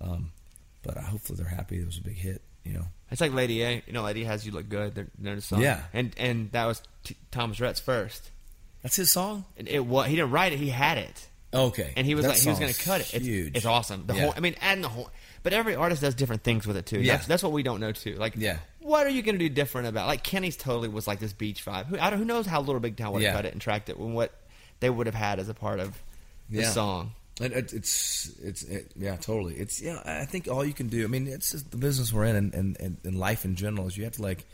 Um, 0.00 0.32
but 0.82 0.96
uh, 0.96 1.00
hopefully 1.02 1.38
they're 1.38 1.48
happy. 1.48 1.78
It 1.78 1.86
was 1.86 1.98
a 1.98 2.02
big 2.02 2.16
hit. 2.16 2.42
You 2.64 2.74
know, 2.74 2.84
It's 3.10 3.20
like 3.20 3.32
Lady 3.32 3.62
A. 3.62 3.82
You 3.86 3.92
know, 3.94 4.02
Lady 4.02 4.24
has 4.24 4.44
you 4.44 4.52
look 4.52 4.68
good. 4.68 4.94
They're, 4.94 5.06
they're 5.18 5.36
the 5.36 5.40
song. 5.40 5.62
Yeah. 5.62 5.82
and 5.94 6.12
and 6.18 6.52
that 6.52 6.66
was 6.66 6.82
T- 7.04 7.16
Thomas 7.30 7.58
Rhett's 7.60 7.80
first. 7.80 8.30
that's 8.82 8.96
his 8.96 9.10
song. 9.10 9.44
And 9.56 9.66
it 9.68 9.86
was 9.86 10.06
he 10.08 10.16
didn't 10.16 10.32
write 10.32 10.52
it. 10.52 10.58
He 10.58 10.68
had 10.68 10.98
it, 10.98 11.28
Okay, 11.54 11.94
and 11.96 12.06
he 12.06 12.14
was 12.14 12.24
That 12.26 12.32
like 12.32 12.38
he 12.40 12.48
was 12.50 12.58
going 12.58 12.72
to 12.72 12.82
cut 12.82 13.00
it. 13.00 13.14
It's, 13.14 13.24
Huge. 13.24 13.56
it's 13.56 13.64
awesome. 13.64 14.04
The 14.06 14.14
Yeah. 14.14 14.20
whole, 14.24 14.34
I 14.36 14.40
mean, 14.40 14.54
adding 14.60 14.82
the 14.82 14.88
whole. 14.90 15.08
But 15.42 15.52
every 15.52 15.74
artist 15.74 16.02
does 16.02 16.14
different 16.14 16.42
things 16.42 16.66
with 16.66 16.76
it 16.76 16.86
too. 16.86 17.00
Yeah. 17.00 17.16
That's, 17.16 17.26
that's 17.26 17.42
what 17.42 17.52
we 17.52 17.62
don't 17.62 17.80
know 17.80 17.92
too. 17.92 18.14
Like, 18.14 18.34
Yeah. 18.36 18.58
what 18.80 19.06
are 19.06 19.10
you 19.10 19.22
going 19.22 19.36
to 19.36 19.38
do 19.38 19.48
different 19.48 19.88
about? 19.88 20.06
Like 20.06 20.22
Kenny's 20.22 20.56
totally 20.56 20.88
was 20.88 21.06
like 21.06 21.20
this 21.20 21.32
beach 21.32 21.64
vibe. 21.64 21.86
Who, 21.86 21.98
I 21.98 22.10
don't, 22.10 22.18
who 22.18 22.24
knows 22.24 22.46
how 22.46 22.60
Little 22.60 22.80
Big 22.80 22.96
Town 22.96 23.12
would 23.12 23.22
have 23.22 23.30
Yeah. 23.32 23.36
cut 23.36 23.44
it 23.46 23.52
and 23.52 23.60
tracked 23.60 23.88
it 23.88 23.96
and 23.96 24.14
what 24.14 24.32
they 24.80 24.90
would 24.90 25.06
have 25.06 25.14
had 25.14 25.38
as 25.38 25.48
a 25.48 25.54
part 25.54 25.80
of 25.80 25.96
the 26.50 26.62
Yeah. 26.62 26.70
song. 26.70 27.12
It, 27.40 27.52
it, 27.52 27.72
it's 27.72 28.32
it's 28.42 28.62
it, 28.64 28.90
yeah, 28.96 29.14
totally. 29.14 29.54
It's 29.54 29.80
yeah. 29.80 30.02
I 30.04 30.24
think 30.24 30.48
all 30.48 30.64
you 30.64 30.72
can 30.72 30.88
do. 30.88 31.04
I 31.04 31.06
mean, 31.06 31.28
it's 31.28 31.52
just 31.52 31.70
the 31.70 31.76
business 31.76 32.12
we're 32.12 32.24
in, 32.24 32.34
and, 32.34 32.52
and, 32.52 32.76
and, 32.80 32.96
and 33.04 33.16
life 33.18 33.44
in 33.44 33.54
general 33.54 33.86
is 33.86 33.96
you 33.96 34.02
have 34.04 34.14
to 34.14 34.22
like, 34.22 34.44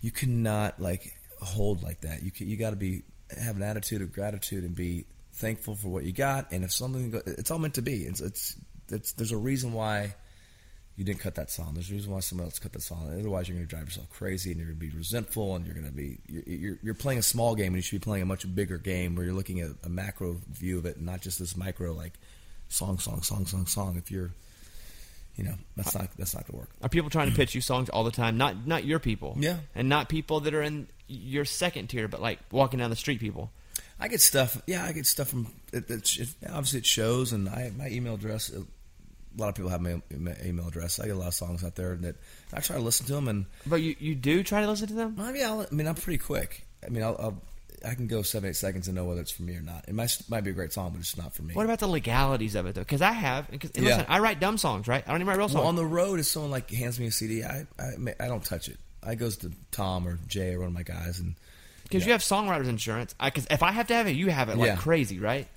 you 0.00 0.10
cannot 0.10 0.80
like 0.80 1.12
hold 1.42 1.82
like 1.82 2.00
that. 2.00 2.22
You 2.22 2.30
can, 2.30 2.48
you 2.48 2.56
got 2.56 2.70
to 2.70 2.76
be 2.76 3.02
have 3.38 3.56
an 3.56 3.62
attitude 3.62 4.00
of 4.00 4.14
gratitude 4.14 4.64
and 4.64 4.74
be 4.74 5.04
thankful 5.34 5.74
for 5.74 5.88
what 5.88 6.04
you 6.04 6.12
got. 6.12 6.52
And 6.52 6.64
if 6.64 6.72
something, 6.72 7.10
go, 7.10 7.20
it's 7.26 7.50
all 7.50 7.58
meant 7.58 7.74
to 7.74 7.82
be. 7.82 8.04
It's 8.04 8.22
it's 8.22 8.56
it's 8.90 9.12
there's 9.12 9.32
a 9.32 9.36
reason 9.36 9.72
why 9.72 10.14
you 10.96 11.04
didn't 11.04 11.20
cut 11.20 11.36
that 11.36 11.50
song. 11.50 11.70
There's 11.72 11.90
a 11.90 11.94
reason 11.94 12.12
why 12.12 12.20
someone 12.20 12.46
else 12.46 12.58
cut 12.58 12.72
that 12.74 12.82
song. 12.82 13.10
Otherwise, 13.18 13.48
you're 13.48 13.56
going 13.56 13.66
to 13.66 13.74
drive 13.74 13.86
yourself 13.86 14.10
crazy, 14.10 14.50
and 14.50 14.58
you're 14.58 14.68
going 14.68 14.78
to 14.78 14.86
be 14.86 14.94
resentful, 14.94 15.56
and 15.56 15.64
you're 15.64 15.74
going 15.74 15.86
to 15.86 15.92
be 15.92 16.18
you're, 16.26 16.42
you're, 16.46 16.78
you're 16.82 16.94
playing 16.94 17.18
a 17.18 17.22
small 17.22 17.54
game, 17.54 17.68
and 17.68 17.76
you 17.76 17.82
should 17.82 18.00
be 18.00 18.04
playing 18.04 18.22
a 18.22 18.26
much 18.26 18.52
bigger 18.54 18.76
game 18.76 19.14
where 19.14 19.24
you're 19.24 19.34
looking 19.34 19.60
at 19.60 19.70
a 19.82 19.88
macro 19.88 20.36
view 20.50 20.78
of 20.78 20.84
it, 20.84 20.96
and 20.96 21.06
not 21.06 21.22
just 21.22 21.38
this 21.38 21.56
micro 21.56 21.92
like 21.92 22.12
song, 22.68 22.98
song, 22.98 23.22
song, 23.22 23.46
song, 23.46 23.66
song. 23.66 23.96
If 23.96 24.10
you're, 24.10 24.30
you 25.36 25.44
know, 25.44 25.54
that's 25.76 25.94
not 25.94 26.10
that's 26.18 26.34
not 26.34 26.46
going 26.46 26.52
to 26.52 26.58
work. 26.58 26.70
Are 26.82 26.88
people 26.88 27.08
trying 27.08 27.30
to 27.30 27.36
pitch 27.36 27.54
you 27.54 27.62
songs 27.62 27.88
all 27.88 28.04
the 28.04 28.10
time? 28.10 28.36
Not 28.36 28.66
not 28.66 28.84
your 28.84 28.98
people. 28.98 29.36
Yeah. 29.38 29.56
And 29.74 29.88
not 29.88 30.08
people 30.08 30.40
that 30.40 30.52
are 30.52 30.62
in 30.62 30.86
your 31.08 31.46
second 31.46 31.88
tier, 31.88 32.08
but 32.08 32.20
like 32.20 32.40
walking 32.52 32.78
down 32.78 32.90
the 32.90 32.96
street 32.96 33.20
people. 33.20 33.50
I 33.98 34.08
get 34.08 34.20
stuff. 34.20 34.60
Yeah, 34.66 34.84
I 34.84 34.92
get 34.92 35.06
stuff 35.06 35.28
from. 35.28 35.46
It, 35.72 35.90
it, 35.90 36.18
it, 36.18 36.28
obviously, 36.46 36.80
it 36.80 36.86
shows, 36.86 37.32
and 37.32 37.48
I 37.48 37.70
my 37.76 37.88
email 37.88 38.14
address. 38.14 38.50
A 39.36 39.40
lot 39.40 39.48
of 39.48 39.54
people 39.54 39.70
have 39.70 39.80
my, 39.80 40.00
my 40.16 40.34
email 40.44 40.66
address. 40.68 40.98
I 40.98 41.06
get 41.06 41.14
a 41.14 41.18
lot 41.18 41.28
of 41.28 41.34
songs 41.34 41.62
out 41.64 41.76
there 41.76 41.94
that 41.96 42.16
I 42.52 42.60
try 42.60 42.76
to 42.76 42.82
listen 42.82 43.06
to 43.06 43.12
them, 43.12 43.28
and 43.28 43.46
But 43.66 43.76
you, 43.82 43.94
you 43.98 44.14
do 44.14 44.42
try 44.42 44.60
to 44.62 44.66
listen 44.68 44.88
to 44.88 44.94
them? 44.94 45.14
Maybe 45.16 45.42
I'll, 45.42 45.60
I 45.60 45.66
mean, 45.74 45.86
I'm 45.86 45.94
pretty 45.94 46.18
quick. 46.18 46.66
I 46.84 46.88
mean, 46.88 47.02
I'll, 47.04 47.16
I'll 47.18 47.42
I 47.86 47.94
can 47.94 48.08
go 48.08 48.20
seven, 48.22 48.50
eight 48.50 48.56
seconds 48.56 48.88
and 48.88 48.94
know 48.96 49.04
whether 49.06 49.20
it's 49.22 49.30
for 49.30 49.42
me 49.42 49.54
or 49.56 49.62
not. 49.62 49.84
It 49.88 49.94
might 49.94 50.14
might 50.28 50.42
be 50.42 50.50
a 50.50 50.52
great 50.52 50.72
song, 50.72 50.90
but 50.90 50.98
it's 51.00 51.16
not 51.16 51.32
for 51.32 51.42
me. 51.42 51.54
What 51.54 51.64
about 51.64 51.78
the 51.78 51.86
legalities 51.86 52.54
of 52.54 52.66
it 52.66 52.74
though? 52.74 52.82
Because 52.82 53.00
I 53.00 53.12
have. 53.12 53.48
Cause, 53.58 53.70
Yeah. 53.74 53.82
listen, 53.82 54.04
I 54.08 54.18
write 54.18 54.38
dumb 54.40 54.58
songs, 54.58 54.86
right? 54.88 55.02
I 55.06 55.10
don't 55.10 55.20
even 55.22 55.28
write 55.28 55.38
real 55.38 55.48
songs. 55.48 55.60
well, 55.60 55.66
on 55.68 55.76
the 55.76 55.86
road, 55.86 56.20
if 56.20 56.26
someone 56.26 56.50
like 56.50 56.70
hands 56.70 57.00
me 57.00 57.06
a 57.06 57.10
CD, 57.10 57.42
I 57.44 57.66
I, 57.78 57.92
I 58.18 58.26
don't 58.28 58.44
touch 58.44 58.68
it. 58.68 58.78
I 59.02 59.14
goes 59.14 59.38
to 59.38 59.50
Tom 59.70 60.06
or 60.06 60.18
Jay 60.26 60.52
or 60.52 60.58
one 60.58 60.66
of 60.68 60.74
my 60.74 60.82
guys, 60.82 61.20
and 61.20 61.36
Because 61.84 62.04
you 62.04 62.12
have 62.12 62.20
songwriters 62.20 62.68
insurance. 62.68 63.14
Because 63.22 63.46
if 63.50 63.62
I 63.62 63.72
have 63.72 63.86
to 63.86 63.94
have 63.94 64.06
it, 64.08 64.10
you 64.16 64.28
have 64.28 64.50
it 64.50 64.58
like 64.58 64.66
Yeah. 64.66 64.76
crazy, 64.76 65.18
right? 65.18 65.48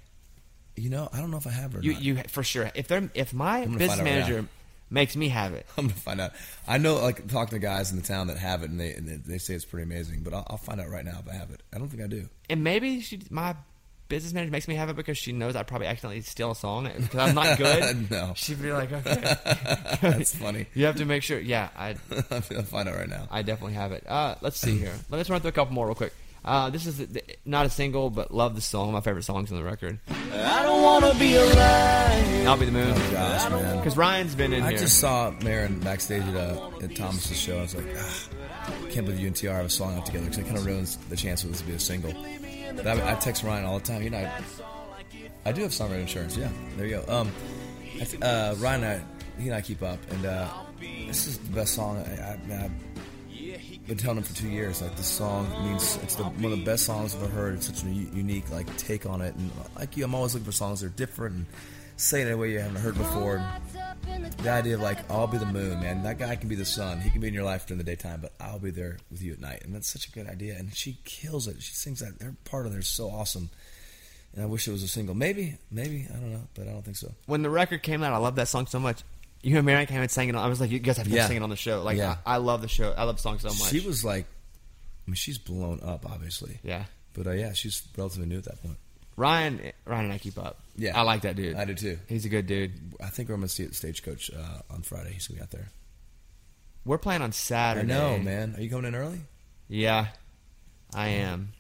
You 0.75 0.89
know, 0.89 1.09
I 1.13 1.19
don't 1.19 1.31
know 1.31 1.37
if 1.37 1.47
I 1.47 1.51
have 1.51 1.75
it 1.75 1.79
or 1.79 1.81
You 1.83 1.93
not. 1.93 2.01
you 2.03 2.15
for 2.29 2.43
sure. 2.43 2.71
If 2.75 2.87
they're 2.87 3.09
if 3.13 3.33
my 3.33 3.65
business 3.65 3.87
find 3.87 3.91
out 3.91 3.97
right 3.97 4.03
manager 4.05 4.45
makes 4.89 5.15
me 5.15 5.29
have 5.29 5.53
it, 5.53 5.65
I'm 5.77 5.85
gonna 5.87 5.93
find 5.95 6.21
out. 6.21 6.31
I 6.67 6.77
know, 6.77 6.95
like 6.95 7.27
talking 7.27 7.57
to 7.57 7.59
guys 7.59 7.91
in 7.91 7.97
the 7.97 8.03
town 8.05 8.27
that 8.27 8.37
have 8.37 8.63
it, 8.63 8.69
and 8.69 8.79
they 8.79 8.93
and 8.93 9.07
they, 9.07 9.15
they 9.17 9.37
say 9.37 9.53
it's 9.53 9.65
pretty 9.65 9.83
amazing. 9.83 10.21
But 10.23 10.33
I'll, 10.33 10.47
I'll 10.49 10.57
find 10.57 10.79
out 10.81 10.89
right 10.89 11.05
now 11.05 11.19
if 11.25 11.29
I 11.31 11.35
have 11.35 11.51
it. 11.51 11.61
I 11.73 11.77
don't 11.79 11.89
think 11.89 12.03
I 12.03 12.07
do. 12.07 12.27
and 12.49 12.63
maybe 12.63 13.01
she 13.01 13.19
my 13.29 13.55
business 14.09 14.33
manager 14.33 14.51
makes 14.51 14.67
me 14.67 14.75
have 14.75 14.89
it 14.89 14.95
because 14.95 15.17
she 15.17 15.31
knows 15.31 15.55
I 15.55 15.63
probably 15.63 15.87
accidentally 15.87 16.21
steal 16.21 16.51
a 16.51 16.55
song 16.55 16.83
because 16.95 17.15
I'm 17.19 17.33
not 17.33 17.57
good. 17.57 18.11
No. 18.11 18.33
she'd 18.35 18.61
be 18.61 18.71
like, 18.71 18.91
okay, 18.91 19.13
That's 20.01 20.35
funny. 20.35 20.67
you 20.75 20.85
have 20.85 20.97
to 20.97 21.05
make 21.05 21.23
sure. 21.23 21.39
Yeah, 21.39 21.69
I 21.75 21.95
I'll 22.29 22.41
find 22.41 22.87
out 22.89 22.95
right 22.95 23.09
now. 23.09 23.27
I 23.31 23.41
definitely 23.41 23.73
have 23.73 23.91
it. 23.91 24.03
Uh, 24.07 24.35
let's 24.41 24.59
see 24.59 24.77
here. 24.77 24.93
Let's 25.09 25.29
run 25.29 25.41
through 25.41 25.49
a 25.49 25.53
couple 25.53 25.73
more 25.73 25.85
real 25.87 25.95
quick. 25.95 26.13
Uh, 26.45 26.69
this 26.69 26.85
is 26.85 26.97
the, 26.97 27.23
not 27.45 27.65
a 27.65 27.69
single, 27.69 28.09
but 28.09 28.33
love 28.33 28.55
the 28.55 28.61
song. 28.61 28.91
My 28.91 28.99
favorite 29.01 29.23
songs 29.23 29.49
on 29.51 29.57
the 29.57 29.63
record. 29.63 29.99
I 30.09 30.63
don't 30.63 30.81
wanna 30.81 31.13
be 31.17 31.35
alive. 31.35 32.47
I'll 32.47 32.57
be 32.57 32.65
the 32.65 32.71
moon. 32.71 32.93
Oh 32.93 33.11
gosh, 33.11 33.49
man. 33.49 33.77
Because 33.77 33.95
Ryan's 33.95 34.35
been 34.35 34.51
in 34.51 34.63
I 34.63 34.71
here. 34.71 34.79
just 34.79 34.99
saw 34.99 35.31
Maren 35.41 35.79
backstage 35.79 36.23
at, 36.23 36.35
uh, 36.35 36.69
at 36.81 36.95
Thomas's 36.95 37.39
show. 37.39 37.59
I 37.59 37.61
was 37.61 37.75
like, 37.75 37.85
ah, 37.97 38.27
can't 38.89 39.05
believe 39.05 39.19
you 39.21 39.27
and 39.27 39.35
TR 39.35 39.49
have 39.51 39.65
a 39.65 39.69
song 39.69 39.97
out 39.97 40.05
together 40.05 40.25
because 40.25 40.39
it 40.39 40.45
kind 40.45 40.57
of 40.57 40.65
ruins 40.65 40.97
the 41.09 41.15
chance 41.15 41.41
for 41.43 41.47
this 41.47 41.61
to 41.61 41.67
be 41.67 41.73
a 41.73 41.79
single. 41.79 42.13
But 42.75 42.87
I, 42.87 43.11
I 43.13 43.15
text 43.15 43.43
Ryan 43.43 43.63
all 43.65 43.79
the 43.79 43.85
time. 43.85 44.01
You 44.03 44.09
know, 44.09 44.17
I, 44.17 44.41
I 45.45 45.51
do 45.53 45.61
have 45.61 45.71
songwriting 45.71 46.01
insurance. 46.01 46.35
Yeah, 46.35 46.49
there 46.75 46.87
you 46.87 47.01
go. 47.07 47.13
Um, 47.21 47.31
I 48.01 48.03
th- 48.03 48.21
uh, 48.21 48.55
Ryan, 48.57 48.83
and 48.83 49.01
I, 49.37 49.41
he 49.41 49.47
and 49.47 49.55
I 49.55 49.61
keep 49.61 49.81
up, 49.81 49.99
and 50.11 50.25
uh, 50.25 50.49
this 51.07 51.27
is 51.27 51.37
the 51.37 51.51
best 51.55 51.73
song. 51.75 51.97
I, 51.97 52.01
I, 52.21 52.63
I've 52.65 52.92
been 53.87 53.97
telling 53.97 54.17
him 54.17 54.23
for 54.23 54.35
two 54.35 54.49
years. 54.49 54.81
Like 54.81 54.95
this 54.95 55.07
song 55.07 55.49
means 55.63 55.97
it's 56.03 56.15
the, 56.15 56.23
one 56.23 56.51
of 56.51 56.59
the 56.59 56.65
best 56.65 56.85
songs 56.85 57.15
I've 57.15 57.23
ever 57.23 57.31
heard. 57.31 57.55
It's 57.55 57.67
such 57.67 57.83
a 57.83 57.87
unique 57.87 58.49
like 58.51 58.75
take 58.77 59.05
on 59.05 59.21
it, 59.21 59.35
and 59.35 59.51
like 59.75 59.97
you, 59.97 60.05
I'm 60.05 60.15
always 60.15 60.33
looking 60.33 60.45
for 60.45 60.51
songs 60.51 60.81
that 60.81 60.87
are 60.87 60.89
different 60.89 61.35
and 61.35 61.45
say 61.97 62.21
it 62.21 62.27
in 62.27 62.33
a 62.33 62.37
way 62.37 62.51
you 62.51 62.59
haven't 62.59 62.81
heard 62.81 62.97
before. 62.97 63.43
The 64.37 64.49
idea 64.49 64.75
of 64.75 64.81
like 64.81 65.09
I'll 65.09 65.27
be 65.27 65.37
the 65.37 65.45
moon, 65.45 65.79
man. 65.79 66.03
That 66.03 66.19
guy 66.19 66.35
can 66.35 66.49
be 66.49 66.55
the 66.55 66.65
sun. 66.65 67.01
He 67.01 67.09
can 67.09 67.21
be 67.21 67.27
in 67.27 67.33
your 67.33 67.43
life 67.43 67.67
during 67.67 67.77
the 67.77 67.83
daytime, 67.83 68.21
but 68.21 68.33
I'll 68.39 68.59
be 68.59 68.71
there 68.71 68.97
with 69.11 69.21
you 69.21 69.33
at 69.33 69.39
night. 69.39 69.63
And 69.63 69.73
that's 69.73 69.91
such 69.91 70.07
a 70.07 70.11
good 70.11 70.27
idea. 70.27 70.55
And 70.57 70.73
she 70.73 70.97
kills 71.05 71.47
it. 71.47 71.61
She 71.61 71.73
sings 71.73 71.99
that. 71.99 72.21
Her 72.21 72.35
part 72.43 72.65
of 72.65 72.71
there 72.71 72.81
is 72.81 72.87
so 72.87 73.09
awesome. 73.09 73.49
And 74.33 74.43
I 74.43 74.45
wish 74.47 74.67
it 74.67 74.71
was 74.71 74.83
a 74.83 74.87
single. 74.87 75.15
Maybe, 75.15 75.57
maybe 75.71 76.07
I 76.09 76.15
don't 76.15 76.31
know, 76.33 76.47
but 76.55 76.67
I 76.67 76.71
don't 76.71 76.83
think 76.83 76.97
so. 76.97 77.11
When 77.27 77.43
the 77.43 77.49
record 77.49 77.83
came 77.83 78.03
out, 78.03 78.13
I 78.13 78.17
love 78.17 78.35
that 78.35 78.47
song 78.47 78.65
so 78.65 78.79
much. 78.79 79.03
You 79.43 79.57
and 79.57 79.87
came 79.87 80.01
and 80.01 80.09
sang 80.09 80.29
it. 80.29 80.35
On, 80.35 80.43
I 80.43 80.47
was 80.47 80.59
like, 80.61 80.71
you 80.71 80.79
guys 80.79 80.97
have 80.97 81.07
to 81.07 81.13
Yeah. 81.13 81.27
sing 81.27 81.37
it 81.37 81.43
on 81.43 81.49
the 81.49 81.55
show. 81.57 81.83
Like, 81.83 81.97
Yeah. 81.97 82.15
I, 82.25 82.35
I 82.35 82.37
love 82.37 82.61
the 82.61 82.67
show. 82.69 82.91
I 82.93 83.03
love 83.03 83.17
the 83.17 83.21
song 83.21 83.39
so 83.39 83.49
much. 83.49 83.69
She 83.69 83.81
was 83.81 84.03
like, 84.05 84.25
I 84.25 85.11
mean, 85.11 85.15
she's 85.15 85.37
blown 85.37 85.81
up, 85.83 86.09
obviously. 86.09 86.59
yeah. 86.63 86.85
But 87.13 87.27
uh, 87.27 87.31
yeah, 87.31 87.53
she's 87.53 87.83
relatively 87.95 88.25
new 88.25 88.37
at 88.39 88.45
that 88.45 88.61
point. 88.63 88.77
Ryan, 89.17 89.71
Ryan 89.85 90.05
and 90.05 90.13
I 90.13 90.17
keep 90.17 90.39
up. 90.39 90.57
Yeah. 90.75 90.97
I 90.97 91.03
like 91.03 91.21
that 91.21 91.35
dude. 91.35 91.55
I 91.55 91.65
do 91.65 91.75
too. 91.75 91.99
He's 92.07 92.25
a 92.25 92.29
good 92.29 92.47
dude. 92.47 92.71
I 92.99 93.09
think 93.09 93.29
we're 93.29 93.35
gonna 93.35 93.47
see 93.49 93.61
it 93.63 93.67
at 93.67 93.75
Stagecoach 93.75 94.31
uh, 94.33 94.61
on 94.73 94.81
Friday. 94.81 95.11
He's 95.13 95.27
gonna 95.27 95.37
be 95.39 95.43
out 95.43 95.51
there. 95.51 95.69
We're 96.85 96.97
playing 96.97 97.21
on 97.21 97.31
Saturday. 97.31 97.93
I 97.93 97.95
know, 97.97 98.17
man. 98.17 98.55
Are 98.57 98.61
you 98.61 98.69
coming 98.69 98.85
in 98.85 98.95
early? 98.95 99.21
Yeah, 99.67 100.07
I 100.93 101.09
am. 101.09 101.53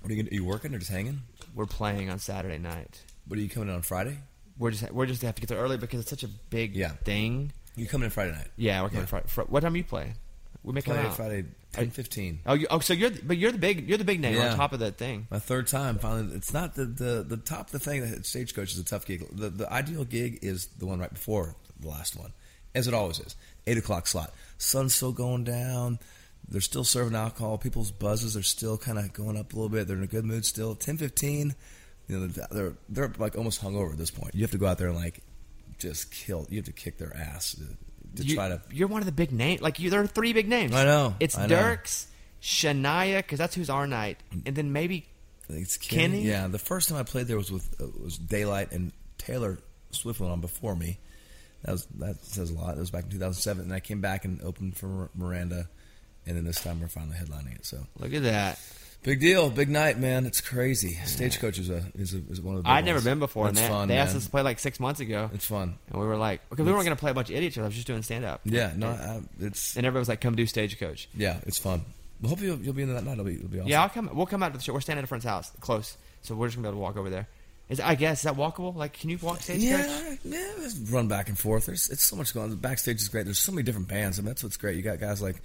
What 0.00 0.10
are 0.10 0.14
you? 0.14 0.22
Gonna, 0.24 0.32
are 0.32 0.34
you 0.34 0.44
working 0.44 0.74
or 0.74 0.78
just 0.78 0.90
hanging? 0.90 1.20
We're 1.54 1.66
playing 1.66 2.10
on 2.10 2.18
Saturday 2.18 2.58
night. 2.58 3.00
What 3.28 3.38
are 3.38 3.42
you 3.42 3.48
coming 3.48 3.68
in 3.68 3.74
on 3.76 3.82
Friday? 3.82 4.18
We're 4.58 4.70
just 4.70 4.90
we're 4.92 5.06
just 5.06 5.22
have 5.22 5.34
to 5.34 5.40
get 5.40 5.48
there 5.48 5.58
early 5.58 5.76
because 5.76 6.00
it's 6.00 6.10
such 6.10 6.22
a 6.22 6.28
big 6.28 6.74
Yeah. 6.76 6.90
thing. 7.04 7.52
You 7.76 7.86
coming 7.86 8.04
in 8.04 8.10
Friday 8.10 8.32
night? 8.32 8.48
Yeah, 8.56 8.82
we're 8.82 8.88
coming 8.88 9.02
Yeah. 9.02 9.06
Friday. 9.06 9.26
Fr- 9.28 9.42
what 9.42 9.60
time 9.60 9.74
you 9.76 9.84
play? 9.84 10.14
We 10.62 10.72
make 10.72 10.86
it 10.86 10.92
Friday, 10.92 11.08
out. 11.08 11.16
Friday, 11.16 11.44
ten 11.72 11.90
fifteen. 11.90 12.40
Oh, 12.46 12.54
you, 12.54 12.66
oh, 12.70 12.78
so 12.78 12.94
you're 12.94 13.10
the, 13.10 13.20
but 13.22 13.36
you're 13.36 13.52
the 13.52 13.58
big 13.58 13.88
you're 13.88 13.98
the 13.98 14.04
big 14.04 14.20
name 14.20 14.36
Yeah. 14.36 14.52
on 14.52 14.56
top 14.56 14.72
of 14.72 14.78
that 14.80 14.96
thing. 14.96 15.26
My 15.30 15.38
third 15.40 15.66
time 15.66 15.98
finally. 15.98 16.34
It's 16.36 16.52
not 16.54 16.74
the 16.74 16.84
the 16.86 17.24
the 17.28 17.36
top. 17.36 17.70
The 17.70 17.78
thing 17.78 18.00
that 18.08 18.24
Stagecoach 18.24 18.72
is 18.72 18.78
a 18.78 18.84
tough 18.84 19.04
gig. 19.06 19.26
The 19.32 19.50
the 19.50 19.70
ideal 19.72 20.04
gig 20.04 20.38
is 20.42 20.66
the 20.78 20.86
one 20.86 21.00
right 21.00 21.12
before 21.12 21.56
the 21.80 21.88
last 21.88 22.16
one, 22.16 22.32
as 22.74 22.86
it 22.86 22.94
always 22.94 23.18
is. 23.18 23.34
Eight 23.66 23.76
o'clock 23.76 24.06
slot. 24.06 24.32
Sun's 24.56 24.94
still 24.94 25.12
going 25.12 25.44
down. 25.44 25.98
They're 26.48 26.60
still 26.60 26.84
serving 26.84 27.14
alcohol. 27.16 27.58
People's 27.58 27.90
buzzes 27.90 28.36
are 28.36 28.42
still 28.42 28.78
kind 28.78 28.98
of 28.98 29.12
going 29.12 29.36
up 29.36 29.52
a 29.52 29.56
little 29.56 29.68
bit. 29.70 29.86
They're 29.88 29.96
in 29.96 30.02
a 30.02 30.06
good 30.06 30.24
mood 30.24 30.44
still. 30.46 30.74
Ten 30.76 30.96
fifteen. 30.96 31.54
You 32.08 32.18
know 32.18 32.26
they're 32.26 32.72
they're, 32.88 33.12
like 33.18 33.36
almost 33.36 33.62
hungover 33.62 33.92
at 33.92 33.98
this 33.98 34.10
point. 34.10 34.34
You 34.34 34.42
have 34.42 34.50
to 34.50 34.58
go 34.58 34.66
out 34.66 34.78
there 34.78 34.88
and 34.88 34.96
like 34.96 35.20
just 35.78 36.10
kill. 36.10 36.46
You 36.50 36.58
have 36.58 36.66
to 36.66 36.72
kick 36.72 36.98
their 36.98 37.16
ass 37.16 37.54
to, 37.54 38.22
to 38.22 38.28
you, 38.28 38.34
try 38.34 38.48
to. 38.48 38.60
You're 38.70 38.88
one 38.88 39.00
of 39.00 39.06
the 39.06 39.12
big 39.12 39.32
names. 39.32 39.62
Like 39.62 39.78
you, 39.78 39.90
there 39.90 40.02
are 40.02 40.06
three 40.06 40.32
big 40.32 40.48
names. 40.48 40.74
I 40.74 40.84
know, 40.84 41.14
It's 41.18 41.38
I 41.38 41.46
know. 41.46 41.56
Dierks, 41.56 42.06
Shania, 42.42 43.18
because 43.18 43.38
that's 43.38 43.54
who's 43.54 43.70
our 43.70 43.86
night, 43.86 44.18
and 44.44 44.54
then 44.54 44.72
maybe 44.72 45.06
it's 45.48 45.76
Kenny. 45.76 46.18
Kenny? 46.18 46.22
Yeah, 46.28 46.46
the 46.48 46.58
first 46.58 46.88
time 46.88 46.98
I 46.98 47.02
played 47.04 47.26
there 47.26 47.38
was 47.38 47.50
with 47.50 47.80
uh, 47.80 47.86
was 48.02 48.18
Daylight 48.18 48.72
and 48.72 48.92
Taylor 49.18 49.58
Swift 49.90 50.20
went 50.20 50.32
on 50.32 50.40
before 50.40 50.76
me. 50.76 50.98
That 51.64 51.72
was 51.72 51.86
that 51.98 52.22
says 52.24 52.50
a 52.50 52.54
lot. 52.54 52.74
That 52.74 52.80
was 52.80 52.90
back 52.90 53.04
in 53.04 53.10
2007, 53.10 53.64
and 53.64 53.72
I 53.72 53.80
came 53.80 54.00
back 54.00 54.26
and 54.26 54.42
opened 54.42 54.76
for 54.76 55.10
Miranda, 55.14 55.68
and 56.26 56.36
then 56.36 56.44
this 56.44 56.60
time 56.60 56.80
we're 56.80 56.88
finally 56.88 57.16
headlining 57.16 57.54
it. 57.54 57.64
So 57.64 57.78
look 57.98 58.12
at 58.12 58.24
that. 58.24 58.58
Big 59.04 59.20
deal, 59.20 59.48
big 59.50 59.68
night, 59.68 59.98
man. 59.98 60.26
It's 60.26 60.40
crazy. 60.40 60.98
Stagecoach 61.04 61.58
is 61.60 61.70
a 61.70 61.84
is, 61.94 62.14
a, 62.14 62.18
is 62.30 62.40
one 62.40 62.56
of 62.56 62.64
the. 62.64 62.68
I'd 62.70 62.84
never 62.84 62.96
ones. 62.96 63.04
been 63.04 63.18
before, 63.20 63.46
and 63.46 63.56
It's 63.56 63.60
they, 63.66 63.72
fun, 63.72 63.86
they 63.88 63.96
asked 63.96 64.16
us 64.16 64.24
to 64.24 64.30
play 64.30 64.42
like 64.42 64.58
six 64.58 64.80
months 64.80 64.98
ago, 65.00 65.30
It's 65.32 65.46
fun. 65.46 65.78
and 65.90 66.00
we 66.00 66.06
were 66.06 66.16
like, 66.16 66.40
because 66.50 66.66
we 66.66 66.72
weren't 66.72 66.84
going 66.84 66.96
to 66.96 67.00
play 67.00 67.12
a 67.12 67.14
bunch 67.14 67.30
of 67.30 67.36
idiots. 67.36 67.56
I 67.56 67.62
was 67.62 67.74
just 67.74 67.86
doing 67.86 68.02
stand 68.02 68.24
up. 68.24 68.40
Yeah, 68.44 68.72
no, 68.76 68.88
I, 68.88 69.20
it's 69.40 69.76
And 69.76 69.86
everybody 69.86 70.00
was 70.00 70.08
like, 70.08 70.20
"Come 70.20 70.34
do 70.34 70.46
stagecoach." 70.46 71.08
yeah, 71.16 71.38
it's 71.46 71.58
fun. 71.58 71.84
Well, 72.20 72.30
hopefully 72.30 72.50
you'll, 72.50 72.58
you'll 72.60 72.74
be 72.74 72.82
in 72.82 72.88
there 72.88 72.96
that 73.00 73.04
night. 73.04 73.12
It'll 73.12 73.24
be, 73.24 73.34
it'll 73.34 73.48
be 73.48 73.58
awesome. 73.60 73.68
Yeah, 73.70 73.82
I'll 73.82 73.88
come. 73.88 74.10
We'll 74.12 74.26
come 74.26 74.42
out 74.42 74.52
to 74.52 74.58
the 74.58 74.64
show. 74.64 74.72
We're 74.72 74.80
standing 74.80 75.00
at 75.02 75.04
a 75.04 75.08
friend's 75.08 75.24
house, 75.24 75.50
close, 75.60 75.96
so 76.22 76.34
we're 76.34 76.46
just 76.48 76.56
gonna 76.56 76.66
be 76.66 76.70
able 76.70 76.78
to 76.78 76.82
walk 76.82 76.96
over 76.96 77.10
there. 77.10 77.28
Is 77.68 77.80
I 77.80 77.94
guess 77.94 78.18
is 78.18 78.22
that 78.24 78.34
walkable? 78.34 78.74
Like, 78.76 78.92
can 78.92 79.08
you 79.10 79.18
walk 79.22 79.40
stagecoach? 79.40 79.86
Yeah, 79.86 80.14
yeah, 80.22 80.68
run 80.90 81.08
back 81.08 81.28
and 81.28 81.38
forth. 81.38 81.66
There's 81.66 81.88
it's 81.88 82.04
so 82.04 82.14
much 82.16 82.34
going 82.34 82.44
on. 82.44 82.50
The 82.50 82.56
backstage 82.56 83.00
is 83.00 83.08
great. 83.08 83.24
There's 83.24 83.38
so 83.38 83.52
many 83.52 83.62
different 83.62 83.88
bands. 83.88 84.18
I 84.18 84.22
mean, 84.22 84.26
that's 84.28 84.42
what's 84.42 84.56
great. 84.58 84.76
You 84.76 84.82
got 84.82 85.00
guys 85.00 85.22
like, 85.22 85.36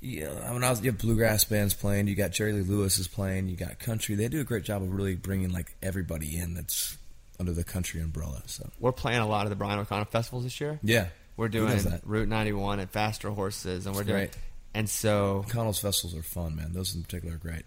you 0.00 0.24
know, 0.24 0.34
when 0.52 0.64
I 0.64 0.70
was, 0.70 0.80
you 0.82 0.90
have 0.90 1.00
bluegrass 1.00 1.44
bands 1.44 1.74
playing. 1.74 2.06
You 2.08 2.14
got 2.14 2.30
Jerry 2.32 2.52
Lee 2.52 2.62
Lewis 2.62 2.98
is 2.98 3.08
playing. 3.08 3.48
You 3.48 3.56
got 3.56 3.78
country. 3.78 4.14
They 4.14 4.28
do 4.28 4.40
a 4.40 4.44
great 4.44 4.64
job 4.64 4.82
of 4.82 4.92
really 4.92 5.14
bringing 5.16 5.50
like 5.52 5.74
everybody 5.82 6.36
in 6.36 6.54
that's 6.54 6.96
under 7.40 7.52
the 7.52 7.64
country 7.64 8.00
umbrella. 8.00 8.42
So 8.46 8.68
We're 8.80 8.92
playing 8.92 9.20
a 9.20 9.26
lot 9.26 9.44
of 9.44 9.50
the 9.50 9.56
Brian 9.56 9.78
O'Connell 9.78 10.06
festivals 10.06 10.44
this 10.44 10.60
year. 10.60 10.78
yeah, 10.82 11.08
We're 11.36 11.48
doing? 11.48 11.78
Route 12.04 12.28
91 12.28 12.80
and 12.80 12.90
Faster 12.90 13.30
Horses, 13.30 13.86
and 13.86 13.94
we're 13.94 14.04
doing. 14.04 14.16
great. 14.16 14.36
And 14.74 14.88
so 14.88 15.44
Connell's 15.48 15.78
festivals 15.78 16.14
are 16.18 16.22
fun, 16.22 16.56
man. 16.56 16.72
Those 16.72 16.94
in 16.94 17.02
particular 17.02 17.34
are 17.36 17.38
great. 17.38 17.62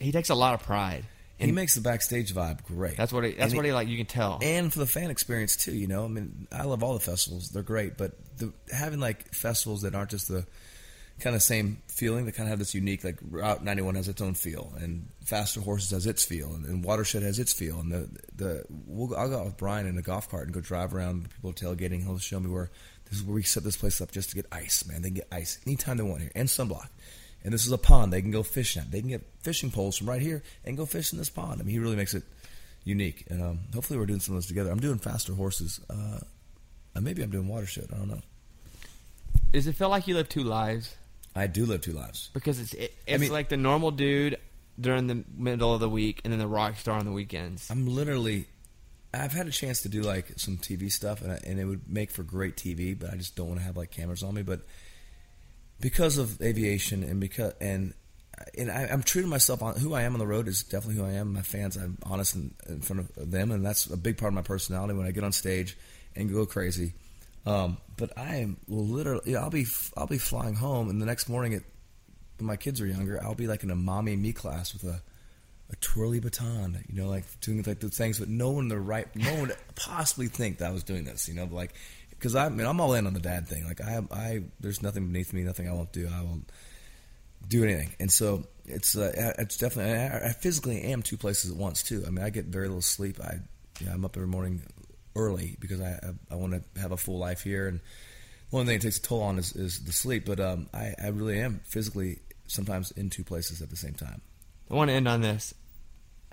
he 0.00 0.12
takes 0.12 0.30
a 0.30 0.34
lot 0.34 0.54
of 0.54 0.62
pride. 0.62 1.04
he 1.38 1.52
makes 1.52 1.74
the 1.74 1.82
backstage 1.82 2.34
vibe 2.34 2.64
great. 2.64 2.96
That's 2.96 3.12
what 3.12 3.24
he. 3.24 3.32
That's 3.32 3.52
And 3.52 3.56
what 3.58 3.66
he 3.66 3.72
like. 3.72 3.88
You 3.88 3.98
can 3.98 4.06
tell. 4.06 4.38
and 4.42 4.72
for 4.72 4.78
the 4.78 4.86
fan 4.86 5.10
experience 5.10 5.54
too. 5.56 5.74
You 5.74 5.86
know, 5.86 6.04
I 6.06 6.08
mean, 6.08 6.46
I 6.50 6.64
love 6.64 6.82
all 6.82 6.94
the 6.94 7.00
festivals; 7.00 7.50
they're 7.50 7.62
great. 7.62 7.98
But 7.98 8.12
the, 8.38 8.52
having 8.74 9.00
like 9.00 9.34
festivals 9.34 9.82
that 9.82 9.94
aren't 9.94 10.08
just 10.10 10.28
the 10.28 10.46
kind 11.20 11.34
of 11.34 11.42
same 11.42 11.82
feeling, 11.88 12.26
that 12.26 12.32
kind 12.32 12.46
of 12.46 12.50
have 12.50 12.58
this 12.58 12.74
unique, 12.74 13.04
like 13.04 13.18
Route 13.30 13.64
91 13.64 13.94
has 13.94 14.08
its 14.08 14.20
own 14.20 14.34
feel, 14.34 14.72
and 14.78 15.08
Faster 15.24 15.60
Horses 15.60 15.90
has 15.90 16.06
its 16.06 16.24
feel, 16.24 16.52
and, 16.54 16.66
and 16.66 16.84
Watershed 16.84 17.22
has 17.22 17.38
its 17.38 17.52
feel, 17.52 17.80
and 17.80 17.90
the 17.90 18.08
the 18.34 18.64
we'll, 18.68 19.16
I'll 19.16 19.28
go 19.28 19.38
out 19.38 19.44
with 19.46 19.56
Brian 19.56 19.86
in 19.86 19.96
a 19.96 20.02
golf 20.02 20.28
cart 20.30 20.44
and 20.44 20.52
go 20.52 20.60
drive 20.60 20.94
around. 20.94 21.30
People 21.30 21.52
tailgating. 21.52 22.02
He'll 22.02 22.18
show 22.18 22.40
me 22.40 22.50
where 22.50 22.70
this 23.08 23.18
is 23.18 23.24
where 23.24 23.34
we 23.34 23.42
set 23.42 23.64
this 23.64 23.76
place 23.76 24.00
up 24.00 24.12
just 24.12 24.30
to 24.30 24.36
get 24.36 24.46
ice. 24.52 24.86
Man, 24.86 25.02
they 25.02 25.10
get 25.10 25.28
ice 25.32 25.58
anytime 25.66 25.96
they 25.96 26.02
want 26.02 26.20
here, 26.20 26.32
and 26.34 26.48
sunblock. 26.48 26.88
And 27.44 27.54
this 27.54 27.64
is 27.64 27.72
a 27.72 27.78
pond 27.78 28.12
they 28.12 28.22
can 28.22 28.32
go 28.32 28.42
fishing 28.42 28.82
at. 28.82 28.90
They 28.90 29.00
can 29.00 29.08
get 29.08 29.24
fishing 29.42 29.70
poles 29.70 29.96
from 29.96 30.08
right 30.08 30.20
here 30.20 30.42
and 30.64 30.76
go 30.76 30.84
fish 30.84 31.12
in 31.12 31.18
this 31.18 31.30
pond. 31.30 31.60
I 31.60 31.64
mean, 31.64 31.72
he 31.72 31.78
really 31.78 31.94
makes 31.94 32.12
it 32.12 32.24
unique. 32.82 33.24
And 33.28 33.40
um, 33.40 33.60
hopefully, 33.72 33.98
we're 33.98 34.06
doing 34.06 34.20
some 34.20 34.34
of 34.34 34.42
those 34.42 34.48
together. 34.48 34.70
I'm 34.70 34.80
doing 34.80 34.98
faster 34.98 35.32
horses. 35.32 35.80
Uh, 35.88 36.20
maybe 37.00 37.22
I'm 37.22 37.30
doing 37.30 37.46
watershed. 37.46 37.88
I 37.92 37.98
don't 37.98 38.08
know. 38.08 38.22
Does 39.52 39.66
it 39.66 39.74
feel 39.74 39.88
like 39.88 40.08
you 40.08 40.14
live 40.14 40.28
two 40.28 40.42
lives? 40.42 40.96
I 41.36 41.46
do 41.46 41.66
live 41.66 41.82
two 41.82 41.92
lives. 41.92 42.30
Because 42.32 42.58
it's 42.60 42.74
it, 42.74 42.94
it's 43.06 43.20
mean- 43.20 43.32
like 43.32 43.48
the 43.48 43.56
normal 43.56 43.90
dude 43.90 44.38
during 44.78 45.06
the 45.06 45.24
middle 45.34 45.72
of 45.72 45.80
the 45.80 45.88
week, 45.88 46.20
and 46.24 46.32
then 46.32 46.38
the 46.38 46.46
rock 46.46 46.76
star 46.76 46.98
on 46.98 47.06
the 47.06 47.12
weekends. 47.12 47.70
I'm 47.70 47.86
literally. 47.86 48.46
I've 49.14 49.32
had 49.32 49.46
a 49.46 49.50
chance 49.50 49.82
to 49.82 49.88
do 49.88 50.02
like 50.02 50.32
some 50.36 50.58
TV 50.58 50.92
stuff, 50.92 51.22
and, 51.22 51.32
I, 51.32 51.40
and 51.46 51.58
it 51.58 51.64
would 51.64 51.88
make 51.88 52.10
for 52.10 52.22
great 52.22 52.56
TV. 52.56 52.98
But 52.98 53.12
I 53.12 53.16
just 53.16 53.36
don't 53.36 53.48
want 53.48 53.60
to 53.60 53.64
have 53.64 53.76
like 53.76 53.90
cameras 53.90 54.22
on 54.22 54.34
me. 54.34 54.42
But 54.42 54.60
because 55.80 56.18
of 56.18 56.40
aviation 56.42 57.02
and 57.02 57.20
because 57.20 57.54
and 57.60 57.94
and 58.56 58.70
I, 58.70 58.88
I'm 58.90 59.02
true 59.02 59.22
to 59.22 59.28
myself 59.28 59.62
on 59.62 59.76
who 59.76 59.94
I 59.94 60.02
am 60.02 60.12
on 60.14 60.18
the 60.18 60.26
road 60.26 60.48
is 60.48 60.62
definitely 60.62 60.96
who 60.96 61.06
I 61.06 61.12
am. 61.12 61.32
My 61.32 61.42
fans, 61.42 61.76
I'm 61.76 61.98
honest 62.02 62.34
in, 62.34 62.54
in 62.68 62.80
front 62.80 63.00
of 63.16 63.30
them, 63.30 63.50
and 63.50 63.64
that's 63.64 63.86
a 63.86 63.96
big 63.96 64.18
part 64.18 64.30
of 64.30 64.34
my 64.34 64.42
personality 64.42 64.94
when 64.94 65.06
I 65.06 65.10
get 65.10 65.24
on 65.24 65.32
stage 65.32 65.76
and 66.14 66.30
go 66.32 66.44
crazy. 66.46 66.92
Um, 67.46 67.78
but 67.96 68.12
I 68.18 68.36
am 68.36 68.58
literally, 68.68 69.32
yeah, 69.32 69.40
I'll 69.40 69.50
be 69.50 69.66
I'll 69.96 70.06
be 70.06 70.18
flying 70.18 70.54
home, 70.54 70.90
and 70.90 71.00
the 71.00 71.06
next 71.06 71.28
morning, 71.28 71.54
at, 71.54 71.62
when 72.38 72.46
my 72.46 72.56
kids 72.56 72.80
are 72.80 72.86
younger, 72.86 73.22
I'll 73.22 73.34
be 73.34 73.46
like 73.46 73.62
in 73.62 73.70
a 73.70 73.76
mommy 73.76 74.16
me 74.16 74.32
class 74.32 74.72
with 74.72 74.84
a 74.84 75.00
a 75.70 75.76
twirly 75.76 76.20
baton, 76.20 76.84
you 76.88 77.00
know, 77.00 77.08
like 77.08 77.24
doing 77.40 77.62
like 77.62 77.80
the 77.80 77.88
things, 77.88 78.18
but 78.18 78.28
no 78.28 78.50
one 78.50 78.68
the 78.68 78.78
right, 78.78 79.08
no 79.16 79.30
one 79.32 79.40
would 79.48 79.56
possibly 79.74 80.28
think 80.28 80.58
that 80.58 80.68
I 80.68 80.72
was 80.72 80.84
doing 80.84 81.04
this, 81.04 81.28
you 81.28 81.34
know, 81.34 81.48
like 81.50 81.72
because 82.10 82.34
I, 82.34 82.46
I 82.46 82.48
mean 82.48 82.66
I'm 82.66 82.80
all 82.80 82.94
in 82.94 83.06
on 83.06 83.14
the 83.14 83.20
dad 83.20 83.46
thing. 83.46 83.64
Like 83.64 83.80
I, 83.80 84.00
I, 84.10 84.42
there's 84.60 84.82
nothing 84.82 85.06
beneath 85.06 85.32
me, 85.32 85.42
nothing 85.42 85.68
I 85.68 85.72
won't 85.72 85.92
do. 85.92 86.08
I 86.12 86.22
won't 86.22 86.50
do 87.48 87.62
anything, 87.64 87.94
and 88.00 88.10
so 88.10 88.44
it's 88.64 88.96
uh, 88.96 89.34
it's 89.38 89.56
definitely. 89.56 89.94
I, 89.94 90.28
I 90.28 90.32
physically 90.32 90.82
am 90.82 91.02
two 91.02 91.16
places 91.16 91.50
at 91.50 91.56
once 91.56 91.82
too. 91.82 92.04
I 92.06 92.10
mean, 92.10 92.24
I 92.24 92.30
get 92.30 92.46
very 92.46 92.68
little 92.68 92.82
sleep. 92.82 93.20
I, 93.20 93.38
know, 93.84 93.92
I'm 93.92 94.04
up 94.04 94.16
every 94.16 94.28
morning 94.28 94.62
early 95.16 95.56
because 95.58 95.80
I, 95.80 95.98
I, 96.02 96.34
I 96.34 96.34
want 96.36 96.52
to 96.52 96.80
have 96.80 96.92
a 96.92 96.96
full 96.96 97.18
life 97.18 97.42
here, 97.42 97.66
and 97.66 97.80
one 98.50 98.66
thing 98.66 98.76
it 98.76 98.82
takes 98.82 98.98
a 98.98 99.02
toll 99.02 99.22
on 99.22 99.38
is, 99.38 99.56
is 99.56 99.82
the 99.84 99.92
sleep. 99.92 100.26
But 100.26 100.38
um, 100.38 100.68
I, 100.72 100.94
I 101.02 101.08
really 101.08 101.40
am 101.40 101.60
physically 101.64 102.20
sometimes 102.46 102.92
in 102.92 103.10
two 103.10 103.24
places 103.24 103.62
at 103.62 103.70
the 103.70 103.76
same 103.76 103.94
time. 103.94 104.20
I 104.70 104.74
want 104.74 104.90
to 104.90 104.94
end 104.94 105.08
on 105.08 105.20
this, 105.22 105.54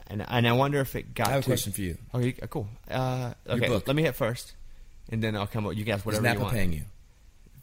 and 0.08 0.24
and 0.28 0.48
I 0.48 0.52
wonder 0.54 0.80
if 0.80 0.96
it 0.96 1.14
got. 1.16 1.28
I 1.28 1.32
have 1.32 1.40
a 1.40 1.44
to, 1.44 1.50
question 1.50 1.72
for 1.74 1.82
you. 1.82 1.98
Okay, 2.14 2.28
you, 2.28 2.34
uh, 2.44 2.48
cool. 2.48 2.68
Uh, 2.90 3.34
okay, 3.48 3.68
book. 3.68 3.88
let 3.88 3.96
me 3.96 4.04
hit 4.04 4.16
first, 4.16 4.54
and 5.10 5.24
then 5.24 5.36
I'll 5.36 5.48
come 5.48 5.66
up. 5.66 5.76
You 5.76 5.84
guys, 5.84 6.00
Is 6.00 6.06
whatever 6.06 6.24
you 6.28 6.30
Napa 6.34 6.42
want. 6.44 6.54
paying 6.54 6.74
you? 6.74 6.82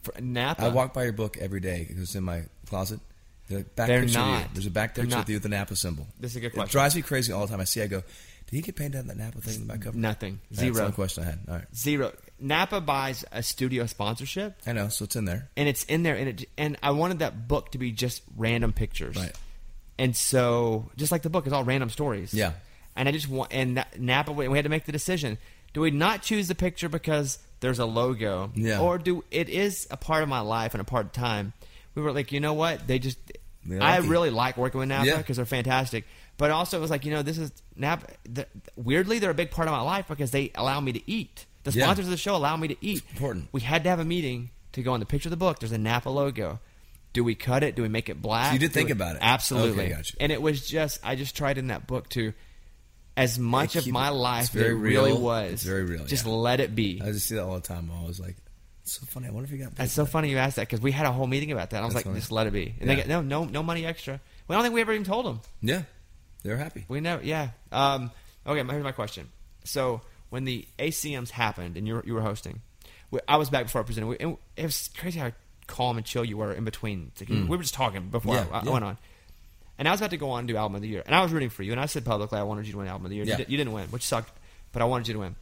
For, 0.03 0.19
Napa. 0.19 0.63
I 0.63 0.69
walk 0.69 0.93
by 0.93 1.03
your 1.03 1.13
book 1.13 1.37
every 1.39 1.59
day 1.59 1.85
because 1.87 2.01
it's 2.03 2.15
in 2.15 2.23
my 2.23 2.43
closet. 2.67 2.99
The 3.47 3.63
back 3.63 3.87
They're 3.87 4.01
picture 4.01 4.19
you. 4.19 4.25
not. 4.25 4.53
There's 4.53 4.65
a 4.65 4.71
back 4.71 4.95
picture 4.95 5.17
with 5.17 5.29
you 5.29 5.35
with 5.35 5.43
the 5.43 5.49
Napa 5.49 5.75
symbol. 5.75 6.07
This 6.19 6.31
is 6.31 6.37
a 6.37 6.39
good 6.39 6.47
It 6.47 6.53
question. 6.53 6.71
drives 6.71 6.95
me 6.95 7.01
crazy 7.01 7.33
all 7.33 7.45
the 7.45 7.51
time. 7.51 7.59
I 7.59 7.65
see. 7.65 7.81
I 7.81 7.87
go, 7.87 8.01
did 8.51 8.57
he 8.57 8.61
get 8.61 8.75
paid 8.75 8.91
to 8.91 8.97
have 8.99 9.07
that 9.07 9.17
Napa 9.17 9.39
thing 9.41 9.55
in 9.55 9.61
the 9.61 9.73
back 9.73 9.81
cover? 9.81 9.97
Nothing. 9.97 10.39
That's 10.51 10.61
the 10.61 10.73
Zero. 10.73 10.91
question 10.91 11.23
I 11.23 11.27
had. 11.27 11.39
All 11.47 11.55
right, 11.55 11.75
Zero. 11.75 12.11
Napa 12.39 12.81
buys 12.81 13.23
a 13.31 13.41
studio 13.41 13.85
sponsorship, 13.85 14.57
I 14.67 14.73
know. 14.73 14.89
So 14.89 15.05
it's 15.05 15.15
in 15.15 15.25
there. 15.25 15.49
and 15.57 15.67
it's 15.69 15.83
in 15.85 16.03
there, 16.03 16.15
and 16.15 16.27
it 16.29 16.49
and 16.57 16.77
I 16.83 16.91
wanted 16.91 17.19
that 17.19 17.47
book 17.47 17.71
to 17.71 17.77
be 17.77 17.91
just 17.91 18.21
random 18.37 18.73
pictures, 18.73 19.15
Right. 19.15 19.33
And 19.99 20.15
so, 20.15 20.89
just 20.95 21.11
like 21.11 21.21
the 21.21 21.29
book, 21.29 21.45
it's 21.45 21.53
all 21.53 21.63
random 21.63 21.89
stories. 21.89 22.33
Yeah. 22.33 22.53
and 22.95 23.07
I 23.07 23.11
just 23.11 23.29
want 23.29 23.53
and 23.53 23.75
Na- 23.75 23.83
Napa. 23.97 24.31
We 24.31 24.47
we 24.47 24.57
had 24.57 24.63
to 24.65 24.69
make 24.69 24.85
the 24.85 24.91
decision: 24.91 25.37
do 25.73 25.81
we 25.81 25.91
not 25.91 26.21
choose 26.23 26.47
the 26.47 26.55
picture 26.55 26.89
because 26.89 27.37
there's 27.59 27.77
a 27.79 27.85
logo, 27.85 28.51
Yeah. 28.55 28.79
or 28.81 28.97
do 28.97 29.23
it 29.31 29.47
is 29.47 29.87
a 29.91 29.97
part 29.97 30.23
of 30.23 30.29
my 30.29 30.39
life 30.41 30.73
and 30.73 30.81
a 30.81 30.85
part 30.85 31.05
of 31.05 31.11
time? 31.11 31.53
We 31.93 32.01
were 32.01 32.11
like, 32.13 32.31
you 32.31 32.39
know 32.39 32.53
what? 32.53 32.87
They 32.87 32.97
just. 32.99 33.17
They 33.63 33.77
I 33.77 33.97
like 33.97 34.05
you. 34.05 34.09
really 34.09 34.29
like 34.31 34.57
working 34.57 34.79
with 34.79 34.89
Napa 34.89 35.05
Yeah. 35.05 35.17
because 35.17 35.37
they're 35.37 35.45
fantastic. 35.45 36.05
But 36.37 36.49
also, 36.51 36.77
it 36.77 36.81
was 36.81 36.89
like, 36.89 37.05
you 37.05 37.11
know, 37.11 37.21
this 37.21 37.37
is 37.37 37.51
Napa. 37.75 38.07
The, 38.27 38.47
weirdly, 38.75 39.19
they're 39.19 39.29
a 39.29 39.33
big 39.35 39.51
part 39.51 39.67
of 39.67 39.73
my 39.73 39.81
life 39.81 40.07
because 40.07 40.31
they 40.31 40.51
allow 40.55 40.79
me 40.79 40.91
to 40.93 41.11
eat. 41.11 41.45
The 41.63 41.71
Yeah. 41.71 41.83
sponsors 41.83 42.05
of 42.05 42.11
the 42.11 42.17
show 42.17 42.35
allow 42.35 42.57
me 42.57 42.67
to 42.69 42.75
eat. 42.81 43.03
important. 43.11 43.49
We 43.51 43.61
had 43.61 43.83
to 43.83 43.89
have 43.89 43.99
a 43.99 44.05
meeting 44.05 44.49
to 44.71 44.81
go 44.81 44.93
on 44.93 44.99
the 44.99 45.05
picture 45.05 45.27
of 45.27 45.31
the 45.31 45.37
book. 45.37 45.59
There's 45.59 45.71
a 45.71 45.77
Napa 45.77 46.09
logo. 46.09 46.59
Do 47.13 47.23
we 47.23 47.35
cut 47.35 47.61
it? 47.63 47.75
Do 47.75 47.81
we 47.83 47.89
make 47.89 48.09
it 48.09 48.21
black? 48.21 48.47
So 48.47 48.53
you 48.53 48.59
did 48.59 48.69
Do 48.69 48.73
think 48.73 48.87
we- 48.87 48.93
about 48.93 49.17
it. 49.17 49.19
Absolutely. 49.21 49.83
Okay, 49.85 49.93
gotcha. 49.93 50.15
And 50.19 50.31
it 50.31 50.41
was 50.41 50.65
just, 50.67 50.99
I 51.03 51.15
just 51.15 51.35
tried 51.35 51.57
in 51.59 51.67
that 51.67 51.85
book 51.85 52.09
to, 52.09 52.33
as 53.17 53.37
much 53.37 53.75
of 53.75 53.83
keep 53.83 53.93
my 53.93 54.07
it- 54.07 54.11
life 54.13 54.45
it's 54.45 54.53
that 54.53 54.65
it 54.65 54.73
really 54.73 55.11
real. 55.11 55.21
was. 55.21 55.51
It's 55.51 55.63
very 55.63 55.83
real, 55.83 56.05
Just 56.05 56.25
yeah. 56.25 56.31
let 56.31 56.59
it 56.61 56.73
be. 56.73 57.01
I 57.03 57.11
just 57.11 57.27
see 57.27 57.35
that 57.35 57.43
all 57.43 57.55
the 57.55 57.61
time. 57.61 57.91
I 57.95 58.05
was 58.07 58.19
like, 58.19 58.37
it's 58.83 58.93
so 58.93 59.05
funny. 59.05 59.27
I 59.27 59.31
wonder 59.31 59.45
if 59.45 59.51
you 59.51 59.63
got. 59.63 59.75
That's 59.75 59.91
so 59.93 60.05
funny 60.05 60.29
you 60.31 60.37
asked 60.37 60.55
that 60.55 60.67
because 60.67 60.81
we 60.81 60.91
had 60.91 61.05
a 61.05 61.11
whole 61.11 61.27
meeting 61.27 61.51
about 61.51 61.69
that. 61.71 61.83
I 61.83 61.85
was 61.85 61.93
That's 61.93 62.05
like, 62.05 62.11
funny. 62.11 62.19
just 62.21 62.31
let 62.31 62.47
it 62.47 62.53
be. 62.53 62.73
And 62.79 62.79
Yeah. 62.79 62.85
they 62.87 62.95
get 62.95 63.07
no, 63.07 63.21
no, 63.21 63.43
no 63.43 63.61
money 63.61 63.85
extra. 63.85 64.19
Well, 64.47 64.57
I 64.57 64.61
don't 64.61 64.63
think 64.63 64.73
we 64.75 64.81
ever 64.81 64.93
even 64.93 65.03
told 65.05 65.25
them. 65.25 65.41
Yeah, 65.61 65.83
they're 66.43 66.57
happy. 66.57 66.85
We 66.87 66.99
never, 66.99 67.23
yeah. 67.23 67.49
Um, 67.71 68.11
okay, 68.45 68.63
here's 68.69 68.83
my 68.83 68.91
question. 68.91 69.29
So 69.63 70.01
when 70.29 70.45
the 70.45 70.65
ACMs 70.79 71.29
happened 71.29 71.77
and 71.77 71.87
you 71.87 71.95
were, 71.95 72.03
you 72.05 72.13
were 72.13 72.21
hosting, 72.21 72.61
we, 73.11 73.19
I 73.27 73.37
was 73.37 73.49
back 73.49 73.65
before 73.65 73.81
I 73.81 73.83
presented. 73.83 74.07
We, 74.07 74.17
and 74.19 74.37
it 74.55 74.63
was 74.63 74.89
crazy 74.97 75.19
how 75.19 75.31
calm 75.67 75.97
and 75.97 76.05
chill 76.05 76.25
you 76.25 76.37
were 76.37 76.53
in 76.53 76.63
between. 76.63 77.11
Like, 77.19 77.29
We 77.29 77.43
were 77.45 77.57
just 77.59 77.73
talking 77.73 78.09
before 78.09 78.35
Mm. 78.35 78.45
Yeah, 78.47 78.55
I, 78.55 78.59
I 78.59 78.63
yeah. 78.63 78.71
went 78.71 78.85
on. 78.85 78.97
And 79.77 79.87
I 79.87 79.91
was 79.91 79.99
about 79.99 80.11
to 80.11 80.17
go 80.17 80.31
on 80.31 80.39
and 80.39 80.47
do 80.47 80.55
album 80.57 80.75
of 80.75 80.81
the 80.83 80.87
year, 80.87 81.01
and 81.05 81.15
I 81.15 81.23
was 81.23 81.31
rooting 81.31 81.49
for 81.49 81.63
you. 81.63 81.71
And 81.71 81.81
I 81.81 81.87
said 81.87 82.05
publicly, 82.05 82.37
I 82.37 82.43
wanted 82.43 82.67
you 82.67 82.73
to 82.73 82.77
win 82.77 82.87
album 82.87 83.05
of 83.05 83.09
the 83.09 83.15
year. 83.15 83.25
Yeah. 83.25 83.31
You, 83.31 83.37
did, 83.37 83.49
you 83.49 83.57
didn't 83.57 83.73
win, 83.73 83.87
which 83.87 84.03
sucked, 84.03 84.31
but 84.71 84.83
I 84.83 84.85
wanted 84.85 85.07
you 85.07 85.15
to 85.15 85.19
win. 85.21 85.35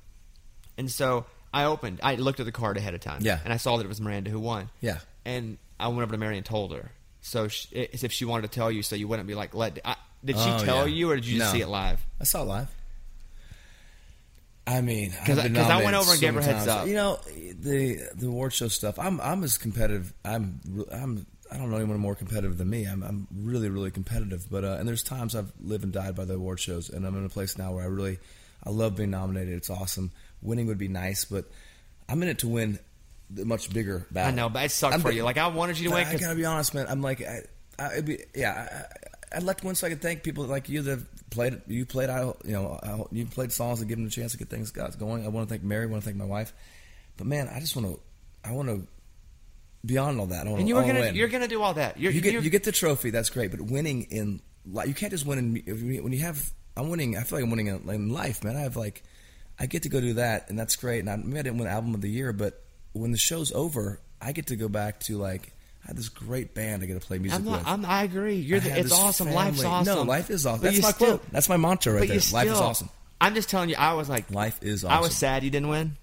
And 0.77 0.89
so 0.89 1.25
I 1.53 1.65
opened. 1.65 1.99
I 2.01 2.15
looked 2.15 2.39
at 2.39 2.45
the 2.45 2.53
card 2.53 2.77
ahead 2.77 2.93
of 2.93 3.01
time. 3.01 3.19
Yeah. 3.21 3.39
And 3.43 3.51
I 3.51 3.57
saw 3.57 3.75
that 3.77 3.85
it 3.85 3.89
was 3.89 3.99
Miranda 3.99 4.29
who 4.29 4.39
won. 4.39 4.69
Yeah. 4.79 4.99
And 5.25 5.57
I 5.77 5.89
went 5.89 6.03
over 6.03 6.13
to 6.13 6.17
Mary 6.17 6.37
and 6.37 6.45
told 6.45 6.73
her. 6.73 6.91
So 7.21 7.49
she, 7.49 7.67
it's 7.75 8.05
if 8.05 8.13
she 8.13 8.23
wanted 8.23 8.43
to 8.43 8.55
tell 8.55 8.71
you, 8.71 8.81
so 8.81 8.95
you 8.95 9.09
wouldn't 9.09 9.27
be 9.27 9.35
like, 9.35 9.53
let. 9.53 9.77
I, 9.83 9.97
did 10.23 10.35
she 10.37 10.41
Oh, 10.49 10.63
tell 10.65 10.87
yeah. 10.87 10.95
you, 10.95 11.11
or 11.11 11.15
did 11.15 11.25
you 11.25 11.37
just 11.39 11.53
No. 11.53 11.57
see 11.57 11.61
it 11.63 11.67
live? 11.69 11.99
I 12.19 12.23
saw 12.25 12.41
it 12.43 12.45
live. 12.45 12.67
I 14.67 14.81
mean, 14.81 15.11
'Cause 15.25 15.39
I- 15.39 15.43
I've 15.45 15.53
been 15.53 15.55
'cause 15.55 15.69
I 15.71 15.77
went 15.77 15.91
nominated 15.91 15.95
over 15.95 16.11
and 16.11 16.19
so 16.19 16.21
gave 16.21 16.33
her 16.35 16.39
many 16.41 16.53
heads 16.53 16.65
times. 16.67 16.81
up. 16.81 16.87
You 16.87 16.93
know, 16.93 17.19
the 17.59 18.09
the 18.15 18.27
award 18.27 18.53
show 18.53 18.67
stuff. 18.67 18.99
I'm 18.99 19.19
I'm 19.21 19.43
as 19.43 19.57
competitive. 19.57 20.13
I'm 20.23 20.59
re- 20.69 20.85
I'm 20.91 21.25
I 21.51 21.57
don't 21.57 21.71
know 21.71 21.77
anyone 21.77 21.99
more 21.99 22.13
competitive 22.13 22.57
than 22.59 22.69
me. 22.69 22.85
I'm 22.85 23.01
I'm 23.01 23.27
really 23.33 23.69
really 23.69 23.89
competitive. 23.89 24.45
But 24.51 24.63
uh, 24.63 24.77
and 24.79 24.87
there's 24.87 25.01
times 25.01 25.35
I've 25.35 25.51
lived 25.59 25.83
and 25.85 25.91
died 25.93 26.13
by 26.15 26.25
the 26.25 26.35
award 26.35 26.59
shows, 26.59 26.89
and 26.89 27.05
I'm 27.07 27.17
in 27.17 27.25
a 27.25 27.29
place 27.29 27.57
now 27.57 27.71
where 27.73 27.83
I 27.83 27.87
really 27.87 28.19
I 28.63 28.69
love 28.69 28.95
being 28.95 29.09
nominated. 29.09 29.55
It's 29.55 29.71
awesome. 29.71 30.11
Winning 30.43 30.67
would 30.67 30.77
be 30.77 30.87
nice, 30.87 31.25
but 31.25 31.45
I'm 32.07 32.21
in 32.21 32.29
it 32.29 32.39
to 32.39 32.47
win 32.47 32.77
the 33.31 33.45
much 33.45 33.73
bigger 33.73 34.05
battle. 34.11 34.31
I 34.33 34.35
know, 34.35 34.49
but 34.49 34.65
it 34.65 34.71
sucked 34.71 34.93
I'm 34.93 35.01
for 35.01 35.07
big- 35.07 35.17
you. 35.17 35.23
Like 35.23 35.37
I 35.39 35.47
wanted 35.47 35.79
you 35.79 35.89
to 35.89 35.95
win. 35.95 36.05
I 36.05 36.11
'cause- 36.11 36.21
gotta 36.21 36.35
be 36.35 36.45
honest, 36.45 36.75
man. 36.75 36.85
I'm 36.87 37.01
like, 37.01 37.21
I, 37.23 37.41
I, 37.79 37.93
it'd 37.93 38.05
be, 38.05 38.19
yeah, 38.35 38.67
I, 38.71 39.07
I'd 39.31 39.43
like 39.43 39.61
to 39.61 39.65
win 39.67 39.75
so 39.75 39.85
I 39.87 39.91
could 39.91 40.01
thank 40.01 40.23
people 40.23 40.45
like 40.45 40.69
you 40.69 40.81
that 40.83 41.29
played. 41.29 41.61
You 41.67 41.85
played, 41.85 42.09
I, 42.09 42.23
you 42.43 42.53
know, 42.53 42.79
I, 42.81 43.03
you 43.15 43.25
played 43.25 43.51
songs 43.51 43.79
and 43.79 43.87
give 43.87 43.97
them 43.97 44.07
a 44.07 44.09
chance 44.09 44.31
to 44.31 44.37
get 44.37 44.49
things 44.49 44.71
got 44.71 44.97
going. 44.97 45.23
I 45.25 45.29
want 45.29 45.47
to 45.47 45.53
thank 45.53 45.63
Mary. 45.63 45.83
I 45.83 45.87
want 45.87 46.01
to 46.03 46.05
thank 46.05 46.17
my 46.17 46.25
wife. 46.25 46.51
But 47.17 47.27
man, 47.27 47.47
I 47.53 47.59
just 47.59 47.75
want 47.75 47.87
to, 47.87 47.99
I 48.43 48.53
want 48.53 48.69
to. 48.69 48.87
Beyond 49.85 50.19
all 50.19 50.25
that, 50.27 50.45
I 50.45 50.49
want 50.49 50.59
and 50.59 50.67
you 50.67 50.75
to 50.75 50.81
were 50.81 50.87
gonna, 50.87 50.99
win. 50.99 51.15
you're 51.15 51.29
gonna 51.29 51.47
do 51.47 51.61
all 51.61 51.73
that. 51.75 51.97
You're, 51.97 52.11
you 52.11 52.19
get 52.19 52.33
you're- 52.33 52.43
you 52.43 52.49
get 52.49 52.65
the 52.65 52.71
trophy. 52.73 53.11
That's 53.11 53.29
great, 53.29 53.49
but 53.51 53.61
winning 53.61 54.03
in 54.11 54.41
li- 54.65 54.87
you 54.87 54.93
can't 54.93 55.09
just 55.11 55.25
win 55.25 55.39
in 55.65 56.03
when 56.03 56.11
you 56.11 56.19
have. 56.19 56.51
I'm 56.75 56.89
winning. 56.89 57.15
I 57.15 57.23
feel 57.23 57.37
like 57.37 57.45
I'm 57.45 57.49
winning 57.49 57.67
in, 57.67 57.89
in 57.89 58.09
life, 58.09 58.43
man. 58.43 58.57
I 58.57 58.61
have 58.61 58.75
like, 58.75 59.03
I 59.57 59.67
get 59.67 59.83
to 59.83 59.89
go 59.89 60.01
do 60.01 60.15
that, 60.15 60.49
and 60.49 60.59
that's 60.59 60.75
great. 60.75 60.99
And 60.99 61.09
I, 61.09 61.15
maybe 61.15 61.39
I 61.39 61.41
didn't 61.43 61.59
win 61.59 61.67
album 61.69 61.93
of 61.93 62.01
the 62.01 62.09
year, 62.09 62.33
but 62.33 62.61
when 62.91 63.11
the 63.13 63.17
show's 63.17 63.53
over, 63.53 64.01
I 64.21 64.33
get 64.33 64.47
to 64.47 64.57
go 64.57 64.67
back 64.67 64.99
to 65.01 65.17
like. 65.17 65.53
I 65.83 65.87
had 65.87 65.97
this 65.97 66.09
great 66.09 66.53
band 66.53 66.83
I 66.83 66.85
get 66.85 66.99
to 66.99 67.05
play 67.05 67.19
music 67.19 67.39
I'm 67.39 67.45
not, 67.45 67.59
with. 67.59 67.67
I'm, 67.67 67.85
I 67.85 68.03
agree. 68.03 68.35
You're 68.35 68.59
the, 68.59 68.77
it's 68.79 68.91
awesome. 68.91 69.27
family. 69.27 69.43
Life's 69.43 69.63
awesome. 69.63 69.95
No, 69.95 70.01
life 70.03 70.29
is 70.29 70.45
awesome. 70.45 70.61
But 70.61 70.71
That's 70.71 70.81
my 70.83 70.91
still- 70.91 71.07
quote. 71.17 71.31
That's 71.31 71.49
my 71.49 71.57
mantra 71.57 71.93
right 71.93 72.07
there. 72.07 72.17
you 72.17 72.33
Life 72.33 72.47
is 72.47 72.53
awesome. 72.59 72.89
I'm 73.21 73.33
just 73.35 73.49
telling 73.49 73.69
you. 73.69 73.75
I 73.77 73.93
was 73.93 74.07
like, 74.09 74.29
Life 74.31 74.59
is 74.63 74.83
awesome. 74.85 74.97
I 74.97 75.01
was 75.01 75.15
sad 75.15 75.43
you 75.43 75.49
didn't 75.49 75.69
win, 75.69 75.97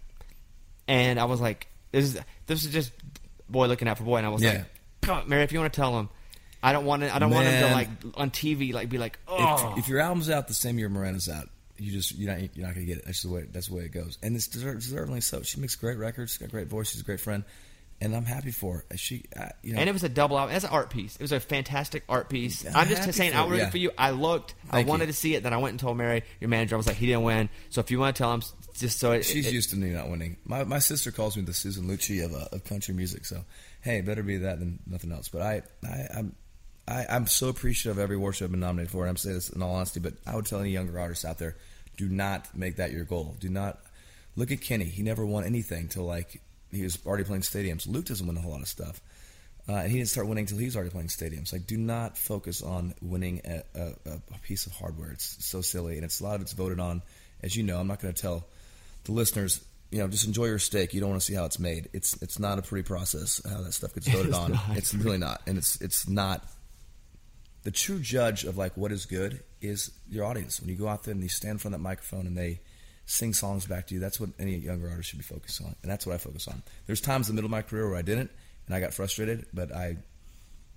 and 0.88 1.18
I 1.18 1.24
was 1.24 1.40
like, 1.40 1.66
this 1.92 2.04
is 2.04 2.20
this 2.46 2.64
is 2.64 2.72
just 2.72 2.92
boy 3.48 3.66
looking 3.66 3.88
out 3.88 3.98
for 3.98 4.04
boy, 4.04 4.16
and 4.18 4.26
I 4.26 4.30
was 4.30 4.42
Yeah. 4.42 4.50
like, 4.52 4.64
"Come 5.02 5.18
on, 5.18 5.28
Mary, 5.28 5.42
if 5.42 5.52
you 5.52 5.58
want 5.60 5.72
to 5.72 5.76
tell 5.80 5.98
him, 5.98 6.08
I 6.62 6.72
don't 6.72 6.84
want 6.84 7.02
to. 7.02 7.14
I 7.14 7.18
don't 7.18 7.30
want 7.30 7.46
him 7.46 7.62
to 7.68 7.74
like 7.74 7.88
on 8.14 8.30
TV 8.30 8.72
like 8.72 8.88
be 8.88 8.98
like, 8.98 9.18
oh, 9.28 9.72
If, 9.72 9.84
if 9.84 9.88
your 9.88 10.00
album's 10.00 10.28
out 10.30 10.48
the 10.48 10.54
same 10.54 10.78
year 10.78 10.88
Miranda's 10.88 11.28
out, 11.28 11.48
you 11.78 11.92
just 11.92 12.16
you're 12.16 12.30
not 12.32 12.56
you're 12.56 12.66
not 12.66 12.74
gonna 12.74 12.86
get 12.86 12.98
it. 12.98 13.06
That's 13.06 13.22
the 13.22 13.30
way 13.30 13.46
that's 13.50 13.68
the 13.68 13.74
way 13.74 13.84
it 13.84 13.92
goes. 13.92 14.18
And 14.22 14.34
it's 14.36 14.48
deserved, 14.48 14.80
deservedly 14.80 15.20
so. 15.20 15.42
She 15.42 15.60
makes 15.60 15.74
great 15.76 15.98
records. 15.98 16.32
She's 16.32 16.38
got 16.38 16.46
a 16.48 16.50
great 16.50 16.66
voice. 16.68 16.90
She's 16.90 17.00
a 17.00 17.04
great 17.04 17.20
friend, 17.20 17.44
and 18.00 18.14
I'm 18.14 18.24
happy 18.24 18.50
for 18.50 18.84
her. 18.90 18.96
She, 18.96 19.24
uh, 19.38 19.48
you 19.62 19.72
know, 19.72 19.80
And 19.80 19.88
it 19.88 19.92
was 19.92 20.04
a 20.04 20.08
double 20.08 20.36
out. 20.36 20.50
As 20.50 20.64
an 20.64 20.70
art 20.70 20.90
piece, 20.90 21.16
it 21.16 21.22
was 21.22 21.32
a 21.32 21.40
fantastic 21.40 22.04
art 22.08 22.28
piece. 22.28 22.66
I'm 22.66 22.76
I'm 22.76 22.88
just 22.88 23.12
saying, 23.14 23.34
I 23.34 23.42
it, 23.44 23.48
rooted 23.48 23.58
yeah. 23.66 23.70
for 23.70 23.78
you. 23.78 23.90
I 23.96 24.10
looked. 24.10 24.54
Thank 24.70 24.86
I 24.86 24.90
wanted 24.90 25.04
you. 25.04 25.12
to 25.12 25.18
see 25.18 25.34
it. 25.34 25.42
Then 25.42 25.52
I 25.52 25.56
went 25.56 25.72
and 25.72 25.80
told 25.80 25.96
Mary, 25.96 26.22
your 26.40 26.48
manager. 26.48 26.76
I 26.76 26.78
was 26.78 26.86
like, 26.86 26.96
he 26.96 27.06
didn't 27.06 27.22
win. 27.22 27.48
So 27.70 27.80
if 27.80 27.90
you 27.90 27.98
want 27.98 28.14
to 28.16 28.22
tell 28.22 28.32
him, 28.32 28.42
just 28.74 28.98
so 28.98 29.12
it, 29.12 29.24
she's 29.24 29.46
it- 29.46 29.54
used 29.54 29.70
to 29.70 29.76
me 29.76 29.90
not 29.90 30.10
winning. 30.10 30.36
My 30.44 30.64
my 30.64 30.78
sister 30.78 31.10
calls 31.10 31.36
me 31.36 31.42
the 31.42 31.54
Susan 31.54 31.86
Lucci 31.88 32.24
of, 32.24 32.34
uh, 32.34 32.48
of 32.52 32.64
country 32.64 32.94
music. 32.94 33.24
So 33.24 33.44
hey, 33.80 34.00
better 34.02 34.22
be 34.22 34.38
that 34.38 34.58
than 34.58 34.78
nothing 34.86 35.12
else. 35.12 35.28
But 35.28 35.42
I 35.42 35.62
I 35.84 36.08
I'm. 36.16 36.36
I, 36.88 37.04
I'm 37.10 37.26
so 37.26 37.48
appreciative 37.48 37.98
of 37.98 38.00
every 38.00 38.14
award 38.14 38.36
show 38.36 38.44
I've 38.44 38.52
been 38.52 38.60
nominated 38.60 38.92
for, 38.92 39.02
and 39.02 39.10
I'm 39.10 39.16
saying 39.16 39.34
this 39.34 39.50
in 39.50 39.60
all 39.60 39.74
honesty. 39.74 39.98
But 39.98 40.12
I 40.24 40.36
would 40.36 40.46
tell 40.46 40.60
any 40.60 40.70
younger 40.70 41.00
artists 41.00 41.24
out 41.24 41.36
there, 41.36 41.56
do 41.96 42.08
not 42.08 42.56
make 42.56 42.76
that 42.76 42.92
your 42.92 43.04
goal. 43.04 43.34
Do 43.40 43.48
not 43.48 43.80
look 44.36 44.52
at 44.52 44.60
Kenny. 44.60 44.84
He 44.84 45.02
never 45.02 45.26
won 45.26 45.42
anything 45.42 45.88
till 45.88 46.04
like 46.04 46.40
he 46.76 46.82
was 46.82 46.98
already 47.06 47.24
playing 47.24 47.42
stadiums. 47.42 47.86
Luke 47.86 48.04
doesn't 48.04 48.26
win 48.26 48.36
a 48.36 48.40
whole 48.40 48.52
lot 48.52 48.60
of 48.62 48.68
stuff, 48.68 49.00
uh, 49.68 49.74
and 49.74 49.90
he 49.90 49.98
didn't 49.98 50.10
start 50.10 50.26
winning 50.28 50.42
until 50.42 50.58
he 50.58 50.66
was 50.66 50.76
already 50.76 50.90
playing 50.90 51.08
stadiums. 51.08 51.52
Like, 51.52 51.66
do 51.66 51.76
not 51.76 52.16
focus 52.16 52.62
on 52.62 52.94
winning 53.02 53.40
a, 53.44 53.62
a, 53.74 53.92
a 54.34 54.38
piece 54.42 54.66
of 54.66 54.72
hardware. 54.72 55.10
It's 55.10 55.44
so 55.44 55.60
silly, 55.60 55.96
and 55.96 56.04
it's 56.04 56.20
a 56.20 56.24
lot 56.24 56.36
of 56.36 56.42
it's 56.42 56.52
voted 56.52 56.80
on. 56.80 57.02
As 57.42 57.56
you 57.56 57.62
know, 57.62 57.78
I'm 57.78 57.86
not 57.86 58.00
going 58.00 58.14
to 58.14 58.20
tell 58.20 58.46
the 59.04 59.12
listeners. 59.12 59.64
You 59.90 59.98
know, 59.98 60.08
just 60.08 60.26
enjoy 60.26 60.46
your 60.46 60.58
steak. 60.58 60.94
You 60.94 61.00
don't 61.00 61.10
want 61.10 61.20
to 61.22 61.26
see 61.26 61.34
how 61.34 61.44
it's 61.44 61.58
made. 61.58 61.88
It's 61.92 62.20
it's 62.22 62.38
not 62.38 62.58
a 62.58 62.62
pretty 62.62 62.86
process 62.86 63.40
how 63.48 63.62
that 63.62 63.72
stuff 63.72 63.94
gets 63.94 64.08
voted 64.12 64.34
on. 64.34 64.52
not. 64.52 64.76
It's 64.76 64.94
really 64.94 65.18
not, 65.18 65.42
and 65.46 65.58
it's 65.58 65.80
it's 65.80 66.08
not 66.08 66.44
the 67.66 67.72
true 67.72 67.98
judge 67.98 68.44
of 68.44 68.56
like 68.56 68.76
what 68.76 68.92
is 68.92 69.06
good 69.06 69.42
is 69.60 69.90
your 70.08 70.24
audience. 70.24 70.60
When 70.60 70.70
you 70.70 70.76
go 70.76 70.86
out 70.86 71.02
there 71.02 71.12
and 71.12 71.22
you 71.22 71.28
stand 71.28 71.52
in 71.52 71.58
front 71.58 71.74
of 71.74 71.80
that 71.80 71.88
microphone 71.88 72.26
and 72.26 72.36
they 72.36 72.60
sing 73.06 73.32
songs 73.32 73.66
back 73.66 73.86
to 73.86 73.94
you, 73.94 74.00
that's 74.00 74.18
what 74.20 74.30
any 74.38 74.56
younger 74.56 74.88
artist 74.90 75.08
should 75.10 75.18
be 75.18 75.24
focused 75.24 75.62
on, 75.62 75.74
and 75.82 75.90
that's 75.90 76.04
what 76.06 76.14
I 76.14 76.18
focus 76.18 76.48
on. 76.48 76.62
There's 76.86 77.00
times 77.00 77.28
in 77.28 77.34
the 77.36 77.40
middle 77.42 77.46
of 77.46 77.52
my 77.52 77.62
career 77.62 77.88
where 77.88 77.96
I 77.98 78.02
didn't, 78.02 78.30
and 78.66 78.74
I 78.74 78.80
got 78.80 78.92
frustrated, 78.94 79.46
but 79.54 79.72
I, 79.74 79.96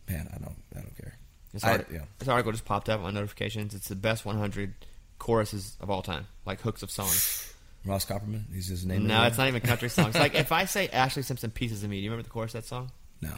man, 0.08 0.30
I 0.34 0.38
don't, 0.38 0.56
I 0.76 0.80
don't 0.82 0.96
care. 0.98 1.16
This, 1.54 1.64
I- 1.64 1.72
art- 1.74 1.88
yeah. 1.92 2.02
this 2.20 2.28
article 2.28 2.52
just 2.52 2.66
popped 2.66 2.88
up 2.90 3.02
on 3.02 3.14
notifications. 3.16 3.74
It's 3.74 3.88
the 3.88 3.96
best 3.96 4.26
100 4.26 4.74
choruses 5.18 5.76
of 5.82 5.90
all 5.90 6.02
time, 6.04 6.28
like 6.46 6.62
hooks 6.62 6.84
of 6.84 6.92
songs. 6.92 7.46
Ross 7.86 8.06
Copperman, 8.06 8.44
he's 8.54 8.68
his 8.68 8.86
name. 8.86 9.08
No, 9.08 9.24
it's 9.24 9.38
not 9.38 9.48
even 9.48 9.62
country 9.62 9.90
songs. 9.90 10.14
Like 10.14 10.36
if 10.36 10.52
I 10.52 10.66
say 10.66 10.90
Ashlee 10.90 11.24
Simpson 11.24 11.50
"Pieces 11.50 11.82
of 11.84 11.90
Me," 11.90 11.96
do 11.98 12.04
you 12.04 12.10
remember 12.12 12.24
the 12.24 12.30
chorus 12.30 12.54
of 12.54 12.62
that 12.62 12.68
song? 12.68 12.92
No, 13.22 13.32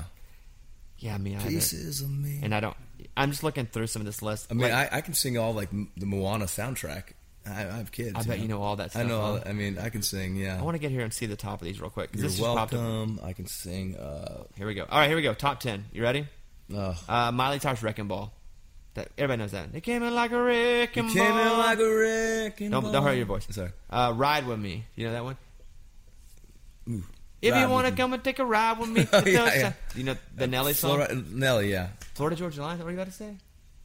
Yeah, 0.97 1.17
me 1.19 1.35
either. 1.35 1.47
pieces 1.47 2.01
of 2.01 2.09
me. 2.09 2.39
And 2.41 2.53
I 2.53 2.59
don't. 2.59 2.75
I'm 3.15 3.29
just 3.29 3.43
looking 3.43 3.67
through 3.67 3.85
some 3.87 4.01
of 4.01 4.05
this 4.07 4.21
list. 4.23 4.47
I 4.49 4.55
mean, 4.55 4.63
Like, 4.71 4.91
I, 4.93 4.97
I 4.97 5.01
can 5.01 5.13
sing 5.13 5.37
all 5.37 5.53
like 5.53 5.69
the 5.95 6.05
Moana 6.07 6.45
soundtrack. 6.45 7.03
I, 7.45 7.61
I 7.61 7.77
have 7.77 7.91
kids. 7.91 8.13
I 8.15 8.23
bet 8.23 8.39
you 8.39 8.47
know 8.47 8.61
all 8.61 8.75
that 8.75 8.91
stuff. 8.91 9.03
I 9.03 9.07
know. 9.07 9.19
All 9.21 9.37
huh? 9.37 9.43
I 9.47 9.53
mean, 9.53 9.77
I 9.79 9.89
can 9.89 10.01
sing. 10.03 10.35
Yeah. 10.35 10.59
I 10.59 10.61
want 10.61 10.75
to 10.75 10.79
get 10.79 10.91
here 10.91 11.01
and 11.01 11.11
see 11.13 11.25
the 11.25 11.35
top 11.35 11.61
of 11.61 11.65
these 11.65 11.81
real 11.81 11.89
quick. 11.89 12.11
'cause 12.11 12.21
You're 12.21 12.29
this 12.29 12.37
just 12.39 12.47
popped 12.55 12.73
up. 12.73 12.79
welcome. 12.79 13.19
I 13.23 13.33
can 13.33 13.47
sing. 13.47 13.95
Uh, 13.95 14.43
Here 14.57 14.67
we 14.67 14.73
go. 14.75 14.83
All 14.89 14.99
right, 14.99 15.07
here 15.07 15.15
we 15.15 15.23
go. 15.23 15.33
Top 15.33 15.59
ten. 15.59 15.85
You 15.91 16.03
ready? 16.03 16.27
uh, 16.73 16.93
Uh, 17.09 17.31
Miley 17.31 17.59
Cyrus 17.59 17.81
"Wrecking 17.81 18.07
Ball." 18.07 18.31
That 18.93 19.07
everybody 19.17 19.39
knows 19.39 19.51
that. 19.53 19.71
They 19.71 19.79
came 19.81 20.03
in 20.03 20.13
like 20.13 20.31
a 20.31 20.41
wrecking 20.43 21.05
ball. 21.05 21.13
came 21.13 21.37
in 21.37 21.57
like 21.57 21.79
a 21.79 21.95
wrecking 21.95 22.71
Don't, 22.71 22.83
ball. 22.83 22.91
don't 22.91 23.03
hurt 23.03 23.13
your 23.13 23.25
voice. 23.25 23.47
Sorry. 23.49 23.71
Uh, 23.89 24.13
ride 24.15 24.45
with 24.45 24.59
me. 24.59 24.83
You 24.95 25.07
know 25.07 25.13
that 25.13 25.23
one. 25.23 25.37
Ooh, 26.89 27.03
If 27.41 27.53
Ride 27.53 27.61
you 27.61 27.69
want 27.69 27.85
to 27.87 27.91
me. 27.91 27.97
come 27.97 28.13
and 28.13 28.23
take 28.23 28.39
a 28.39 28.45
ride 28.45 28.79
with 28.79 28.89
me, 28.89 29.07
Oh, 29.13 29.23
yeah, 29.25 29.55
yeah. 29.55 29.73
you 29.95 30.03
know 30.03 30.15
the 30.35 30.45
Nelly 30.47 30.73
song, 30.73 31.25
Nelly, 31.31 31.71
yeah. 31.71 31.87
Florida 32.15 32.35
Georgia 32.35 32.61
Line. 32.61 32.77
What 32.79 32.87
are 32.87 32.91
you 32.91 32.97
about 32.97 33.07
to 33.07 33.13
say? 33.13 33.33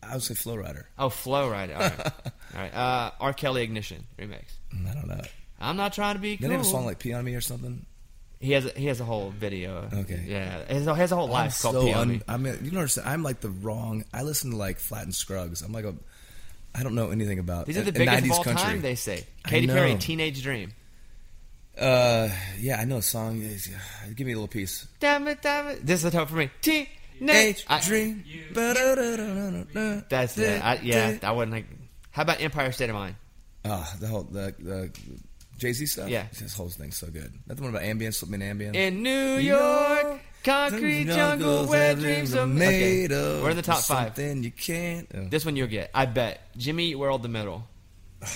I 0.09 0.15
would 0.15 0.23
say 0.23 0.35
Flo 0.35 0.57
Rida. 0.57 0.85
Oh, 0.99 1.09
Flo 1.09 1.49
Rida. 1.51 1.75
All 1.75 1.81
right, 1.81 2.01
all 2.55 2.61
right. 2.61 2.75
Uh, 2.75 3.11
R. 3.21 3.33
Kelly 3.33 3.63
Ignition 3.63 4.05
remix. 4.19 4.45
I 4.73 4.95
don't 4.95 5.09
know. 5.09 5.21
I'm 5.61 5.77
not 5.77 5.93
trying 5.93 6.15
to 6.17 6.21
be 6.21 6.37
cool. 6.37 6.49
They 6.49 6.53
have 6.55 6.63
a 6.63 6.69
song 6.69 6.85
like 6.87 6.99
"Pee 6.99 7.13
on 7.13 7.25
Me" 7.25 7.35
or 7.35 7.41
something. 7.41 7.87
he 8.41 8.53
has. 8.53 8.67
A, 8.67 8.71
he 8.71 8.87
has 8.87 9.01
a 9.01 9.05
whole 9.05 9.31
video. 9.31 9.89
Okay. 9.93 10.23
Yeah, 10.27 10.65
he 10.69 10.75
has 10.75 10.87
a, 10.87 10.95
he 10.95 11.01
has 11.01 11.13
a 11.13 11.17
whole 11.17 11.29
life 11.29 11.65
I'm 11.65 11.73
called 11.73 11.83
so 11.83 11.87
Pee 11.89 11.93
on 11.95 12.01
un- 12.03 12.09
Me. 12.09 12.21
I 12.29 12.37
mean, 12.37 12.59
you 12.63 12.71
don't 12.71 12.81
understand. 12.81 13.09
I'm 13.09 13.23
like 13.23 13.41
the 13.41 13.49
wrong. 13.51 14.05
I 14.13 14.23
listen 14.23 14.51
to 14.51 14.57
like 14.57 14.79
Flatt 14.79 15.05
and 15.05 15.15
Scruggs. 15.15 15.63
I'm 15.63 15.73
like 15.73 15.85
a. 15.87 15.95
I 16.75 16.83
don't 16.83 16.95
know 16.95 17.11
anything 17.11 17.39
about. 17.39 17.65
These 17.67 17.79
are 17.79 17.83
the 17.83 17.93
biggest 17.93 18.19
of 18.19 18.25
90s 18.25 18.31
all 18.33 18.45
country. 18.45 18.63
time. 18.63 18.83
They 18.83 18.95
say. 18.97 19.25
Katy 19.47 19.67
Perry. 19.67 19.95
Teenage 19.97 20.43
Dream. 20.43 20.73
Uh, 21.79 22.29
yeah, 22.59 22.81
I 22.81 22.85
know 22.85 22.99
a 22.99 23.03
song. 23.03 23.41
Is- 23.43 23.69
Give 24.15 24.27
me 24.27 24.33
a 24.33 24.37
little 24.37 24.49
piece. 24.49 24.87
Damn 25.01 25.27
it, 25.29 25.43
damn 25.43 25.69
it. 25.69 25.85
This 25.87 26.01
is 26.01 26.05
the 26.05 26.11
top 26.11 26.29
for 26.29 26.37
me. 26.37 26.51
Teenage 26.63 26.89
H 27.21 27.65
I- 27.69 27.81
dream. 27.81 28.25
That's 30.09 30.39
it. 30.39 30.65
I, 30.65 30.81
yeah, 30.83 31.19
I 31.23 31.33
wouldn't 31.33 31.53
like. 31.53 31.67
How 32.11 32.23
about 32.23 32.41
Empire 32.41 32.73
State 32.73 32.89
of 32.91 32.95
Mind? 32.97 33.17
Oh, 33.65 33.93
the 34.01 34.07
whole 34.07 34.23
the, 34.25 34.55
the 34.59 34.91
Jay 35.59 35.73
Z 35.73 35.87
stuff. 35.87 36.09
Yeah. 36.09 36.27
this 36.39 36.55
whole 36.57 36.69
thing's 36.69 36.97
so 36.97 37.09
good. 37.09 37.33
That's 37.47 37.59
the 37.59 37.65
one 37.65 37.71
about 37.75 37.83
ambient, 37.83 38.15
slip 38.15 38.31
me 38.31 38.37
in 38.37 38.43
ambient. 38.43 38.77
In 38.77 39.03
New 39.03 39.37
York, 39.39 40.21
concrete 40.45 41.05
jungle 41.07 41.67
where 41.67 41.95
dreams 41.95 42.35
are 42.35 42.47
made 42.47 43.13
Okay, 43.13 43.37
of. 43.39 43.43
We're 43.43 43.51
in 43.51 43.57
the 43.57 43.63
top 43.63 43.83
five. 43.83 44.15
Then 44.15 44.43
you 44.43 44.51
can't. 44.53 45.09
oh. 45.15 45.27
This 45.29 45.45
one 45.45 45.57
you'll 45.57 45.67
get. 45.69 45.91
I 45.95 46.07
bet. 46.07 46.43
Jimmy 46.57 46.91
Eat 46.91 46.97
World, 46.97 47.23
the 47.23 47.29
middle. 47.29 47.65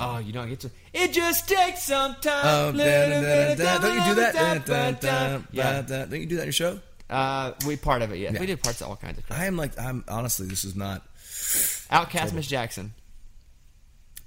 Oh, 0.00 0.16
you 0.16 0.32
don't 0.32 0.48
get 0.48 0.60
to. 0.60 0.70
It 0.94 1.12
just 1.12 1.46
takes 1.50 1.82
some 1.82 2.14
time. 2.22 2.46
Oh, 2.46 2.72
da, 2.72 3.08
da, 3.10 3.54
da. 3.54 3.78
Don't 3.78 3.94
you 3.98 4.04
do 4.06 4.20
that? 4.22 4.32
Da, 4.32 4.40
time, 4.40 4.58
da, 4.58 4.64
but 4.66 4.72
uh, 4.72 4.90
da, 4.92 5.28
time. 5.28 5.48
Yeah. 5.52 5.72
da, 5.72 5.82
da. 5.82 6.04
Don't 6.06 6.18
you 6.20 6.24
do 6.26 6.36
that 6.36 6.42
in 6.42 6.46
your 6.46 6.52
show? 6.54 6.80
Uh, 7.12 7.52
we 7.66 7.76
part 7.76 8.02
of 8.02 8.10
it. 8.12 8.18
Yeah, 8.18 8.32
Yeah. 8.32 8.40
we 8.40 8.46
did 8.46 8.62
parts 8.62 8.80
of 8.80 8.88
all 8.88 8.96
kinds 8.96 9.18
of 9.18 9.26
crap. 9.26 9.38
I 9.38 9.46
am 9.46 9.56
like 9.56 9.78
I'm 9.78 10.04
honestly. 10.08 10.46
This 10.46 10.64
is 10.64 10.74
not. 10.74 11.02
OutKast 11.90 12.32
Miss 12.32 12.46
Jackson. 12.46 12.94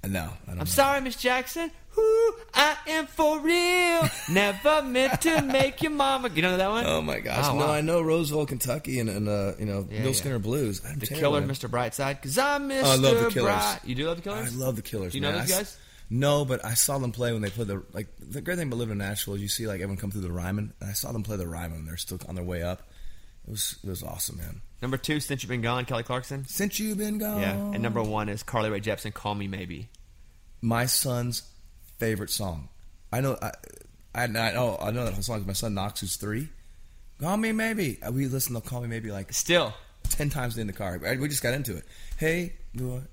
No, 0.06 0.20
I 0.20 0.24
don't. 0.24 0.50
I'm 0.50 0.58
know. 0.58 0.64
sorry, 0.64 1.00
Miss 1.00 1.16
Jackson. 1.16 1.70
Who 1.90 2.34
I 2.54 2.76
am 2.88 3.06
for 3.06 3.40
real. 3.40 4.08
Never 4.30 4.82
meant 4.82 5.22
to 5.22 5.40
make 5.42 5.82
your 5.82 5.90
mama. 5.92 6.28
You 6.32 6.42
know 6.42 6.56
that 6.58 6.70
one? 6.70 6.84
Oh 6.86 7.00
my 7.02 7.18
gosh! 7.20 7.46
Oh, 7.48 7.58
no, 7.58 7.66
wow. 7.66 7.72
I 7.72 7.80
know 7.80 8.02
Roseville, 8.02 8.46
Kentucky, 8.46 9.00
and, 9.00 9.08
and 9.08 9.28
uh, 9.28 9.52
you 9.58 9.64
know 9.64 9.86
Yeah, 9.90 9.98
Bill 10.02 10.06
yeah. 10.08 10.12
Skinner 10.12 10.38
Blues. 10.38 10.80
I'm 10.86 10.98
The 10.98 11.06
terrible, 11.06 11.20
Killer, 11.30 11.40
man. 11.40 11.50
Mr. 11.50 11.68
Brightside. 11.70 12.22
Cause 12.22 12.36
I'm 12.38 12.68
Mr. 12.68 12.82
Oh, 12.84 12.90
I 12.92 12.96
love 12.96 13.24
the 13.24 13.30
Killers. 13.30 13.52
Bright. 13.54 13.78
You 13.84 13.94
do 13.96 14.06
love 14.06 14.16
the 14.16 14.22
Killers? 14.22 14.54
I 14.54 14.58
love 14.58 14.76
the 14.76 14.82
Killers. 14.82 15.12
Do 15.12 15.18
you 15.18 15.22
know 15.22 15.30
man. 15.32 15.40
those 15.40 15.50
I 15.52 15.54
s- 15.54 15.58
guys? 15.58 15.78
No, 16.08 16.44
but 16.44 16.64
I 16.64 16.74
saw 16.74 16.98
them 16.98 17.10
play 17.12 17.32
when 17.32 17.42
they 17.42 17.50
played 17.50 17.66
the 17.68 17.82
like. 17.92 18.06
The 18.20 18.40
great 18.40 18.58
thing 18.58 18.68
about 18.68 18.76
living 18.78 18.92
in 18.92 18.98
Nashville 18.98 19.34
is 19.34 19.42
you 19.42 19.48
see 19.48 19.66
like 19.66 19.76
everyone 19.80 19.96
come 19.96 20.10
through 20.12 20.20
the 20.22 20.30
Ryman, 20.32 20.72
and 20.80 20.90
I 20.90 20.92
saw 20.92 21.10
them 21.12 21.22
play 21.24 21.36
the 21.36 21.48
Ryman. 21.48 21.78
and 21.78 21.88
They're 21.88 21.96
still 21.96 22.20
on 22.28 22.34
their 22.36 22.44
way 22.44 22.62
up. 22.62 22.82
It 23.46 23.50
was 23.50 23.76
it 23.82 23.88
was 23.88 24.02
awesome, 24.04 24.36
man. 24.38 24.60
Number 24.82 24.98
two, 24.98 25.18
Since 25.20 25.42
You've 25.42 25.50
Been 25.50 25.62
Gone, 25.62 25.84
Kelly 25.84 26.02
Clarkson. 26.02 26.44
Since 26.46 26.78
you've 26.78 26.98
been 26.98 27.18
gone, 27.18 27.40
Yeah. 27.40 27.54
And 27.56 27.82
number 27.82 28.02
one 28.02 28.28
is 28.28 28.42
Carly 28.42 28.70
Rae 28.70 28.80
Jepsen, 28.80 29.12
Call 29.14 29.34
Me 29.34 29.48
Maybe. 29.48 29.88
my 30.60 30.86
son's 30.86 31.42
favorite 31.98 32.30
song. 32.30 32.68
I 33.12 33.20
know. 33.20 33.36
I, 33.42 33.52
I, 34.14 34.24
I 34.24 34.26
know. 34.28 34.76
I 34.80 34.90
know 34.92 35.04
that 35.06 35.24
song. 35.24 35.44
My 35.46 35.54
son 35.54 35.74
Knox, 35.74 36.00
who's 36.00 36.16
three. 36.16 36.48
Call 37.20 37.36
me 37.38 37.50
maybe. 37.52 37.98
We 38.12 38.26
listen 38.28 38.54
to 38.54 38.60
Call 38.60 38.82
Me 38.82 38.88
Maybe 38.88 39.10
like 39.10 39.32
Still. 39.32 39.72
ten 40.10 40.28
times 40.30 40.56
in 40.58 40.66
the 40.66 40.72
car. 40.72 41.00
We 41.18 41.28
just 41.28 41.42
got 41.42 41.54
into 41.54 41.76
it. 41.76 41.84
Hey, 42.18 42.52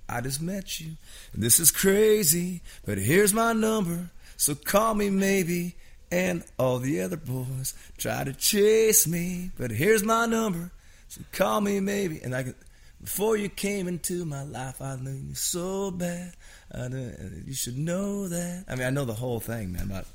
I 0.10 0.22
just 0.22 0.42
met 0.42 0.80
you. 0.80 0.92
This 1.34 1.60
is 1.60 1.72
crazy, 1.72 2.62
but 2.86 2.98
here's 2.98 3.34
my 3.34 3.54
number. 3.54 4.12
So 4.38 4.56
call 4.56 4.96
me 4.96 5.10
maybe. 5.10 5.76
And 6.12 6.44
all 6.60 6.78
the 6.78 7.02
other 7.02 7.18
boys 7.18 7.74
try 7.98 8.24
to 8.24 8.34
chase 8.34 9.08
me, 9.08 9.50
but 9.58 9.72
here's 9.72 10.04
my 10.04 10.28
number. 10.28 10.72
So 11.08 11.22
call 11.32 11.62
me 11.62 11.80
maybe. 11.80 12.22
And 12.22 12.36
I 12.36 12.44
can. 12.44 12.56
Before 13.02 13.36
you 13.36 13.50
came 13.50 13.90
into 13.90 14.24
my 14.24 14.44
life, 14.44 14.82
I 14.82 14.96
knew 14.96 15.12
you 15.12 15.36
so 15.36 15.92
bad. 15.92 16.36
I 16.72 16.88
knew, 16.88 17.10
uh, 17.10 17.24
you 17.46 17.54
should 17.54 17.78
know 17.78 18.30
that. 18.30 18.64
I 18.70 18.76
mean, 18.76 18.88
I 18.88 18.92
know 18.92 19.04
the 19.04 19.14
whole 19.14 19.42
thing, 19.42 19.74
man. 19.74 19.88
But 19.90 20.06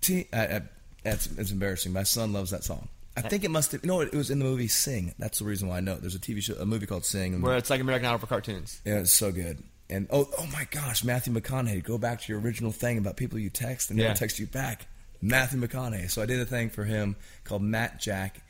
Teen, 0.00 0.26
I, 0.32 0.46
I, 0.46 0.62
that's 1.02 1.26
it's 1.38 1.50
embarrassing. 1.50 1.92
My 1.92 2.02
son 2.02 2.32
loves 2.32 2.50
that 2.50 2.64
song. 2.64 2.88
I 3.24 3.28
think 3.28 3.44
it 3.44 3.50
must 3.50 3.72
have. 3.72 3.82
You 3.82 3.88
know, 3.88 4.00
it 4.00 4.12
was 4.14 4.30
in 4.30 4.38
the 4.38 4.44
movie 4.44 4.68
Sing. 4.68 5.14
That's 5.18 5.38
the 5.38 5.44
reason 5.44 5.68
why 5.68 5.78
I 5.78 5.80
know. 5.80 5.96
There's 5.96 6.14
a 6.14 6.18
TV 6.18 6.42
show, 6.42 6.54
a 6.54 6.66
movie 6.66 6.86
called 6.86 7.04
Sing. 7.04 7.40
Where 7.40 7.56
it's 7.56 7.70
like 7.70 7.80
American 7.80 8.06
Idol 8.06 8.18
for 8.18 8.26
cartoons. 8.26 8.80
yeah, 8.84 8.98
it's 8.98 9.12
so 9.12 9.32
good. 9.32 9.62
And 9.90 10.06
oh, 10.10 10.28
oh 10.38 10.46
my 10.52 10.66
gosh, 10.70 11.02
Matthew 11.04 11.32
McConaughey. 11.32 11.82
Go 11.82 11.96
back 11.98 12.20
to 12.20 12.32
your 12.32 12.40
original 12.42 12.72
thing 12.72 12.98
about 12.98 13.16
people 13.16 13.38
you 13.38 13.48
text 13.50 13.90
and 13.90 13.98
Yeah. 13.98 14.08
don't 14.08 14.16
text 14.16 14.38
you 14.38 14.46
back. 14.46 14.86
Matthew 15.22 15.58
McConaughey. 15.60 16.10
So 16.10 16.20
I 16.22 16.26
did 16.26 16.40
a 16.40 16.44
thing 16.44 16.68
for 16.70 16.84
him 16.84 17.16
called 17.44 17.62
Matt 17.62 17.98
Jack 18.00 18.40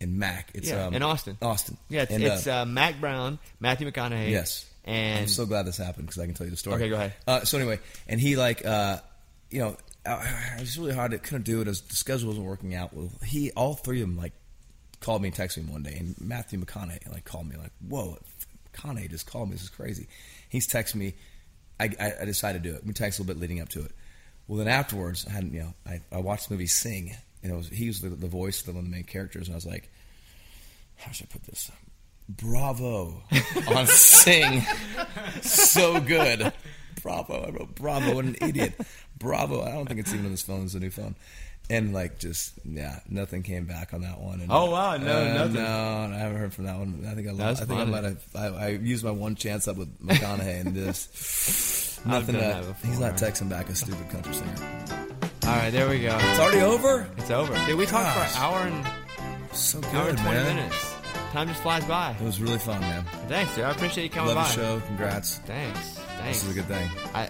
and 0.00 0.16
Mac. 0.18 0.50
It's 0.54 0.68
Yeah, 0.68 0.86
um, 0.86 0.94
in 0.94 1.02
Austin. 1.02 1.36
Austin. 1.42 1.76
Yeah, 1.88 2.02
it's, 2.02 2.12
And, 2.12 2.22
it's 2.22 2.46
uh, 2.46 2.62
uh, 2.62 2.64
Mack 2.64 3.00
Brown, 3.00 3.38
Matthew 3.60 3.90
McConaughey. 3.90 4.30
Yes. 4.30 4.66
And 4.84 5.20
I'm 5.22 5.28
so 5.28 5.46
glad 5.46 5.66
this 5.66 5.78
happened 5.78 6.06
because 6.06 6.22
I 6.22 6.26
can 6.26 6.34
tell 6.34 6.46
you 6.46 6.50
the 6.52 6.56
story. 6.56 6.76
Okay, 6.76 6.88
go 6.90 6.94
ahead. 6.96 7.14
Uh, 7.26 7.40
so 7.44 7.58
anyway, 7.58 7.80
and 8.06 8.20
he 8.20 8.36
like, 8.36 8.64
uh, 8.64 8.98
you 9.50 9.60
know, 9.60 9.76
uh, 10.06 10.22
it 10.56 10.60
was 10.60 10.78
really 10.78 10.94
hard. 10.94 11.12
to 11.12 11.18
couldn't 11.18 11.44
do 11.44 11.60
it 11.60 11.68
as 11.68 11.80
the 11.80 11.96
schedule 11.96 12.28
wasn't 12.28 12.46
working 12.46 12.74
out. 12.74 12.94
Well, 12.94 13.10
he, 13.24 13.50
all 13.52 13.74
three 13.74 14.02
of 14.02 14.08
them, 14.08 14.16
like, 14.16 14.32
called 15.00 15.22
me 15.22 15.28
and 15.28 15.36
texted 15.36 15.64
me 15.64 15.72
one 15.72 15.82
day, 15.82 15.96
and 15.98 16.14
Matthew 16.20 16.58
McConaughey 16.58 17.10
like 17.12 17.24
called 17.24 17.48
me 17.48 17.56
like, 17.56 17.72
"Whoa, 17.86 18.18
McConaughey 18.72 19.10
just 19.10 19.26
called 19.26 19.48
me. 19.48 19.54
This 19.54 19.64
is 19.64 19.68
crazy." 19.68 20.08
He's 20.48 20.66
texting 20.66 20.96
me. 20.96 21.14
I, 21.78 21.90
I, 22.00 22.12
I 22.22 22.24
decided 22.24 22.62
to 22.62 22.70
do 22.70 22.76
it. 22.76 22.84
We 22.86 22.92
texted 22.92 23.18
a 23.18 23.22
little 23.22 23.34
bit 23.34 23.40
leading 23.40 23.60
up 23.60 23.68
to 23.70 23.84
it. 23.84 23.92
Well, 24.46 24.58
then 24.58 24.68
afterwards, 24.68 25.26
I 25.28 25.32
had 25.32 25.44
you 25.44 25.60
know, 25.60 25.74
I, 25.86 26.00
I 26.12 26.18
watched 26.18 26.48
the 26.48 26.54
movie 26.54 26.66
Sing, 26.66 27.14
and 27.42 27.52
it 27.52 27.54
was 27.54 27.68
he 27.68 27.86
was 27.86 28.00
the, 28.00 28.10
the 28.10 28.28
voice 28.28 28.60
of 28.62 28.68
one 28.68 28.78
of 28.78 28.84
the 28.84 28.90
main 28.90 29.04
characters, 29.04 29.48
and 29.48 29.54
I 29.54 29.56
was 29.56 29.66
like, 29.66 29.90
how 30.96 31.12
should 31.12 31.28
I 31.30 31.32
put 31.32 31.44
this? 31.44 31.70
Bravo 32.28 33.22
on 33.68 33.86
Sing, 33.86 34.62
so 35.42 36.00
good. 36.00 36.52
Bravo! 37.02 37.44
I 37.46 37.50
wrote 37.50 37.74
Bravo. 37.74 38.14
What 38.14 38.24
an 38.24 38.36
idiot! 38.40 38.80
Bravo! 39.18 39.62
I 39.62 39.72
don't 39.72 39.86
think 39.86 40.00
it's 40.00 40.12
even 40.12 40.26
on 40.26 40.30
this 40.32 40.42
phone. 40.42 40.64
It's 40.64 40.74
a 40.74 40.80
new 40.80 40.90
phone, 40.90 41.14
and 41.70 41.92
like 41.94 42.18
just 42.18 42.52
yeah, 42.64 43.00
nothing 43.08 43.42
came 43.42 43.64
back 43.64 43.94
on 43.94 44.02
that 44.02 44.20
one. 44.20 44.40
And, 44.40 44.50
Oh, 44.52 44.70
wow, 44.70 44.96
no, 44.96 45.20
uh, 45.22 45.34
nothing. 45.34 45.54
No, 45.54 46.10
I 46.14 46.18
haven't 46.18 46.38
heard 46.38 46.52
from 46.54 46.64
that 46.64 46.76
one. 46.78 47.06
I 47.10 47.14
think 47.14 47.28
I 47.28 47.32
lost. 47.32 47.62
I 47.62 47.64
think 47.64 47.80
I 47.80 47.84
might 47.84 48.04
have. 48.04 48.22
I, 48.34 48.46
I 48.46 48.68
used 48.68 49.04
my 49.04 49.10
one 49.10 49.34
chance 49.34 49.66
up 49.68 49.76
with 49.76 49.98
McConaughey 50.04 50.60
and 50.60 50.74
this. 50.74 52.00
Nothing. 52.06 52.34
before. 52.34 52.74
he's 52.86 52.98
not 53.00 53.14
texting 53.14 53.48
back 53.48 53.70
a 53.70 53.74
stupid 53.74 54.10
country 54.10 54.34
singer. 54.34 54.54
all 55.46 55.56
right, 55.56 55.70
there 55.70 55.88
we 55.88 56.00
go. 56.00 56.14
It's 56.20 56.38
already 56.38 56.60
over. 56.60 57.08
It's 57.16 57.30
over. 57.30 57.54
Did 57.66 57.76
we 57.76 57.86
talk 57.86 58.12
for 58.14 58.20
an 58.20 58.42
hour 58.44 58.58
and 58.58 59.56
So 59.56 59.80
good, 59.80 59.94
hour 59.94 60.08
and 60.10 60.18
twenty 60.18 60.36
man. 60.36 60.56
minutes. 60.56 60.94
Time 61.32 61.48
just 61.48 61.62
flies 61.62 61.84
by. 61.86 62.10
It 62.12 62.20
was 62.24 62.40
really 62.42 62.58
fun, 62.58 62.80
man. 62.82 63.04
Thanks, 63.28 63.54
dude. 63.54 63.64
I 63.64 63.70
appreciate 63.70 64.04
you 64.04 64.10
coming 64.10 64.34
Love 64.34 64.44
by. 64.44 64.54
the 64.54 64.54
show. 64.54 64.80
Congrats. 64.86 65.38
Thanks. 65.38 65.80
Thanks. 65.98 66.42
This 66.42 66.44
is 66.44 66.50
a 66.50 66.54
good 66.60 66.66
thing. 66.68 66.90
I, 67.14 67.28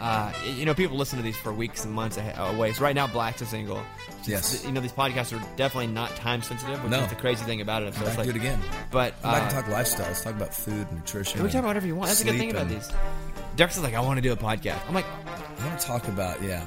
uh, 0.00 0.32
you 0.56 0.64
know, 0.64 0.74
people 0.74 0.96
listen 0.96 1.18
to 1.18 1.22
these 1.22 1.36
for 1.36 1.52
weeks 1.52 1.84
and 1.84 1.92
months 1.92 2.18
away. 2.36 2.72
So 2.72 2.82
right 2.82 2.94
now, 2.94 3.06
Black's 3.06 3.42
a 3.42 3.46
single. 3.46 3.82
Yes. 4.24 4.64
You 4.64 4.72
know, 4.72 4.80
these 4.80 4.92
podcasts 4.92 5.32
are 5.38 5.56
definitely 5.56 5.88
not 5.92 6.14
time 6.16 6.42
sensitive, 6.42 6.82
which 6.82 6.90
No. 6.90 7.00
is 7.00 7.08
the 7.08 7.14
crazy 7.16 7.44
thing 7.44 7.60
about 7.60 7.82
it. 7.82 7.94
So 7.94 8.04
Back 8.04 8.16
like, 8.18 8.24
to 8.24 8.30
it 8.30 8.36
again. 8.36 8.60
But 8.90 9.20
Come 9.22 9.32
back 9.32 9.52
uh, 9.52 9.60
talk 9.60 9.68
lifestyle. 9.68 10.06
Let's 10.06 10.22
talk 10.22 10.34
about 10.34 10.54
food, 10.54 10.86
and 10.88 10.98
nutrition. 10.98 11.42
we 11.42 11.48
talk 11.48 11.58
about 11.60 11.68
whatever 11.68 11.86
you 11.86 11.94
want. 11.96 12.08
That's 12.08 12.22
a 12.22 12.24
good 12.24 12.36
thing 12.38 12.50
about 12.50 12.62
and- 12.62 12.70
these. 12.70 12.90
Dierks 13.56 13.82
like, 13.82 13.94
I 13.94 14.00
want 14.00 14.16
to 14.16 14.22
do 14.22 14.32
a 14.32 14.36
podcast. 14.36 14.80
I'm 14.88 14.94
like, 14.94 15.06
I 15.60 15.66
want 15.66 15.78
to 15.80 15.86
talk 15.86 16.08
about 16.08 16.42
yeah, 16.42 16.66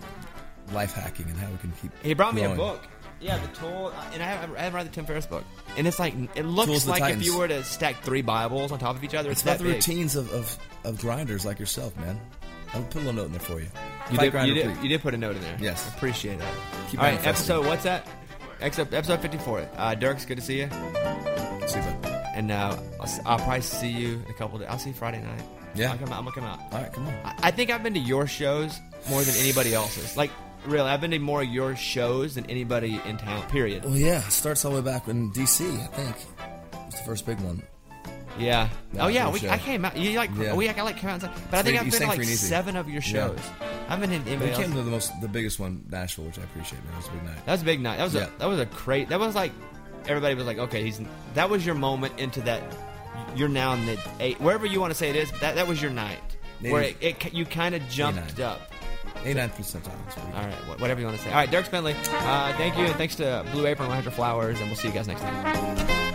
life 0.73 0.93
hacking 0.93 1.25
and 1.27 1.37
how 1.37 1.49
we 1.49 1.57
can 1.57 1.71
keep. 1.81 1.91
he 2.03 2.13
brought 2.13 2.35
me 2.35 2.43
a 2.43 2.55
book. 2.55 2.81
Yeah, 3.19 3.37
the 3.37 3.47
tool, 3.57 3.93
and 4.13 4.21
I 4.21 4.25
haven't, 4.25 4.57
I 4.57 4.63
haven't 4.63 4.75
read 4.75 4.85
the 4.85 4.91
Tim 4.91 5.05
Ferriss 5.05 5.25
book, 5.25 5.45
and 5.77 5.87
it's 5.87 5.97
like 5.97 6.13
it 6.35 6.43
looks 6.43 6.67
Tools 6.67 6.79
of 6.87 6.93
the 6.93 6.99
like 6.99 7.13
if 7.13 7.23
you 7.23 7.37
were 7.37 7.47
to 7.47 7.63
stack 7.63 8.01
three 8.03 8.21
Bibles 8.21 8.73
on 8.73 8.79
top 8.79 8.97
of 8.97 9.03
each 9.05 9.15
other. 9.15 9.31
It's, 9.31 9.39
It's 9.39 9.43
about 9.49 9.59
the 9.59 9.63
big. 9.63 9.75
routines 9.75 10.17
of, 10.17 10.29
of, 10.33 10.57
of 10.83 10.99
grinders 10.99 11.45
like 11.45 11.57
yourself, 11.57 11.95
man. 11.95 12.19
I'll 12.73 12.83
put 12.83 12.95
a 12.95 12.99
little 12.99 13.13
note 13.13 13.25
in 13.27 13.31
there 13.33 13.41
for 13.41 13.59
you. 13.59 13.67
You 14.11 14.17
did, 14.17 14.31
grinder, 14.31 14.53
you, 14.53 14.63
did, 14.63 14.77
you 14.83 14.89
did 14.89 15.01
put 15.01 15.13
a 15.13 15.17
note 15.17 15.35
in 15.35 15.41
there. 15.41 15.57
Yes. 15.59 15.87
I 15.89 15.95
appreciate 15.95 16.39
that. 16.39 16.53
Keep 16.89 16.99
All 16.99 17.05
right, 17.05 17.27
episode, 17.27 17.65
what's 17.65 17.83
that? 17.83 18.07
Episode, 18.61 18.93
episode 18.93 19.21
54. 19.21 19.69
Uh, 19.77 19.95
Dierks 19.95 20.25
good 20.25 20.37
to 20.37 20.43
see 20.43 20.59
you. 20.59 20.69
See 21.67 21.79
you. 21.79 21.85
And 22.35 22.51
uh, 22.51 22.75
I'll, 22.99 23.21
I'll 23.25 23.37
probably 23.37 23.61
see 23.61 23.89
you 23.89 24.21
in 24.25 24.31
a 24.31 24.33
couple 24.33 24.57
days. 24.57 24.67
I'll 24.69 24.79
see 24.79 24.89
you 24.89 24.95
Friday 24.95 25.21
night. 25.21 25.43
Yeah. 25.75 25.91
I'll 25.91 25.97
come 25.97 26.09
out, 26.09 26.19
I'm 26.19 26.23
going 26.25 26.33
to 26.33 26.39
come 26.39 26.49
out. 26.49 26.59
All 26.71 26.81
right, 26.81 26.93
come 26.93 27.07
on. 27.07 27.13
I, 27.23 27.35
I 27.43 27.51
think 27.51 27.69
I've 27.69 27.83
been 27.83 27.93
to 27.93 27.99
your 27.99 28.27
shows 28.27 28.79
more 29.09 29.21
than 29.21 29.35
anybody 29.35 29.73
else's. 29.73 30.17
Like, 30.17 30.31
really, 30.65 30.89
I've 30.89 31.01
been 31.01 31.11
to 31.11 31.19
more 31.19 31.41
of 31.41 31.47
your 31.47 31.75
shows 31.75 32.35
than 32.35 32.49
anybody 32.49 32.99
in 33.05 33.17
town, 33.17 33.47
period. 33.49 33.83
Well, 33.85 33.97
yeah, 33.97 34.25
it 34.25 34.31
starts 34.31 34.65
all 34.65 34.71
the 34.71 34.81
way 34.81 34.85
back 34.85 35.07
in 35.07 35.31
D.C. 35.31 35.65
I 35.65 35.87
think 35.87 36.15
it's 36.87 36.99
the 36.99 37.05
first 37.05 37.25
big 37.25 37.39
one. 37.41 37.63
Yeah. 38.39 38.69
Yeah, 38.93 39.03
oh, 39.03 39.07
yeah. 39.07 39.29
We. 39.29 39.47
I 39.49 39.57
came 39.57 39.85
out. 39.85 39.95
You 39.97 40.17
like, 40.17 40.31
Yeah. 40.37 40.55
we, 40.55 40.67
I 40.69 40.81
like 40.81 40.97
came 40.97 41.09
out. 41.11 41.21
But 41.21 41.31
I 41.53 41.61
think 41.61 41.77
I've 41.79 41.83
been 41.89 41.91
to 42.01 42.07
like 42.07 42.15
Free 42.15 42.25
and 42.25 42.33
Easy. 42.33 42.47
seven 42.47 42.75
of 42.75 42.87
your 42.89 43.01
Yeah. 43.03 43.27
shows. 43.27 43.39
I 43.61 43.95
haven't 43.95 44.09
been 44.09 44.21
in. 44.21 44.27
Anybody 44.27 44.51
it 44.51 44.55
came 44.55 44.63
else. 44.65 44.73
to 44.75 44.81
the 44.83 44.91
most, 44.91 45.21
the 45.21 45.27
biggest 45.27 45.59
one, 45.59 45.83
Nashville, 45.89 46.25
which 46.25 46.39
I 46.39 46.43
appreciate. 46.43 46.83
Man, 46.85 46.93
it 46.93 46.97
was 46.97 47.07
a 47.07 47.11
big 47.11 47.23
night. 47.23 47.45
That 47.45 47.51
was 47.51 47.61
a 47.61 47.65
big 47.65 47.81
night. 47.81 47.97
That 47.97 48.03
was 48.05 48.13
Yeah. 48.15 48.27
a 48.35 48.39
that 48.39 48.45
was 48.49 48.59
a 48.59 48.65
great. 48.65 49.09
That 49.09 49.19
was 49.19 49.35
like 49.35 49.51
everybody 50.07 50.35
was 50.35 50.45
like, 50.45 50.57
okay, 50.57 50.83
he's. 50.83 50.99
That 51.35 51.49
was 51.49 51.65
your 51.65 51.75
moment 51.75 52.19
into 52.19 52.41
that. 52.41 52.61
You're 53.35 53.49
now 53.49 53.73
in 53.73 53.85
the 53.85 53.97
eight, 54.19 54.39
wherever 54.41 54.65
you 54.65 54.79
want 54.79 54.91
to 54.91 54.95
say 54.97 55.09
it 55.09 55.15
is. 55.15 55.31
That 55.39 55.55
that 55.55 55.67
was 55.67 55.81
your 55.81 55.91
night 55.91 56.19
where 56.61 56.81
it, 56.83 56.97
it 57.01 57.33
you 57.33 57.45
kind 57.45 57.75
of 57.75 57.87
jumped 57.89 58.37
nine. 58.39 58.47
up. 58.47 58.61
Eighty-nine 59.23 59.49
percent 59.51 59.83
time. 59.85 59.95
It's 60.07 60.15
pretty 60.15 60.31
good. 60.31 60.37
All 60.37 60.45
right, 60.45 60.79
whatever 60.81 60.99
you 60.99 61.05
want 61.05 61.17
to 61.17 61.23
say. 61.23 61.29
All 61.29 61.35
right, 61.37 61.49
Dierks 61.49 61.69
Bentley, 61.71 61.93
uh, 61.93 62.53
thank 62.57 62.77
you, 62.77 62.83
and 62.85 62.95
thanks 62.95 63.15
to 63.15 63.45
Blue 63.53 63.65
Apron 63.67 63.87
100 63.87 64.11
Flowers, 64.13 64.59
and 64.59 64.67
we'll 64.67 64.75
see 64.75 64.87
you 64.89 64.93
guys 64.93 65.07
next 65.07 65.21
time. 65.21 66.12